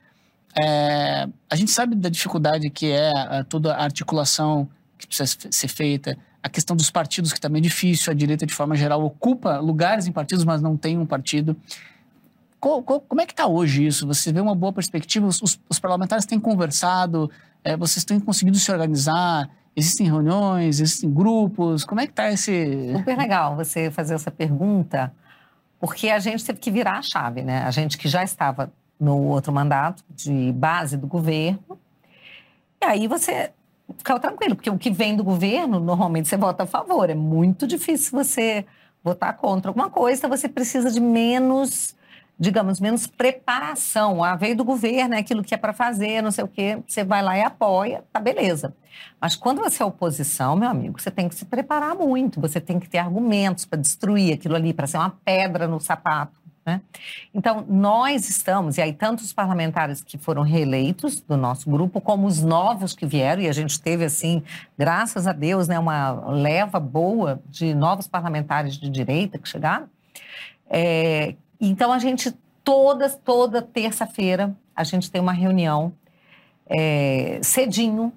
É, 0.59 1.29
a 1.51 1.57
gente 1.57 1.71
sabe 1.71 1.95
da 1.95 2.09
dificuldade 2.09 2.71
que 2.71 2.91
é 2.91 3.13
a, 3.15 3.45
toda 3.45 3.75
a 3.75 3.85
articulação 3.85 4.69
que 4.99 5.07
precisa 5.07 5.37
ser 5.51 5.69
feita, 5.69 6.17
a 6.43 6.49
questão 6.49 6.77
dos 6.77 6.91
partidos, 6.91 7.33
que 7.33 7.41
também 7.41 7.61
é 7.61 7.63
difícil, 7.63 8.11
a 8.11 8.15
direita, 8.15 8.47
de 8.47 8.55
forma 8.55 8.77
geral, 8.77 9.05
ocupa 9.05 9.59
lugares 9.59 10.07
em 10.07 10.13
partidos, 10.13 10.45
mas 10.45 10.63
não 10.63 10.77
tem 10.77 10.97
um 10.97 11.05
partido. 11.05 11.57
Co, 12.59 12.83
co, 12.83 13.01
como 13.01 13.21
é 13.21 13.27
que 13.27 13.33
está 13.33 13.47
hoje 13.47 13.87
isso? 13.87 14.07
Você 14.07 14.33
vê 14.33 14.41
uma 14.41 14.55
boa 14.55 14.73
perspectiva? 14.73 15.27
Os, 15.27 15.59
os, 15.69 15.79
parlamentares 15.79 16.25
têm 16.25 16.41
conversado, 16.41 17.31
é, 17.63 17.77
vocês 17.77 18.05
têm 18.05 18.19
conseguido 18.19 18.59
se 18.59 18.71
organizar? 18.73 19.51
Existem 19.75 20.07
reuniões, 20.07 20.81
existem 20.81 21.13
grupos? 21.13 21.85
Como 21.85 22.01
é 22.01 22.07
que 22.07 22.13
está 22.13 22.31
esse... 22.31 22.93
Super 22.97 23.19
legal 23.19 23.57
você 23.57 23.91
fazer 23.91 24.15
essa 24.15 24.31
pergunta, 24.31 25.13
porque 25.79 26.09
a 26.09 26.19
gente 26.19 26.45
teve 26.45 26.59
que 26.59 26.71
virar 26.71 26.99
a 26.99 27.03
chave, 27.03 27.43
né? 27.43 27.63
A 27.63 27.71
gente 27.71 27.99
que 27.99 28.09
já 28.09 28.25
estava 28.25 28.73
no 28.99 29.25
outro 29.25 29.53
mandato 29.53 30.03
de 30.09 30.51
base 30.53 30.97
do 30.97 31.07
governo, 31.07 31.79
e 32.81 32.85
aí 32.87 33.07
você 33.07 33.53
ficar 33.99 34.19
tranquilo, 34.19 34.57
porque 34.57 34.71
o 34.71 34.79
que 34.79 34.91
vem 34.91 35.17
do 35.17 35.23
governo, 35.23 35.79
normalmente 35.79 36.29
você 36.29 36.37
vota 36.37 36.65
a 36.65 36.67
favor. 36.67 37.09
É 37.09 37.15
muito 37.15 37.67
difícil 37.67 38.13
você 38.13 38.65
votar 39.03 39.37
contra 39.37 39.71
alguma 39.71 39.91
coisa, 39.91 40.27
você 40.27 40.49
precisa 40.49 40.91
de 40.91 41.01
menos, 41.01 41.95
digamos, 42.39 42.81
menos 42.81 43.07
preparação. 43.07 44.23
A 44.23 44.37
veio 44.37 44.57
do 44.57 44.65
governo, 44.65 45.15
é 45.15 45.19
aquilo 45.19 45.43
que 45.43 45.55
é 45.55 45.59
para 45.59 45.73
fazer, 45.73 46.23
não 46.23 46.31
sei 46.31 46.45
o 46.45 46.49
quê, 46.49 46.79
você 46.87 47.03
vai 47.03 47.23
lá 47.23 47.37
e 47.37 47.43
apoia, 47.43 48.05
tá 48.13 48.21
beleza. 48.21 48.75
Mas 49.21 49.35
quando 49.37 49.61
você 49.61 49.83
é 49.83 49.87
oposição, 49.87 50.57
meu 50.57 50.69
amigo, 50.69 51.01
você 51.01 51.11
tem 51.11 51.29
que 51.29 51.35
se 51.35 51.45
preparar 51.45 51.95
muito, 51.95 52.41
você 52.41 52.61
tem 52.61 52.79
que 52.79 52.89
ter 52.89 52.99
argumentos 52.99 53.65
para 53.65 53.79
destruir 53.79 54.35
aquilo 54.35 54.55
ali, 54.55 54.73
para 54.73 54.87
ser 54.87 54.99
uma 54.99 55.11
pedra 55.25 55.67
no 55.67 55.81
sapato. 55.81 56.47
Né? 56.67 56.81
Então, 57.33 57.65
nós 57.69 58.29
estamos, 58.29 58.77
e 58.77 58.83
aí 58.83 58.93
tanto 58.93 59.21
os 59.21 59.33
parlamentares 59.33 60.03
que 60.03 60.19
foram 60.19 60.43
reeleitos 60.43 61.21
do 61.21 61.37
nosso 61.37 61.71
grupo, 61.71 62.01
como 62.01 62.27
os 62.27 62.43
novos 62.43 62.93
que 62.93 63.07
vieram, 63.07 63.41
e 63.43 63.49
a 63.49 63.53
gente 63.53 63.81
teve, 63.81 64.05
assim, 64.05 64.43
graças 64.77 65.29
a 65.29 65.33
Deus, 65.33 65.69
né, 65.69 65.79
uma 65.79 66.11
leva 66.29 66.81
boa 66.81 67.41
de 67.49 67.73
novos 67.73 68.09
parlamentares 68.09 68.77
de 68.77 68.91
direita 68.91 69.39
que 69.39 69.49
chegaram. 69.49 69.89
É, 70.69 71.37
então, 71.61 71.93
a 71.93 71.99
gente, 71.99 72.35
toda, 72.63 73.09
toda 73.09 73.63
terça-feira, 73.63 74.55
a 74.75 74.85
gente 74.85 75.11
tem 75.11 75.21
uma 75.21 75.33
reunião 75.33 75.93
é, 76.67 77.39
cedinho 77.43 78.13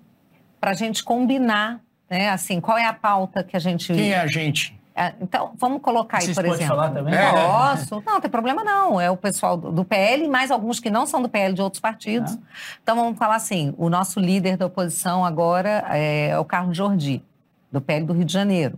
para 0.60 0.72
a 0.72 0.74
gente 0.74 1.04
combinar, 1.04 1.80
né, 2.10 2.30
assim, 2.30 2.60
qual 2.60 2.78
é 2.78 2.86
a 2.86 2.94
pauta 2.94 3.44
que 3.44 3.56
a 3.56 3.60
gente... 3.60 3.94
Quem 3.94 4.12
é 4.12 4.20
a 4.20 4.28
gente? 4.28 4.78
É, 5.00 5.14
então, 5.22 5.54
vamos 5.56 5.82
colocar 5.82 6.18
aí, 6.18 6.26
Vocês 6.26 6.36
por 6.36 6.44
podem 6.44 6.60
exemplo. 6.60 6.76
falar 6.76 6.92
também? 6.92 7.16
É. 7.16 7.32
Posso? 7.32 8.04
Não, 8.06 8.14
não 8.16 8.20
tem 8.20 8.30
problema 8.30 8.66
não. 8.66 9.00
É 9.00 9.10
o 9.10 9.16
pessoal 9.16 9.56
do 9.56 9.72
do 9.72 9.86
PL, 9.86 10.28
mais 10.28 10.52
alguns 10.52 10.78
que 10.82 10.90
não 10.90 11.06
são 11.06 11.22
do 11.22 11.30
PL 11.30 11.54
de 11.54 11.62
outros 11.62 11.80
partidos. 11.80 12.38
Então, 12.84 12.98
vamos 12.98 13.18
falar 13.18 13.38
assim: 13.38 13.74
o 13.78 13.90
nosso 13.90 14.20
líder 14.20 14.58
da 14.58 14.66
oposição 14.66 15.24
agora 15.24 15.86
é 15.90 16.38
o 16.38 16.44
Carlos 16.44 16.76
Jordi, 16.76 17.24
do 17.72 17.80
PL 17.80 18.06
do 18.06 18.12
Rio 18.12 18.26
de 18.26 18.34
Janeiro. 18.34 18.78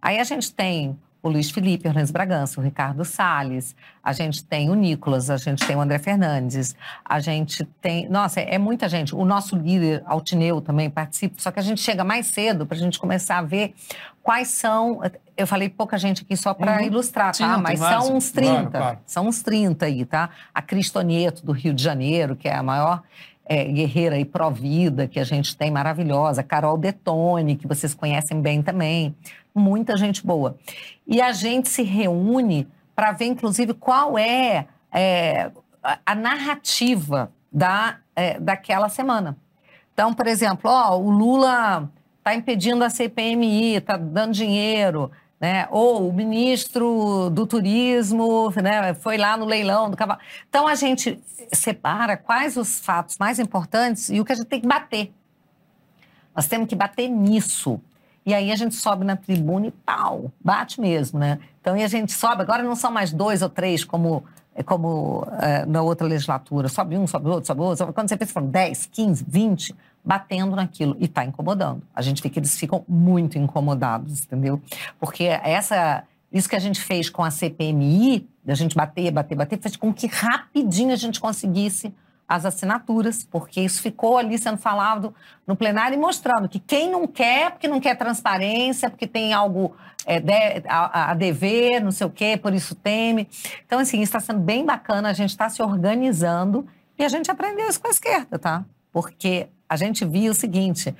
Aí 0.00 0.18
a 0.18 0.24
gente 0.24 0.50
tem 0.54 0.98
o 1.28 1.32
Luiz 1.32 1.50
Felipe 1.50 1.86
Orleans 1.86 2.10
Bragança, 2.10 2.60
o 2.60 2.64
Ricardo 2.64 3.04
Salles, 3.04 3.76
a 4.02 4.12
gente 4.12 4.44
tem 4.44 4.70
o 4.70 4.74
Nicolas, 4.74 5.30
a 5.30 5.36
gente 5.36 5.64
tem 5.66 5.76
o 5.76 5.80
André 5.80 5.98
Fernandes, 5.98 6.74
a 7.04 7.20
gente 7.20 7.64
tem. 7.80 8.08
Nossa, 8.08 8.40
é 8.40 8.58
muita 8.58 8.88
gente. 8.88 9.14
O 9.14 9.24
nosso 9.24 9.56
líder, 9.56 10.02
Altineu, 10.06 10.60
também 10.60 10.88
participa, 10.90 11.36
só 11.38 11.50
que 11.50 11.60
a 11.60 11.62
gente 11.62 11.80
chega 11.80 12.02
mais 12.02 12.26
cedo 12.26 12.66
para 12.66 12.76
a 12.76 12.80
gente 12.80 12.98
começar 12.98 13.38
a 13.38 13.42
ver 13.42 13.74
quais 14.22 14.48
são. 14.48 15.00
Eu 15.36 15.46
falei 15.46 15.68
pouca 15.68 15.96
gente 15.98 16.22
aqui 16.22 16.36
só 16.36 16.52
para 16.54 16.78
Uhum. 16.78 16.86
ilustrar, 16.86 17.34
Sim, 17.34 17.44
tá? 17.44 17.52
não, 17.52 17.62
Mas 17.62 17.78
são 17.78 18.16
uns 18.16 18.30
30. 18.32 18.50
Claro, 18.52 18.70
claro. 18.70 18.98
São 19.06 19.26
uns 19.28 19.42
30 19.42 19.86
aí, 19.86 20.04
tá? 20.04 20.30
A 20.54 20.60
Cristonieto, 20.62 21.44
do 21.44 21.52
Rio 21.52 21.72
de 21.74 21.82
Janeiro, 21.82 22.34
que 22.34 22.48
é 22.48 22.54
a 22.54 22.62
maior 22.62 23.02
é, 23.50 23.64
guerreira 23.64 24.18
e 24.18 24.26
pró-vida 24.26 25.08
que 25.08 25.18
a 25.18 25.24
gente 25.24 25.56
tem, 25.56 25.70
maravilhosa. 25.70 26.42
Carol 26.42 26.76
Detone, 26.76 27.56
que 27.56 27.66
vocês 27.66 27.94
conhecem 27.94 28.42
bem 28.42 28.60
também. 28.62 29.14
Muita 29.54 29.96
gente 29.96 30.24
boa. 30.26 30.56
E 31.06 31.20
a 31.20 31.32
gente 31.32 31.68
se 31.68 31.82
reúne 31.82 32.68
para 32.94 33.12
ver, 33.12 33.26
inclusive, 33.26 33.74
qual 33.74 34.18
é, 34.18 34.66
é, 34.92 35.50
a- 36.04 36.14
narrativa 36.14 37.32
da, 37.52 37.98
é, 38.14 38.38
daquela 38.38 38.88
semana. 38.88 39.36
Então, 39.94 40.12
por 40.12 40.26
exemplo, 40.26 40.70
ó, 40.70 40.96
o 40.98 41.10
Lula 41.10 41.90
está 42.18 42.34
impedindo 42.34 42.84
a 42.84 42.90
CPMI, 42.90 43.76
está 43.76 43.96
dando 43.96 44.32
dinheiro, 44.32 45.10
né? 45.40 45.66
Ou 45.70 46.08
o 46.08 46.12
ministro 46.12 47.30
do 47.30 47.46
turismo 47.46 48.50
né, 48.60 48.94
foi 48.94 49.16
lá 49.16 49.36
no 49.36 49.44
leilão 49.44 49.90
do 49.90 49.96
cavalo. 49.96 50.20
Então, 50.48 50.66
a 50.66 50.74
gente 50.74 51.20
separa 51.52 52.16
quais 52.16 52.56
os 52.56 52.80
fatos 52.80 53.16
mais 53.18 53.38
importantes 53.38 54.10
e 54.10 54.20
o 54.20 54.24
que 54.24 54.32
a 54.32 54.34
gente 54.34 54.46
tem 54.46 54.60
que 54.60 54.66
bater. 54.66 55.12
Nós 56.34 56.46
temos 56.46 56.68
que 56.68 56.74
bater 56.76 57.08
nisso. 57.08 57.80
E 58.28 58.34
aí 58.34 58.52
a 58.52 58.56
gente 58.56 58.74
sobe 58.74 59.06
na 59.06 59.16
tribuna 59.16 59.68
e 59.68 59.70
pau, 59.70 60.30
bate 60.38 60.82
mesmo, 60.82 61.18
né? 61.18 61.38
Então, 61.62 61.74
e 61.74 61.82
a 61.82 61.88
gente 61.88 62.12
sobe, 62.12 62.42
agora 62.42 62.62
não 62.62 62.76
são 62.76 62.92
mais 62.92 63.10
dois 63.10 63.40
ou 63.40 63.48
três 63.48 63.84
como, 63.84 64.22
como 64.66 65.26
eh, 65.40 65.64
na 65.64 65.80
outra 65.80 66.06
legislatura, 66.06 66.68
sobe 66.68 66.98
um, 66.98 67.06
sobe 67.06 67.26
outro, 67.30 67.46
sobe 67.46 67.62
outro. 67.62 67.90
Quando 67.90 68.10
você 68.10 68.18
pensa, 68.18 68.34
foram 68.34 68.48
10, 68.48 68.84
15, 68.92 69.24
20, 69.26 69.74
batendo 70.04 70.54
naquilo 70.54 70.94
e 71.00 71.06
está 71.06 71.24
incomodando. 71.24 71.82
A 71.94 72.02
gente 72.02 72.22
vê 72.22 72.28
que 72.28 72.38
eles 72.38 72.54
ficam 72.54 72.84
muito 72.86 73.38
incomodados, 73.38 74.22
entendeu? 74.22 74.60
Porque 75.00 75.24
essa, 75.24 76.04
isso 76.30 76.50
que 76.50 76.56
a 76.56 76.60
gente 76.60 76.82
fez 76.82 77.08
com 77.08 77.24
a 77.24 77.30
CPMI, 77.30 78.28
da 78.44 78.54
gente 78.54 78.76
bater, 78.76 79.10
bater, 79.10 79.36
bater, 79.36 79.58
fez 79.58 79.74
com 79.74 79.90
que 79.90 80.06
rapidinho 80.06 80.92
a 80.92 80.96
gente 80.96 81.18
conseguisse 81.18 81.94
as 82.28 82.44
assinaturas, 82.44 83.24
porque 83.24 83.60
isso 83.62 83.80
ficou 83.80 84.18
ali 84.18 84.36
sendo 84.36 84.58
falado 84.58 85.14
no 85.46 85.56
plenário 85.56 85.94
e 85.94 85.98
mostrando 85.98 86.46
que 86.48 86.58
quem 86.58 86.90
não 86.90 87.06
quer, 87.06 87.52
porque 87.52 87.66
não 87.66 87.80
quer 87.80 87.96
transparência, 87.96 88.90
porque 88.90 89.06
tem 89.06 89.32
algo 89.32 89.74
é, 90.04 90.20
de- 90.20 90.62
a, 90.68 91.10
a 91.12 91.14
dever, 91.14 91.82
não 91.82 91.90
sei 91.90 92.06
o 92.06 92.10
quê, 92.10 92.36
por 92.36 92.52
isso 92.52 92.74
teme. 92.74 93.26
Então, 93.66 93.78
assim, 93.78 94.02
está 94.02 94.20
sendo 94.20 94.40
bem 94.40 94.64
bacana, 94.64 95.08
a 95.08 95.12
gente 95.14 95.30
está 95.30 95.48
se 95.48 95.62
organizando 95.62 96.66
e 96.98 97.04
a 97.04 97.08
gente 97.08 97.30
aprendeu 97.30 97.66
isso 97.66 97.80
com 97.80 97.88
a 97.88 97.90
esquerda, 97.90 98.38
tá? 98.38 98.64
Porque 98.92 99.48
a 99.66 99.76
gente 99.76 100.04
viu 100.04 100.32
o 100.32 100.34
seguinte, 100.34 100.94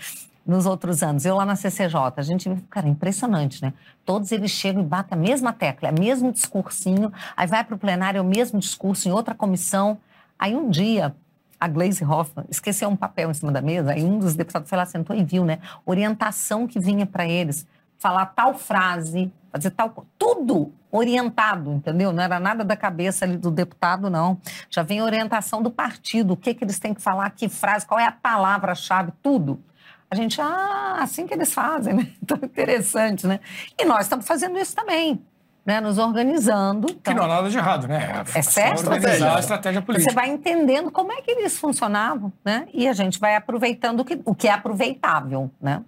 nos 0.47 0.65
outros 0.65 1.03
anos, 1.03 1.27
eu 1.27 1.37
lá 1.37 1.45
na 1.45 1.57
CCJ, 1.57 1.95
a 2.17 2.23
gente 2.23 2.49
viu, 2.49 2.63
cara, 2.71 2.89
impressionante, 2.89 3.61
né? 3.61 3.75
Todos 4.03 4.33
eles 4.33 4.51
chegam 4.51 4.83
e 4.83 4.87
batem 4.87 5.19
a 5.19 5.21
mesma 5.21 5.53
tecla, 5.53 5.91
é 5.91 5.93
o 5.93 5.99
mesmo 6.01 6.33
discursinho, 6.33 7.13
aí 7.37 7.47
vai 7.47 7.63
para 7.63 7.75
o 7.75 7.79
plenário, 7.79 8.17
é 8.17 8.23
o 8.23 8.25
mesmo 8.25 8.59
discurso 8.59 9.07
em 9.09 9.13
outra 9.13 9.35
comissão. 9.35 9.99
Aí 10.39 10.55
um 10.55 10.71
dia, 10.71 11.15
a 11.59 11.67
Glaze 11.67 12.05
Hoffman 12.05 12.47
esqueceu 12.49 12.89
um 12.89 12.97
papel 12.97 13.31
em 13.31 13.35
cima 13.35 13.51
da 13.51 13.61
mesa, 13.61 13.93
aí 13.93 14.05
um 14.05 14.19
dos 14.19 14.35
deputados 14.35 14.69
foi 14.69 14.79
lá, 14.79 14.87
sentou 14.87 15.17
e 15.17 15.25
viu, 15.25 15.45
né? 15.45 15.59
Orientação 15.85 16.67
que 16.67 16.79
vinha 16.79 17.05
para 17.05 17.27
eles, 17.27 17.67
falar 17.99 18.27
tal 18.27 18.55
frase, 18.55 19.33
fazer 19.51 19.71
tal... 19.71 20.07
Tudo 20.17 20.73
orientado, 20.91 21.73
entendeu? 21.73 22.13
Não 22.13 22.23
era 22.23 22.41
nada 22.41 22.65
da 22.65 22.77
cabeça 22.77 23.25
ali 23.25 23.37
do 23.37 23.51
deputado, 23.51 24.09
não. 24.09 24.41
Já 24.71 24.83
vem 24.83 25.03
orientação 25.03 25.63
do 25.63 25.71
partido, 25.71 26.33
o 26.33 26.37
que, 26.37 26.55
que 26.55 26.65
eles 26.65 26.79
têm 26.79 26.95
que 26.95 27.03
falar, 27.03 27.29
que 27.31 27.49
frase, 27.49 27.87
qual 27.87 28.01
é 28.01 28.07
a 28.07 28.13
palavra-chave, 28.13 29.13
tudo. 29.23 29.63
A 30.11 30.15
gente, 30.15 30.41
ah, 30.41 30.99
assim 31.01 31.27
que 31.27 31.35
eles 31.35 31.53
fazem, 31.53 31.95
né? 31.95 32.13
Então, 32.23 32.39
interessante, 32.43 33.27
né? 33.27 33.41
E 33.79 33.85
nós 33.85 34.03
estamos 34.03 34.27
fazendo 34.27 34.59
isso 34.59 34.75
também, 34.75 35.21
né? 35.65 35.81
Nos 35.81 35.99
organizando. 35.99 36.87
Que 36.87 36.95
Então, 36.95 37.15
não 37.15 37.25
há 37.25 37.29
nada 37.29 37.51
de 37.51 37.57
errado, 37.59 37.87
né? 37.87 38.25
É 38.35 38.43
certo, 38.43 38.89
Organizar 38.89 39.37
a 39.37 39.41
estratégia 39.41 39.81
você 39.81 39.87
política. 39.87 40.13
vai 40.15 40.29
entendendo 40.29 40.91
como 40.91 41.13
é 41.13 41.21
que 41.21 41.31
eles 41.31 41.59
funcionavam, 41.59 42.33
né? 42.45 42.67
E 42.73 42.89
a 42.89 42.93
gente 42.93 43.19
vai 43.21 43.37
aproveitando 43.37 44.01
o 44.01 44.05
que, 44.05 44.21
o 44.25 44.35
que 44.35 44.49
é 44.49 44.53
aproveitável, 44.53 45.51
né? 45.61 45.83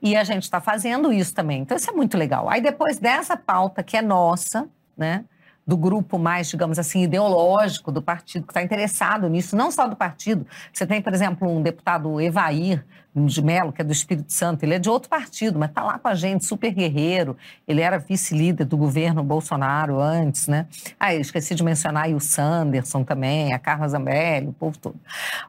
E 0.00 0.16
a 0.16 0.22
gente 0.22 0.44
está 0.44 0.60
fazendo 0.60 1.12
isso 1.12 1.34
também. 1.34 1.62
Então, 1.62 1.76
isso 1.76 1.90
é 1.90 1.92
muito 1.92 2.16
legal. 2.16 2.48
Aí, 2.48 2.60
depois 2.60 2.98
dessa 2.98 3.36
pauta 3.36 3.82
que 3.82 3.96
é 3.96 4.02
nossa, 4.02 4.68
né? 4.96 5.24
Do 5.66 5.76
grupo 5.76 6.18
mais, 6.18 6.48
digamos 6.48 6.78
assim, 6.78 7.02
ideológico 7.02 7.92
do 7.92 8.00
partido, 8.00 8.46
que 8.46 8.50
está 8.52 8.62
interessado 8.62 9.28
nisso, 9.28 9.54
não 9.56 9.70
só 9.70 9.86
do 9.86 9.94
partido. 9.94 10.46
Você 10.72 10.86
tem, 10.86 11.02
por 11.02 11.12
exemplo, 11.12 11.48
um 11.48 11.62
deputado 11.62 12.20
Evair 12.20 12.84
de 13.14 13.42
Mello, 13.42 13.72
que 13.72 13.82
é 13.82 13.84
do 13.84 13.92
Espírito 13.92 14.32
Santo, 14.32 14.62
ele 14.62 14.74
é 14.74 14.78
de 14.78 14.88
outro 14.88 15.08
partido, 15.08 15.58
mas 15.58 15.70
está 15.70 15.82
lá 15.82 15.98
com 15.98 16.08
a 16.08 16.14
gente, 16.14 16.44
super 16.44 16.72
guerreiro. 16.72 17.36
Ele 17.66 17.80
era 17.80 17.98
vice-líder 17.98 18.64
do 18.64 18.76
governo 18.76 19.22
Bolsonaro 19.24 20.00
antes, 20.00 20.46
né? 20.46 20.66
Ah, 20.98 21.14
esqueci 21.14 21.54
de 21.54 21.64
mencionar 21.64 22.04
aí 22.04 22.14
o 22.14 22.20
Sanderson 22.20 23.02
também, 23.02 23.52
a 23.52 23.58
Carla 23.58 23.88
Zambelli, 23.88 24.48
o 24.48 24.52
povo 24.52 24.78
todo. 24.78 25.00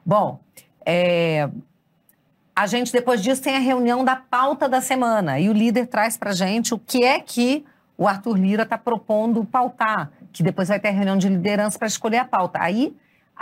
Bom, 0.04 0.40
é, 0.84 1.50
a 2.56 2.66
gente, 2.68 2.92
depois 2.92 3.22
disso, 3.22 3.42
tem 3.42 3.56
a 3.56 3.60
reunião 3.60 4.04
da 4.04 4.16
pauta 4.16 4.68
da 4.68 4.82
semana. 4.82 5.40
E 5.40 5.50
o 5.50 5.54
líder 5.54 5.88
traz 5.88 6.18
para 6.18 6.32
gente 6.34 6.74
o 6.74 6.80
que 6.80 7.04
é 7.04 7.20
que 7.20 7.64
o 7.98 8.08
Arthur 8.08 8.38
Lira 8.38 8.64
está 8.64 8.78
propondo 8.78 9.46
pautar, 9.46 10.12
que 10.34 10.42
depois 10.42 10.70
vai 10.70 10.80
ter 10.80 10.88
a 10.88 10.92
reunião 10.92 11.18
de 11.18 11.30
liderança 11.30 11.78
para 11.78 11.88
escolher 11.88 12.18
a 12.18 12.26
pauta. 12.26 12.60
Aí 12.60 12.96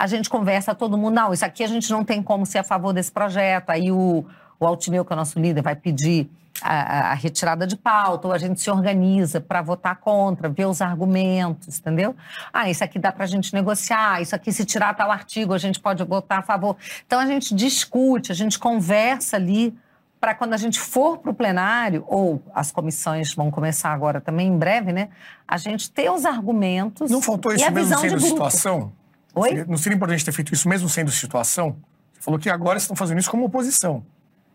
a 0.03 0.07
gente 0.07 0.29
conversa 0.29 0.73
todo 0.73 0.97
mundo, 0.97 1.13
não, 1.15 1.33
isso 1.33 1.43
aqui 1.45 1.63
a 1.63 1.67
gente 1.67 1.91
não 1.91 2.03
tem 2.05 2.23
como 2.23 2.45
ser 2.45 2.59
a 2.59 2.63
favor 2.63 2.93
desse 2.93 3.11
projeto. 3.11 3.69
Aí 3.69 3.91
o, 3.91 4.25
o 4.59 4.65
Altineu, 4.65 5.03
que 5.03 5.11
é 5.11 5.15
o 5.15 5.17
nosso 5.17 5.37
líder, 5.39 5.61
vai 5.61 5.75
pedir 5.75 6.29
a, 6.61 7.11
a- 7.11 7.13
retirada 7.13 7.67
de 7.67 7.75
pauta, 7.75 8.27
ou 8.27 8.33
a 8.33 8.37
gente 8.37 8.59
se 8.61 8.69
organiza 8.71 9.39
para 9.41 9.61
votar 9.61 9.97
contra, 9.97 10.47
ver 10.49 10.65
os 10.67 10.81
argumentos, 10.81 11.79
entendeu? 11.79 12.15
Ah, 12.53 12.69
isso 12.69 12.83
aqui 12.83 12.97
dá 12.99 13.11
para 13.11 13.23
a 13.25 13.27
gente 13.27 13.53
negociar, 13.53 14.21
isso 14.21 14.35
aqui 14.35 14.51
se 14.51 14.65
tirar 14.65 14.93
tal 14.93 15.11
artigo, 15.11 15.53
a 15.53 15.57
gente 15.57 15.79
pode 15.79 16.03
votar 16.03 16.39
a 16.39 16.41
favor. 16.41 16.75
Então 17.05 17.19
a 17.19 17.25
gente 17.25 17.53
discute, 17.53 18.31
a 18.31 18.35
gente 18.35 18.57
conversa 18.57 19.35
ali 19.37 19.77
para 20.19 20.33
quando 20.35 20.53
a 20.53 20.57
gente 20.57 20.79
for 20.79 21.17
para 21.19 21.31
o 21.31 21.33
plenário, 21.33 22.03
ou 22.07 22.41
as 22.53 22.71
comissões 22.71 23.33
vão 23.33 23.49
começar 23.49 23.91
agora 23.93 24.19
também 24.19 24.47
em 24.47 24.57
breve, 24.57 24.91
né? 24.91 25.07
A 25.47 25.55
gente 25.55 25.89
ter 25.89 26.09
os 26.11 26.25
argumentos. 26.25 27.09
Não 27.09 27.21
faltou 27.21 27.53
isso 27.53 27.65
a 27.65 27.71
mesmo 27.71 27.97
sendo 27.97 28.19
situação? 28.19 28.91
Oi? 29.39 29.49
Seria- 29.49 29.65
Não 29.65 29.77
seria 29.77 29.95
importante 29.95 30.23
ter 30.25 30.31
feito 30.31 30.53
isso 30.53 30.67
mesmo 30.69 30.87
sendo 30.89 31.11
situação? 31.11 31.77
Você 32.13 32.21
falou 32.21 32.39
que 32.39 32.49
agora 32.49 32.77
estão 32.77 32.95
fazendo 32.95 33.19
isso 33.19 33.29
como 33.31 33.45
oposição. 33.45 34.03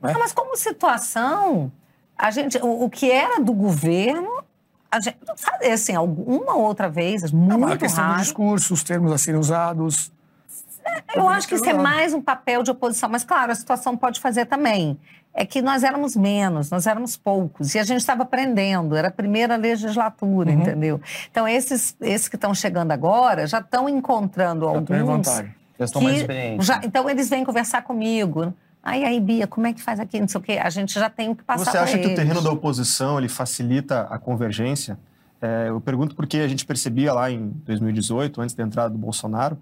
Não, 0.02 0.19
mas 0.19 0.32
como 0.32 0.55
situação, 0.56 1.73
a 2.19 2.31
gente, 2.31 2.59
o, 2.59 2.85
o 2.85 2.90
que 2.90 3.11
era 3.11 3.40
do 3.40 3.55
governo, 3.55 4.43
a 4.90 5.01
gente 5.01 5.16
sabe, 5.36 5.66
assim, 5.66 5.94
alguma 5.94 6.55
outra 6.56 6.89
vez, 6.90 7.24
É 7.24 7.28
muito 7.35 7.78
questão 7.78 8.05
do 8.05 8.11
raro. 8.11 8.23
discurso, 8.23 8.74
os 8.74 8.82
termos 8.85 9.11
a 9.12 9.19
serem 9.19 9.40
usados. 9.40 10.12
Eu 11.15 11.27
acho 11.28 11.48
que 11.48 11.55
isso 11.55 11.65
é 11.65 11.73
mais 11.73 12.12
um 12.12 12.20
papel 12.20 12.62
de 12.62 12.70
oposição, 12.70 13.09
mas 13.09 13.24
claro, 13.24 13.51
a 13.51 13.55
situação 13.55 13.97
pode 13.97 14.20
fazer 14.20 14.44
também. 14.44 14.98
É 15.36 15.44
que 15.44 15.61
nós 15.61 15.82
éramos 15.82 16.15
menos, 16.15 16.70
nós 16.70 16.86
éramos 16.86 17.16
poucos, 17.16 17.74
e 17.74 17.78
a 17.81 17.82
gente 17.85 17.98
estava 18.01 18.23
aprendendo, 18.23 18.94
era 18.94 19.09
a 19.09 19.11
primeira 19.11 19.56
legislatura, 19.56 20.51
Uhum. 20.52 20.61
entendeu? 20.61 21.01
Então, 21.31 21.47
esses, 21.48 21.97
esses 22.01 22.28
que 22.28 22.36
estão 22.36 22.55
chegando 22.55 22.93
agora 22.93 23.44
já 23.47 23.59
estão 23.59 23.89
encontrando 23.89 24.65
Já 24.66 24.70
alguns. 24.70 25.06
vantagem. 25.06 25.55
Já 25.78 25.85
estão 25.86 26.01
mais 26.02 26.19
experientes. 26.19 26.65
já- 26.66 26.81
então, 26.85 27.11
eles 27.11 27.28
vêm 27.28 27.44
conversar 27.44 27.82
comigo. 27.82 28.55
Aí, 28.81 29.05
aí, 29.05 29.19
Bia, 29.19 29.47
como 29.48 29.66
é 29.66 29.73
que 29.73 29.82
faz 29.82 29.98
aqui? 29.98 30.20
Não 30.20 30.28
sei 30.28 30.39
o 30.40 30.43
quê. 30.44 30.61
A 30.62 30.70
gente 30.70 30.94
já 30.94 31.11
tem 31.11 31.31
o 31.31 31.35
que 31.35 31.43
passar 31.43 31.65
Você 31.73 31.78
acha 31.78 31.98
que 31.98 32.05
o 32.05 32.09
eles. 32.11 32.16
terreno 32.16 32.40
da 32.40 32.51
oposição 32.52 33.19
ele 33.19 33.28
facilita 33.28 34.02
a 34.11 34.19
convergência? 34.19 34.97
É, 35.43 35.69
eu 35.69 35.81
pergunto 35.81 36.15
porque 36.15 36.36
a 36.39 36.47
gente 36.48 36.65
percebia 36.65 37.12
lá 37.12 37.28
em 37.31 37.48
2018, 37.66 38.40
antes 38.40 38.55
da 38.55 38.62
entrada 38.62 38.90
do 38.90 38.98
Bolsonaro, 38.98 39.59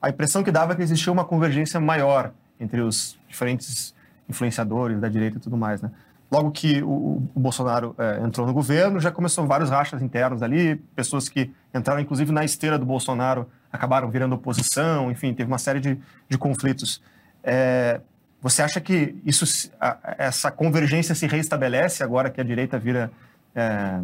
a 0.00 0.08
impressão 0.08 0.42
que 0.42 0.50
dava 0.50 0.72
é 0.72 0.76
que 0.76 0.82
existia 0.82 1.12
uma 1.12 1.24
convergência 1.26 1.78
maior 1.78 2.32
entre 2.58 2.80
os 2.80 3.18
diferentes 3.28 3.94
influenciadores 4.30 4.98
da 5.00 5.08
direita 5.08 5.36
e 5.36 5.40
tudo 5.40 5.56
mais, 5.56 5.82
né? 5.82 5.90
Logo 6.32 6.50
que 6.52 6.80
o, 6.82 7.28
o 7.34 7.40
Bolsonaro 7.40 7.94
é, 7.98 8.20
entrou 8.24 8.46
no 8.46 8.52
governo, 8.52 9.00
já 9.00 9.10
começou 9.10 9.46
vários 9.46 9.68
rachas 9.68 10.00
internos 10.00 10.42
ali, 10.42 10.76
pessoas 10.94 11.28
que 11.28 11.50
entraram 11.74 12.00
inclusive 12.00 12.30
na 12.30 12.44
esteira 12.44 12.78
do 12.78 12.86
Bolsonaro 12.86 13.48
acabaram 13.72 14.08
virando 14.08 14.34
oposição, 14.36 15.10
enfim, 15.10 15.34
teve 15.34 15.50
uma 15.50 15.58
série 15.58 15.80
de, 15.80 15.98
de 16.28 16.38
conflitos. 16.38 17.02
É, 17.42 18.00
você 18.40 18.62
acha 18.62 18.80
que 18.80 19.16
isso, 19.26 19.44
a- 19.80 19.98
essa 20.18 20.50
convergência 20.52 21.14
se 21.14 21.26
reestabelece 21.26 22.02
agora 22.04 22.30
que 22.30 22.40
a 22.40 22.44
direita 22.44 22.78
vira 22.78 23.10
é, 23.54 24.00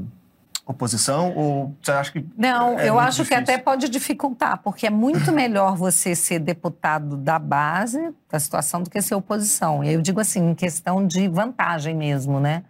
oposição? 0.66 1.32
Ou 1.34 1.74
você 1.80 1.93
acha 1.93 2.12
que. 2.12 2.26
Não, 2.36 2.78
é 2.78 2.88
eu 2.88 2.98
acho 2.98 3.18
que 3.18 3.34
difícil? 3.34 3.43
até 3.43 3.59
pode 3.59 3.88
dificultar, 3.88 4.60
porque 4.62 4.86
é 4.86 4.90
muito 4.90 5.30
melhor 5.32 5.76
você 5.76 6.14
ser 6.14 6.40
deputado 6.40 7.16
da 7.16 7.38
base 7.38 8.12
da 8.28 8.38
situação 8.38 8.82
do 8.82 8.90
que 8.90 9.01
ser 9.01 9.14
oposição. 9.14 9.84
E 9.84 9.94
eu 9.94 10.02
digo 10.02 10.20
assim, 10.20 10.51
em 10.51 10.55
questão 10.55 11.06
de 11.06 11.28
vantagem 11.28 11.94
mesmo, 11.94 12.40
né? 12.40 12.64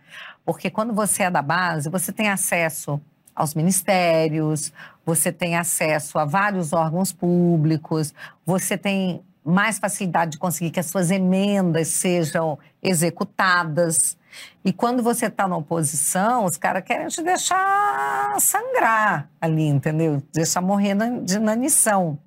Porque 0.44 0.70
quando 0.70 0.92
você 0.92 1.24
é 1.24 1.30
da 1.30 1.42
base, 1.42 1.88
você 1.88 2.12
tem 2.12 2.28
acesso 2.28 3.00
aos 3.34 3.54
ministérios, 3.54 4.72
você 5.04 5.32
tem 5.32 5.56
acesso 5.56 6.18
a 6.18 6.24
vários 6.24 6.72
órgãos 6.72 7.12
públicos, 7.12 8.14
você 8.44 8.78
tem 8.78 9.22
mais 9.44 9.78
facilidade 9.78 10.32
de 10.32 10.38
conseguir 10.38 10.70
que 10.70 10.80
as 10.80 10.86
suas 10.86 11.10
emendas 11.10 11.88
sejam 11.88 12.58
executadas. 12.82 14.16
E 14.64 14.72
quando 14.72 15.02
você 15.02 15.26
está 15.26 15.46
na 15.46 15.56
oposição, 15.56 16.44
os 16.44 16.56
caras 16.56 16.82
querem 16.82 17.06
te 17.08 17.22
deixar 17.22 18.36
sangrar 18.40 19.28
ali, 19.40 19.66
entendeu? 19.66 20.22
Deixar 20.32 20.60
morrer 20.60 20.96
de 21.22 21.36
inanição. 21.36 22.18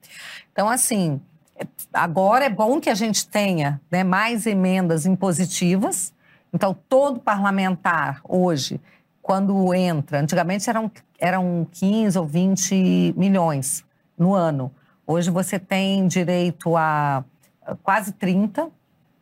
Então, 0.51 0.69
assim, 0.69 1.21
agora 1.93 2.45
é 2.45 2.49
bom 2.49 2.79
que 2.79 2.89
a 2.89 2.95
gente 2.95 3.27
tenha 3.27 3.81
né, 3.91 4.03
mais 4.03 4.45
emendas 4.45 5.05
impositivas. 5.05 6.13
Então, 6.53 6.75
todo 6.87 7.19
parlamentar 7.19 8.21
hoje, 8.23 8.79
quando 9.21 9.73
entra, 9.73 10.21
antigamente 10.21 10.69
eram, 10.69 10.91
eram 11.19 11.67
15 11.71 12.17
ou 12.17 12.25
20 12.25 13.13
milhões 13.17 13.85
no 14.17 14.33
ano. 14.33 14.71
Hoje 15.05 15.29
você 15.29 15.59
tem 15.59 16.07
direito 16.07 16.75
a 16.75 17.23
quase 17.83 18.11
30, 18.13 18.69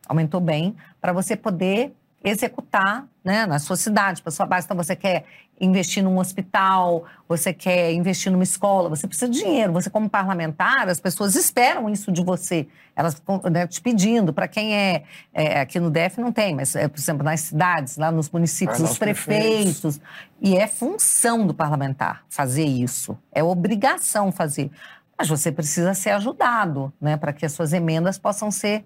aumentou 0.08 0.40
bem, 0.40 0.76
para 1.00 1.12
você 1.12 1.36
poder 1.36 1.94
executar 2.22 3.06
né, 3.24 3.46
na 3.46 3.58
sua 3.58 3.76
cidade, 3.76 4.22
para 4.22 4.32
sua 4.32 4.46
base. 4.46 4.64
Então, 4.64 4.76
você 4.76 4.96
quer 4.96 5.24
investir 5.60 6.02
num 6.02 6.18
hospital, 6.18 7.04
você 7.28 7.52
quer 7.52 7.92
investir 7.92 8.30
numa 8.30 8.42
escola, 8.42 8.88
você 8.88 9.06
precisa 9.06 9.30
de 9.30 9.38
dinheiro. 9.38 9.72
Você, 9.72 9.90
como 9.90 10.08
parlamentar, 10.08 10.88
as 10.88 11.00
pessoas 11.00 11.34
esperam 11.34 11.88
isso 11.90 12.10
de 12.12 12.22
você. 12.22 12.66
Elas 12.94 13.14
ficam 13.14 13.40
né, 13.50 13.66
te 13.66 13.80
pedindo. 13.80 14.32
Para 14.32 14.48
quem 14.48 14.74
é, 14.74 15.02
é, 15.32 15.60
Aqui 15.60 15.78
no 15.78 15.90
DF 15.90 16.20
não 16.20 16.32
tem, 16.32 16.54
mas, 16.54 16.74
é, 16.74 16.88
por 16.88 16.98
exemplo, 16.98 17.24
nas 17.24 17.40
cidades, 17.40 17.96
lá 17.96 18.10
nos 18.10 18.30
municípios, 18.30 18.80
os 18.80 18.92
os 18.92 18.98
prefeitos. 18.98 19.80
prefeitos. 19.80 20.00
E 20.40 20.56
é 20.56 20.66
função 20.66 21.46
do 21.46 21.54
parlamentar 21.54 22.24
fazer 22.28 22.64
isso. 22.64 23.16
É 23.32 23.42
obrigação 23.42 24.30
fazer. 24.32 24.70
Mas 25.16 25.28
você 25.28 25.50
precisa 25.50 25.94
ser 25.94 26.10
ajudado, 26.10 26.92
né, 27.00 27.16
para 27.16 27.32
que 27.32 27.44
as 27.44 27.52
suas 27.52 27.72
emendas 27.72 28.18
possam 28.18 28.50
ser 28.50 28.84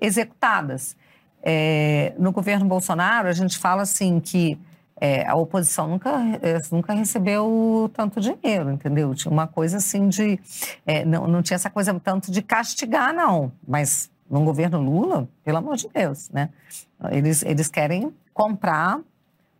executadas. 0.00 0.96
É, 1.46 2.14
no 2.18 2.32
governo 2.32 2.64
Bolsonaro, 2.64 3.28
a 3.28 3.32
gente 3.32 3.58
fala 3.58 3.82
assim 3.82 4.18
que 4.18 4.58
é, 4.98 5.28
a 5.28 5.34
oposição 5.34 5.86
nunca, 5.86 6.10
é, 6.40 6.58
nunca 6.72 6.94
recebeu 6.94 7.90
tanto 7.92 8.18
dinheiro, 8.18 8.70
entendeu? 8.70 9.14
Tinha 9.14 9.30
uma 9.30 9.46
coisa 9.46 9.76
assim 9.76 10.08
de. 10.08 10.40
é, 10.86 11.04
não, 11.04 11.28
não 11.28 11.42
tinha 11.42 11.56
essa 11.56 11.68
coisa 11.68 11.92
tanto 12.02 12.32
de 12.32 12.40
castigar, 12.40 13.12
não. 13.12 13.52
Mas 13.68 14.10
no 14.30 14.42
governo 14.42 14.80
Lula, 14.80 15.28
pelo 15.44 15.58
amor 15.58 15.76
de 15.76 15.88
Deus, 15.92 16.30
né? 16.30 16.48
Eles, 17.10 17.42
eles 17.42 17.68
querem 17.68 18.14
comprar 18.32 18.98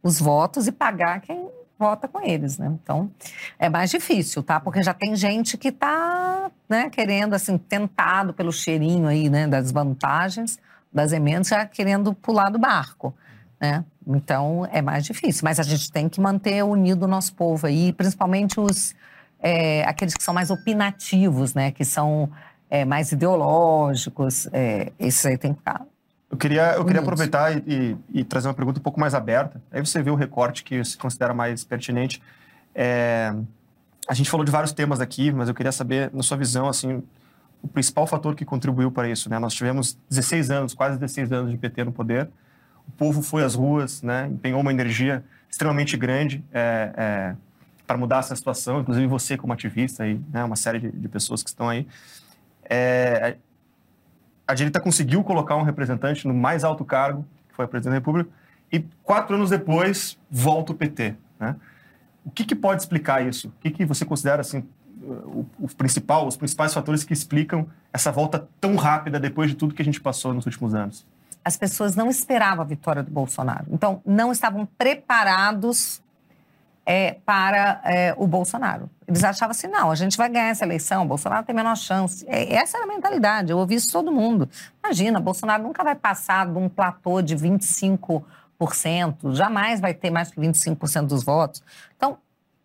os 0.03 0.19
votos 0.19 0.67
e 0.67 0.73
pagar 0.73 1.21
quem 1.21 1.49
vota 1.79 2.09
com 2.09 2.21
eles, 2.23 2.57
né? 2.57 2.73
Então, 2.83 3.11
é 3.59 3.69
mais 3.69 3.91
difícil, 3.91 4.43
tá? 4.43 4.59
Porque 4.59 4.83
já 4.83 4.95
tem 4.95 5.15
gente 5.15 5.59
que 5.59 5.69
está 5.69 6.51
né, 6.69 6.89
querendo, 6.89 7.35
assim, 7.35 7.59
tentado 7.59 8.33
pelo 8.33 8.53
cheirinho 8.53 9.07
aí, 9.07 9.29
né, 9.29 9.47
das 9.47 9.71
vantagens 9.71 10.59
das 10.95 11.13
emendas, 11.13 11.49
já 11.49 11.67
querendo 11.67 12.15
pular 12.15 12.49
do 12.51 12.59
barco, 12.59 13.13
né? 13.61 13.85
Então, 14.07 14.69
é 14.71 14.81
mais 14.81 15.05
difícil. 15.05 15.41
Mas 15.45 15.59
a 15.59 15.63
gente 15.65 15.91
tem 15.91 16.09
que 16.09 16.21
manter 16.21 16.63
unido 16.63 17.03
o 17.05 17.09
nosso 17.09 17.35
povo 17.35 17.67
aí, 17.67 17.93
principalmente 17.93 18.61
os, 18.61 18.95
é, 19.41 19.83
aqueles 19.85 20.15
que 20.15 20.23
são 20.23 20.33
mais 20.33 20.51
opinativos, 20.51 21.53
né? 21.55 21.73
Que 21.73 21.85
são 21.85 22.31
é, 22.71 22.85
mais 22.85 23.11
ideológicos. 23.13 24.49
É, 24.53 24.93
esses 24.99 25.25
aí 25.27 25.37
tem 25.39 25.53
que 25.53 25.59
ficar 25.59 25.83
Eu 26.31 26.37
queria, 26.37 26.63
eu 26.75 26.85
queria 26.85 27.01
Unidos. 27.01 27.23
aproveitar 27.23 27.57
e, 27.57 27.63
e- 27.67 28.21
e 28.21 28.25
trazer 28.25 28.49
uma 28.49 28.55
pergunta 28.55 28.79
um 28.79 28.83
pouco 28.83 29.01
mais 29.01 29.15
aberta. 29.15 29.61
Aí 29.73 29.81
você 29.85 30.03
vê 30.03 30.11
o 30.11 30.15
recorte 30.15 30.63
que 30.63 30.85
se 30.85 30.97
considera 30.99 31.33
mais 31.35 31.65
pertinente. 31.65 32.23
É, 32.75 33.35
a 34.07 34.15
gente 34.15 34.29
falou 34.31 34.45
de 34.45 34.53
vários 34.53 34.73
temas 34.73 35.01
aqui, 35.01 35.33
mas 35.33 35.49
eu 35.49 35.55
queria 35.55 35.73
saber, 35.73 36.11
na 36.13 36.23
sua 36.23 36.37
visão, 36.37 36.69
assim, 36.69 37.03
o 37.65 37.69
principal 37.69 38.07
fator 38.07 38.35
que 38.37 38.45
contribuiu 38.45 38.91
para 38.91 39.09
isso. 39.09 39.31
Né? 39.31 39.39
Nós 39.39 39.55
tivemos 39.55 39.99
16 40.11 40.51
anos, 40.51 40.75
quase 40.75 40.99
16 40.99 41.33
anos 41.33 41.51
de 41.51 41.57
PT 41.57 41.85
no 41.85 41.93
poder. 41.93 42.29
O 42.87 42.93
povo 42.93 43.23
foi 43.23 43.43
às 43.43 43.55
ruas, 43.55 44.03
né? 44.03 44.29
empenhou 44.31 44.61
uma 44.61 44.71
energia 44.71 45.25
extremamente 45.51 45.97
grande 45.97 46.45
é, 46.53 46.93
é, 46.95 47.37
para 47.87 47.97
mudar 47.97 48.19
essa 48.19 48.37
situação, 48.37 48.81
inclusive 48.81 49.07
você 49.07 49.39
como 49.39 49.51
ativista 49.55 50.07
e 50.07 50.21
né, 50.31 50.45
uma 50.45 50.57
série 50.57 50.79
de, 50.79 50.93
de 50.93 51.09
pessoas 51.09 51.43
que 51.43 51.49
estão 51.49 51.71
aí. 51.71 51.87
É, 52.69 53.37
a 54.47 54.53
direita 54.53 54.79
conseguiu 54.79 55.25
colocar 55.25 55.57
um 55.57 55.63
representante 55.63 56.29
no 56.29 56.35
mais 56.35 56.65
alto 56.65 56.85
cargo, 56.85 57.25
que 57.49 57.55
foi 57.55 57.65
a 57.65 57.69
presidente 57.69 57.93
da 57.93 57.99
República, 57.99 58.29
e 58.71 58.81
quatro 59.03 59.37
anos 59.37 59.49
depois 59.49 60.19
volta 60.31 60.73
o 60.73 60.75
PT. 60.75 61.15
Né? 61.41 61.57
O 62.27 62.31
que, 62.31 62.45
que 62.45 62.55
pode 62.55 62.83
explicar 62.83 63.27
isso? 63.27 63.49
O 63.49 63.53
que, 63.61 63.71
que 63.71 63.87
você 63.87 64.05
considera 64.05 64.43
assim 64.43 64.67
o, 65.05 65.47
o 65.61 65.69
principal, 65.75 66.27
os 66.27 66.37
principais 66.37 66.73
fatores 66.73 67.05
que 67.05 67.13
explicam 67.13 67.67
essa 67.93 68.11
volta 68.11 68.49
tão 68.61 68.77
rápida 68.77 69.21
depois 69.21 69.51
de 69.51 69.57
tudo 69.57 69.75
que 69.75 69.83
a 69.83 69.85
gente 69.85 70.01
passou 70.01 70.33
nos 70.33 70.47
últimos 70.47 70.75
anos? 70.75 71.07
as 71.45 71.57
pessoas 71.57 71.95
não 71.95 72.09
esperavam 72.09 72.65
a 72.65 72.67
vitória 72.67 73.03
do 73.03 73.11
Bolsonaro. 73.11 73.67
Então, 73.69 74.01
não 74.05 74.33
estavam 74.33 74.65
preparados 74.79 76.03
é, 76.87 77.19
para 77.25 77.83
é, 77.85 78.15
o 78.17 78.27
Bolsonaro. 78.27 78.89
Eles 79.07 79.23
achavam 79.23 79.51
assim, 79.51 79.67
não, 79.67 79.91
a 79.91 79.95
gente 79.95 80.17
vai 80.17 80.29
ganhar 80.31 80.49
essa 80.49 80.65
eleição, 80.65 81.05
o 81.05 81.07
Bolsonaro 81.07 81.45
tem 81.45 81.55
menor 81.55 81.77
chance. 81.77 82.25
É, 82.29 82.55
essa 82.55 82.79
era 82.79 82.87
a 82.87 82.89
mentalidade, 82.89 83.51
eu 83.51 83.59
ouvi 83.59 83.75
isso 83.75 83.93
todo 83.93 84.11
mundo. 84.11 84.49
Imagina, 84.83 85.21
Bolsonaro 85.21 85.63
nunca 85.63 85.85
vai 85.85 85.95
passar 85.95 86.47
de 86.47 86.59
um 86.59 86.69
platô 86.69 87.21
de 87.21 87.37
25%, 87.37 88.25
jamais 89.35 89.81
vai 89.81 89.93
ter 89.93 90.11
mais 90.11 90.31
que 90.31 90.41
25% 90.41 91.07
dos 91.07 91.23
votos. 91.23 91.63
Então, 91.95 92.17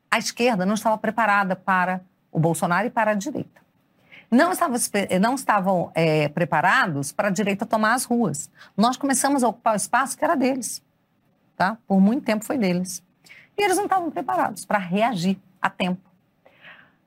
a 0.10 0.18
esquerda 0.18 0.66
não 0.66 0.74
estava 0.74 0.98
preparada 0.98 1.56
para 1.56 2.02
o 2.32 2.40
Bolsonaro 2.40 2.88
e 2.88 2.90
para 2.90 3.12
a 3.12 3.16
direita 3.16 3.60
não 4.32 4.52
estavam, 4.52 4.78
não 5.20 5.36
estavam 5.36 5.92
é, 5.96 6.30
preparados 6.30 7.12
para 7.12 7.30
a 7.30 7.32
direita 7.32 7.66
tomar 7.66 7.94
as 7.94 8.06
ruas. 8.06 8.50
Nós 8.78 8.96
começamos 8.96 9.44
a 9.44 9.48
ocupar 9.48 9.74
o 9.74 9.78
espaço 9.78 10.18
que 10.18 10.24
era 10.24 10.36
deles. 10.36 10.84
Tá? 11.58 11.78
Por 11.88 12.00
muito 12.00 12.24
tempo 12.24 12.46
foi 12.46 12.58
deles. 12.58 13.04
E 13.58 13.64
eles 13.64 13.76
não 13.76 13.86
estavam 13.86 14.10
preparados 14.12 14.66
para 14.66 14.78
reagir 14.78 15.40
a 15.62 15.70
tempo. 15.70 16.08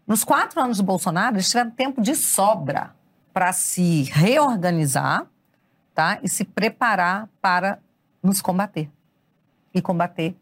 Nos 0.07 0.25
quatro 0.25 0.61
anos 0.61 0.79
do 0.79 0.83
Bolsonaro, 0.83 1.37
eles 1.37 1.49
tiveram 1.49 1.71
tempo 1.71 2.03
de 2.03 2.15
sobra 2.15 2.95
para 3.33 3.53
se 3.53 4.03
reorganizar 4.05 5.27
tá? 5.95 6.19
e 6.23 6.29
se 6.29 6.45
preparar 6.45 7.29
para 7.41 7.79
nos 8.23 8.43
combater 8.43 8.91
e 9.73 9.81
combater 9.81 10.37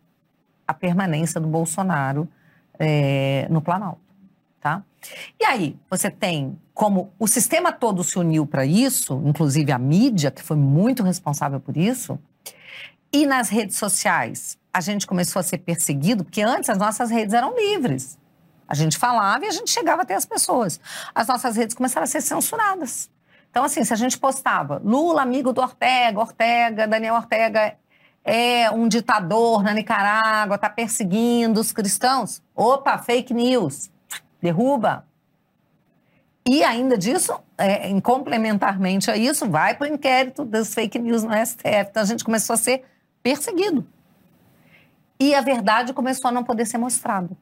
a 0.67 0.75
permanência 0.75 1.41
do 1.41 1.47
Bolsonaro 1.47 2.29
é, 2.79 3.47
no 3.51 3.61
Planalto? 3.61 4.10
E 5.39 5.45
aí 5.45 5.77
você 5.89 6.11
tem 6.11 6.59
como 6.75 7.13
o 7.19 7.27
sistema 7.27 7.73
todo 7.73 8.03
se 8.05 8.19
uniu 8.19 8.47
para 8.47 8.65
isso, 8.65 9.23
inclusive 9.25 9.73
a 9.73 9.79
mídia 9.79 10.31
que 10.31 10.43
foi 10.43 10.57
muito 10.57 11.03
responsável 11.03 11.61
por 11.61 11.77
isso, 11.77 12.19
e 13.13 13.27
nas 13.27 13.49
redes 13.49 13.77
sociais 13.77 14.59
a 14.73 14.81
gente 14.81 15.07
começou 15.07 15.41
a 15.41 15.43
ser 15.43 15.59
perseguido 15.59 16.25
porque 16.25 16.43
antes 16.43 16.71
as 16.71 16.79
nossas 16.79 17.11
redes 17.11 17.35
eram 17.35 17.57
livres. 17.57 18.19
A 18.69 18.75
gente 18.75 18.97
falava 18.97 19.45
e 19.45 19.49
a 19.49 19.51
gente 19.51 19.69
chegava 19.69 20.03
até 20.03 20.15
as 20.15 20.25
pessoas. 20.25 20.81
As 21.13 21.27
nossas 21.27 21.57
redes 21.57 21.75
começaram 21.75 22.05
a 22.05 22.07
ser 22.07 22.21
censuradas. 22.21 23.11
Então, 23.51 23.65
assim, 23.65 23.83
se 23.83 23.93
a 23.93 23.97
gente 23.97 24.17
postava 24.17 24.81
Lula, 24.85 25.23
amigo 25.23 25.53
do 25.53 25.61
Ortega, 25.61 26.21
Ortega, 26.21 26.87
Daniel 26.87 27.17
Ortega 27.17 27.77
é 28.25 28.71
um 28.71 28.87
ditador 28.87 29.63
na 29.63 29.75
Nicarágua, 29.75 30.55
está 30.55 30.71
perseguindo 30.71 31.61
os 31.61 31.73
cristãos. 31.73 32.41
Opa, 32.55 32.97
fake 32.99 33.35
news. 33.35 33.91
Derruba. 34.41 35.07
E 36.47 36.65
ainda 36.65 36.97
disso, 36.97 37.39
é, 37.57 38.01
complementarmente 38.01 39.11
a 39.11 39.17
isso, 39.17 39.49
vai 39.49 39.75
para 39.75 39.91
o 39.91 39.95
inquérito 39.95 40.45
das 40.45 40.73
fake 40.73 40.99
news 40.99 41.23
no 41.23 41.31
STF. 41.35 41.91
Então 41.91 42.03
a 42.03 42.07
gente 42.07 42.25
começou 42.25 42.55
a 42.55 42.57
ser 42.57 42.85
perseguido. 43.23 43.87
E 45.19 45.35
a 45.35 45.41
verdade 45.43 45.93
começou 45.93 46.29
a 46.29 46.33
não 46.33 46.43
poder 46.43 46.67
ser 46.67 46.79
mostrada. 46.79 47.37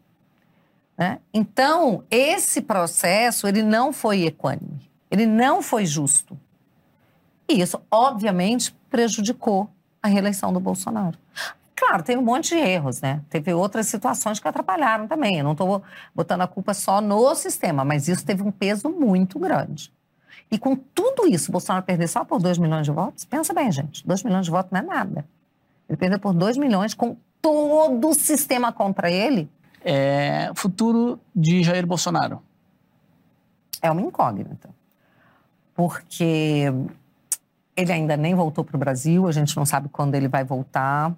Né? 0.96 1.20
Então, 1.32 2.02
esse 2.10 2.60
processo 2.60 3.46
ele 3.46 3.62
não 3.62 3.92
foi 3.92 4.26
equânime, 4.26 4.90
ele 5.08 5.26
não 5.26 5.62
foi 5.62 5.86
justo. 5.86 6.36
E 7.48 7.60
isso, 7.60 7.80
obviamente, 7.88 8.76
prejudicou 8.90 9.70
a 10.02 10.08
reeleição 10.08 10.52
do 10.52 10.58
Bolsonaro. 10.58 11.16
Claro, 11.78 12.02
tem 12.02 12.16
um 12.16 12.22
monte 12.22 12.48
de 12.48 12.56
erros, 12.56 13.00
né? 13.00 13.20
Teve 13.30 13.54
outras 13.54 13.86
situações 13.86 14.40
que 14.40 14.48
atrapalharam 14.48 15.06
também. 15.06 15.38
Eu 15.38 15.44
não 15.44 15.52
estou 15.52 15.80
botando 16.12 16.40
a 16.40 16.46
culpa 16.48 16.74
só 16.74 17.00
no 17.00 17.32
sistema, 17.36 17.84
mas 17.84 18.08
isso 18.08 18.26
teve 18.26 18.42
um 18.42 18.50
peso 18.50 18.88
muito 18.90 19.38
grande. 19.38 19.92
E 20.50 20.58
com 20.58 20.74
tudo 20.74 21.28
isso, 21.28 21.52
Bolsonaro 21.52 21.84
perder 21.84 22.08
só 22.08 22.24
por 22.24 22.40
2 22.40 22.58
milhões 22.58 22.84
de 22.84 22.90
votos, 22.90 23.24
pensa 23.24 23.54
bem, 23.54 23.70
gente, 23.70 24.04
2 24.04 24.24
milhões 24.24 24.46
de 24.46 24.50
votos 24.50 24.72
não 24.72 24.80
é 24.80 24.82
nada. 24.82 25.24
Ele 25.88 25.96
perdeu 25.96 26.18
por 26.18 26.34
2 26.34 26.56
milhões 26.56 26.94
com 26.94 27.16
todo 27.40 28.08
o 28.08 28.14
sistema 28.14 28.72
contra 28.72 29.08
ele. 29.08 29.48
É, 29.84 30.50
futuro 30.56 31.20
de 31.32 31.62
Jair 31.62 31.86
Bolsonaro. 31.86 32.42
É 33.80 33.88
uma 33.88 34.02
incógnita. 34.02 34.68
Porque 35.76 36.72
ele 37.76 37.92
ainda 37.92 38.16
nem 38.16 38.34
voltou 38.34 38.64
para 38.64 38.74
o 38.74 38.80
Brasil, 38.80 39.28
a 39.28 39.32
gente 39.32 39.56
não 39.56 39.64
sabe 39.64 39.88
quando 39.88 40.16
ele 40.16 40.26
vai 40.26 40.42
voltar. 40.42 41.14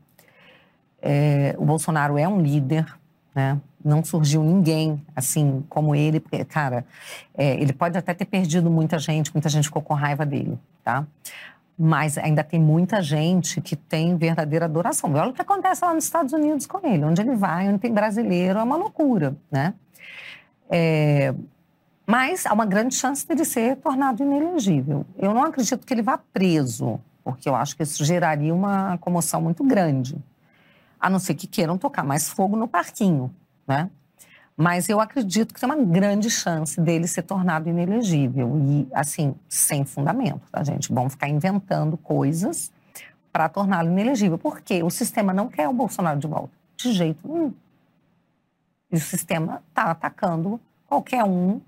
É, 1.02 1.54
o 1.58 1.64
Bolsonaro 1.64 2.18
é 2.18 2.28
um 2.28 2.40
líder, 2.40 2.86
né? 3.34 3.58
Não 3.82 4.04
surgiu 4.04 4.42
ninguém 4.42 5.02
assim 5.16 5.64
como 5.68 5.94
ele, 5.94 6.20
porque, 6.20 6.44
cara, 6.44 6.84
é, 7.34 7.54
ele 7.54 7.72
pode 7.72 7.96
até 7.96 8.12
ter 8.12 8.26
perdido 8.26 8.70
muita 8.70 8.98
gente, 8.98 9.32
muita 9.32 9.48
gente 9.48 9.64
ficou 9.64 9.80
com 9.80 9.94
raiva 9.94 10.26
dele, 10.26 10.58
tá? 10.84 11.06
Mas 11.78 12.18
ainda 12.18 12.44
tem 12.44 12.60
muita 12.60 13.00
gente 13.00 13.58
que 13.62 13.74
tem 13.74 14.14
verdadeira 14.16 14.66
adoração. 14.66 15.10
Olha 15.14 15.30
o 15.30 15.32
que 15.32 15.40
acontece 15.40 15.82
lá 15.82 15.94
nos 15.94 16.04
Estados 16.04 16.34
Unidos 16.34 16.66
com 16.66 16.86
ele. 16.86 17.02
Onde 17.04 17.22
ele 17.22 17.34
vai, 17.34 17.68
onde 17.70 17.78
tem 17.78 17.92
brasileiro, 17.92 18.58
é 18.58 18.62
uma 18.62 18.76
loucura, 18.76 19.34
né? 19.50 19.72
É, 20.68 21.34
mas 22.06 22.44
há 22.44 22.52
uma 22.52 22.66
grande 22.66 22.94
chance 22.94 23.26
dele 23.26 23.46
ser 23.46 23.76
tornado 23.76 24.22
inelegível. 24.22 25.06
Eu 25.16 25.32
não 25.32 25.42
acredito 25.42 25.86
que 25.86 25.94
ele 25.94 26.02
vá 26.02 26.18
preso, 26.18 27.00
porque 27.24 27.48
eu 27.48 27.54
acho 27.54 27.74
que 27.74 27.82
isso 27.82 28.04
geraria 28.04 28.54
uma 28.54 28.98
comoção 28.98 29.40
muito 29.40 29.64
grande 29.64 30.18
a 31.00 31.08
não 31.08 31.18
ser 31.18 31.34
que 31.34 31.46
queiram 31.46 31.78
tocar 31.78 32.04
mais 32.04 32.28
fogo 32.28 32.56
no 32.56 32.68
parquinho, 32.68 33.34
né? 33.66 33.90
Mas 34.56 34.90
eu 34.90 35.00
acredito 35.00 35.54
que 35.54 35.60
tem 35.60 35.66
uma 35.66 35.82
grande 35.82 36.28
chance 36.28 36.78
dele 36.78 37.06
ser 37.06 37.22
tornado 37.22 37.70
inelegível 37.70 38.58
e, 38.58 38.86
assim, 38.92 39.34
sem 39.48 39.86
fundamento, 39.86 40.42
tá, 40.52 40.62
gente? 40.62 40.92
Vão 40.92 41.08
ficar 41.08 41.28
inventando 41.28 41.96
coisas 41.96 42.70
para 43.32 43.48
torná-lo 43.48 43.88
inelegível. 43.88 44.36
Porque 44.36 44.82
o 44.82 44.90
sistema 44.90 45.32
não 45.32 45.48
quer 45.48 45.66
o 45.66 45.72
Bolsonaro 45.72 46.20
de 46.20 46.26
volta, 46.26 46.52
de 46.76 46.92
jeito 46.92 47.26
nenhum. 47.26 47.54
E 48.92 48.96
o 48.96 49.00
sistema 49.00 49.62
está 49.70 49.84
atacando 49.92 50.60
qualquer 50.86 51.24
um 51.24 51.60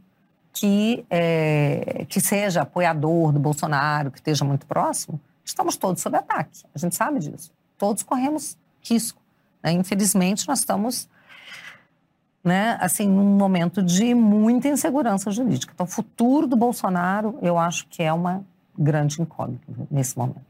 que, 0.52 1.06
é, 1.08 2.04
que 2.08 2.20
seja 2.20 2.60
apoiador 2.60 3.32
do 3.32 3.40
Bolsonaro, 3.40 4.10
que 4.10 4.18
esteja 4.18 4.44
muito 4.44 4.66
próximo. 4.66 5.18
Estamos 5.42 5.78
todos 5.78 6.02
sob 6.02 6.16
ataque, 6.16 6.64
a 6.74 6.78
gente 6.78 6.94
sabe 6.94 7.20
disso. 7.20 7.50
Todos 7.78 8.02
corremos 8.02 8.58
risco. 8.82 9.21
Né? 9.62 9.72
Infelizmente, 9.72 10.46
nós 10.48 10.60
estamos 10.60 11.08
né, 12.42 12.76
assim, 12.80 13.06
num 13.06 13.36
momento 13.36 13.82
de 13.82 14.14
muita 14.14 14.68
insegurança 14.68 15.30
jurídica. 15.30 15.72
Então, 15.74 15.86
o 15.86 15.88
futuro 15.88 16.46
do 16.46 16.56
Bolsonaro, 16.56 17.38
eu 17.40 17.56
acho 17.56 17.86
que 17.88 18.02
é 18.02 18.12
uma 18.12 18.44
grande 18.76 19.22
incógnita 19.22 19.64
nesse 19.90 20.18
momento. 20.18 20.42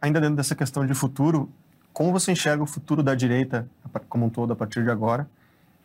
Ainda 0.00 0.20
dentro 0.20 0.36
dessa 0.36 0.54
questão 0.54 0.86
de 0.86 0.94
futuro, 0.94 1.50
como 1.92 2.12
você 2.12 2.32
enxerga 2.32 2.62
o 2.62 2.66
futuro 2.66 3.02
da 3.02 3.14
direita 3.14 3.68
como 4.08 4.26
um 4.26 4.30
todo 4.30 4.52
a 4.52 4.56
partir 4.56 4.82
de 4.82 4.90
agora? 4.90 5.28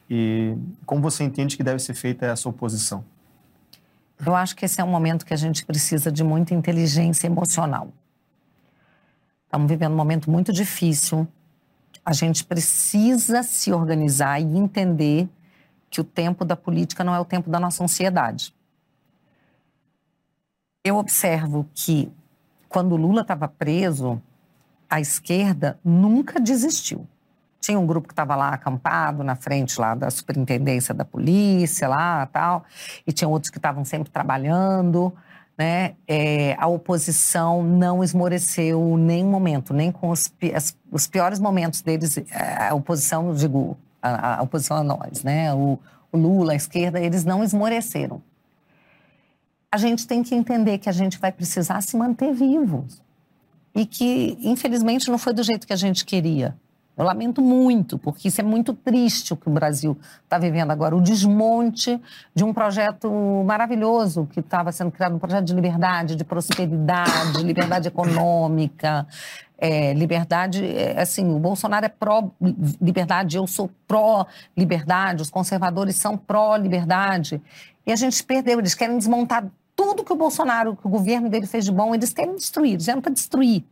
E 0.09 0.55
como 0.85 1.01
você 1.01 1.23
entende 1.23 1.57
que 1.57 1.63
deve 1.63 1.79
ser 1.79 1.93
feita 1.93 2.25
essa 2.25 2.47
oposição? 2.47 3.03
Eu 4.25 4.35
acho 4.35 4.55
que 4.55 4.65
esse 4.65 4.79
é 4.79 4.83
um 4.83 4.89
momento 4.89 5.25
que 5.25 5.33
a 5.33 5.37
gente 5.37 5.65
precisa 5.65 6.11
de 6.11 6.23
muita 6.23 6.53
inteligência 6.53 7.27
emocional. 7.27 7.91
Estamos 9.45 9.67
vivendo 9.67 9.93
um 9.93 9.97
momento 9.97 10.31
muito 10.31 10.51
difícil 10.51 11.27
a 12.07 12.13
gente 12.13 12.45
precisa 12.45 13.43
se 13.43 13.73
organizar 13.73 14.39
e 14.39 14.57
entender 14.57 15.27
que 15.89 15.99
o 15.99 16.05
tempo 16.05 16.45
da 16.45 16.55
política 16.55 17.03
não 17.03 17.13
é 17.13 17.19
o 17.19 17.25
tempo 17.25 17.49
da 17.49 17.59
nossa 17.59 17.83
ansiedade. 17.83 18.55
Eu 20.85 20.95
observo 20.95 21.69
que 21.75 22.09
quando 22.69 22.95
Lula 22.95 23.23
estava 23.23 23.45
preso, 23.49 24.21
a 24.89 25.01
esquerda 25.01 25.77
nunca 25.83 26.39
desistiu. 26.39 27.05
Tinha 27.59 27.77
um 27.77 27.85
grupo 27.85 28.07
que 28.07 28.13
estava 28.13 28.37
lá 28.37 28.51
acampado 28.51 29.21
na 29.21 29.35
frente 29.35 29.77
lá 29.77 29.93
da 29.93 30.09
superintendência 30.09 30.93
da 30.93 31.03
polícia 31.03 31.89
lá 31.89 32.25
tal, 32.27 32.63
e 33.05 33.11
tinha 33.11 33.27
outros 33.27 33.49
que 33.49 33.57
estavam 33.57 33.83
sempre 33.83 34.09
trabalhando 34.09 35.13
né, 35.57 35.95
é, 36.07 36.55
a 36.59 36.67
oposição 36.67 37.63
não 37.63 38.03
esmoreceu 38.03 38.95
nenhum 38.95 39.29
momento, 39.29 39.73
nem 39.73 39.91
com 39.91 40.09
os, 40.09 40.31
as, 40.53 40.77
os 40.91 41.07
piores 41.07 41.39
momentos 41.39 41.81
deles, 41.81 42.17
é, 42.17 42.67
a 42.69 42.75
oposição, 42.75 43.33
digo, 43.33 43.75
a, 44.01 44.37
a 44.37 44.41
oposição 44.43 44.77
a 44.77 44.83
nós, 44.83 45.23
né, 45.23 45.53
o, 45.53 45.79
o 46.11 46.17
Lula, 46.17 46.53
a 46.53 46.55
esquerda, 46.55 46.99
eles 46.99 47.25
não 47.25 47.43
esmoreceram. 47.43 48.21
A 49.71 49.77
gente 49.77 50.07
tem 50.07 50.23
que 50.23 50.35
entender 50.35 50.77
que 50.77 50.89
a 50.89 50.93
gente 50.93 51.17
vai 51.17 51.31
precisar 51.31 51.81
se 51.81 51.97
manter 51.97 52.33
vivos 52.33 53.01
e 53.75 53.85
que, 53.85 54.37
infelizmente, 54.41 55.09
não 55.09 55.17
foi 55.17 55.33
do 55.33 55.43
jeito 55.43 55.67
que 55.67 55.73
a 55.73 55.77
gente 55.77 56.05
queria. 56.05 56.55
Eu 56.97 57.05
lamento 57.05 57.43
muito, 57.43 57.99
porque 57.99 58.27
isso 58.27 58.41
é 58.41 58.43
muito 58.43 58.73
triste 58.73 59.31
o 59.31 59.37
que 59.37 59.47
o 59.47 59.51
Brasil 59.51 59.95
está 60.23 60.39
vivendo 60.39 60.71
agora. 60.71 60.95
O 60.95 61.01
desmonte 61.01 62.01
de 62.33 62.43
um 62.43 62.51
projeto 62.51 63.07
maravilhoso 63.45 64.27
que 64.31 64.39
estava 64.39 64.71
sendo 64.71 64.89
criado 64.89 65.15
um 65.15 65.19
projeto 65.19 65.45
de 65.45 65.53
liberdade, 65.53 66.15
de 66.15 66.23
prosperidade, 66.23 67.43
liberdade 67.43 67.87
econômica, 67.87 69.05
é, 69.59 69.93
liberdade. 69.93 70.65
É, 70.65 70.99
assim, 70.99 71.29
o 71.29 71.37
Bolsonaro 71.37 71.85
é 71.85 71.89
pró-liberdade, 71.89 73.37
eu 73.37 73.45
sou 73.45 73.69
pró-liberdade, 73.87 75.21
os 75.21 75.29
conservadores 75.29 75.97
são 75.97 76.17
pró-liberdade. 76.17 77.39
E 77.85 77.91
a 77.91 77.95
gente 77.95 78.23
perdeu, 78.23 78.57
eles 78.57 78.73
querem 78.73 78.97
desmontar 78.97 79.45
tudo 79.75 80.03
que 80.03 80.11
o 80.11 80.15
Bolsonaro, 80.15 80.75
que 80.75 80.87
o 80.87 80.89
governo 80.89 81.29
dele 81.29 81.45
fez 81.45 81.63
de 81.63 81.71
bom, 81.71 81.93
eles 81.93 82.11
querem 82.11 82.33
destruir, 82.33 82.71
eles 82.71 82.85
vieram 82.85 83.01
para 83.03 83.13
destruir 83.13 83.63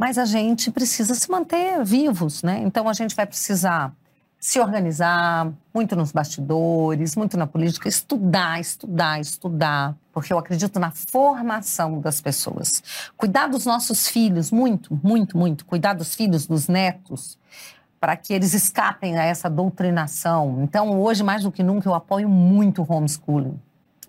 mas 0.00 0.16
a 0.16 0.24
gente 0.24 0.70
precisa 0.70 1.14
se 1.14 1.30
manter 1.30 1.84
vivos, 1.84 2.42
né? 2.42 2.58
Então 2.64 2.88
a 2.88 2.94
gente 2.94 3.14
vai 3.14 3.26
precisar 3.26 3.92
se 4.38 4.58
organizar 4.58 5.52
muito 5.74 5.94
nos 5.94 6.10
bastidores, 6.10 7.14
muito 7.14 7.36
na 7.36 7.46
política, 7.46 7.86
estudar, 7.86 8.58
estudar, 8.58 9.20
estudar, 9.20 9.94
porque 10.10 10.32
eu 10.32 10.38
acredito 10.38 10.80
na 10.80 10.90
formação 10.90 12.00
das 12.00 12.18
pessoas. 12.18 12.82
Cuidar 13.14 13.48
dos 13.48 13.66
nossos 13.66 14.08
filhos, 14.08 14.50
muito, 14.50 14.98
muito, 15.04 15.36
muito. 15.36 15.66
Cuidar 15.66 15.92
dos 15.92 16.14
filhos, 16.14 16.46
dos 16.46 16.66
netos, 16.66 17.38
para 18.00 18.16
que 18.16 18.32
eles 18.32 18.54
escapem 18.54 19.18
a 19.18 19.24
essa 19.24 19.50
doutrinação. 19.50 20.62
Então, 20.62 20.98
hoje, 20.98 21.22
mais 21.22 21.42
do 21.42 21.52
que 21.52 21.62
nunca, 21.62 21.86
eu 21.86 21.94
apoio 21.94 22.26
muito 22.26 22.80
o 22.80 22.90
homeschooling. 22.90 23.60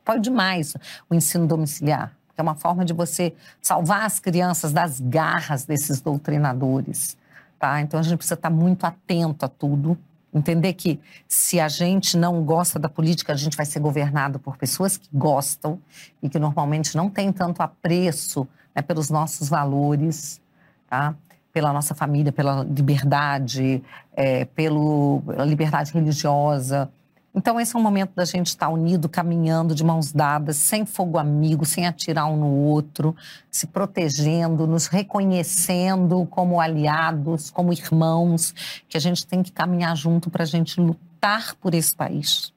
Apoio 0.01 0.21
demais 0.21 0.73
o 1.09 1.13
ensino 1.13 1.45
domiciliar 1.45 2.13
é 2.37 2.41
uma 2.41 2.55
forma 2.55 2.85
de 2.85 2.93
você 2.93 3.33
salvar 3.61 4.05
as 4.05 4.19
crianças 4.19 4.71
das 4.71 4.99
garras 4.99 5.65
desses 5.65 6.01
doutrinadores. 6.01 7.17
Tá? 7.59 7.81
Então 7.81 7.99
a 7.99 8.03
gente 8.03 8.17
precisa 8.17 8.35
estar 8.35 8.49
muito 8.49 8.85
atento 8.85 9.45
a 9.45 9.49
tudo, 9.49 9.97
entender 10.33 10.73
que 10.73 10.99
se 11.27 11.59
a 11.59 11.67
gente 11.67 12.17
não 12.17 12.43
gosta 12.43 12.79
da 12.79 12.89
política, 12.89 13.33
a 13.33 13.35
gente 13.35 13.55
vai 13.55 13.65
ser 13.65 13.79
governado 13.79 14.39
por 14.39 14.57
pessoas 14.57 14.97
que 14.97 15.09
gostam 15.13 15.79
e 16.23 16.29
que 16.29 16.39
normalmente 16.39 16.95
não 16.95 17.09
têm 17.09 17.31
tanto 17.31 17.61
apreço 17.61 18.47
né, 18.73 18.81
pelos 18.81 19.09
nossos 19.09 19.49
valores. 19.49 20.41
tá? 20.89 21.15
pela 21.51 21.73
nossa 21.73 21.93
família, 21.93 22.31
pela 22.31 22.63
liberdade, 22.63 23.83
é, 24.13 24.45
pelo, 24.45 25.21
pela 25.25 25.45
liberdade 25.45 25.91
religiosa. 25.91 26.89
Então, 27.33 27.59
esse 27.59 27.73
é 27.75 27.79
um 27.79 27.81
momento 27.81 28.11
da 28.13 28.25
gente 28.25 28.47
estar 28.47 28.67
unido, 28.67 29.07
caminhando 29.07 29.73
de 29.73 29.85
mãos 29.85 30.11
dadas, 30.11 30.57
sem 30.57 30.85
fogo 30.85 31.17
amigo, 31.17 31.65
sem 31.65 31.87
atirar 31.87 32.25
um 32.25 32.35
no 32.35 32.47
outro, 32.47 33.15
se 33.49 33.67
protegendo, 33.67 34.67
nos 34.67 34.87
reconhecendo 34.87 36.25
como 36.29 36.59
aliados, 36.59 37.49
como 37.49 37.71
irmãos, 37.71 38.53
que 38.89 38.97
a 38.97 38.99
gente 38.99 39.25
tem 39.25 39.41
que 39.41 39.51
caminhar 39.51 39.95
junto 39.95 40.29
para 40.29 40.43
a 40.43 40.45
gente 40.45 40.79
lutar 40.81 41.55
por 41.55 41.73
esse 41.73 41.95
país. 41.95 42.53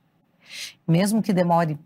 Mesmo 0.87 1.23
que 1.23 1.33
demore 1.33 1.79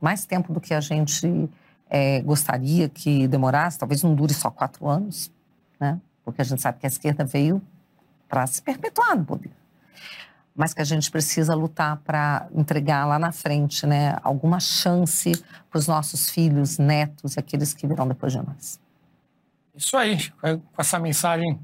mais 0.00 0.24
tempo 0.24 0.52
do 0.52 0.60
que 0.60 0.72
a 0.72 0.80
gente 0.80 1.50
é, 1.90 2.20
gostaria 2.20 2.88
que 2.88 3.26
demorasse, 3.26 3.78
talvez 3.78 4.02
não 4.04 4.14
dure 4.14 4.32
só 4.32 4.48
quatro 4.48 4.86
anos, 4.88 5.32
né? 5.80 6.00
porque 6.24 6.40
a 6.40 6.44
gente 6.44 6.62
sabe 6.62 6.78
que 6.78 6.86
a 6.86 6.88
esquerda 6.88 7.24
veio 7.24 7.60
para 8.28 8.46
se 8.46 8.62
perpetuar 8.62 9.16
no 9.16 9.24
poder. 9.24 9.57
Mas 10.58 10.74
que 10.74 10.82
a 10.82 10.84
gente 10.84 11.08
precisa 11.08 11.54
lutar 11.54 11.98
para 11.98 12.48
entregar 12.52 13.06
lá 13.06 13.16
na 13.16 13.30
frente 13.30 13.86
né, 13.86 14.16
alguma 14.24 14.58
chance 14.58 15.40
para 15.70 15.78
os 15.78 15.86
nossos 15.86 16.28
filhos, 16.28 16.78
netos 16.78 17.36
e 17.36 17.38
aqueles 17.38 17.72
que 17.72 17.86
virão 17.86 18.08
depois 18.08 18.32
de 18.32 18.38
nós. 18.44 18.80
Isso 19.76 19.96
aí, 19.96 20.18
com 20.40 20.60
essa 20.76 20.98
mensagem 20.98 21.60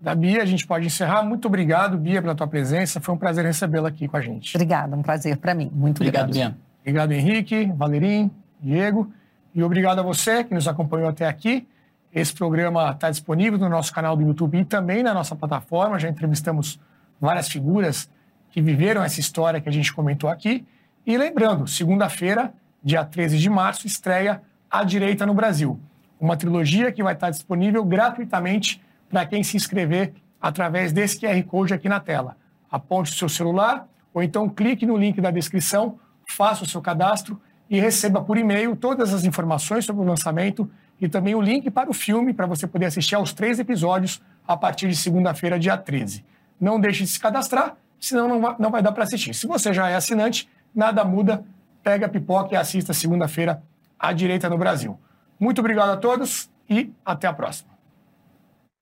da 0.00 0.12
Bia, 0.16 0.42
a 0.42 0.44
gente 0.44 0.66
pode 0.66 0.84
encerrar. 0.84 1.22
Muito 1.22 1.46
obrigado, 1.46 1.96
Bia, 1.96 2.20
pela 2.20 2.34
tua 2.34 2.48
presença. 2.48 3.00
Foi 3.00 3.14
um 3.14 3.16
prazer 3.16 3.44
recebê-la 3.44 3.88
aqui 3.88 4.08
com 4.08 4.16
a 4.16 4.20
gente. 4.20 4.56
Obrigada, 4.56 4.96
um 4.96 5.02
prazer 5.02 5.36
para 5.36 5.54
mim. 5.54 5.70
Muito 5.72 5.98
obrigado. 5.98 6.24
Obrigado, 6.24 6.52
Bia. 6.54 6.60
Obrigado, 6.80 7.12
Henrique, 7.12 7.72
Valerim, 7.76 8.28
Diego. 8.60 9.12
E 9.54 9.62
obrigado 9.62 10.00
a 10.00 10.02
você 10.02 10.42
que 10.42 10.52
nos 10.52 10.66
acompanhou 10.66 11.08
até 11.08 11.28
aqui. 11.28 11.68
Esse 12.12 12.34
programa 12.34 12.90
está 12.90 13.08
disponível 13.08 13.56
no 13.56 13.68
nosso 13.68 13.94
canal 13.94 14.16
do 14.16 14.22
YouTube 14.24 14.58
e 14.58 14.64
também 14.64 15.04
na 15.04 15.14
nossa 15.14 15.36
plataforma. 15.36 15.96
Já 15.96 16.08
entrevistamos 16.08 16.80
várias 17.20 17.48
figuras 17.48 18.10
que 18.52 18.60
viveram 18.60 19.02
essa 19.02 19.18
história 19.18 19.60
que 19.60 19.68
a 19.68 19.72
gente 19.72 19.92
comentou 19.92 20.30
aqui. 20.30 20.64
E 21.04 21.16
lembrando, 21.16 21.66
segunda-feira, 21.66 22.52
dia 22.84 23.04
13 23.04 23.38
de 23.38 23.50
março, 23.50 23.86
estreia 23.86 24.42
A 24.70 24.84
Direita 24.84 25.26
no 25.26 25.34
Brasil, 25.34 25.80
uma 26.20 26.36
trilogia 26.36 26.92
que 26.92 27.02
vai 27.02 27.14
estar 27.14 27.30
disponível 27.30 27.82
gratuitamente 27.84 28.80
para 29.08 29.26
quem 29.26 29.42
se 29.42 29.56
inscrever 29.56 30.12
através 30.40 30.92
desse 30.92 31.18
QR 31.18 31.42
Code 31.44 31.74
aqui 31.74 31.88
na 31.88 31.98
tela. 31.98 32.36
Aponte 32.70 33.10
o 33.10 33.14
seu 33.14 33.28
celular 33.28 33.88
ou 34.12 34.22
então 34.22 34.48
clique 34.48 34.84
no 34.84 34.96
link 34.96 35.20
da 35.20 35.30
descrição, 35.30 35.98
faça 36.28 36.64
o 36.64 36.66
seu 36.66 36.82
cadastro 36.82 37.40
e 37.70 37.80
receba 37.80 38.20
por 38.22 38.36
e-mail 38.36 38.76
todas 38.76 39.14
as 39.14 39.24
informações 39.24 39.86
sobre 39.86 40.02
o 40.02 40.04
lançamento 40.04 40.70
e 41.00 41.08
também 41.08 41.34
o 41.34 41.40
link 41.40 41.70
para 41.70 41.88
o 41.90 41.94
filme 41.94 42.34
para 42.34 42.46
você 42.46 42.66
poder 42.66 42.86
assistir 42.86 43.14
aos 43.14 43.32
três 43.32 43.58
episódios 43.58 44.22
a 44.46 44.56
partir 44.56 44.88
de 44.88 44.96
segunda-feira, 44.96 45.58
dia 45.58 45.76
13. 45.78 46.24
Não 46.60 46.78
deixe 46.78 47.02
de 47.04 47.10
se 47.10 47.18
cadastrar, 47.18 47.76
senão 48.06 48.28
não 48.28 48.40
vai, 48.40 48.56
não 48.58 48.70
vai 48.70 48.82
dar 48.82 48.92
para 48.92 49.04
assistir. 49.04 49.34
Se 49.34 49.46
você 49.46 49.72
já 49.72 49.88
é 49.88 49.94
assinante, 49.94 50.48
nada 50.74 51.04
muda, 51.04 51.44
pega 51.82 52.06
a 52.06 52.08
pipoca 52.08 52.54
e 52.54 52.56
assista 52.56 52.92
segunda-feira 52.92 53.62
à 53.98 54.12
direita 54.12 54.48
no 54.48 54.58
Brasil. 54.58 54.98
Muito 55.38 55.60
obrigado 55.60 55.90
a 55.90 55.96
todos 55.96 56.50
e 56.68 56.92
até 57.04 57.26
a 57.26 57.32
próxima. 57.32 57.70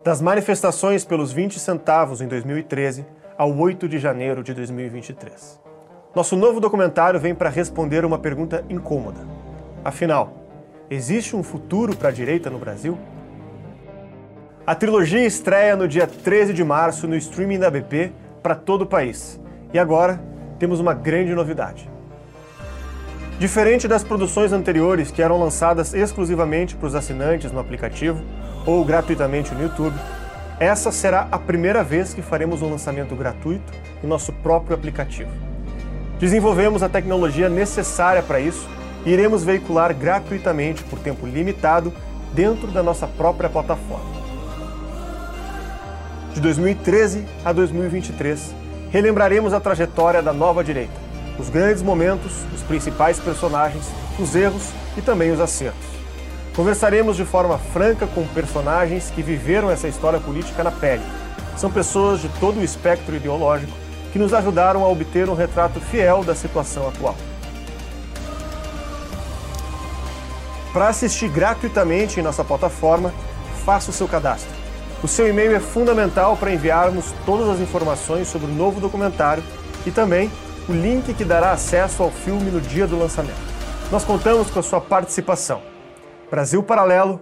Das 0.03 0.21
manifestações 0.21 1.05
pelos 1.05 1.33
20 1.33 1.59
centavos 1.59 2.21
em 2.21 2.29
2013 2.29 3.07
ao 3.37 3.55
8 3.57 3.89
de 3.89 3.99
janeiro 3.99 4.43
de 4.43 4.55
2023. 4.55 5.61
Nosso 6.15 6.37
novo 6.37 6.61
documentário 6.61 7.21
vem 7.21 7.35
para 7.35 7.49
responder 7.49 8.05
uma 8.05 8.19
pergunta 8.19 8.65
incômoda. 8.69 9.21
Afinal, 9.85 10.41
Existe 10.93 11.37
um 11.37 11.43
futuro 11.45 11.97
para 11.97 12.09
a 12.09 12.13
direita 12.13 12.51
no 12.51 12.59
Brasil? 12.59 12.99
A 14.67 14.75
trilogia 14.75 15.25
estreia 15.25 15.77
no 15.77 15.87
dia 15.87 16.05
13 16.05 16.53
de 16.53 16.65
março 16.65 17.07
no 17.07 17.15
streaming 17.15 17.61
da 17.61 17.71
BP 17.71 18.13
para 18.43 18.55
todo 18.55 18.83
o 18.83 18.87
país. 18.87 19.41
E 19.73 19.79
agora 19.79 20.21
temos 20.59 20.81
uma 20.81 20.95
grande 20.95 21.35
novidade. 21.35 21.91
Diferente 23.39 23.89
das 23.89 24.05
produções 24.05 24.53
anteriores 24.53 25.11
que 25.11 25.23
eram 25.23 25.39
lançadas 25.39 25.95
exclusivamente 25.95 26.77
para 26.77 26.89
os 26.89 26.95
assinantes 26.95 27.51
no 27.51 27.59
aplicativo 27.59 28.21
ou 28.67 28.85
gratuitamente 28.85 29.55
no 29.55 29.63
YouTube, 29.63 29.99
essa 30.59 30.93
será 30.93 31.27
a 31.33 31.39
primeira 31.39 31.83
vez 31.83 32.13
que 32.13 32.21
faremos 32.21 32.61
um 32.61 32.69
lançamento 32.69 33.17
gratuito 33.17 33.73
em 34.05 34.07
nosso 34.07 34.31
próprio 34.31 34.77
aplicativo. 34.77 35.31
Desenvolvemos 36.19 36.83
a 36.83 36.89
tecnologia 36.91 37.49
necessária 37.49 38.23
para 38.23 38.41
isso 38.41 38.69
e 39.07 39.11
iremos 39.11 39.43
veicular 39.43 39.95
gratuitamente 39.95 40.85
por 40.85 40.99
tempo 40.99 41.27
limitado 41.27 41.91
dentro 42.35 42.67
da 42.67 42.83
nossa 42.83 43.07
própria 43.07 43.49
plataforma. 43.49 44.20
De 46.33 46.41
2013 46.41 47.27
a 47.45 47.53
2023, 47.53 48.55
relembraremos 48.91 49.53
a 49.53 49.59
trajetória 49.59 50.23
da 50.23 50.33
nova 50.33 50.63
direita, 50.63 50.93
os 51.37 51.49
grandes 51.49 51.83
momentos, 51.83 52.45
os 52.55 52.63
principais 52.63 53.19
personagens, 53.19 53.85
os 54.17 54.37
erros 54.37 54.69
e 54.97 55.03
também 55.03 55.33
os 55.33 55.41
acertos. 55.41 55.89
Conversaremos 56.55 57.17
de 57.17 57.25
forma 57.25 57.59
franca 57.59 58.07
com 58.07 58.25
personagens 58.29 59.11
que 59.11 59.23
viveram 59.23 59.73
essa 59.73 59.89
história 59.89 60.21
política 60.21 60.63
na 60.63 60.71
pele. 60.71 61.03
São 61.57 61.69
pessoas 61.69 62.21
de 62.21 62.29
todo 62.39 62.61
o 62.61 62.65
espectro 62.65 63.17
ideológico 63.17 63.73
que 64.13 64.19
nos 64.19 64.33
ajudaram 64.33 64.85
a 64.85 64.89
obter 64.89 65.29
um 65.29 65.35
retrato 65.35 65.81
fiel 65.81 66.23
da 66.23 66.37
situação 66.37 66.89
atual. 66.89 67.17
Para 70.73 70.89
assistir 70.89 71.29
gratuitamente 71.29 72.21
em 72.21 72.23
nossa 72.23 72.45
plataforma, 72.45 73.13
faça 73.65 73.91
o 73.91 73.95
seu 73.95 74.07
cadastro. 74.07 74.60
O 75.03 75.09
seu 75.09 75.27
e-mail 75.27 75.55
é 75.55 75.61
fundamental 75.61 76.37
para 76.37 76.53
enviarmos 76.53 77.15
todas 77.25 77.49
as 77.49 77.61
informações 77.61 78.29
sobre 78.29 78.51
o 78.51 78.55
novo 78.55 78.81
documentário 78.81 79.43
e 79.87 79.91
também 79.91 80.31
o 80.69 80.73
link 80.73 81.15
que 81.15 81.25
dará 81.25 81.53
acesso 81.53 82.03
ao 82.03 82.11
filme 82.11 82.51
no 82.51 82.61
dia 82.61 82.87
do 82.87 82.99
lançamento. 82.99 83.41
Nós 83.91 84.05
contamos 84.05 84.51
com 84.51 84.61
a 84.61 84.63
sua 84.63 84.81
participação. 84.81 85.63
Brasil 86.31 86.63
Paralelo, 86.63 87.21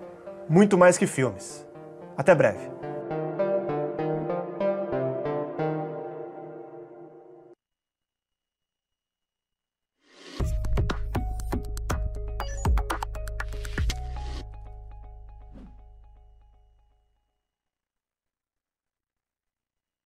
muito 0.49 0.77
mais 0.77 0.99
que 0.99 1.07
filmes. 1.07 1.65
Até 2.17 2.35
breve. 2.35 2.78